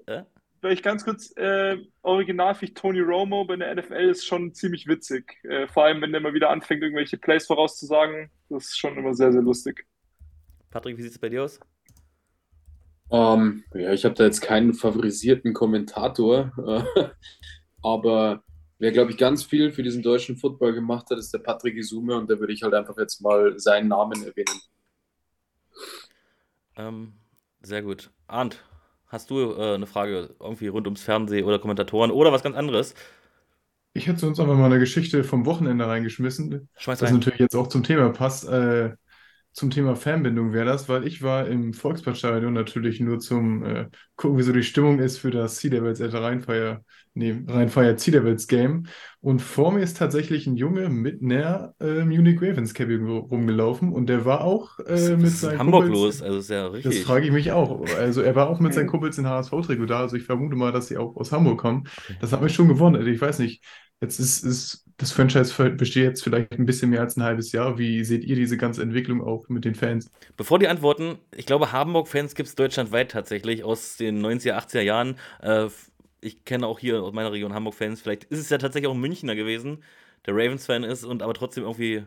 ja? 0.56 0.68
vielleicht 0.68 0.82
ganz 0.82 1.04
kurz, 1.04 1.32
äh, 1.36 1.76
original 2.02 2.54
für 2.54 2.72
Tony 2.72 3.00
Romo 3.00 3.44
bei 3.44 3.56
der 3.56 3.74
NFL 3.74 4.10
ist 4.10 4.26
schon 4.26 4.54
ziemlich 4.54 4.86
witzig. 4.86 5.36
Äh, 5.44 5.66
vor 5.68 5.84
allem, 5.84 6.00
wenn 6.02 6.12
der 6.12 6.20
mal 6.20 6.34
wieder 6.34 6.50
anfängt, 6.50 6.82
irgendwelche 6.82 7.18
Plays 7.18 7.46
vorauszusagen. 7.46 8.30
Das 8.48 8.64
ist 8.64 8.78
schon 8.78 8.96
immer 8.96 9.14
sehr, 9.14 9.32
sehr 9.32 9.42
lustig. 9.42 9.86
Patrick, 10.70 10.96
wie 10.98 11.02
sieht 11.02 11.12
es 11.12 11.18
bei 11.18 11.28
dir 11.28 11.44
aus? 11.44 11.60
Um, 13.08 13.62
ähm, 13.72 13.80
ja, 13.80 13.92
ich 13.92 14.04
habe 14.04 14.14
da 14.14 14.24
jetzt 14.24 14.40
keinen 14.40 14.74
favorisierten 14.74 15.52
Kommentator, 15.54 16.52
äh, 16.96 17.04
aber 17.82 18.42
wer, 18.78 18.90
glaube 18.90 19.12
ich, 19.12 19.16
ganz 19.16 19.44
viel 19.44 19.72
für 19.72 19.84
diesen 19.84 20.02
deutschen 20.02 20.36
Football 20.36 20.74
gemacht 20.74 21.08
hat, 21.10 21.18
ist 21.18 21.32
der 21.32 21.38
Patrick 21.38 21.76
Isume 21.76 22.16
und 22.16 22.28
da 22.28 22.38
würde 22.40 22.52
ich 22.52 22.62
halt 22.62 22.74
einfach 22.74 22.96
jetzt 22.98 23.20
mal 23.20 23.58
seinen 23.58 23.88
Namen 23.88 24.24
erwähnen. 24.24 24.60
Ähm, 26.76 27.12
sehr 27.62 27.82
gut. 27.82 28.10
Arndt, 28.26 28.64
Hast 29.06 29.30
du 29.30 29.52
äh, 29.54 29.74
eine 29.74 29.86
Frage 29.86 30.34
irgendwie 30.40 30.68
rund 30.68 30.86
ums 30.86 31.02
Fernsehen 31.02 31.44
oder 31.44 31.58
Kommentatoren 31.58 32.10
oder 32.10 32.32
was 32.32 32.42
ganz 32.42 32.56
anderes? 32.56 32.94
Ich 33.94 34.06
hätte 34.06 34.26
uns 34.26 34.38
einfach 34.38 34.56
mal 34.56 34.66
eine 34.66 34.78
Geschichte 34.78 35.24
vom 35.24 35.46
Wochenende 35.46 35.86
reingeschmissen, 35.86 36.68
Schmeiß 36.76 36.98
das 36.98 37.12
rein. 37.12 37.14
natürlich 37.14 37.38
jetzt 37.40 37.56
auch 37.56 37.68
zum 37.68 37.82
Thema 37.82 38.10
passt. 38.10 38.46
Äh, 38.46 38.94
zum 39.56 39.70
Thema 39.70 39.96
Fanbindung 39.96 40.52
wäre 40.52 40.66
das, 40.66 40.86
weil 40.86 41.06
ich 41.06 41.22
war 41.22 41.48
im 41.48 41.72
Volksparkstadion 41.72 42.52
natürlich 42.52 43.00
nur 43.00 43.20
zum 43.20 43.64
äh, 43.64 43.86
gucken, 44.14 44.36
wie 44.36 44.42
so 44.42 44.52
die 44.52 44.62
Stimmung 44.62 44.98
ist 44.98 45.16
für 45.16 45.30
das 45.30 45.56
Sea 45.56 45.70
Devils 45.70 46.02
at 46.02 46.12
Rheinfeier, 46.12 46.82
nee, 47.14 47.34
Rheinfeier 47.48 47.96
Sea 47.96 48.12
Devils 48.12 48.48
Game. 48.48 48.86
Und 49.22 49.40
vor 49.40 49.72
mir 49.72 49.80
ist 49.80 49.96
tatsächlich 49.96 50.46
ein 50.46 50.56
Junge 50.56 50.90
mit 50.90 51.22
einer 51.22 51.74
äh, 51.80 52.04
Munich 52.04 52.36
Ravens 52.42 52.74
Cappy 52.74 52.96
rumgelaufen 52.96 53.94
und 53.94 54.10
der 54.10 54.26
war 54.26 54.42
auch 54.42 54.78
äh, 54.80 55.16
mit 55.16 55.30
seinen 55.30 55.58
Hamburg 55.58 55.84
Kumpels, 55.86 56.20
los, 56.20 56.22
also 56.22 56.38
ist 56.38 56.50
ja 56.50 56.66
richtig. 56.66 56.94
Das 56.94 57.04
frage 57.04 57.24
ich 57.24 57.32
mich 57.32 57.52
auch. 57.52 57.82
Also 57.96 58.20
er 58.20 58.34
war 58.34 58.50
auch 58.50 58.60
mit 58.60 58.74
seinen 58.74 58.88
Kumpels 58.88 59.16
in 59.16 59.26
HSV-Trikot 59.26 59.86
da, 59.86 60.00
also 60.00 60.16
ich 60.16 60.24
vermute 60.24 60.54
mal, 60.54 60.70
dass 60.70 60.88
sie 60.88 60.98
auch 60.98 61.16
aus 61.16 61.32
Hamburg 61.32 61.58
kommen. 61.58 61.84
Das 62.20 62.30
hat 62.30 62.42
mich 62.42 62.52
schon 62.54 62.68
gewundert. 62.68 63.06
Ich 63.06 63.20
weiß 63.20 63.38
nicht, 63.38 63.64
Jetzt 64.00 64.20
ist, 64.20 64.44
ist 64.44 64.86
das 64.98 65.12
Franchise 65.12 65.70
besteht 65.70 66.04
jetzt 66.04 66.24
vielleicht 66.24 66.52
ein 66.52 66.64
bisschen 66.64 66.90
mehr 66.90 67.00
als 67.00 67.16
ein 67.16 67.22
halbes 67.22 67.52
Jahr. 67.52 67.78
Wie 67.78 68.02
seht 68.04 68.24
ihr 68.24 68.34
diese 68.34 68.56
ganze 68.56 68.82
Entwicklung 68.82 69.22
auch 69.22 69.46
mit 69.48 69.64
den 69.64 69.74
Fans? 69.74 70.10
Bevor 70.36 70.58
die 70.58 70.68
antworten, 70.68 71.18
ich 71.34 71.44
glaube, 71.44 71.72
Hamburg-Fans 71.72 72.34
gibt 72.34 72.48
es 72.48 72.54
deutschlandweit 72.54 73.10
tatsächlich 73.10 73.62
aus 73.62 73.96
den 73.96 74.24
90er, 74.24 74.54
80er 74.54 74.80
Jahren. 74.80 75.16
Äh, 75.42 75.68
ich 76.22 76.44
kenne 76.44 76.66
auch 76.66 76.78
hier 76.78 77.02
aus 77.02 77.12
meiner 77.12 77.30
Region 77.30 77.52
Hamburg-Fans. 77.52 78.00
Vielleicht 78.00 78.24
ist 78.24 78.38
es 78.38 78.48
ja 78.48 78.56
tatsächlich 78.56 78.88
auch 78.88 78.94
ein 78.94 79.00
Münchner 79.00 79.34
gewesen, 79.34 79.82
der 80.24 80.34
Ravens-Fan 80.34 80.82
ist 80.82 81.04
und 81.04 81.22
aber 81.22 81.34
trotzdem 81.34 81.64
irgendwie 81.64 82.04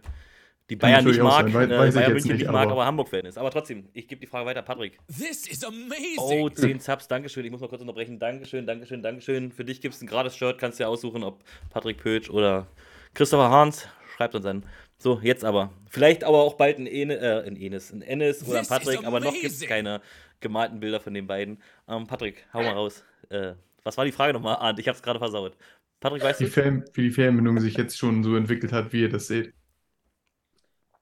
die 0.69 0.75
Bayern 0.75 1.03
nicht 1.03 1.21
mag, 1.21 1.49
sein, 1.49 1.69
weiß, 1.69 1.95
äh, 1.95 1.99
Bayern 1.99 2.13
München 2.13 2.37
nicht, 2.37 2.45
mag, 2.45 2.63
aber, 2.63 2.71
aber 2.73 2.85
Hamburg-Fan 2.85 3.25
ist. 3.25 3.37
Aber 3.37 3.49
trotzdem, 3.49 3.89
ich 3.93 4.07
gebe 4.07 4.21
die 4.21 4.27
Frage 4.27 4.45
weiter, 4.45 4.61
Patrick. 4.61 4.99
This 5.07 5.47
is 5.47 5.63
amazing. 5.63 6.17
Oh, 6.17 6.49
10 6.49 6.79
Subs, 6.79 7.07
Dankeschön. 7.07 7.45
Ich 7.45 7.51
muss 7.51 7.61
mal 7.61 7.67
kurz 7.67 7.81
unterbrechen. 7.81 8.19
Dankeschön, 8.19 8.67
Dankeschön, 8.67 9.01
Dankeschön. 9.01 9.51
Für 9.51 9.65
dich 9.65 9.81
gibt 9.81 9.95
es 9.95 10.01
ein 10.01 10.07
gratis 10.07 10.35
Shirt, 10.35 10.59
kannst 10.59 10.79
du 10.79 10.83
ja 10.83 10.89
aussuchen, 10.89 11.23
ob 11.23 11.43
Patrick 11.69 11.97
Pötsch 11.97 12.29
oder 12.29 12.67
Christopher 13.15 13.49
Hahns. 13.49 13.87
Schreibt 14.15 14.35
uns 14.35 14.45
an. 14.45 14.63
So, 14.97 15.19
jetzt 15.23 15.45
aber. 15.45 15.71
Vielleicht 15.89 16.23
aber 16.23 16.43
auch 16.43 16.55
bald 16.55 16.77
ein, 16.77 16.85
Ene, 16.85 17.15
äh, 17.15 17.47
ein 17.47 17.55
Enes, 17.55 17.91
ein 17.91 18.01
Ennis 18.01 18.47
oder 18.47 18.59
ein 18.59 18.67
Patrick, 18.67 19.05
aber 19.05 19.19
noch 19.19 19.33
gibt 19.33 19.45
es 19.45 19.61
keine 19.61 20.01
gemalten 20.39 20.79
Bilder 20.79 20.99
von 20.99 21.13
den 21.13 21.25
beiden. 21.25 21.57
Ähm, 21.87 22.05
Patrick, 22.05 22.45
hau 22.53 22.61
mal 22.61 22.73
raus. 22.73 23.03
Äh, 23.29 23.53
was 23.83 23.97
war 23.97 24.05
die 24.05 24.11
Frage 24.11 24.33
nochmal? 24.33 24.57
Arndt, 24.57 24.79
ich 24.79 24.87
hab's 24.87 25.01
gerade 25.01 25.19
versaut. 25.19 25.55
Patrick, 25.99 26.23
weißt 26.23 26.41
du? 26.41 26.85
Wie 26.93 27.01
die 27.01 27.11
Fernbindung 27.11 27.59
sich 27.59 27.75
jetzt 27.75 27.97
schon 27.97 28.23
so 28.23 28.35
entwickelt 28.35 28.71
hat, 28.71 28.93
wie 28.93 29.01
ihr 29.01 29.09
das 29.09 29.27
seht. 29.27 29.53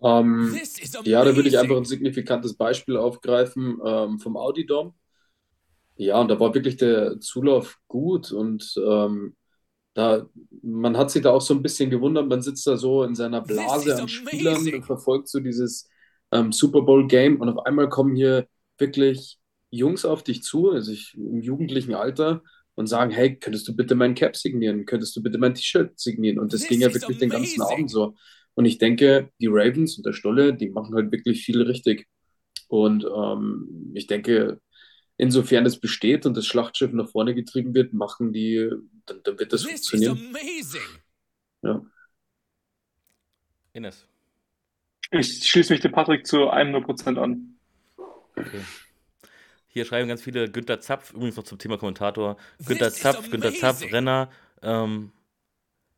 Ähm, 0.01 0.55
ja, 1.03 1.23
da 1.23 1.35
würde 1.35 1.49
ich 1.49 1.57
einfach 1.57 1.77
ein 1.77 1.85
signifikantes 1.85 2.55
Beispiel 2.55 2.97
aufgreifen 2.97 3.79
ähm, 3.83 4.19
vom 4.19 4.37
Audi-Dom. 4.37 4.93
Ja, 5.95 6.21
und 6.21 6.29
da 6.29 6.39
war 6.39 6.53
wirklich 6.53 6.77
der 6.77 7.19
Zulauf 7.19 7.77
gut 7.87 8.31
und 8.31 8.75
ähm, 8.77 9.35
da, 9.95 10.27
man 10.61 10.95
hat 10.95 11.09
sich 11.09 11.23
da 11.23 11.31
auch 11.31 11.41
so 11.41 11.55
ein 11.55 11.63
bisschen 11.63 11.89
gewundert, 11.89 12.27
man 12.27 12.43
sitzt 12.43 12.67
da 12.67 12.77
so 12.77 13.03
in 13.03 13.15
seiner 13.15 13.41
Blase 13.41 13.95
an 13.95 14.07
Spielern 14.07 14.71
und 14.71 14.83
verfolgt 14.83 15.27
so 15.27 15.39
dieses 15.39 15.89
ähm, 16.31 16.51
Super 16.51 16.83
Bowl-Game 16.83 17.41
und 17.41 17.49
auf 17.49 17.65
einmal 17.65 17.89
kommen 17.89 18.15
hier 18.15 18.47
wirklich 18.77 19.39
Jungs 19.71 20.05
auf 20.05 20.23
dich 20.23 20.43
zu, 20.43 20.69
also 20.69 20.91
ich 20.91 21.15
im 21.15 21.41
jugendlichen 21.41 21.95
Alter, 21.95 22.43
und 22.77 22.85
sagen, 22.85 23.09
hey, 23.09 23.35
könntest 23.35 23.67
du 23.67 23.75
bitte 23.75 23.95
mein 23.95 24.13
Cap 24.13 24.35
signieren? 24.37 24.85
Könntest 24.85 25.15
du 25.15 25.23
bitte 25.23 25.39
mein 25.39 25.55
T-Shirt 25.55 25.99
signieren? 25.99 26.37
Und 26.37 26.53
das 26.53 26.61
This 26.61 26.69
ging 26.69 26.81
ja 26.81 26.93
wirklich 26.93 27.05
amazing. 27.05 27.19
den 27.19 27.29
ganzen 27.29 27.61
Abend 27.63 27.89
so. 27.89 28.13
Und 28.58 28.66
ich 28.66 28.80
denke, 28.80 29.30
die 29.39 29.45
Ravens 29.45 29.97
und 29.97 30.05
der 30.08 30.14
Stolle, 30.14 30.51
die 30.51 30.70
machen 30.72 30.95
halt 30.95 31.12
wirklich 31.12 31.45
viel 31.45 31.62
richtig. 31.62 32.08
Und 32.68 33.05
ähm, 33.05 33.91
ich 33.93 34.08
denke, 34.08 34.60
insofern 35.16 35.64
es 35.68 35.80
besteht 35.80 36.26
und 36.26 36.36
das 36.36 36.47
Schlachtschiff 36.47 36.91
nach 36.91 37.08
vorne 37.08 37.36
getrieben 37.36 37.76
wird, 37.76 37.93
machen 37.93 38.34
die, 38.34 38.68
dann, 39.05 39.22
dann 39.22 39.38
wird 39.38 39.53
das 39.53 39.62
This 39.62 39.88
funktionieren. 39.88 40.36
Ja. 41.62 41.86
Ines. 43.74 44.08
Ich 45.12 45.47
schließe 45.47 45.74
mich 45.74 45.82
dem 45.82 45.91
Patrick 45.91 46.26
zu 46.26 46.51
100% 46.51 47.20
an. 47.20 47.60
Okay. 48.36 48.62
Hier 49.68 49.86
schreiben 49.86 50.08
ganz 50.08 50.24
viele 50.24 50.49
Günther 50.49 50.80
Zapf, 50.80 51.14
übrigens 51.14 51.36
noch 51.36 51.43
zum 51.43 51.60
Thema 51.60 51.78
Kommentator. 51.78 52.38
Günther 52.66 52.91
Zapf, 52.91 53.30
Günther 53.30 53.53
Zapf, 53.53 53.84
Renner. 53.91 54.32
Ähm, 54.64 55.12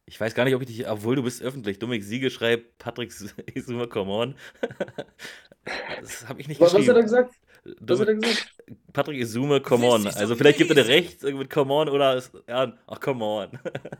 ich 0.10 0.20
weiß 0.20 0.34
gar 0.34 0.43
nicht, 0.43 0.55
ob 0.55 0.62
ich 0.64 0.68
dich, 0.68 0.89
obwohl 0.89 1.16
du 1.16 1.24
bist 1.24 1.41
öffentlich. 1.43 1.78
Dominik 1.78 2.03
Siege 2.03 2.32
schreibt, 2.32 2.80
Patrick 2.80 3.14
Isumer, 3.53 3.88
come 3.88 4.12
on. 4.12 4.36
das 6.01 6.28
habe 6.28 6.41
ich 6.41 6.47
nicht 6.47 6.60
was, 6.60 6.74
geschrieben. 6.74 6.88
Was 6.88 6.89
hat 6.89 6.97
er 6.97 7.03
gesagt? 7.03 7.36
Was 7.82 7.99
hat 7.99 8.07
er 8.07 8.16
gesagt? 8.16 8.55
Patrick 8.91 9.20
Isume, 9.20 9.62
come 9.62 9.86
on. 9.86 10.07
Also 10.07 10.36
vielleicht 10.36 10.57
gibt 10.57 10.72
er 10.72 10.76
dir 10.76 10.88
recht 10.88 11.22
mit 11.22 11.49
come 11.51 11.72
on 11.72 11.89
oder 11.89 12.22
ja, 12.47 12.74
ach 12.88 12.99
come 12.99 13.24
on. 13.24 13.49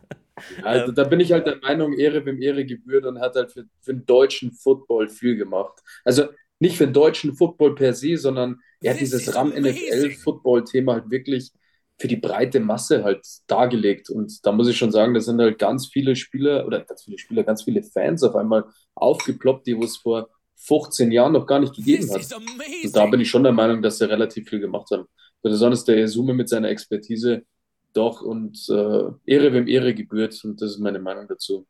also 0.64 0.90
da 0.90 1.04
bin 1.04 1.20
ich 1.20 1.30
halt 1.30 1.46
der 1.46 1.58
Meinung, 1.58 1.92
Ehre 1.92 2.26
wem 2.26 2.42
Ehre 2.42 2.64
gebührt 2.64 3.06
und 3.06 3.20
hat 3.20 3.36
halt 3.36 3.52
für, 3.52 3.64
für 3.80 3.94
den 3.94 4.04
deutschen 4.04 4.52
Football 4.52 5.08
viel 5.08 5.36
gemacht. 5.36 5.78
Also 6.04 6.24
nicht 6.58 6.76
für 6.76 6.86
den 6.86 6.92
deutschen 6.92 7.34
Football 7.34 7.76
per 7.76 7.94
se, 7.94 8.16
sondern 8.16 8.60
er 8.82 8.94
hat 8.94 9.00
dieses 9.00 9.32
RAM-NFL-Football-Thema 9.32 10.94
halt 10.94 11.10
wirklich 11.10 11.52
für 12.00 12.08
die 12.08 12.16
breite 12.16 12.60
Masse 12.60 13.04
halt 13.04 13.26
dargelegt. 13.46 14.08
Und 14.08 14.44
da 14.44 14.52
muss 14.52 14.68
ich 14.68 14.76
schon 14.76 14.90
sagen, 14.90 15.12
da 15.12 15.20
sind 15.20 15.38
halt 15.38 15.58
ganz 15.58 15.86
viele 15.86 16.16
Spieler 16.16 16.66
oder 16.66 16.80
ganz 16.80 17.04
viele 17.04 17.18
Spieler, 17.18 17.44
ganz 17.44 17.64
viele 17.64 17.82
Fans 17.82 18.22
auf 18.22 18.34
einmal 18.34 18.64
aufgeploppt, 18.94 19.66
die 19.66 19.78
es 19.78 19.98
vor 19.98 20.30
15 20.56 21.12
Jahren 21.12 21.32
noch 21.32 21.46
gar 21.46 21.60
nicht 21.60 21.74
gegeben 21.74 22.10
hat. 22.10 22.26
Und 22.84 22.96
da 22.96 23.06
bin 23.06 23.20
ich 23.20 23.28
schon 23.28 23.42
der 23.42 23.52
Meinung, 23.52 23.82
dass 23.82 23.98
sie 23.98 24.08
relativ 24.08 24.48
viel 24.48 24.60
gemacht 24.60 24.90
haben. 24.90 25.04
Besonders 25.42 25.84
der 25.84 26.08
Summe 26.08 26.32
mit 26.32 26.48
seiner 26.48 26.70
Expertise 26.70 27.42
doch 27.92 28.22
und 28.22 28.58
äh, 28.70 29.04
Ehre 29.26 29.52
wem 29.52 29.68
Ehre 29.68 29.94
gebührt. 29.94 30.42
Und 30.44 30.60
das 30.62 30.72
ist 30.72 30.78
meine 30.78 31.00
Meinung 31.00 31.26
dazu 31.28 31.66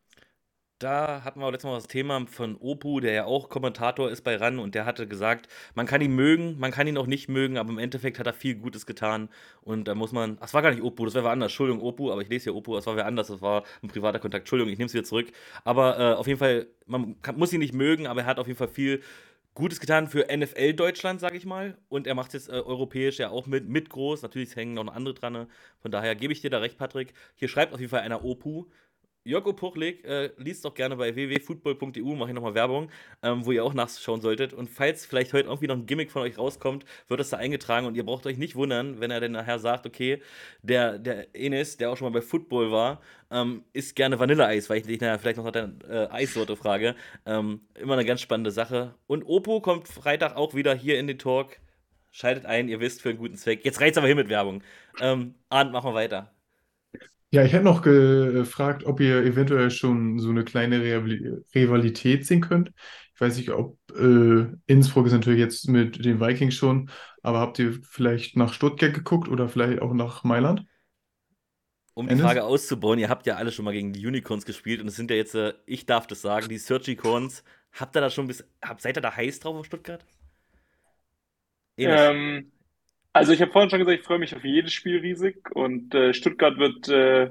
da 0.80 1.22
hatten 1.24 1.40
wir 1.40 1.50
letztes 1.52 1.68
Mal 1.68 1.74
das 1.76 1.86
Thema 1.86 2.26
von 2.26 2.56
Opu, 2.56 3.00
der 3.00 3.12
ja 3.12 3.24
auch 3.26 3.50
Kommentator 3.50 4.10
ist 4.10 4.22
bei 4.22 4.36
RAN 4.36 4.58
und 4.58 4.74
der 4.74 4.86
hatte 4.86 5.06
gesagt, 5.06 5.46
man 5.74 5.86
kann 5.86 6.00
ihn 6.00 6.14
mögen, 6.14 6.58
man 6.58 6.70
kann 6.70 6.86
ihn 6.86 6.96
auch 6.96 7.06
nicht 7.06 7.28
mögen, 7.28 7.58
aber 7.58 7.68
im 7.70 7.78
Endeffekt 7.78 8.18
hat 8.18 8.26
er 8.26 8.32
viel 8.32 8.54
Gutes 8.54 8.86
getan 8.86 9.28
und 9.60 9.86
da 9.86 9.94
muss 9.94 10.12
man, 10.12 10.38
ach, 10.38 10.46
das 10.46 10.54
war 10.54 10.62
gar 10.62 10.70
nicht 10.70 10.82
Opu, 10.82 11.04
das 11.04 11.14
war 11.14 11.30
anders, 11.30 11.52
Entschuldigung 11.52 11.82
Opu, 11.82 12.10
aber 12.10 12.22
ich 12.22 12.28
lese 12.30 12.44
hier 12.44 12.54
Opu, 12.54 12.74
das 12.74 12.86
war 12.86 12.96
wer 12.96 13.06
anders, 13.06 13.28
das 13.28 13.42
war 13.42 13.62
ein 13.82 13.88
privater 13.88 14.18
Kontakt, 14.18 14.42
Entschuldigung, 14.42 14.72
ich 14.72 14.78
nehme 14.78 14.86
es 14.86 14.94
wieder 14.94 15.04
zurück, 15.04 15.30
aber 15.64 15.98
äh, 15.98 16.14
auf 16.14 16.26
jeden 16.26 16.38
Fall, 16.38 16.66
man 16.86 17.20
kann, 17.20 17.36
muss 17.36 17.52
ihn 17.52 17.60
nicht 17.60 17.74
mögen, 17.74 18.06
aber 18.06 18.22
er 18.22 18.26
hat 18.26 18.38
auf 18.38 18.46
jeden 18.46 18.58
Fall 18.58 18.68
viel 18.68 19.02
Gutes 19.52 19.80
getan 19.80 20.06
für 20.06 20.28
NFL 20.34 20.74
Deutschland, 20.74 21.20
sage 21.20 21.36
ich 21.36 21.44
mal. 21.44 21.76
Und 21.88 22.06
er 22.06 22.14
macht 22.14 22.34
jetzt 22.34 22.48
äh, 22.48 22.52
europäisch 22.52 23.18
ja 23.18 23.30
auch 23.30 23.46
mit, 23.46 23.68
mit 23.68 23.90
groß. 23.90 24.22
Natürlich 24.22 24.54
hängen 24.54 24.74
noch 24.74 24.86
andere 24.94 25.12
dran. 25.12 25.48
Von 25.80 25.90
daher 25.90 26.14
gebe 26.14 26.32
ich 26.32 26.40
dir 26.40 26.50
da 26.50 26.58
recht, 26.58 26.78
Patrick. 26.78 27.12
Hier 27.34 27.48
schreibt 27.48 27.74
auf 27.74 27.80
jeden 27.80 27.90
Fall 27.90 28.00
einer 28.00 28.24
Opu. 28.24 28.66
Jörg 29.22 29.44
Puchlik, 29.54 30.02
äh, 30.06 30.30
liest 30.38 30.64
doch 30.64 30.72
gerne 30.72 30.96
bei 30.96 31.14
www.football.eu, 31.14 32.14
mache 32.14 32.30
ich 32.30 32.34
nochmal 32.34 32.54
Werbung, 32.54 32.90
ähm, 33.22 33.44
wo 33.44 33.52
ihr 33.52 33.62
auch 33.62 33.74
nachschauen 33.74 34.22
solltet. 34.22 34.54
Und 34.54 34.70
falls 34.70 35.04
vielleicht 35.04 35.34
heute 35.34 35.48
irgendwie 35.48 35.66
noch 35.66 35.76
ein 35.76 35.84
Gimmick 35.84 36.10
von 36.10 36.22
euch 36.22 36.38
rauskommt, 36.38 36.86
wird 37.06 37.20
das 37.20 37.28
da 37.28 37.36
eingetragen 37.36 37.86
und 37.86 37.94
ihr 37.96 38.04
braucht 38.04 38.24
euch 38.24 38.38
nicht 38.38 38.56
wundern, 38.56 38.98
wenn 38.98 39.10
er 39.10 39.20
dann 39.20 39.32
nachher 39.32 39.58
sagt, 39.58 39.84
okay, 39.86 40.22
der, 40.62 40.98
der 40.98 41.34
Enes, 41.34 41.76
der 41.76 41.90
auch 41.90 41.98
schon 41.98 42.10
mal 42.10 42.18
bei 42.18 42.24
Football 42.24 42.72
war, 42.72 43.02
ähm, 43.30 43.62
isst 43.74 43.94
gerne 43.94 44.18
Vanilleeis, 44.18 44.70
weil 44.70 44.78
ich 44.78 44.86
dich 44.86 45.00
nachher 45.02 45.18
vielleicht 45.18 45.36
noch 45.36 45.44
nach 45.44 45.52
der 45.52 45.70
äh, 45.86 46.08
Eissorte 46.10 46.56
frage. 46.56 46.94
Ähm, 47.26 47.60
immer 47.74 47.92
eine 47.92 48.06
ganz 48.06 48.22
spannende 48.22 48.50
Sache. 48.50 48.94
Und 49.06 49.24
Opo 49.24 49.60
kommt 49.60 49.86
Freitag 49.86 50.36
auch 50.36 50.54
wieder 50.54 50.74
hier 50.74 50.98
in 50.98 51.06
den 51.06 51.18
Talk. 51.18 51.58
Schaltet 52.10 52.46
ein, 52.46 52.68
ihr 52.68 52.80
wisst, 52.80 53.02
für 53.02 53.10
einen 53.10 53.18
guten 53.18 53.36
Zweck. 53.36 53.66
Jetzt 53.66 53.80
reizt 53.82 53.98
aber 53.98 54.08
hin 54.08 54.16
mit 54.16 54.30
Werbung. 54.30 54.62
Ähm, 54.98 55.34
Arndt, 55.50 55.72
machen 55.72 55.90
wir 55.90 55.94
weiter. 55.94 56.32
Ja, 57.32 57.44
ich 57.44 57.52
hätte 57.52 57.64
noch 57.64 57.82
gefragt, 57.82 58.84
ob 58.84 58.98
ihr 58.98 59.22
eventuell 59.24 59.70
schon 59.70 60.18
so 60.18 60.30
eine 60.30 60.44
kleine 60.44 60.82
Rivalität 60.82 62.26
sehen 62.26 62.40
könnt. 62.40 62.72
Ich 63.14 63.20
weiß 63.20 63.36
nicht, 63.36 63.50
ob 63.50 63.78
äh, 63.96 64.46
Innsbruck 64.66 65.06
ist 65.06 65.12
natürlich 65.12 65.38
jetzt 65.38 65.68
mit 65.68 66.04
den 66.04 66.20
Vikings 66.20 66.54
schon, 66.54 66.90
aber 67.22 67.38
habt 67.38 67.58
ihr 67.60 67.78
vielleicht 67.82 68.36
nach 68.36 68.52
Stuttgart 68.52 68.94
geguckt 68.94 69.28
oder 69.28 69.48
vielleicht 69.48 69.80
auch 69.80 69.92
nach 69.92 70.24
Mailand? 70.24 70.64
Um 71.94 72.08
die 72.08 72.16
Frage 72.16 72.44
auszubauen, 72.44 72.98
ihr 72.98 73.08
habt 73.08 73.26
ja 73.26 73.36
alle 73.36 73.52
schon 73.52 73.64
mal 73.64 73.72
gegen 73.72 73.92
die 73.92 74.06
Unicorns 74.06 74.44
gespielt 74.46 74.80
und 74.80 74.88
es 74.88 74.96
sind 74.96 75.10
ja 75.10 75.16
jetzt, 75.16 75.34
äh, 75.34 75.52
ich 75.66 75.86
darf 75.86 76.06
das 76.06 76.22
sagen, 76.22 76.48
die 76.48 76.58
Searchicorns. 76.58 77.44
Habt 77.72 77.96
ihr 77.96 78.00
da 78.00 78.10
schon 78.10 78.26
bis, 78.26 78.44
seid 78.78 78.96
ihr 78.96 79.02
da 79.02 79.14
heiß 79.14 79.38
drauf 79.40 79.56
auf 79.56 79.66
Stuttgart? 79.66 80.04
Ähm, 81.82 82.52
also 83.12 83.32
ich 83.32 83.40
habe 83.40 83.52
vorhin 83.52 83.70
schon 83.70 83.80
gesagt, 83.80 83.98
ich 83.98 84.06
freue 84.06 84.18
mich 84.18 84.34
auf 84.34 84.44
jedes 84.44 84.72
Spiel 84.72 84.98
riesig 84.98 85.50
und 85.54 85.94
äh, 85.94 86.14
Stuttgart 86.14 86.58
wird 86.58 86.88
äh, 86.88 87.30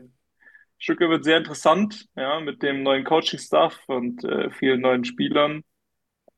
Stuttgart 0.77 1.10
wird 1.10 1.26
sehr 1.26 1.38
interessant, 1.38 2.07
ja, 2.15 2.39
mit 2.39 2.64
dem 2.64 2.84
neuen 2.84 3.03
Coaching-Staff 3.03 3.77
und 3.88 4.23
äh, 4.23 4.49
vielen 4.49 4.81
neuen 4.81 5.03
Spielern 5.03 5.64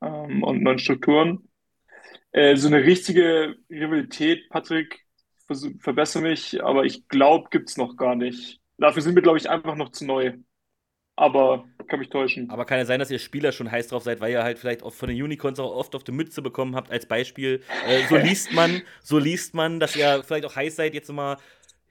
ähm, 0.01 0.43
und 0.43 0.63
neuen 0.63 0.79
Strukturen. 0.79 1.47
Äh, 2.31 2.55
so 2.55 2.67
eine 2.67 2.83
richtige 2.83 3.55
Rivalität, 3.69 4.49
Patrick, 4.49 5.05
verbessere 5.79 6.23
mich, 6.23 6.63
aber 6.63 6.85
ich 6.85 7.07
glaube, 7.07 7.49
gibt's 7.51 7.77
noch 7.77 7.97
gar 7.97 8.15
nicht. 8.15 8.59
Dafür 8.77 9.03
sind 9.03 9.15
wir, 9.15 9.21
glaube 9.21 9.37
ich, 9.37 9.49
einfach 9.49 9.75
noch 9.75 9.91
zu 9.91 10.05
neu 10.05 10.33
aber 11.21 11.65
kann 11.87 11.99
mich 11.99 12.09
täuschen. 12.09 12.49
Aber 12.49 12.65
kann 12.65 12.79
ja 12.79 12.85
sein, 12.85 12.99
dass 12.99 13.11
ihr 13.11 13.19
Spieler 13.19 13.51
schon 13.51 13.69
heiß 13.69 13.89
drauf 13.89 14.01
seid, 14.01 14.21
weil 14.21 14.31
ihr 14.31 14.43
halt 14.43 14.57
vielleicht 14.57 14.81
auch 14.81 14.93
von 14.93 15.07
den 15.07 15.21
Unicorns 15.21 15.59
auch 15.59 15.75
oft 15.75 15.93
auf 15.93 16.03
die 16.03 16.11
Mütze 16.11 16.41
bekommen 16.41 16.75
habt 16.75 16.89
als 16.89 17.05
Beispiel. 17.05 17.61
Äh, 17.87 18.07
so 18.07 18.15
liest 18.17 18.53
man, 18.53 18.81
so 19.03 19.19
liest 19.19 19.53
man, 19.53 19.79
dass 19.79 19.95
ihr 19.95 20.23
vielleicht 20.23 20.45
auch 20.45 20.55
heiß 20.55 20.75
seid, 20.75 20.95
jetzt 20.95 21.11
mal. 21.11 21.37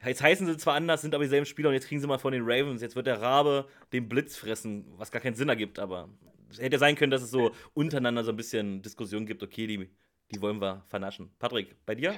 Jetzt 0.05 0.23
heißen 0.23 0.47
sie 0.47 0.57
zwar 0.57 0.75
anders, 0.75 1.03
sind 1.03 1.15
aber 1.15 1.25
dieselben 1.25 1.45
Spieler 1.45 1.69
und 1.69 1.75
jetzt 1.75 1.87
kriegen 1.87 2.01
sie 2.01 2.07
mal 2.07 2.19
von 2.19 2.33
den 2.33 2.43
Ravens. 2.43 2.81
Jetzt 2.81 2.97
wird 2.97 3.07
der 3.07 3.21
Rabe 3.21 3.67
den 3.93 4.09
Blitz 4.09 4.37
fressen, 4.37 4.87
was 4.97 5.13
gar 5.13 5.21
keinen 5.21 5.35
Sinn 5.35 5.51
ergibt, 5.51 5.79
aber 5.79 6.09
es 6.51 6.59
hätte 6.59 6.79
sein 6.79 6.97
können, 6.97 7.11
dass 7.11 7.23
es 7.23 7.31
so 7.31 7.53
untereinander 7.75 8.25
so 8.25 8.31
ein 8.31 8.37
bisschen 8.37 8.83
Diskussion 8.83 9.27
gibt, 9.27 9.43
okay, 9.43 9.67
die, 9.67 9.91
die 10.33 10.41
wollen 10.41 10.61
wir 10.61 10.83
vernaschen. 10.89 11.31
Patrick, 11.39 11.77
bei 11.85 11.95
dir? 11.95 12.15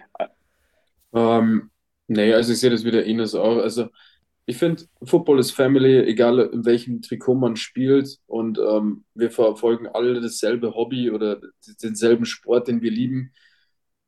Ähm, 1.12 1.70
nee, 2.06 2.32
also 2.32 2.52
ich 2.52 2.60
sehe 2.60 2.70
das 2.70 2.84
wieder 2.84 3.05
Ines 3.05 3.34
auch. 3.34 3.59
Also 3.59 3.90
ich 4.47 4.56
finde, 4.56 4.85
Football 5.05 5.39
ist 5.39 5.52
Family, 5.52 6.01
egal 6.01 6.40
in 6.52 6.64
welchem 6.64 7.01
Trikot 7.01 7.35
man 7.35 7.56
spielt. 7.56 8.19
Und 8.27 8.59
ähm, 8.59 9.05
wir 9.14 9.31
verfolgen 9.31 9.86
alle 9.86 10.20
dasselbe 10.20 10.74
Hobby 10.74 11.10
oder 11.10 11.40
denselben 11.82 12.24
Sport, 12.24 12.69
den 12.69 12.82
wir 12.82 12.90
lieben. 12.90 13.32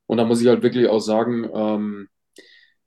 Und 0.07 0.17
da 0.17 0.25
muss 0.25 0.41
ich 0.41 0.47
halt 0.47 0.63
wirklich 0.63 0.87
auch 0.87 0.99
sagen, 0.99 1.49
ähm, 1.53 2.09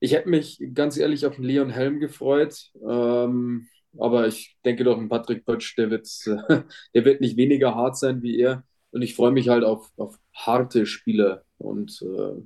ich 0.00 0.12
hätte 0.12 0.28
mich 0.28 0.62
ganz 0.74 0.96
ehrlich 0.96 1.26
auf 1.26 1.36
den 1.36 1.44
Leon 1.44 1.70
Helm 1.70 2.00
gefreut. 2.00 2.70
Ähm, 2.88 3.68
aber 3.98 4.26
ich 4.28 4.56
denke 4.64 4.84
doch, 4.84 4.98
ein 4.98 5.08
Patrick 5.08 5.44
Pötsch, 5.44 5.76
der 5.76 5.90
wird, 5.90 6.06
der 6.94 7.04
wird 7.04 7.20
nicht 7.20 7.36
weniger 7.36 7.74
hart 7.74 7.98
sein 7.98 8.22
wie 8.22 8.38
er. 8.38 8.64
Und 8.90 9.02
ich 9.02 9.14
freue 9.14 9.32
mich 9.32 9.48
halt 9.48 9.64
auf, 9.64 9.90
auf 9.96 10.18
harte 10.34 10.86
Spiele. 10.86 11.44
Und 11.58 12.02
äh, 12.02 12.42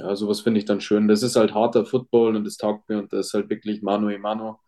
ja, 0.00 0.16
sowas 0.16 0.40
finde 0.42 0.58
ich 0.60 0.66
dann 0.66 0.80
schön. 0.80 1.08
Das 1.08 1.22
ist 1.22 1.36
halt 1.36 1.54
harter 1.54 1.84
Football 1.86 2.36
und 2.36 2.44
das 2.44 2.56
taugt 2.56 2.88
mir 2.88 2.98
und 2.98 3.12
das 3.12 3.28
ist 3.28 3.34
halt 3.34 3.50
wirklich 3.50 3.82
Mano 3.82 4.08
a 4.08 4.18
Mano. 4.18 4.60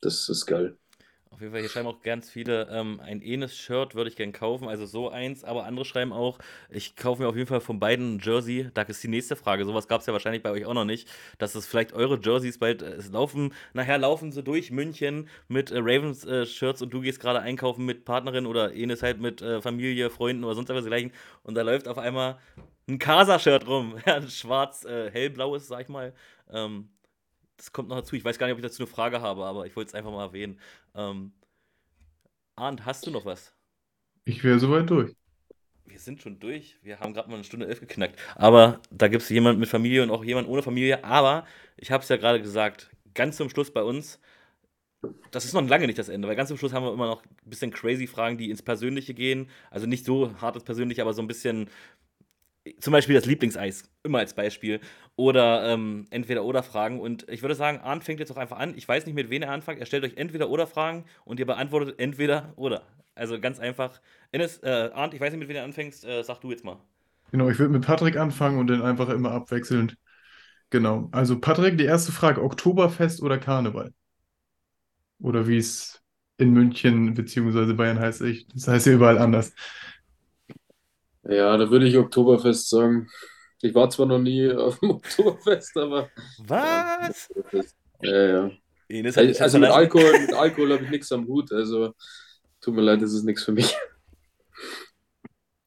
Das 0.00 0.28
ist 0.28 0.46
geil. 0.46 0.76
Auf 1.30 1.42
jeden 1.42 1.52
Fall, 1.52 1.60
hier 1.60 1.68
schreiben 1.68 1.88
auch 1.88 2.00
ganz 2.02 2.30
viele, 2.30 2.68
ähm, 2.70 3.00
ein 3.00 3.20
Enes-Shirt 3.20 3.94
würde 3.94 4.08
ich 4.08 4.16
gerne 4.16 4.32
kaufen, 4.32 4.66
also 4.66 4.86
so 4.86 5.10
eins, 5.10 5.44
aber 5.44 5.66
andere 5.66 5.84
schreiben 5.84 6.12
auch, 6.12 6.38
ich 6.70 6.96
kaufe 6.96 7.20
mir 7.22 7.28
auf 7.28 7.36
jeden 7.36 7.46
Fall 7.46 7.60
von 7.60 7.78
beiden 7.78 8.14
ein 8.16 8.18
Jersey. 8.20 8.70
Da 8.72 8.82
ist 8.82 9.02
die 9.04 9.08
nächste 9.08 9.36
Frage. 9.36 9.66
Sowas 9.66 9.88
gab 9.88 10.00
es 10.00 10.06
ja 10.06 10.14
wahrscheinlich 10.14 10.42
bei 10.42 10.50
euch 10.50 10.64
auch 10.64 10.72
noch 10.74 10.86
nicht, 10.86 11.06
dass 11.36 11.54
es 11.54 11.66
vielleicht 11.66 11.92
eure 11.92 12.18
Jerseys 12.18 12.58
bald, 12.58 12.80
äh, 12.82 12.94
es 12.94 13.10
laufen, 13.12 13.52
nachher 13.74 13.98
laufen 13.98 14.32
sie 14.32 14.42
durch 14.42 14.70
München 14.70 15.28
mit 15.48 15.70
äh, 15.70 15.78
Ravens-Shirts 15.78 16.80
äh, 16.80 16.84
und 16.84 16.94
du 16.94 17.02
gehst 17.02 17.20
gerade 17.20 17.40
einkaufen 17.40 17.84
mit 17.84 18.04
Partnerin 18.06 18.46
oder 18.46 18.72
Enes 18.74 19.02
halt 19.02 19.20
mit 19.20 19.42
äh, 19.42 19.60
Familie, 19.60 20.08
Freunden 20.10 20.44
oder 20.44 20.54
sonst 20.54 20.70
was 20.70 20.82
dergleichen 20.84 21.12
und 21.42 21.54
da 21.56 21.62
läuft 21.62 21.88
auf 21.88 21.98
einmal 21.98 22.38
ein 22.88 22.98
Casa-Shirt 22.98 23.66
rum, 23.66 23.96
ein 24.04 24.28
schwarz-hellblaues, 24.28 25.64
äh, 25.64 25.66
sag 25.66 25.82
ich 25.82 25.88
mal. 25.88 26.14
Ähm, 26.50 26.88
das 27.56 27.72
kommt 27.72 27.88
noch 27.88 27.96
dazu. 27.96 28.16
Ich 28.16 28.24
weiß 28.24 28.38
gar 28.38 28.46
nicht, 28.46 28.54
ob 28.54 28.58
ich 28.58 28.64
dazu 28.64 28.82
eine 28.82 28.90
Frage 28.90 29.20
habe, 29.20 29.44
aber 29.44 29.66
ich 29.66 29.76
wollte 29.76 29.88
es 29.88 29.94
einfach 29.94 30.10
mal 30.10 30.24
erwähnen. 30.24 30.58
Ähm, 30.94 31.32
Arndt, 32.56 32.86
hast 32.86 33.06
du 33.06 33.10
noch 33.10 33.24
was? 33.24 33.52
Ich 34.24 34.42
wäre 34.42 34.58
soweit 34.58 34.88
durch. 34.88 35.14
Wir 35.84 35.98
sind 35.98 36.22
schon 36.22 36.38
durch. 36.38 36.76
Wir 36.82 37.00
haben 37.00 37.14
gerade 37.14 37.28
mal 37.28 37.36
eine 37.36 37.44
Stunde 37.44 37.66
elf 37.66 37.80
geknackt. 37.80 38.18
Aber 38.34 38.80
da 38.90 39.08
gibt 39.08 39.22
es 39.22 39.28
jemanden 39.28 39.60
mit 39.60 39.68
Familie 39.68 40.02
und 40.02 40.10
auch 40.10 40.24
jemanden 40.24 40.50
ohne 40.50 40.62
Familie. 40.62 41.02
Aber 41.02 41.46
ich 41.76 41.90
habe 41.90 42.02
es 42.02 42.08
ja 42.08 42.16
gerade 42.16 42.40
gesagt, 42.40 42.90
ganz 43.14 43.36
zum 43.36 43.48
Schluss 43.48 43.72
bei 43.72 43.82
uns, 43.82 44.20
das 45.30 45.44
ist 45.44 45.54
noch 45.54 45.66
lange 45.66 45.86
nicht 45.86 45.98
das 45.98 46.08
Ende, 46.08 46.28
weil 46.28 46.36
ganz 46.36 46.48
zum 46.48 46.58
Schluss 46.58 46.72
haben 46.72 46.84
wir 46.84 46.92
immer 46.92 47.06
noch 47.06 47.24
ein 47.24 47.50
bisschen 47.50 47.70
crazy 47.70 48.06
Fragen, 48.06 48.36
die 48.36 48.50
ins 48.50 48.62
Persönliche 48.62 49.14
gehen. 49.14 49.48
Also 49.70 49.86
nicht 49.86 50.04
so 50.04 50.38
hart 50.40 50.56
ins 50.56 50.64
Persönliche, 50.64 51.02
aber 51.02 51.14
so 51.14 51.22
ein 51.22 51.28
bisschen 51.28 51.70
zum 52.80 52.92
Beispiel 52.92 53.14
das 53.14 53.26
Lieblingseis, 53.26 53.90
immer 54.02 54.18
als 54.18 54.34
Beispiel. 54.34 54.80
Oder 55.16 55.72
ähm, 55.72 56.06
entweder 56.10 56.44
oder 56.44 56.62
Fragen. 56.62 57.00
Und 57.00 57.28
ich 57.28 57.42
würde 57.42 57.54
sagen, 57.54 57.78
Arndt 57.78 58.04
fängt 58.04 58.20
jetzt 58.20 58.30
auch 58.30 58.36
einfach 58.36 58.58
an. 58.58 58.74
Ich 58.76 58.86
weiß 58.86 59.06
nicht, 59.06 59.14
mit 59.14 59.30
wem 59.30 59.42
er 59.42 59.50
anfängt. 59.50 59.80
Er 59.80 59.86
stellt 59.86 60.04
euch 60.04 60.16
entweder 60.16 60.48
oder 60.50 60.66
Fragen 60.66 61.04
und 61.24 61.40
ihr 61.40 61.46
beantwortet 61.46 61.98
entweder 61.98 62.52
oder. 62.56 62.82
Also 63.14 63.40
ganz 63.40 63.58
einfach. 63.58 64.00
Ennis, 64.30 64.58
äh, 64.58 64.90
Arndt, 64.94 65.14
ich 65.14 65.20
weiß 65.20 65.32
nicht, 65.32 65.40
mit 65.40 65.48
wem 65.48 65.56
du 65.56 65.62
anfängst. 65.62 66.04
Äh, 66.04 66.22
sag 66.22 66.40
du 66.40 66.50
jetzt 66.50 66.64
mal. 66.64 66.78
Genau, 67.32 67.48
ich 67.48 67.58
würde 67.58 67.72
mit 67.72 67.84
Patrick 67.84 68.16
anfangen 68.16 68.58
und 68.58 68.68
dann 68.68 68.82
einfach 68.82 69.08
immer 69.08 69.32
abwechselnd. 69.32 69.96
Genau. 70.70 71.08
Also 71.12 71.38
Patrick, 71.40 71.78
die 71.78 71.84
erste 71.84 72.12
Frage: 72.12 72.42
Oktoberfest 72.42 73.22
oder 73.22 73.38
Karneval? 73.38 73.92
Oder 75.20 75.48
wie 75.48 75.58
es 75.58 76.00
in 76.36 76.52
München 76.52 77.14
bzw. 77.14 77.72
Bayern 77.74 77.98
heißt. 77.98 78.22
Ich, 78.22 78.46
das 78.48 78.68
heißt 78.68 78.86
ja 78.86 78.92
überall 78.92 79.18
anders. 79.18 79.52
Ja, 81.28 81.56
da 81.58 81.70
würde 81.70 81.86
ich 81.86 81.96
Oktoberfest 81.96 82.70
sagen. 82.70 83.08
Ich 83.60 83.74
war 83.74 83.90
zwar 83.90 84.06
noch 84.06 84.18
nie 84.18 84.50
auf 84.50 84.78
dem 84.80 84.90
Oktoberfest, 84.92 85.76
aber. 85.76 86.10
Was? 86.38 87.28
Ja, 88.00 88.26
ja. 88.26 88.50
ja. 88.88 89.04
Also, 89.04 89.42
also 89.42 89.58
mit 89.58 89.68
Alkohol, 89.68 90.20
mit 90.20 90.32
Alkohol 90.34 90.72
habe 90.72 90.84
ich 90.84 90.90
nichts 90.90 91.12
am 91.12 91.26
Hut. 91.26 91.52
Also 91.52 91.94
tut 92.62 92.74
mir 92.74 92.80
leid, 92.80 93.02
das 93.02 93.12
ist 93.12 93.24
nichts 93.24 93.44
für 93.44 93.52
mich. 93.52 93.76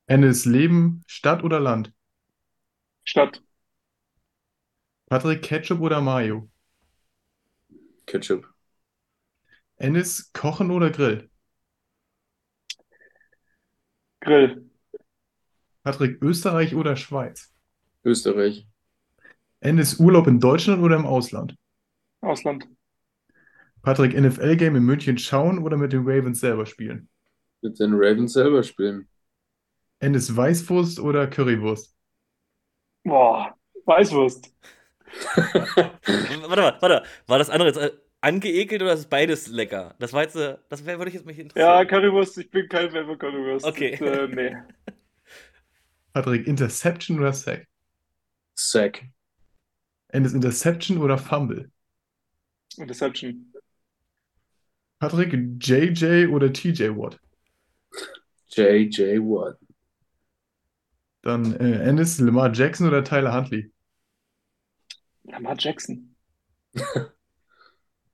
Ennis 0.07 0.45
Leben, 0.45 1.03
Stadt 1.05 1.43
oder 1.43 1.59
Land? 1.59 1.93
Stadt. 3.03 3.41
Patrick, 5.09 5.43
Ketchup 5.43 5.79
oder 5.79 6.01
Mayo? 6.01 6.49
Ketchup. 8.07 8.45
Ennis, 9.77 10.31
Kochen 10.33 10.71
oder 10.71 10.89
Grill? 10.89 11.29
Grill. 14.21 14.70
Patrick, 15.84 16.22
Österreich 16.22 16.76
oder 16.76 16.95
Schweiz? 16.95 17.52
Österreich. 18.03 18.68
Endes 19.60 19.99
Urlaub 19.99 20.28
in 20.28 20.40
Deutschland 20.40 20.82
oder 20.82 20.95
im 20.95 21.06
Ausland? 21.06 21.56
Ausland. 22.22 22.68
Patrick, 23.82 24.20
NFL-Game 24.20 24.76
in 24.76 24.84
München 24.84 25.18
schauen 25.18 25.60
oder 25.60 25.78
mit 25.78 25.91
den 25.91 26.02
Ravens 26.08 26.40
selber 26.40 26.66
spielen? 26.66 27.10
Mit 27.62 27.80
den 27.80 27.94
Ravens 27.94 28.34
selber 28.34 28.62
spielen. 28.64 29.08
Endes 29.99 30.36
Weißwurst 30.36 30.99
oder 30.99 31.28
Currywurst? 31.28 31.95
Boah, 33.03 33.56
Weißwurst. 33.86 34.53
warte 35.36 36.62
mal, 36.62 36.78
warte. 36.80 37.03
War 37.28 37.38
das 37.40 37.49
andere 37.49 37.70
jetzt 37.70 37.78
äh, 37.78 37.91
angeekelt 38.22 38.82
oder 38.82 38.94
ist 38.94 39.10
beides 39.10 39.48
lecker? 39.48 39.95
Das 39.99 40.14
war 40.14 40.24
jetzt, 40.24 40.36
äh, 40.36 40.58
das 40.70 40.86
würde 40.86 41.08
ich 41.08 41.16
jetzt 41.16 41.26
mich 41.26 41.40
interessieren. 41.40 41.68
Ja, 41.68 41.86
Currywurst, 41.86 42.38
ich 42.38 42.49
bin 42.49 42.68
kein 42.70 42.91
Fan 42.91 43.06
von 43.06 43.18
Currywurst. 43.18 43.66
Okay. 43.66 43.98
Und, 43.99 44.08
äh, 44.08 44.28
nee. 44.28 44.56
Patrick, 46.13 46.47
Interception 46.47 47.19
oder 47.19 47.33
Sack? 47.33 47.67
Sack. 48.55 49.05
Endes 50.09 50.33
Interception 50.33 50.97
oder 50.97 51.17
Fumble? 51.17 51.71
Interception. 52.77 53.53
Patrick, 54.99 55.33
JJ 55.33 56.27
oder 56.27 56.51
TJ 56.51 56.89
Watt? 56.89 57.19
JJ 58.49 59.19
Watt. 59.19 59.57
Dann 61.21 61.55
äh, 61.55 61.83
Ennis, 61.83 62.19
Lamar 62.19 62.51
Jackson 62.53 62.88
oder 62.88 63.03
Tyler 63.03 63.33
Huntley? 63.33 63.71
Lamar 65.23 65.55
Jackson. 65.57 66.15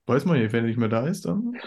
Weiß 0.05 0.25
man 0.25 0.39
nicht, 0.39 0.53
wenn 0.53 0.63
er 0.63 0.67
nicht 0.67 0.77
mehr 0.77 0.89
da 0.89 1.07
ist, 1.07 1.25
dann. 1.25 1.57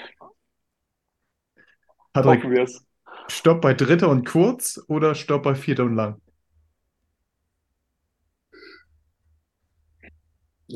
Patrick, 2.12 2.38
Hoffen 2.38 2.50
wir 2.52 2.62
es. 2.62 2.84
Stopp 3.30 3.60
bei 3.60 3.74
dritter 3.74 4.08
und 4.08 4.26
kurz 4.26 4.82
oder 4.88 5.14
Stopp 5.14 5.44
bei 5.44 5.54
vierter 5.54 5.84
und 5.84 5.94
lang? 5.94 6.20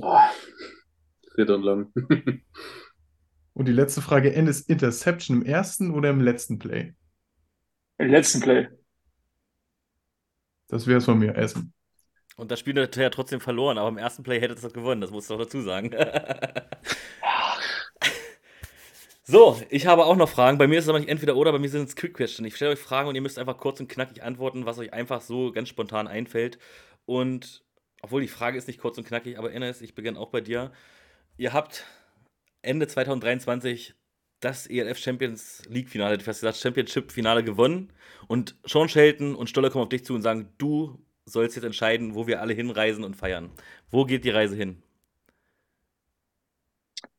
Oh, 0.00 0.18
dritter 1.34 1.56
und 1.56 1.62
lang. 1.62 1.92
und 3.54 3.66
die 3.66 3.72
letzte 3.72 4.02
Frage: 4.02 4.32
Endes 4.34 4.60
Interception 4.62 5.38
im 5.38 5.46
ersten 5.46 5.90
oder 5.90 6.10
im 6.10 6.20
letzten 6.20 6.58
Play? 6.58 6.94
Im 7.98 8.08
letzten 8.08 8.40
Play. 8.40 8.68
Das 10.68 10.86
wäre 10.86 10.98
es 10.98 11.04
von 11.04 11.18
mir, 11.18 11.36
Essen. 11.36 11.72
Und 12.36 12.50
das 12.50 12.60
Spiel 12.60 12.80
hat 12.80 12.96
ja 12.96 13.10
trotzdem 13.10 13.40
verloren, 13.40 13.78
aber 13.78 13.88
im 13.88 13.98
ersten 13.98 14.22
Play 14.22 14.40
hätte 14.40 14.54
es 14.54 14.62
das 14.62 14.72
gewonnen, 14.72 15.00
das 15.00 15.10
musst 15.10 15.28
du 15.28 15.34
doch 15.34 15.44
dazu 15.44 15.60
sagen. 15.60 15.90
So, 19.26 19.58
ich 19.70 19.86
habe 19.86 20.04
auch 20.04 20.16
noch 20.16 20.28
Fragen. 20.28 20.58
Bei 20.58 20.66
mir 20.66 20.78
ist 20.78 20.84
es 20.84 20.90
aber 20.90 20.98
nicht 20.98 21.08
entweder 21.08 21.34
oder, 21.36 21.50
bei 21.50 21.58
mir 21.58 21.70
sind 21.70 21.88
es 21.88 21.96
Quick 21.96 22.12
Questions. 22.12 22.46
Ich 22.46 22.56
stelle 22.56 22.72
euch 22.72 22.78
Fragen 22.78 23.08
und 23.08 23.14
ihr 23.14 23.22
müsst 23.22 23.38
einfach 23.38 23.56
kurz 23.56 23.80
und 23.80 23.88
knackig 23.88 24.22
antworten, 24.22 24.66
was 24.66 24.78
euch 24.78 24.92
einfach 24.92 25.22
so 25.22 25.50
ganz 25.50 25.70
spontan 25.70 26.06
einfällt. 26.06 26.58
Und 27.06 27.64
obwohl 28.02 28.20
die 28.20 28.28
Frage 28.28 28.58
ist 28.58 28.68
nicht 28.68 28.80
kurz 28.80 28.98
und 28.98 29.06
knackig, 29.06 29.38
aber 29.38 29.50
Ines, 29.50 29.80
ich 29.80 29.94
beginne 29.94 30.18
auch 30.20 30.28
bei 30.28 30.42
dir. 30.42 30.72
Ihr 31.38 31.54
habt 31.54 31.86
Ende 32.60 32.86
2023 32.86 33.94
das 34.40 34.66
ELF 34.66 34.98
Champions 34.98 35.62
League 35.70 35.88
Finale, 35.88 36.18
gesagt, 36.18 36.58
Championship 36.58 37.10
Finale 37.10 37.42
gewonnen. 37.42 37.94
Und 38.28 38.56
Sean 38.66 38.90
Shelton 38.90 39.34
und 39.36 39.48
Stoller 39.48 39.70
kommen 39.70 39.84
auf 39.84 39.88
dich 39.88 40.04
zu 40.04 40.14
und 40.14 40.20
sagen, 40.20 40.52
du 40.58 41.02
sollst 41.24 41.56
jetzt 41.56 41.64
entscheiden, 41.64 42.14
wo 42.14 42.26
wir 42.26 42.42
alle 42.42 42.52
hinreisen 42.52 43.04
und 43.04 43.16
feiern. 43.16 43.50
Wo 43.90 44.04
geht 44.04 44.26
die 44.26 44.30
Reise 44.30 44.54
hin? 44.54 44.82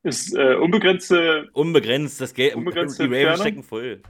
Ist 0.04 0.36
äh, 0.36 0.56
unbegrenzte. 0.56 1.50
Unbegrenzt, 1.54 2.22
das 2.22 2.34
Geld. 2.34 2.56
Unbegrenzte 2.56 3.08
die 3.08 3.24
Ravens 3.24 3.42
stecken 3.42 3.64
voll. 3.64 4.02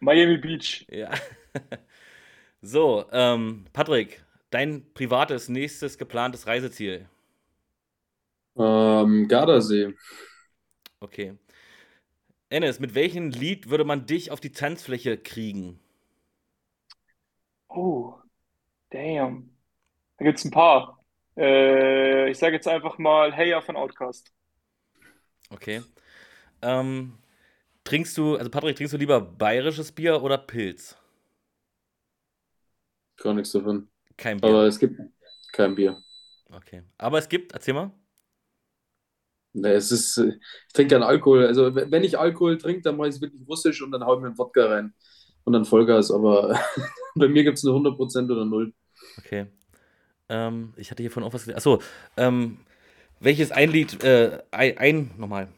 Miami 0.00 0.38
Beach. 0.38 0.86
Ja. 0.90 1.10
so, 2.62 3.04
ähm, 3.12 3.64
Patrick, 3.72 4.24
dein 4.50 4.84
privates 4.94 5.48
nächstes 5.48 5.98
geplantes 5.98 6.46
Reiseziel? 6.46 7.08
Ähm, 8.56 9.28
Gardasee. 9.28 9.94
Okay. 11.00 11.34
Ennis, 12.48 12.80
mit 12.80 12.94
welchem 12.94 13.30
Lied 13.30 13.70
würde 13.70 13.84
man 13.84 14.06
dich 14.06 14.30
auf 14.30 14.40
die 14.40 14.52
Tanzfläche 14.52 15.16
kriegen? 15.16 15.78
Oh, 17.68 18.14
damn. 18.90 19.50
Da 20.18 20.24
gibt 20.24 20.38
es 20.38 20.44
ein 20.44 20.50
paar. 20.50 20.98
Äh, 21.36 22.30
ich 22.30 22.38
sage 22.38 22.56
jetzt 22.56 22.68
einfach 22.68 22.98
mal 22.98 23.32
Hey 23.32 23.50
ja 23.50 23.60
von 23.60 23.76
Outcast. 23.76 24.32
Okay. 25.50 25.82
Ähm, 26.62 27.14
trinkst 27.84 28.16
du, 28.16 28.36
also 28.36 28.50
Patrick, 28.50 28.76
trinkst 28.76 28.94
du 28.94 28.98
lieber 28.98 29.20
bayerisches 29.20 29.92
Bier 29.92 30.22
oder 30.22 30.38
Pilz? 30.38 30.96
Gar 33.16 33.34
nichts 33.34 33.52
davon. 33.52 33.88
Kein 34.16 34.40
Bier. 34.40 34.50
Aber 34.50 34.66
es 34.66 34.78
gibt 34.78 35.00
kein 35.52 35.74
Bier. 35.74 35.98
Okay. 36.50 36.82
Aber 36.98 37.18
es 37.18 37.28
gibt, 37.28 37.52
erzähl 37.52 37.74
mal. 37.74 37.90
Nee, 39.52 39.72
es 39.72 39.90
ist, 39.90 40.16
ich 40.18 40.72
trinke 40.72 40.94
keinen 40.94 41.02
Alkohol. 41.02 41.46
Also 41.46 41.74
wenn 41.74 42.04
ich 42.04 42.18
Alkohol 42.18 42.56
trinke, 42.56 42.82
dann 42.82 42.96
mache 42.96 43.08
ich 43.08 43.16
es 43.16 43.20
wirklich 43.20 43.46
russisch 43.48 43.82
und 43.82 43.90
dann 43.90 44.04
haue 44.04 44.16
ich 44.16 44.20
mir 44.22 44.28
einen 44.28 44.38
Wodka 44.38 44.66
rein. 44.66 44.94
Und 45.44 45.52
dann 45.54 45.64
Vollgas. 45.64 46.10
Aber 46.10 46.58
bei 47.16 47.28
mir 47.28 47.42
gibt 47.42 47.58
es 47.58 47.64
nur 47.64 47.74
100% 47.74 48.30
oder 48.30 48.44
0. 48.44 48.72
Okay. 49.18 49.46
Ähm, 50.28 50.72
ich 50.76 50.90
hatte 50.90 51.02
hier 51.02 51.10
von 51.10 51.24
auch 51.24 51.32
was 51.32 51.42
gesehen. 51.42 51.56
Achso, 51.56 51.80
ähm, 52.16 52.58
welches 53.20 53.52
ein 53.52 53.70
Lied, 53.70 54.02
äh, 54.02 54.42
ein, 54.50 54.78
ein, 54.78 55.10
nochmal. 55.16 55.48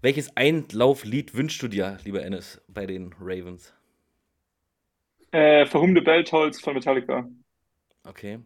Welches 0.00 0.36
Einlauflied 0.36 1.34
wünschst 1.34 1.62
du 1.62 1.68
dir, 1.68 1.98
lieber 2.04 2.22
Ennis, 2.22 2.60
bei 2.68 2.86
den 2.86 3.14
Ravens? 3.20 3.72
Äh, 5.32 5.66
Verhumde 5.66 6.02
Beltholz 6.02 6.60
von 6.60 6.74
Metallica. 6.74 7.28
Okay. 8.04 8.38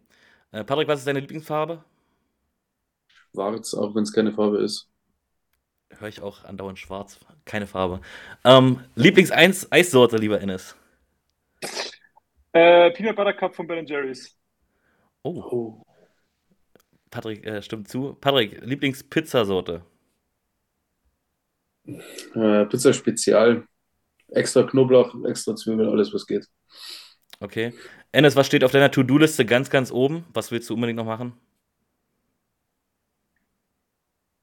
Äh, 0.51 0.63
Patrick, 0.63 0.87
was 0.87 0.99
ist 0.99 1.07
deine 1.07 1.19
Lieblingsfarbe? 1.19 1.83
Schwarz, 3.31 3.73
auch 3.73 3.95
wenn 3.95 4.03
es 4.03 4.13
keine 4.13 4.31
Farbe 4.31 4.57
ist. 4.59 4.89
Höre 5.89 6.09
ich 6.09 6.21
auch 6.21 6.43
andauernd 6.43 6.79
schwarz. 6.79 7.19
Keine 7.45 7.67
Farbe. 7.67 8.01
Ähm, 8.43 8.79
Lieblings-Eissorte, 8.95 10.17
lieber 10.17 10.41
Ennis? 10.41 10.75
Äh, 12.51 12.91
Peanut 12.91 13.15
Butter 13.15 13.33
Cup 13.33 13.55
von 13.55 13.67
Ben 13.67 13.85
Jerry's. 13.85 14.37
Oh, 15.23 15.43
Oh. 15.51 15.92
Patrick 17.13 17.45
äh, 17.45 17.61
stimmt 17.61 17.87
zu. 17.87 18.15
Patrick, 18.15 18.59
Lieblings-Pizzasorte? 18.65 19.83
Äh, 21.85 22.65
Pizza 22.65 22.91
Spezial. 22.91 23.67
Extra 24.29 24.63
Knoblauch, 24.63 25.13
extra 25.25 25.55
Zwiebeln, 25.55 25.89
alles 25.89 26.11
was 26.11 26.25
geht. 26.25 26.47
Okay. 27.39 27.71
Ennis, 28.11 28.35
was 28.35 28.47
steht 28.47 28.63
auf 28.63 28.71
deiner 28.71 28.89
To-Do-Liste 28.89 29.45
ganz, 29.45 29.69
ganz 29.69 29.91
oben? 29.91 30.25
Was 30.33 30.51
willst 30.51 30.67
du 30.71 30.73
unbedingt 30.73 30.97
noch 30.97 31.05
machen? 31.05 31.33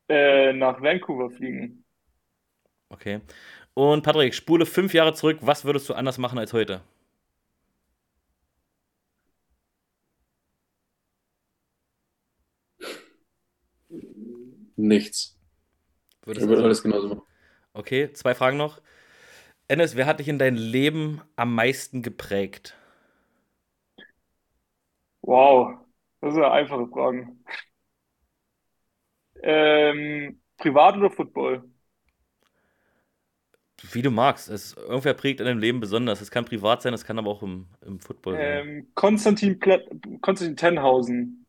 Äh, 0.09 0.53
nach 0.53 0.81
Vancouver 0.81 1.31
fliegen. 1.31 1.85
Okay. 2.89 3.21
Und 3.75 4.03
Patrick, 4.05 4.33
spule 4.33 4.65
fünf 4.65 4.95
Jahre 4.95 5.15
zurück. 5.15 5.39
Was 5.41 5.65
würdest 5.65 5.89
du 5.89 5.95
anders 5.95 6.19
machen 6.19 6.39
als 6.39 6.53
heute? 6.53 6.83
Nichts. 14.81 15.39
Würdest 16.25 16.45
Ich 16.45 16.49
würde 16.49 16.59
also- 16.59 16.67
alles 16.67 16.83
genauso 16.83 17.09
machen. 17.09 17.23
Okay, 17.73 18.13
zwei 18.13 18.35
Fragen 18.35 18.57
noch. 18.57 18.81
Ennis, 19.69 19.95
wer 19.95 20.07
hat 20.07 20.19
dich 20.19 20.29
in 20.29 20.39
dein 20.39 20.57
Leben 20.57 21.21
am 21.37 21.55
meisten 21.55 22.03
geprägt? 22.03 22.77
Wow, 25.23 25.79
das 26.21 26.35
sind 26.35 26.43
ja 26.43 26.51
einfache 26.51 26.89
Fragen. 26.89 27.45
Ähm, 29.43 30.41
Privat 30.57 30.97
oder 30.97 31.11
Football? 31.11 31.63
Wie 33.93 34.03
du 34.03 34.11
magst. 34.11 34.49
Es, 34.49 34.75
irgendwer 34.75 35.15
prägt 35.15 35.41
in 35.41 35.47
deinem 35.47 35.61
Leben 35.61 35.81
besonders. 35.81 36.21
Es 36.21 36.31
kann 36.31 36.45
privat 36.45 36.83
sein, 36.83 36.93
es 36.93 37.05
kann 37.05 37.19
aber 37.19 37.31
auch 37.31 37.43
im, 37.43 37.67
im 37.81 38.01
Football 38.01 38.35
sein. 38.35 38.69
Ähm, 38.69 38.91
Konstantin, 38.95 39.59
Konstantin 40.21 40.57
Tenhausen. 40.57 41.47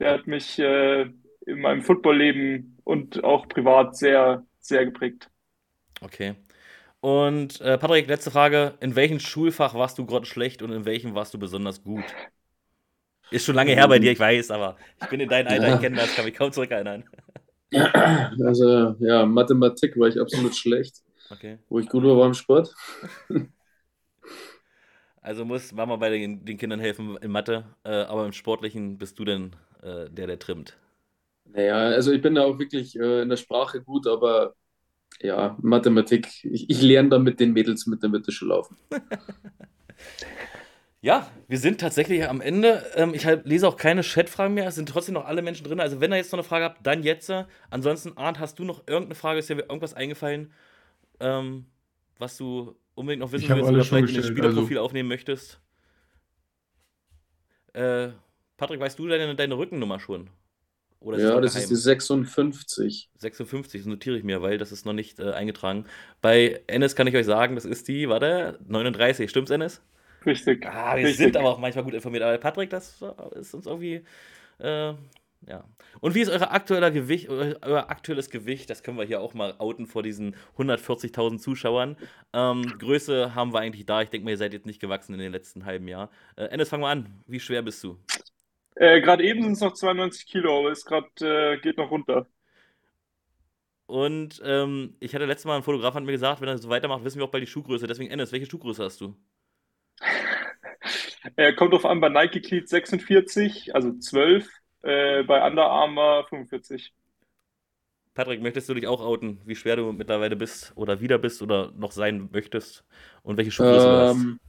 Der 0.00 0.14
hat 0.14 0.26
mich 0.26 0.58
äh, 0.58 1.12
in 1.48 1.60
meinem 1.60 1.82
Footballleben 1.82 2.78
und 2.84 3.24
auch 3.24 3.48
privat 3.48 3.96
sehr, 3.96 4.44
sehr 4.60 4.84
geprägt. 4.84 5.30
Okay. 6.00 6.34
Und 7.00 7.60
äh, 7.60 7.78
Patrick, 7.78 8.08
letzte 8.08 8.30
Frage. 8.30 8.74
In 8.80 8.96
welchem 8.96 9.18
Schulfach 9.18 9.74
warst 9.74 9.98
du 9.98 10.06
gerade 10.06 10.26
schlecht 10.26 10.62
und 10.62 10.72
in 10.72 10.84
welchem 10.84 11.14
warst 11.14 11.32
du 11.32 11.38
besonders 11.38 11.82
gut? 11.82 12.04
Ist 13.30 13.44
schon 13.44 13.54
lange 13.54 13.72
her 13.72 13.88
bei 13.88 13.98
dir, 13.98 14.12
ich 14.12 14.18
weiß, 14.18 14.50
aber 14.50 14.76
ich 15.02 15.08
bin 15.08 15.20
in 15.20 15.28
deinem 15.28 15.48
Alter, 15.48 15.74
ich 15.74 15.80
kenne 15.80 15.96
das, 15.96 16.14
kann 16.14 16.24
mich 16.24 16.34
kaum 16.34 16.52
zurückerinnern. 16.52 17.04
Also, 18.42 18.96
ja, 18.98 19.26
Mathematik 19.26 19.94
war 19.98 20.08
ich 20.08 20.18
absolut 20.18 20.56
schlecht. 20.56 21.02
Okay. 21.28 21.58
Wo 21.68 21.78
ich 21.78 21.86
gut 21.86 22.02
war, 22.02 22.16
war 22.16 22.26
im 22.26 22.34
Sport. 22.34 22.74
Also 25.20 25.44
muss 25.44 25.72
Mama 25.72 25.96
bei 25.96 26.08
den, 26.08 26.42
den 26.46 26.56
Kindern 26.56 26.80
helfen 26.80 27.18
in 27.18 27.30
Mathe, 27.30 27.64
äh, 27.84 27.90
aber 27.90 28.24
im 28.24 28.32
Sportlichen 28.32 28.96
bist 28.96 29.18
du 29.18 29.26
denn 29.26 29.54
äh, 29.82 30.08
der, 30.08 30.26
der 30.26 30.38
trimmt. 30.38 30.78
Naja, 31.52 31.76
also 31.76 32.12
ich 32.12 32.22
bin 32.22 32.34
da 32.34 32.44
auch 32.44 32.58
wirklich 32.58 32.98
äh, 32.98 33.22
in 33.22 33.28
der 33.28 33.36
Sprache 33.36 33.82
gut, 33.82 34.06
aber 34.06 34.54
ja, 35.20 35.56
Mathematik, 35.62 36.28
ich, 36.44 36.68
ich 36.70 36.82
lerne 36.82 37.08
da 37.08 37.18
mit 37.18 37.40
den 37.40 37.52
Mädels 37.52 37.86
mit 37.86 38.02
der 38.02 38.10
Mitte 38.10 38.32
schon 38.32 38.48
laufen. 38.48 38.76
Ja, 41.00 41.30
wir 41.46 41.58
sind 41.58 41.80
tatsächlich 41.80 42.28
am 42.28 42.40
Ende. 42.40 42.84
Ähm, 42.96 43.14
ich 43.14 43.24
halt, 43.24 43.46
lese 43.46 43.68
auch 43.68 43.76
keine 43.76 44.02
Chatfragen 44.02 44.54
mehr. 44.54 44.66
Es 44.66 44.74
sind 44.74 44.88
trotzdem 44.88 45.14
noch 45.14 45.26
alle 45.26 45.42
Menschen 45.42 45.64
drin. 45.64 45.78
Also, 45.78 46.00
wenn 46.00 46.12
ihr 46.12 46.16
jetzt 46.16 46.32
noch 46.32 46.38
eine 46.40 46.44
Frage 46.48 46.64
habt, 46.64 46.84
dann 46.84 47.04
jetzt. 47.04 47.32
Ansonsten, 47.70 48.16
Arndt, 48.16 48.40
hast 48.40 48.58
du 48.58 48.64
noch 48.64 48.82
irgendeine 48.88 49.14
Frage? 49.14 49.38
Ist 49.38 49.48
dir 49.48 49.58
irgendwas 49.58 49.94
eingefallen, 49.94 50.52
ähm, 51.20 51.66
was 52.18 52.36
du 52.36 52.74
unbedingt 52.96 53.20
noch 53.20 53.30
wissen 53.30 53.48
willst 53.48 53.70
oder 53.70 53.84
vielleicht 53.84 54.08
in 54.08 54.16
das 54.16 54.26
gestellt, 54.26 54.38
also- 54.40 54.50
Spielerprofil 54.50 54.78
aufnehmen 54.78 55.08
möchtest? 55.08 55.60
Äh, 57.74 58.08
Patrick, 58.56 58.80
weißt 58.80 58.98
du 58.98 59.06
deine, 59.06 59.36
deine 59.36 59.56
Rückennummer 59.56 60.00
schon? 60.00 60.30
Oder 61.00 61.18
Ja, 61.18 61.40
das 61.40 61.52
geheim? 61.54 61.62
ist 61.64 61.70
die 61.70 61.76
56. 61.76 63.10
56, 63.18 63.80
das 63.82 63.86
notiere 63.86 64.16
ich 64.16 64.24
mir, 64.24 64.42
weil 64.42 64.58
das 64.58 64.72
ist 64.72 64.84
noch 64.84 64.92
nicht 64.92 65.20
äh, 65.20 65.30
eingetragen. 65.32 65.86
Bei 66.20 66.60
Ennis 66.66 66.96
kann 66.96 67.06
ich 67.06 67.14
euch 67.16 67.26
sagen, 67.26 67.54
das 67.54 67.64
ist 67.64 67.86
die, 67.88 68.08
warte, 68.08 68.58
39. 68.66 69.30
Stimmt's, 69.30 69.50
Ennis? 69.50 69.80
Richtig. 70.26 70.66
Ah, 70.66 70.96
wir 70.96 71.04
Richtig. 71.04 71.16
sind 71.18 71.36
aber 71.36 71.50
auch 71.50 71.58
manchmal 71.58 71.84
gut 71.84 71.94
informiert. 71.94 72.24
Aber 72.24 72.36
Patrick, 72.38 72.70
das 72.70 73.00
ist 73.36 73.54
uns 73.54 73.66
irgendwie. 73.66 74.04
Äh, 74.58 74.94
ja. 75.46 75.64
Und 76.00 76.14
wie 76.16 76.20
ist 76.20 76.28
euer 76.30 76.50
aktueller 76.50 76.90
Gewicht, 76.90 77.28
euer 77.30 77.88
aktuelles 77.88 78.28
Gewicht? 78.28 78.68
Das 78.68 78.82
können 78.82 78.98
wir 78.98 79.04
hier 79.04 79.20
auch 79.20 79.34
mal 79.34 79.54
outen 79.58 79.86
vor 79.86 80.02
diesen 80.02 80.34
140.000 80.58 81.38
Zuschauern. 81.38 81.96
Ähm, 82.32 82.76
Größe 82.78 83.36
haben 83.36 83.52
wir 83.52 83.60
eigentlich 83.60 83.86
da. 83.86 84.02
Ich 84.02 84.10
denke 84.10 84.24
mal, 84.24 84.32
ihr 84.32 84.36
seid 84.36 84.52
jetzt 84.52 84.66
nicht 84.66 84.80
gewachsen 84.80 85.14
in 85.14 85.20
den 85.20 85.30
letzten 85.32 85.64
halben 85.64 85.86
Jahr. 85.86 86.10
Äh, 86.36 86.46
Ennis, 86.46 86.68
fang 86.68 86.80
mal 86.80 86.90
an. 86.90 87.22
Wie 87.28 87.38
schwer 87.40 87.62
bist 87.62 87.82
du? 87.84 87.96
Äh, 88.78 89.00
gerade 89.00 89.24
eben 89.24 89.42
sind 89.42 89.54
es 89.54 89.60
noch 89.60 89.72
92 89.72 90.26
Kilo, 90.26 90.60
aber 90.60 90.70
es 90.70 90.84
gerade 90.84 91.08
äh, 91.20 91.58
geht 91.58 91.78
noch 91.78 91.90
runter. 91.90 92.26
Und 93.86 94.40
ähm, 94.44 94.94
ich 95.00 95.14
hatte 95.14 95.24
letztes 95.24 95.46
Mal, 95.46 95.56
ein 95.56 95.62
Fotograf 95.64 95.94
hat 95.94 96.04
mir 96.04 96.12
gesagt, 96.12 96.40
wenn 96.40 96.48
er 96.48 96.58
so 96.58 96.68
weitermacht, 96.68 97.02
wissen 97.02 97.18
wir 97.18 97.24
auch 97.24 97.30
bald 97.30 97.42
die 97.42 97.48
Schuhgröße. 97.48 97.88
Deswegen, 97.88 98.10
Ennis, 98.10 98.30
welche 98.30 98.46
Schuhgröße 98.46 98.84
hast 98.84 99.00
du? 99.00 99.16
Äh, 101.34 101.52
kommt 101.56 101.72
drauf 101.72 101.86
an, 101.86 102.00
bei 102.00 102.08
Nike 102.08 102.40
Cleat 102.40 102.68
46, 102.68 103.74
also 103.74 103.98
12, 103.98 104.48
äh, 104.82 105.24
bei 105.24 105.44
Under 105.44 105.64
Armour 105.64 106.26
45. 106.28 106.94
Patrick, 108.14 108.42
möchtest 108.42 108.68
du 108.68 108.74
dich 108.74 108.86
auch 108.86 109.00
outen, 109.00 109.40
wie 109.44 109.56
schwer 109.56 109.74
du 109.74 109.90
mittlerweile 109.92 110.36
bist 110.36 110.72
oder 110.76 111.00
wieder 111.00 111.18
bist 111.18 111.42
oder 111.42 111.72
noch 111.76 111.90
sein 111.90 112.28
möchtest? 112.30 112.84
Und 113.22 113.38
welche 113.38 113.50
Schuhgröße 113.50 113.86
du 113.86 113.96
hast? 113.96 114.16
Ähm, 114.16 114.40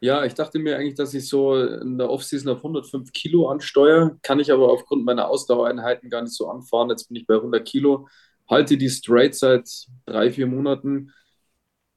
ja, 0.00 0.24
ich 0.24 0.34
dachte 0.34 0.58
mir 0.58 0.76
eigentlich, 0.76 0.94
dass 0.94 1.14
ich 1.14 1.28
so 1.28 1.56
in 1.56 1.96
der 1.98 2.10
Offseason 2.10 2.52
auf 2.52 2.58
105 2.58 3.12
Kilo 3.12 3.48
ansteuere, 3.48 4.16
kann 4.22 4.40
ich 4.40 4.52
aber 4.52 4.70
aufgrund 4.70 5.04
meiner 5.04 5.28
Ausdauereinheiten 5.28 6.10
gar 6.10 6.22
nicht 6.22 6.34
so 6.34 6.48
anfahren. 6.48 6.90
Jetzt 6.90 7.08
bin 7.08 7.16
ich 7.16 7.26
bei 7.26 7.34
100 7.34 7.66
Kilo, 7.66 8.08
halte 8.48 8.76
die 8.76 8.90
straight 8.90 9.34
seit 9.34 9.68
drei, 10.04 10.30
vier 10.30 10.46
Monaten, 10.46 11.12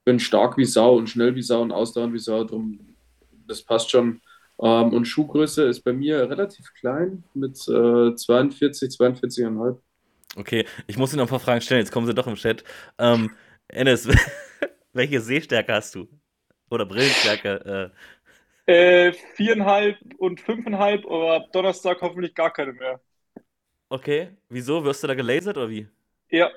bin 0.05 0.19
stark 0.19 0.57
wie 0.57 0.65
Sau 0.65 0.95
und 0.95 1.09
schnell 1.09 1.35
wie 1.35 1.41
Sau 1.41 1.61
und 1.61 1.71
ausdauernd 1.71 2.13
wie 2.13 2.19
Sau, 2.19 2.43
drum, 2.45 2.95
das 3.47 3.63
passt 3.63 3.91
schon. 3.91 4.21
Ähm, 4.61 4.93
und 4.93 5.05
Schuhgröße 5.05 5.63
ist 5.63 5.81
bei 5.81 5.93
mir 5.93 6.29
relativ 6.29 6.73
klein 6.73 7.23
mit 7.33 7.57
äh, 7.67 8.15
42, 8.15 8.89
42,5. 8.91 9.77
Okay, 10.35 10.65
ich 10.87 10.97
muss 10.97 11.11
dir 11.11 11.17
noch 11.17 11.25
ein 11.25 11.29
paar 11.29 11.39
Fragen 11.39 11.61
stellen, 11.61 11.81
jetzt 11.81 11.91
kommen 11.91 12.07
sie 12.07 12.13
doch 12.13 12.27
im 12.27 12.35
Chat. 12.35 12.63
Ähm, 12.97 13.31
Enes, 13.67 14.07
welche 14.93 15.21
Sehstärke 15.21 15.73
hast 15.73 15.95
du? 15.95 16.07
Oder 16.69 16.85
Brillenstärke? 16.85 17.91
Äh, 18.67 19.13
viereinhalb 19.35 19.97
und 20.17 20.39
fünfeinhalb, 20.41 21.05
aber 21.05 21.33
ab 21.37 21.51
Donnerstag 21.51 22.01
hoffentlich 22.01 22.35
gar 22.35 22.53
keine 22.53 22.73
mehr. 22.73 23.01
Äh, 23.35 23.39
okay, 23.89 24.29
wieso? 24.49 24.83
Wirst 24.83 25.03
du 25.03 25.07
da 25.07 25.13
gelasert 25.15 25.57
oder 25.57 25.69
wie? 25.69 25.87
Ja, 26.29 26.49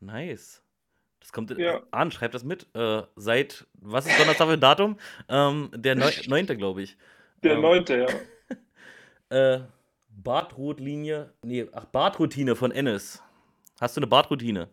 Nice. 0.00 0.62
Das 1.20 1.32
kommt 1.32 1.56
Ja. 1.56 1.82
an, 1.92 2.12
schreib 2.12 2.32
das 2.32 2.44
mit. 2.44 2.68
Äh, 2.74 3.02
seit, 3.16 3.66
was 3.74 4.06
ist 4.06 4.18
Donnerstag 4.18 4.48
für 4.48 4.54
ein 4.54 4.60
Datum? 4.60 4.98
Ähm, 5.28 5.70
der 5.74 5.96
Neu 5.96 6.12
9. 6.26 6.56
glaube 6.56 6.82
ich. 6.82 6.96
der 7.42 7.56
Ähm, 7.56 7.60
neunte, 7.60 7.96
ja. 7.98 8.06
Äh, 9.30 9.60
Bartrotlinie, 10.10 11.32
nee, 11.42 11.66
ach, 11.72 11.86
Bartroutine 11.86 12.54
von 12.56 12.70
Ennis. 12.70 13.22
Hast 13.80 13.96
du 13.96 14.00
eine 14.00 14.06
Bartroutine? 14.06 14.68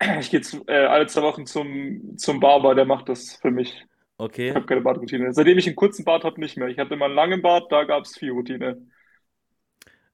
Ich 0.20 0.30
gehe 0.30 0.40
jetzt, 0.40 0.54
äh, 0.68 0.72
alle 0.86 1.06
zwei 1.06 1.22
Wochen 1.22 1.46
zum, 1.46 2.16
zum 2.18 2.40
Barber, 2.40 2.74
der 2.74 2.84
macht 2.84 3.08
das 3.08 3.36
für 3.36 3.50
mich. 3.50 3.72
Ich 3.72 3.86
Okay. 4.20 4.56
habe 4.56 4.66
keine 4.66 4.82
Bartroutine. 4.82 5.32
Seitdem 5.34 5.58
ich 5.58 5.66
einen 5.66 5.76
kurzen 5.76 6.04
Bart 6.04 6.24
habe, 6.24 6.40
nicht 6.40 6.56
mehr. 6.56 6.68
Ich 6.68 6.78
hatte 6.78 6.96
mal 6.96 7.06
einen 7.06 7.14
langen 7.16 7.42
Bart, 7.42 7.72
da 7.72 7.84
gab 7.84 8.04
es 8.04 8.16
viel 8.18 8.32
Routine. 8.32 8.86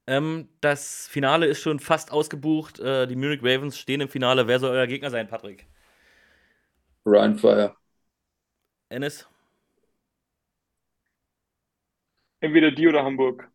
Ähm, 0.07 0.49
das 0.61 1.07
Finale 1.07 1.45
ist 1.45 1.61
schon 1.61 1.79
fast 1.79 2.11
ausgebucht. 2.11 2.79
Äh, 2.79 3.07
die 3.07 3.15
Munich 3.15 3.39
Ravens 3.41 3.77
stehen 3.77 4.01
im 4.01 4.09
Finale. 4.09 4.47
Wer 4.47 4.59
soll 4.59 4.71
euer 4.71 4.87
Gegner 4.87 5.09
sein, 5.11 5.27
Patrick? 5.27 5.67
Ryan 7.05 7.37
Fire. 7.37 7.75
Ennis? 8.89 9.25
Entweder 12.41 12.69
die 12.71 12.87
oder 12.87 13.03
Hamburg. 13.03 13.51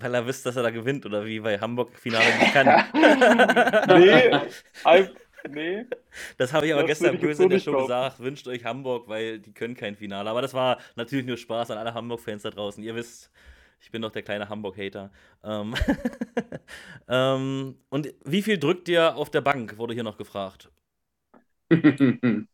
Weil 0.00 0.14
er 0.14 0.26
wisst, 0.26 0.46
dass 0.46 0.56
er 0.56 0.62
da 0.62 0.70
gewinnt 0.70 1.06
oder 1.06 1.24
wie 1.24 1.40
bei 1.40 1.58
Hamburg 1.60 1.98
Finale 1.98 2.34
nicht 2.34 2.52
kann. 2.52 2.76
Nee, 3.86 4.38
ein, 4.84 5.10
nee. 5.44 5.86
Das 6.36 6.52
habe 6.52 6.66
ich 6.66 6.72
aber 6.72 6.82
Das 6.82 6.86
gestern 6.86 7.18
böse 7.20 7.44
in 7.44 7.50
der 7.50 7.58
Show 7.58 7.76
kaufen. 7.76 7.76
gesagt. 7.76 8.20
Wünscht 8.20 8.48
euch 8.48 8.64
Hamburg, 8.64 9.08
weil 9.08 9.38
die 9.40 9.52
können 9.52 9.74
kein 9.76 9.96
Finale. 9.96 10.30
Aber 10.30 10.42
das 10.42 10.54
war 10.54 10.78
natürlich 10.96 11.26
nur 11.26 11.36
Spaß 11.36 11.70
an 11.70 11.78
alle 11.78 11.94
Hamburg-Fans 11.94 12.42
da 12.42 12.50
draußen. 12.50 12.82
Ihr 12.82 12.94
wisst, 12.94 13.30
Ich 13.80 13.90
bin 13.92 14.02
doch 14.02 14.10
der 14.12 14.22
kleine 14.22 14.48
Hamburg-Hater. 14.48 15.12
Ähm, 15.44 15.74
ähm, 17.08 17.76
und 17.90 18.14
wie 18.24 18.42
viel 18.42 18.58
drückt 18.58 18.88
ihr 18.88 19.16
auf 19.16 19.30
der 19.30 19.40
Bank, 19.42 19.78
wurde 19.78 19.94
hier 19.94 20.04
noch 20.04 20.18
gefragt. 20.18 20.70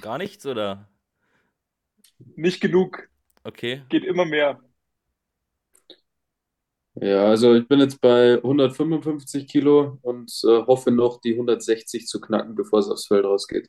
Gar 0.00 0.18
nichts, 0.18 0.46
oder? 0.46 0.88
Nicht 2.36 2.60
genug. 2.60 3.08
Okay. 3.44 3.82
Geht 3.88 4.04
immer 4.04 4.24
mehr. 4.24 4.60
Ja, 7.00 7.26
also 7.26 7.54
ich 7.54 7.68
bin 7.68 7.80
jetzt 7.80 8.00
bei 8.00 8.36
155 8.36 9.46
Kilo 9.46 9.98
und 10.02 10.32
äh, 10.44 10.64
hoffe 10.66 10.90
noch, 10.90 11.20
die 11.20 11.32
160 11.32 12.06
zu 12.06 12.20
knacken, 12.20 12.54
bevor 12.54 12.78
es 12.78 12.88
aufs 12.88 13.06
Feld 13.06 13.24
rausgeht. 13.24 13.68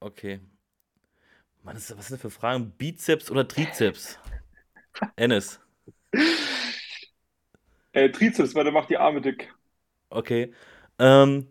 Okay. 0.00 0.40
Mann, 1.62 1.76
was 1.76 1.86
sind 1.86 1.98
das 1.98 2.20
für 2.20 2.30
Fragen? 2.30 2.72
Bizeps 2.76 3.30
oder 3.30 3.46
Trizeps? 3.46 4.18
Ennis. 5.16 5.60
Äh, 7.94 8.10
Trizeps, 8.10 8.54
weil 8.54 8.64
der 8.64 8.72
macht 8.72 8.88
die 8.88 8.96
Arme 8.96 9.20
dick. 9.20 9.54
Okay. 10.08 10.54
Ähm, 10.98 11.46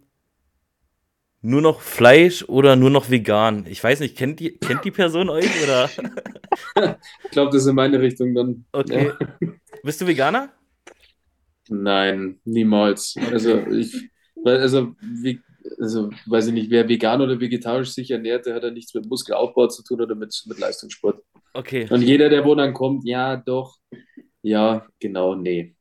nur 1.41 1.61
noch 1.61 1.81
Fleisch 1.81 2.43
oder 2.49 2.76
nur 2.76 2.89
noch 2.89 3.11
vegan? 3.11 3.65
Ich 3.68 3.84
weiß 3.84 3.99
nicht, 3.99 4.18
kennt 4.18 4.39
die, 4.39 4.57
kennt 4.57 4.84
die 4.84 4.89
Person 4.89 5.30
euch 5.30 5.63
oder? 5.63 5.88
Ich 7.23 7.31
glaube, 7.31 7.51
das 7.51 7.61
ist 7.61 7.68
in 7.68 7.76
meine 7.76 7.99
Richtung 7.99 8.34
dann. 8.34 8.65
Okay. 8.72 9.11
Ja. 9.39 9.49
Bist 9.84 10.01
du 10.01 10.07
Veganer? 10.07 10.49
Nein, 11.72 12.39
niemals. 12.43 13.15
Also 13.31 13.65
ich, 13.68 14.10
also, 14.43 14.93
wie, 14.99 15.39
also 15.80 16.10
weiß 16.26 16.48
ich 16.48 16.53
nicht, 16.53 16.69
wer 16.69 16.88
vegan 16.89 17.22
oder 17.22 17.39
vegetarisch 17.39 17.93
sich 17.93 18.11
ernährt, 18.11 18.45
der 18.45 18.56
hat 18.56 18.64
ja 18.64 18.72
nichts 18.72 18.93
mit 18.93 19.06
Muskelaufbau 19.06 19.68
zu 19.68 19.81
tun 19.84 20.02
oder 20.02 20.14
mit, 20.15 20.35
mit 20.48 20.60
Leistungssport. 20.60 21.23
Okay. 21.53 21.88
Und 21.89 22.02
jeder, 22.02 22.27
der 22.27 22.43
wo 22.43 22.56
dann 22.56 22.73
kommt, 22.73 23.06
ja, 23.06 23.38
doch, 23.38 23.77
ja, 24.41 24.85
genau, 24.99 25.35
nee. 25.35 25.76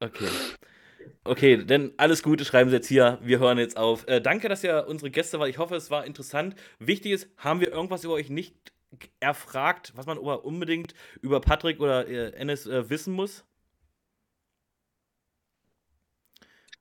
Okay. 0.00 0.28
Okay, 1.24 1.56
denn 1.64 1.92
alles 1.98 2.22
Gute 2.22 2.44
schreiben 2.44 2.70
Sie 2.70 2.76
jetzt 2.76 2.88
hier. 2.88 3.18
Wir 3.22 3.38
hören 3.38 3.58
jetzt 3.58 3.76
auf. 3.76 4.06
Äh, 4.08 4.20
danke, 4.20 4.48
dass 4.48 4.64
ihr 4.64 4.86
unsere 4.88 5.10
Gäste 5.10 5.38
war. 5.38 5.48
Ich 5.48 5.58
hoffe, 5.58 5.74
es 5.74 5.90
war 5.90 6.06
interessant. 6.06 6.54
Wichtig 6.78 7.12
ist, 7.12 7.28
haben 7.36 7.60
wir 7.60 7.72
irgendwas 7.72 8.04
über 8.04 8.14
euch 8.14 8.30
nicht 8.30 8.54
erfragt, 9.20 9.92
was 9.96 10.06
man 10.06 10.16
aber 10.18 10.44
unbedingt 10.44 10.94
über 11.20 11.40
Patrick 11.40 11.80
oder 11.80 12.06
äh, 12.08 12.30
Ennis 12.30 12.66
äh, 12.66 12.88
wissen 12.88 13.12
muss? 13.12 13.44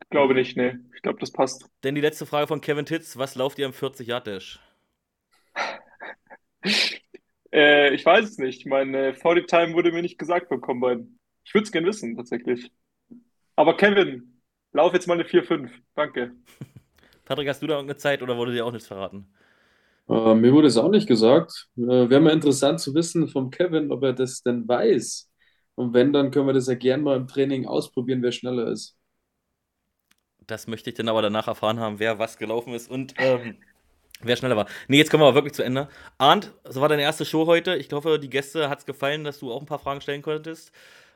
Ich 0.04 0.10
glaube 0.10 0.34
nicht, 0.34 0.56
nee. 0.58 0.76
Ich 0.96 1.02
glaube, 1.02 1.20
das 1.20 1.32
passt. 1.32 1.68
Denn 1.84 1.96
die 1.96 2.02
letzte 2.02 2.26
Frage 2.26 2.48
von 2.48 2.62
Kevin 2.62 2.86
Titz: 2.86 3.18
Was 3.18 3.36
lauft 3.36 3.60
ihr 3.60 3.66
am 3.66 3.72
40-Yard-Dash? 3.72 4.60
Äh, 7.52 7.94
ich 7.94 8.06
weiß 8.06 8.32
es 8.32 8.38
nicht. 8.38 8.66
Meine 8.66 9.14
40 9.14 9.48
Time 9.48 9.74
wurde 9.76 9.94
mir 9.94 10.02
nicht 10.02 10.20
gesagt 10.20 10.50
beim 10.50 10.60
Combine. 10.60 11.08
Ich 11.46 11.54
würde 11.54 11.64
es 11.64 11.72
gern 11.72 11.86
wissen, 11.86 12.18
tatsächlich. 12.18 12.70
Aber 13.56 13.78
Kevin, 13.78 14.42
lauf 14.74 14.94
jetzt 14.94 15.08
mal 15.08 15.14
eine 15.14 15.24
4-5. 15.24 15.70
Danke. 15.96 16.36
Patrick, 17.24 17.48
hast 17.48 17.62
du 17.62 17.68
da 17.68 17.76
irgendeine 17.76 17.98
Zeit 17.98 18.22
oder 18.22 18.36
wurde 18.36 18.52
dir 18.52 18.66
auch 18.66 18.74
nichts 18.74 18.88
verraten? 18.90 19.34
Äh, 20.10 20.36
mir 20.36 20.52
wurde 20.52 20.68
es 20.68 20.76
auch 20.76 20.90
nicht 20.90 21.08
gesagt. 21.08 21.70
Äh, 21.78 22.10
Wäre 22.10 22.20
mal 22.20 22.34
interessant 22.34 22.82
zu 22.82 22.94
wissen 22.94 23.30
vom 23.30 23.50
Kevin, 23.52 23.90
ob 23.90 24.04
er 24.04 24.12
das 24.12 24.44
denn 24.44 24.68
weiß. 24.68 25.32
Und 25.76 25.94
wenn, 25.94 26.12
dann 26.12 26.32
können 26.32 26.48
wir 26.48 26.54
das 26.54 26.68
ja 26.68 26.76
gern 26.76 27.02
mal 27.02 27.16
im 27.16 27.28
Training 27.28 27.66
ausprobieren, 27.66 28.22
wer 28.22 28.34
schneller 28.34 28.68
ist. 28.68 28.98
Das 30.48 30.68
möchte 30.68 30.90
ich 30.90 30.96
dann 30.96 31.10
aber 31.10 31.22
danach 31.22 31.48
erfahren 31.48 31.80
haben, 31.80 32.00
wer 32.00 32.20
was 32.20 32.38
gelaufen 32.38 32.74
ist 32.74 32.90
und 32.90 33.14
ähm, 33.18 33.58
wer 34.22 34.36
schneller 34.36 34.56
war. 34.56 34.68
Nee, 34.88 34.98
jetzt 34.98 35.10
kommen 35.10 35.24
wir 35.24 35.28
aber 35.28 35.36
wirklich 35.36 35.54
zu 35.54 35.64
Ende. 35.64 35.90
Arndt, 36.18 36.54
das 36.64 36.80
war 36.80 36.90
deine 36.90 37.02
erste 37.02 37.26
Show 37.26 37.46
heute. 37.48 37.76
Ich 37.76 37.92
hoffe, 37.92 38.20
die 38.20 38.30
Gäste 38.30 38.70
hat 38.70 38.80
es 38.80 38.86
gefallen, 38.86 39.24
dass 39.24 39.40
du 39.40 39.52
auch 39.52 39.62
ein 39.62 39.68
paar 39.68 39.80
Fragen 39.80 40.02
stellen 40.02 40.22
konntest. 40.22 40.72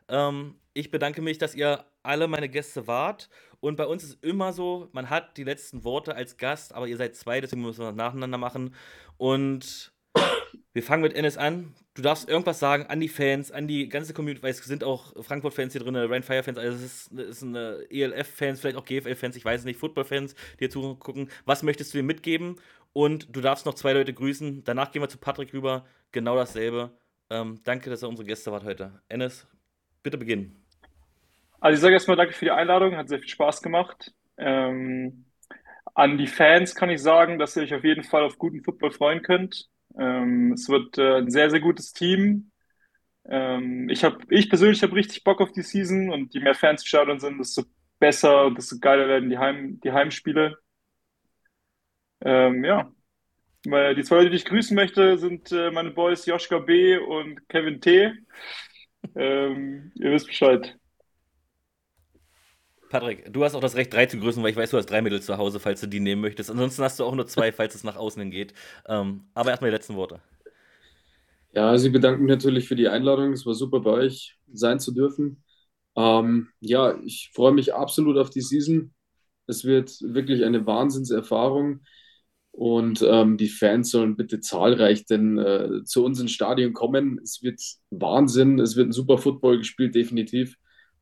Ähm, 0.08 0.56
ich 0.74 0.92
bedanke 0.92 1.22
mich, 1.22 1.38
dass 1.38 1.56
ihr 1.56 1.86
alle 2.04 2.28
meine 2.28 2.50
Gäste 2.50 2.88
wart. 2.88 3.30
Und 3.60 3.76
bei 3.76 3.86
uns 3.86 4.04
ist 4.04 4.24
immer 4.24 4.54
so, 4.54 4.88
man 4.94 5.10
hat 5.10 5.38
die 5.38 5.44
letzten 5.44 5.84
Worte 5.84 6.16
als 6.16 6.38
Gast, 6.38 6.74
aber 6.74 6.88
ihr 6.88 6.98
seid 6.98 7.16
zwei, 7.16 7.42
deswegen 7.42 7.62
müssen 7.62 7.82
wir 7.82 7.88
das 7.88 7.96
nacheinander 7.96 8.38
machen. 8.38 8.74
Und 9.18 9.92
wir 10.74 10.84
fangen 10.84 11.04
mit 11.04 11.14
Ennis 11.14 11.38
an. 11.38 11.74
Du 11.96 12.02
darfst 12.02 12.30
irgendwas 12.30 12.60
sagen 12.60 12.86
an 12.88 13.00
die 13.00 13.10
Fans, 13.10 13.52
an 13.52 13.68
die 13.68 13.90
ganze 13.90 14.14
Community, 14.14 14.44
weil 14.44 14.52
es 14.52 14.60
sind 14.60 14.84
auch 14.84 15.14
Frankfurt-Fans 15.22 15.74
hier 15.74 15.82
drin, 15.82 15.96
Rhein-Fire-Fans, 15.96 16.58
also 16.58 16.78
es 16.78 17.10
ist, 17.10 17.40
sind 17.40 17.56
äh, 17.56 17.82
ELF-Fans, 17.90 18.62
vielleicht 18.62 18.78
auch 18.78 18.86
GFL-Fans, 18.86 19.36
ich 19.36 19.44
weiß 19.44 19.62
es 19.62 19.66
nicht, 19.66 19.80
Football-Fans, 19.80 20.36
die 20.36 20.60
hier 20.60 20.70
zugucken. 20.70 21.30
Was 21.46 21.64
möchtest 21.64 21.94
du 21.94 21.98
dir 21.98 22.04
mitgeben? 22.04 22.56
Und 22.94 23.36
du 23.36 23.42
darfst 23.42 23.66
noch 23.66 23.74
zwei 23.74 23.94
Leute 23.94 24.14
grüßen. 24.14 24.64
Danach 24.64 24.92
gehen 24.92 25.02
wir 25.02 25.10
zu 25.10 25.18
Patrick 25.18 25.54
rüber. 25.54 25.86
Genau 26.12 26.36
dasselbe. 26.36 26.92
Ähm, 27.30 27.60
danke, 27.64 27.90
dass 27.90 28.04
ihr 28.04 28.10
unsere 28.10 28.28
Gäste 28.28 28.52
wart 28.52 28.64
heute. 28.64 29.02
Ennis, 29.10 29.48
bitte 30.02 30.18
beginnen. 30.18 30.66
Also 31.60 31.76
ich 31.76 31.82
sage 31.82 31.94
erstmal 31.94 32.18
danke 32.18 32.34
für 32.34 32.46
die 32.46 32.52
Einladung, 32.52 32.96
hat 32.96 33.10
sehr 33.10 33.20
viel 33.20 33.30
Spaß 33.30 33.62
gemacht. 33.62 34.14
Ähm, 34.38 35.26
an 35.94 36.18
die 36.18 36.28
Fans 36.28 36.74
kann 36.74 36.90
ich 36.90 37.02
sagen, 37.02 37.38
dass 37.38 37.56
ihr 37.58 37.64
euch 37.64 37.74
auf 37.74 37.84
jeden 37.84 38.04
Fall 38.04 38.24
auf 38.24 38.38
guten 38.38 38.64
Football 38.64 38.92
freuen 38.92 39.22
könnt. 39.22 39.68
Ähm, 39.98 40.54
es 40.54 40.70
wird 40.70 40.98
äh, 40.98 41.18
ein 41.18 41.30
sehr, 41.32 41.50
sehr 41.50 41.60
gutes 41.60 41.94
Team. 41.94 42.52
Ähm, 43.26 43.90
ich 43.90 44.04
hab, 44.04 44.32
ich 44.32 44.50
persönlich 44.50 44.84
habe 44.84 44.96
richtig 44.96 45.24
Bock 45.24 45.42
auf 45.42 45.52
die 45.54 45.64
Season 45.64 46.12
und 46.12 46.34
je 46.34 46.42
mehr 46.42 46.56
Fans 46.56 46.84
im 46.84 46.88
Stadion 46.88 47.20
sind, 47.20 47.40
desto 47.40 47.64
besser 48.00 48.52
desto 48.52 48.80
geiler 48.80 49.08
werden 49.08 49.30
die, 49.30 49.38
Heim, 49.40 49.80
die 49.82 49.92
Heimspiele. 49.92 50.58
Ähm, 52.22 52.64
ja, 52.66 52.92
die 53.66 54.04
zwei 54.04 54.18
Leute, 54.18 54.30
die 54.32 54.38
ich 54.38 54.46
grüßen 54.46 54.76
möchte, 54.76 55.18
sind 55.18 55.52
äh, 55.52 55.72
meine 55.72 55.92
Boys 55.92 56.26
Joschka 56.26 56.60
B. 56.60 56.98
und 56.98 57.48
Kevin 57.50 57.82
T. 57.82 58.14
Ähm, 59.16 59.92
ihr 59.96 60.12
wisst 60.12 60.28
Bescheid. 60.28 60.79
Patrick, 62.90 63.32
du 63.32 63.44
hast 63.44 63.56
auch 63.56 63.62
das 63.62 63.76
Recht, 63.76 63.94
drei 63.94 64.06
zu 64.08 64.20
grüßen, 64.20 64.42
weil 64.44 64.52
ich 64.52 64.58
weiß, 64.58 64.72
du 64.72 64.78
hast 64.78 64.88
drei 64.88 65.02
Mädels 65.02 65.26
zu 65.26 65.38
Hause, 65.38 65.60
falls 65.60 65.82
du 65.82 65.88
die 65.88 66.00
nehmen 66.00 66.22
möchtest. 66.22 66.50
Ansonsten 66.52 66.84
hast 66.84 67.00
du 67.00 67.06
auch 67.06 67.16
nur 67.16 67.28
zwei, 67.28 67.52
falls 67.54 67.76
es 67.76 67.84
nach 67.84 67.96
außen 67.96 68.22
hin 68.22 68.32
geht. 68.32 68.54
Ähm, 68.88 69.26
aber 69.36 69.52
erstmal 69.52 69.70
die 69.72 69.76
letzten 69.76 69.96
Worte. 69.96 70.20
Ja, 71.52 71.78
Sie 71.78 71.90
bedanken 71.90 72.24
mich 72.26 72.30
natürlich 72.30 72.68
für 72.68 72.76
die 72.76 72.88
Einladung. 72.90 73.34
Es 73.34 73.46
war 73.46 73.56
super 73.56 73.80
bei 73.80 73.92
euch 73.92 74.38
sein 74.54 74.80
zu 74.80 74.94
dürfen. 74.94 75.44
Ähm, 75.96 76.50
ja, 76.60 76.98
ich 77.04 77.32
freue 77.34 77.54
mich 77.54 77.74
absolut 77.74 78.18
auf 78.18 78.30
die 78.30 78.42
Season. 78.42 78.94
Es 79.48 79.66
wird 79.66 79.92
wirklich 80.02 80.46
eine 80.46 80.66
Wahnsinnserfahrung. 80.66 81.82
Und 82.52 83.04
ähm, 83.08 83.38
die 83.38 83.50
Fans 83.50 83.92
sollen 83.92 84.16
bitte 84.18 84.42
zahlreich 84.42 85.06
denn 85.06 85.38
äh, 85.38 85.84
zu 85.86 86.04
uns 86.06 86.20
ins 86.20 86.32
Stadion 86.32 86.74
kommen. 86.74 87.20
Es 87.24 87.42
wird 87.44 87.62
Wahnsinn. 87.90 88.60
Es 88.60 88.76
wird 88.76 88.90
ein 88.90 88.94
super 88.94 89.18
Football 89.18 89.60
gespielt, 89.60 89.96
definitiv. 89.96 90.56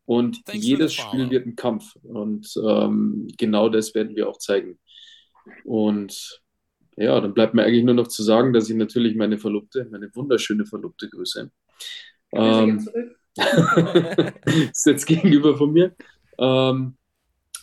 Und 0.08 0.44
Thanks 0.46 0.68
jedes 0.68 0.96
Spiel 0.96 1.30
wird 1.32 1.48
ein 1.48 1.58
Kampf. 1.58 1.96
Und 2.04 2.54
ähm, 2.66 3.30
genau 3.38 3.70
das 3.70 3.96
werden 3.96 4.18
wir 4.18 4.30
auch 4.30 4.40
zeigen. 4.40 4.80
Und 5.64 6.42
ja, 6.98 7.20
dann 7.22 7.34
bleibt 7.34 7.54
mir 7.54 7.64
eigentlich 7.64 7.84
nur 7.86 7.96
noch 7.96 8.08
zu 8.08 8.24
sagen, 8.24 8.54
dass 8.54 8.70
ich 8.70 8.76
natürlich 8.78 9.16
meine 9.16 9.40
Verlobte, 9.40 9.88
meine 9.92 10.10
wunderschöne 10.16 10.66
Verlobte 10.66 11.10
grüße. 11.10 11.52
Ähm, 12.36 12.90
ist 14.46 14.86
jetzt 14.86 15.06
gegenüber 15.06 15.58
von 15.58 15.74
mir. 15.74 15.96
Ähm, 16.40 16.98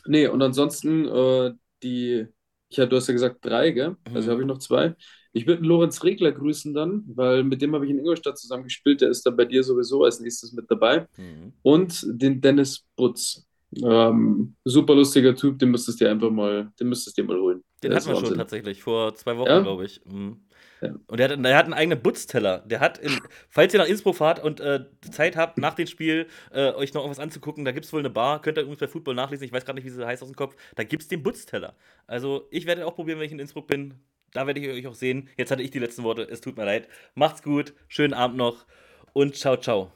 nee, 0.06 0.26
und 0.28 0.42
ansonsten, 0.42 1.08
äh, 1.08 1.52
die, 1.82 2.26
ich 2.70 2.76
du 2.76 2.96
hast 2.96 3.08
ja 3.08 3.14
gesagt 3.14 3.44
drei, 3.44 3.70
gell? 3.72 3.96
Also 4.12 4.30
Mhm. 4.30 4.32
habe 4.32 4.42
ich 4.42 4.48
noch 4.48 4.58
zwei. 4.58 4.94
Ich 5.34 5.46
würde 5.48 5.64
Lorenz 5.64 6.02
Regler 6.04 6.30
grüßen 6.32 6.72
dann, 6.72 7.02
weil 7.08 7.42
mit 7.42 7.60
dem 7.60 7.74
habe 7.74 7.84
ich 7.84 7.90
in 7.90 7.98
Ingolstadt 7.98 8.38
zusammen 8.38 8.62
gespielt. 8.64 9.00
Der 9.00 9.10
ist 9.10 9.26
dann 9.26 9.36
bei 9.36 9.44
dir 9.44 9.64
sowieso 9.64 10.04
als 10.04 10.20
nächstes 10.20 10.52
mit 10.52 10.70
dabei. 10.70 11.08
Mhm. 11.16 11.52
Und 11.62 12.06
den 12.08 12.40
Dennis 12.40 12.86
Butz. 12.96 13.44
Ähm, 13.82 14.54
super 14.64 14.94
lustiger 14.94 15.34
Typ, 15.34 15.58
den 15.58 15.72
müsstest 15.72 16.00
du 16.00 16.04
dir 16.04 16.12
einfach 16.12 16.30
mal, 16.30 16.70
den 16.78 16.88
müsstest 16.88 17.18
du 17.18 17.22
dir 17.22 17.28
mal 17.28 17.40
holen. 17.40 17.64
Den 17.82 17.90
Der 17.90 17.98
hatten 17.98 18.08
wir 18.08 18.24
schon 18.24 18.36
tatsächlich, 18.36 18.82
vor 18.84 19.12
zwei 19.16 19.36
Wochen, 19.36 19.48
Ja? 19.48 19.60
glaube 19.60 19.84
ich. 19.84 20.00
Mhm. 20.04 20.36
Ja. 20.80 20.94
Und 21.08 21.18
der 21.18 21.30
hat, 21.30 21.44
der 21.44 21.56
hat 21.56 21.64
einen 21.64 21.74
eigenen 21.74 22.00
Butzteller. 22.00 22.58
Der 22.58 22.78
hat, 22.78 22.98
in, 22.98 23.18
falls 23.48 23.74
ihr 23.74 23.80
nach 23.80 23.88
Innsbruck 23.88 24.14
fahrt 24.14 24.42
und 24.44 24.60
äh, 24.60 24.84
Zeit 25.10 25.36
habt, 25.36 25.58
nach 25.58 25.74
dem 25.74 25.88
Spiel 25.88 26.28
äh, 26.52 26.72
euch 26.72 26.94
noch 26.94 27.02
irgendwas 27.02 27.18
anzugucken, 27.18 27.64
da 27.64 27.72
gibt 27.72 27.86
es 27.86 27.92
wohl 27.92 28.00
eine 28.00 28.10
Bar, 28.10 28.40
könnt 28.40 28.58
ihr 28.58 28.62
übrigens 28.62 28.80
bei 28.80 28.88
Football 28.88 29.14
nachlesen, 29.16 29.44
ich 29.44 29.52
weiß 29.52 29.64
gerade 29.64 29.76
nicht, 29.76 29.84
wie 29.86 29.90
sie 29.90 30.06
heißt 30.06 30.22
aus 30.22 30.28
dem 30.28 30.36
Kopf, 30.36 30.54
da 30.76 30.84
gibt 30.84 31.02
es 31.02 31.08
den 31.08 31.22
Butzteller. 31.22 31.74
Also 32.06 32.46
ich 32.50 32.66
werde 32.66 32.86
auch 32.86 32.94
probieren, 32.94 33.18
wenn 33.18 33.26
ich 33.26 33.32
in 33.32 33.40
Innsbruck 33.40 33.66
bin. 33.66 33.94
Da 34.34 34.46
werde 34.46 34.60
ich 34.60 34.68
euch 34.68 34.86
auch 34.86 34.94
sehen. 34.94 35.30
Jetzt 35.38 35.50
hatte 35.50 35.62
ich 35.62 35.70
die 35.70 35.78
letzten 35.78 36.02
Worte, 36.02 36.22
es 36.22 36.42
tut 36.42 36.58
mir 36.58 36.66
leid. 36.66 36.88
Macht's 37.14 37.42
gut, 37.42 37.72
schönen 37.88 38.12
Abend 38.12 38.36
noch 38.36 38.66
und 39.14 39.36
ciao, 39.36 39.56
ciao. 39.56 39.90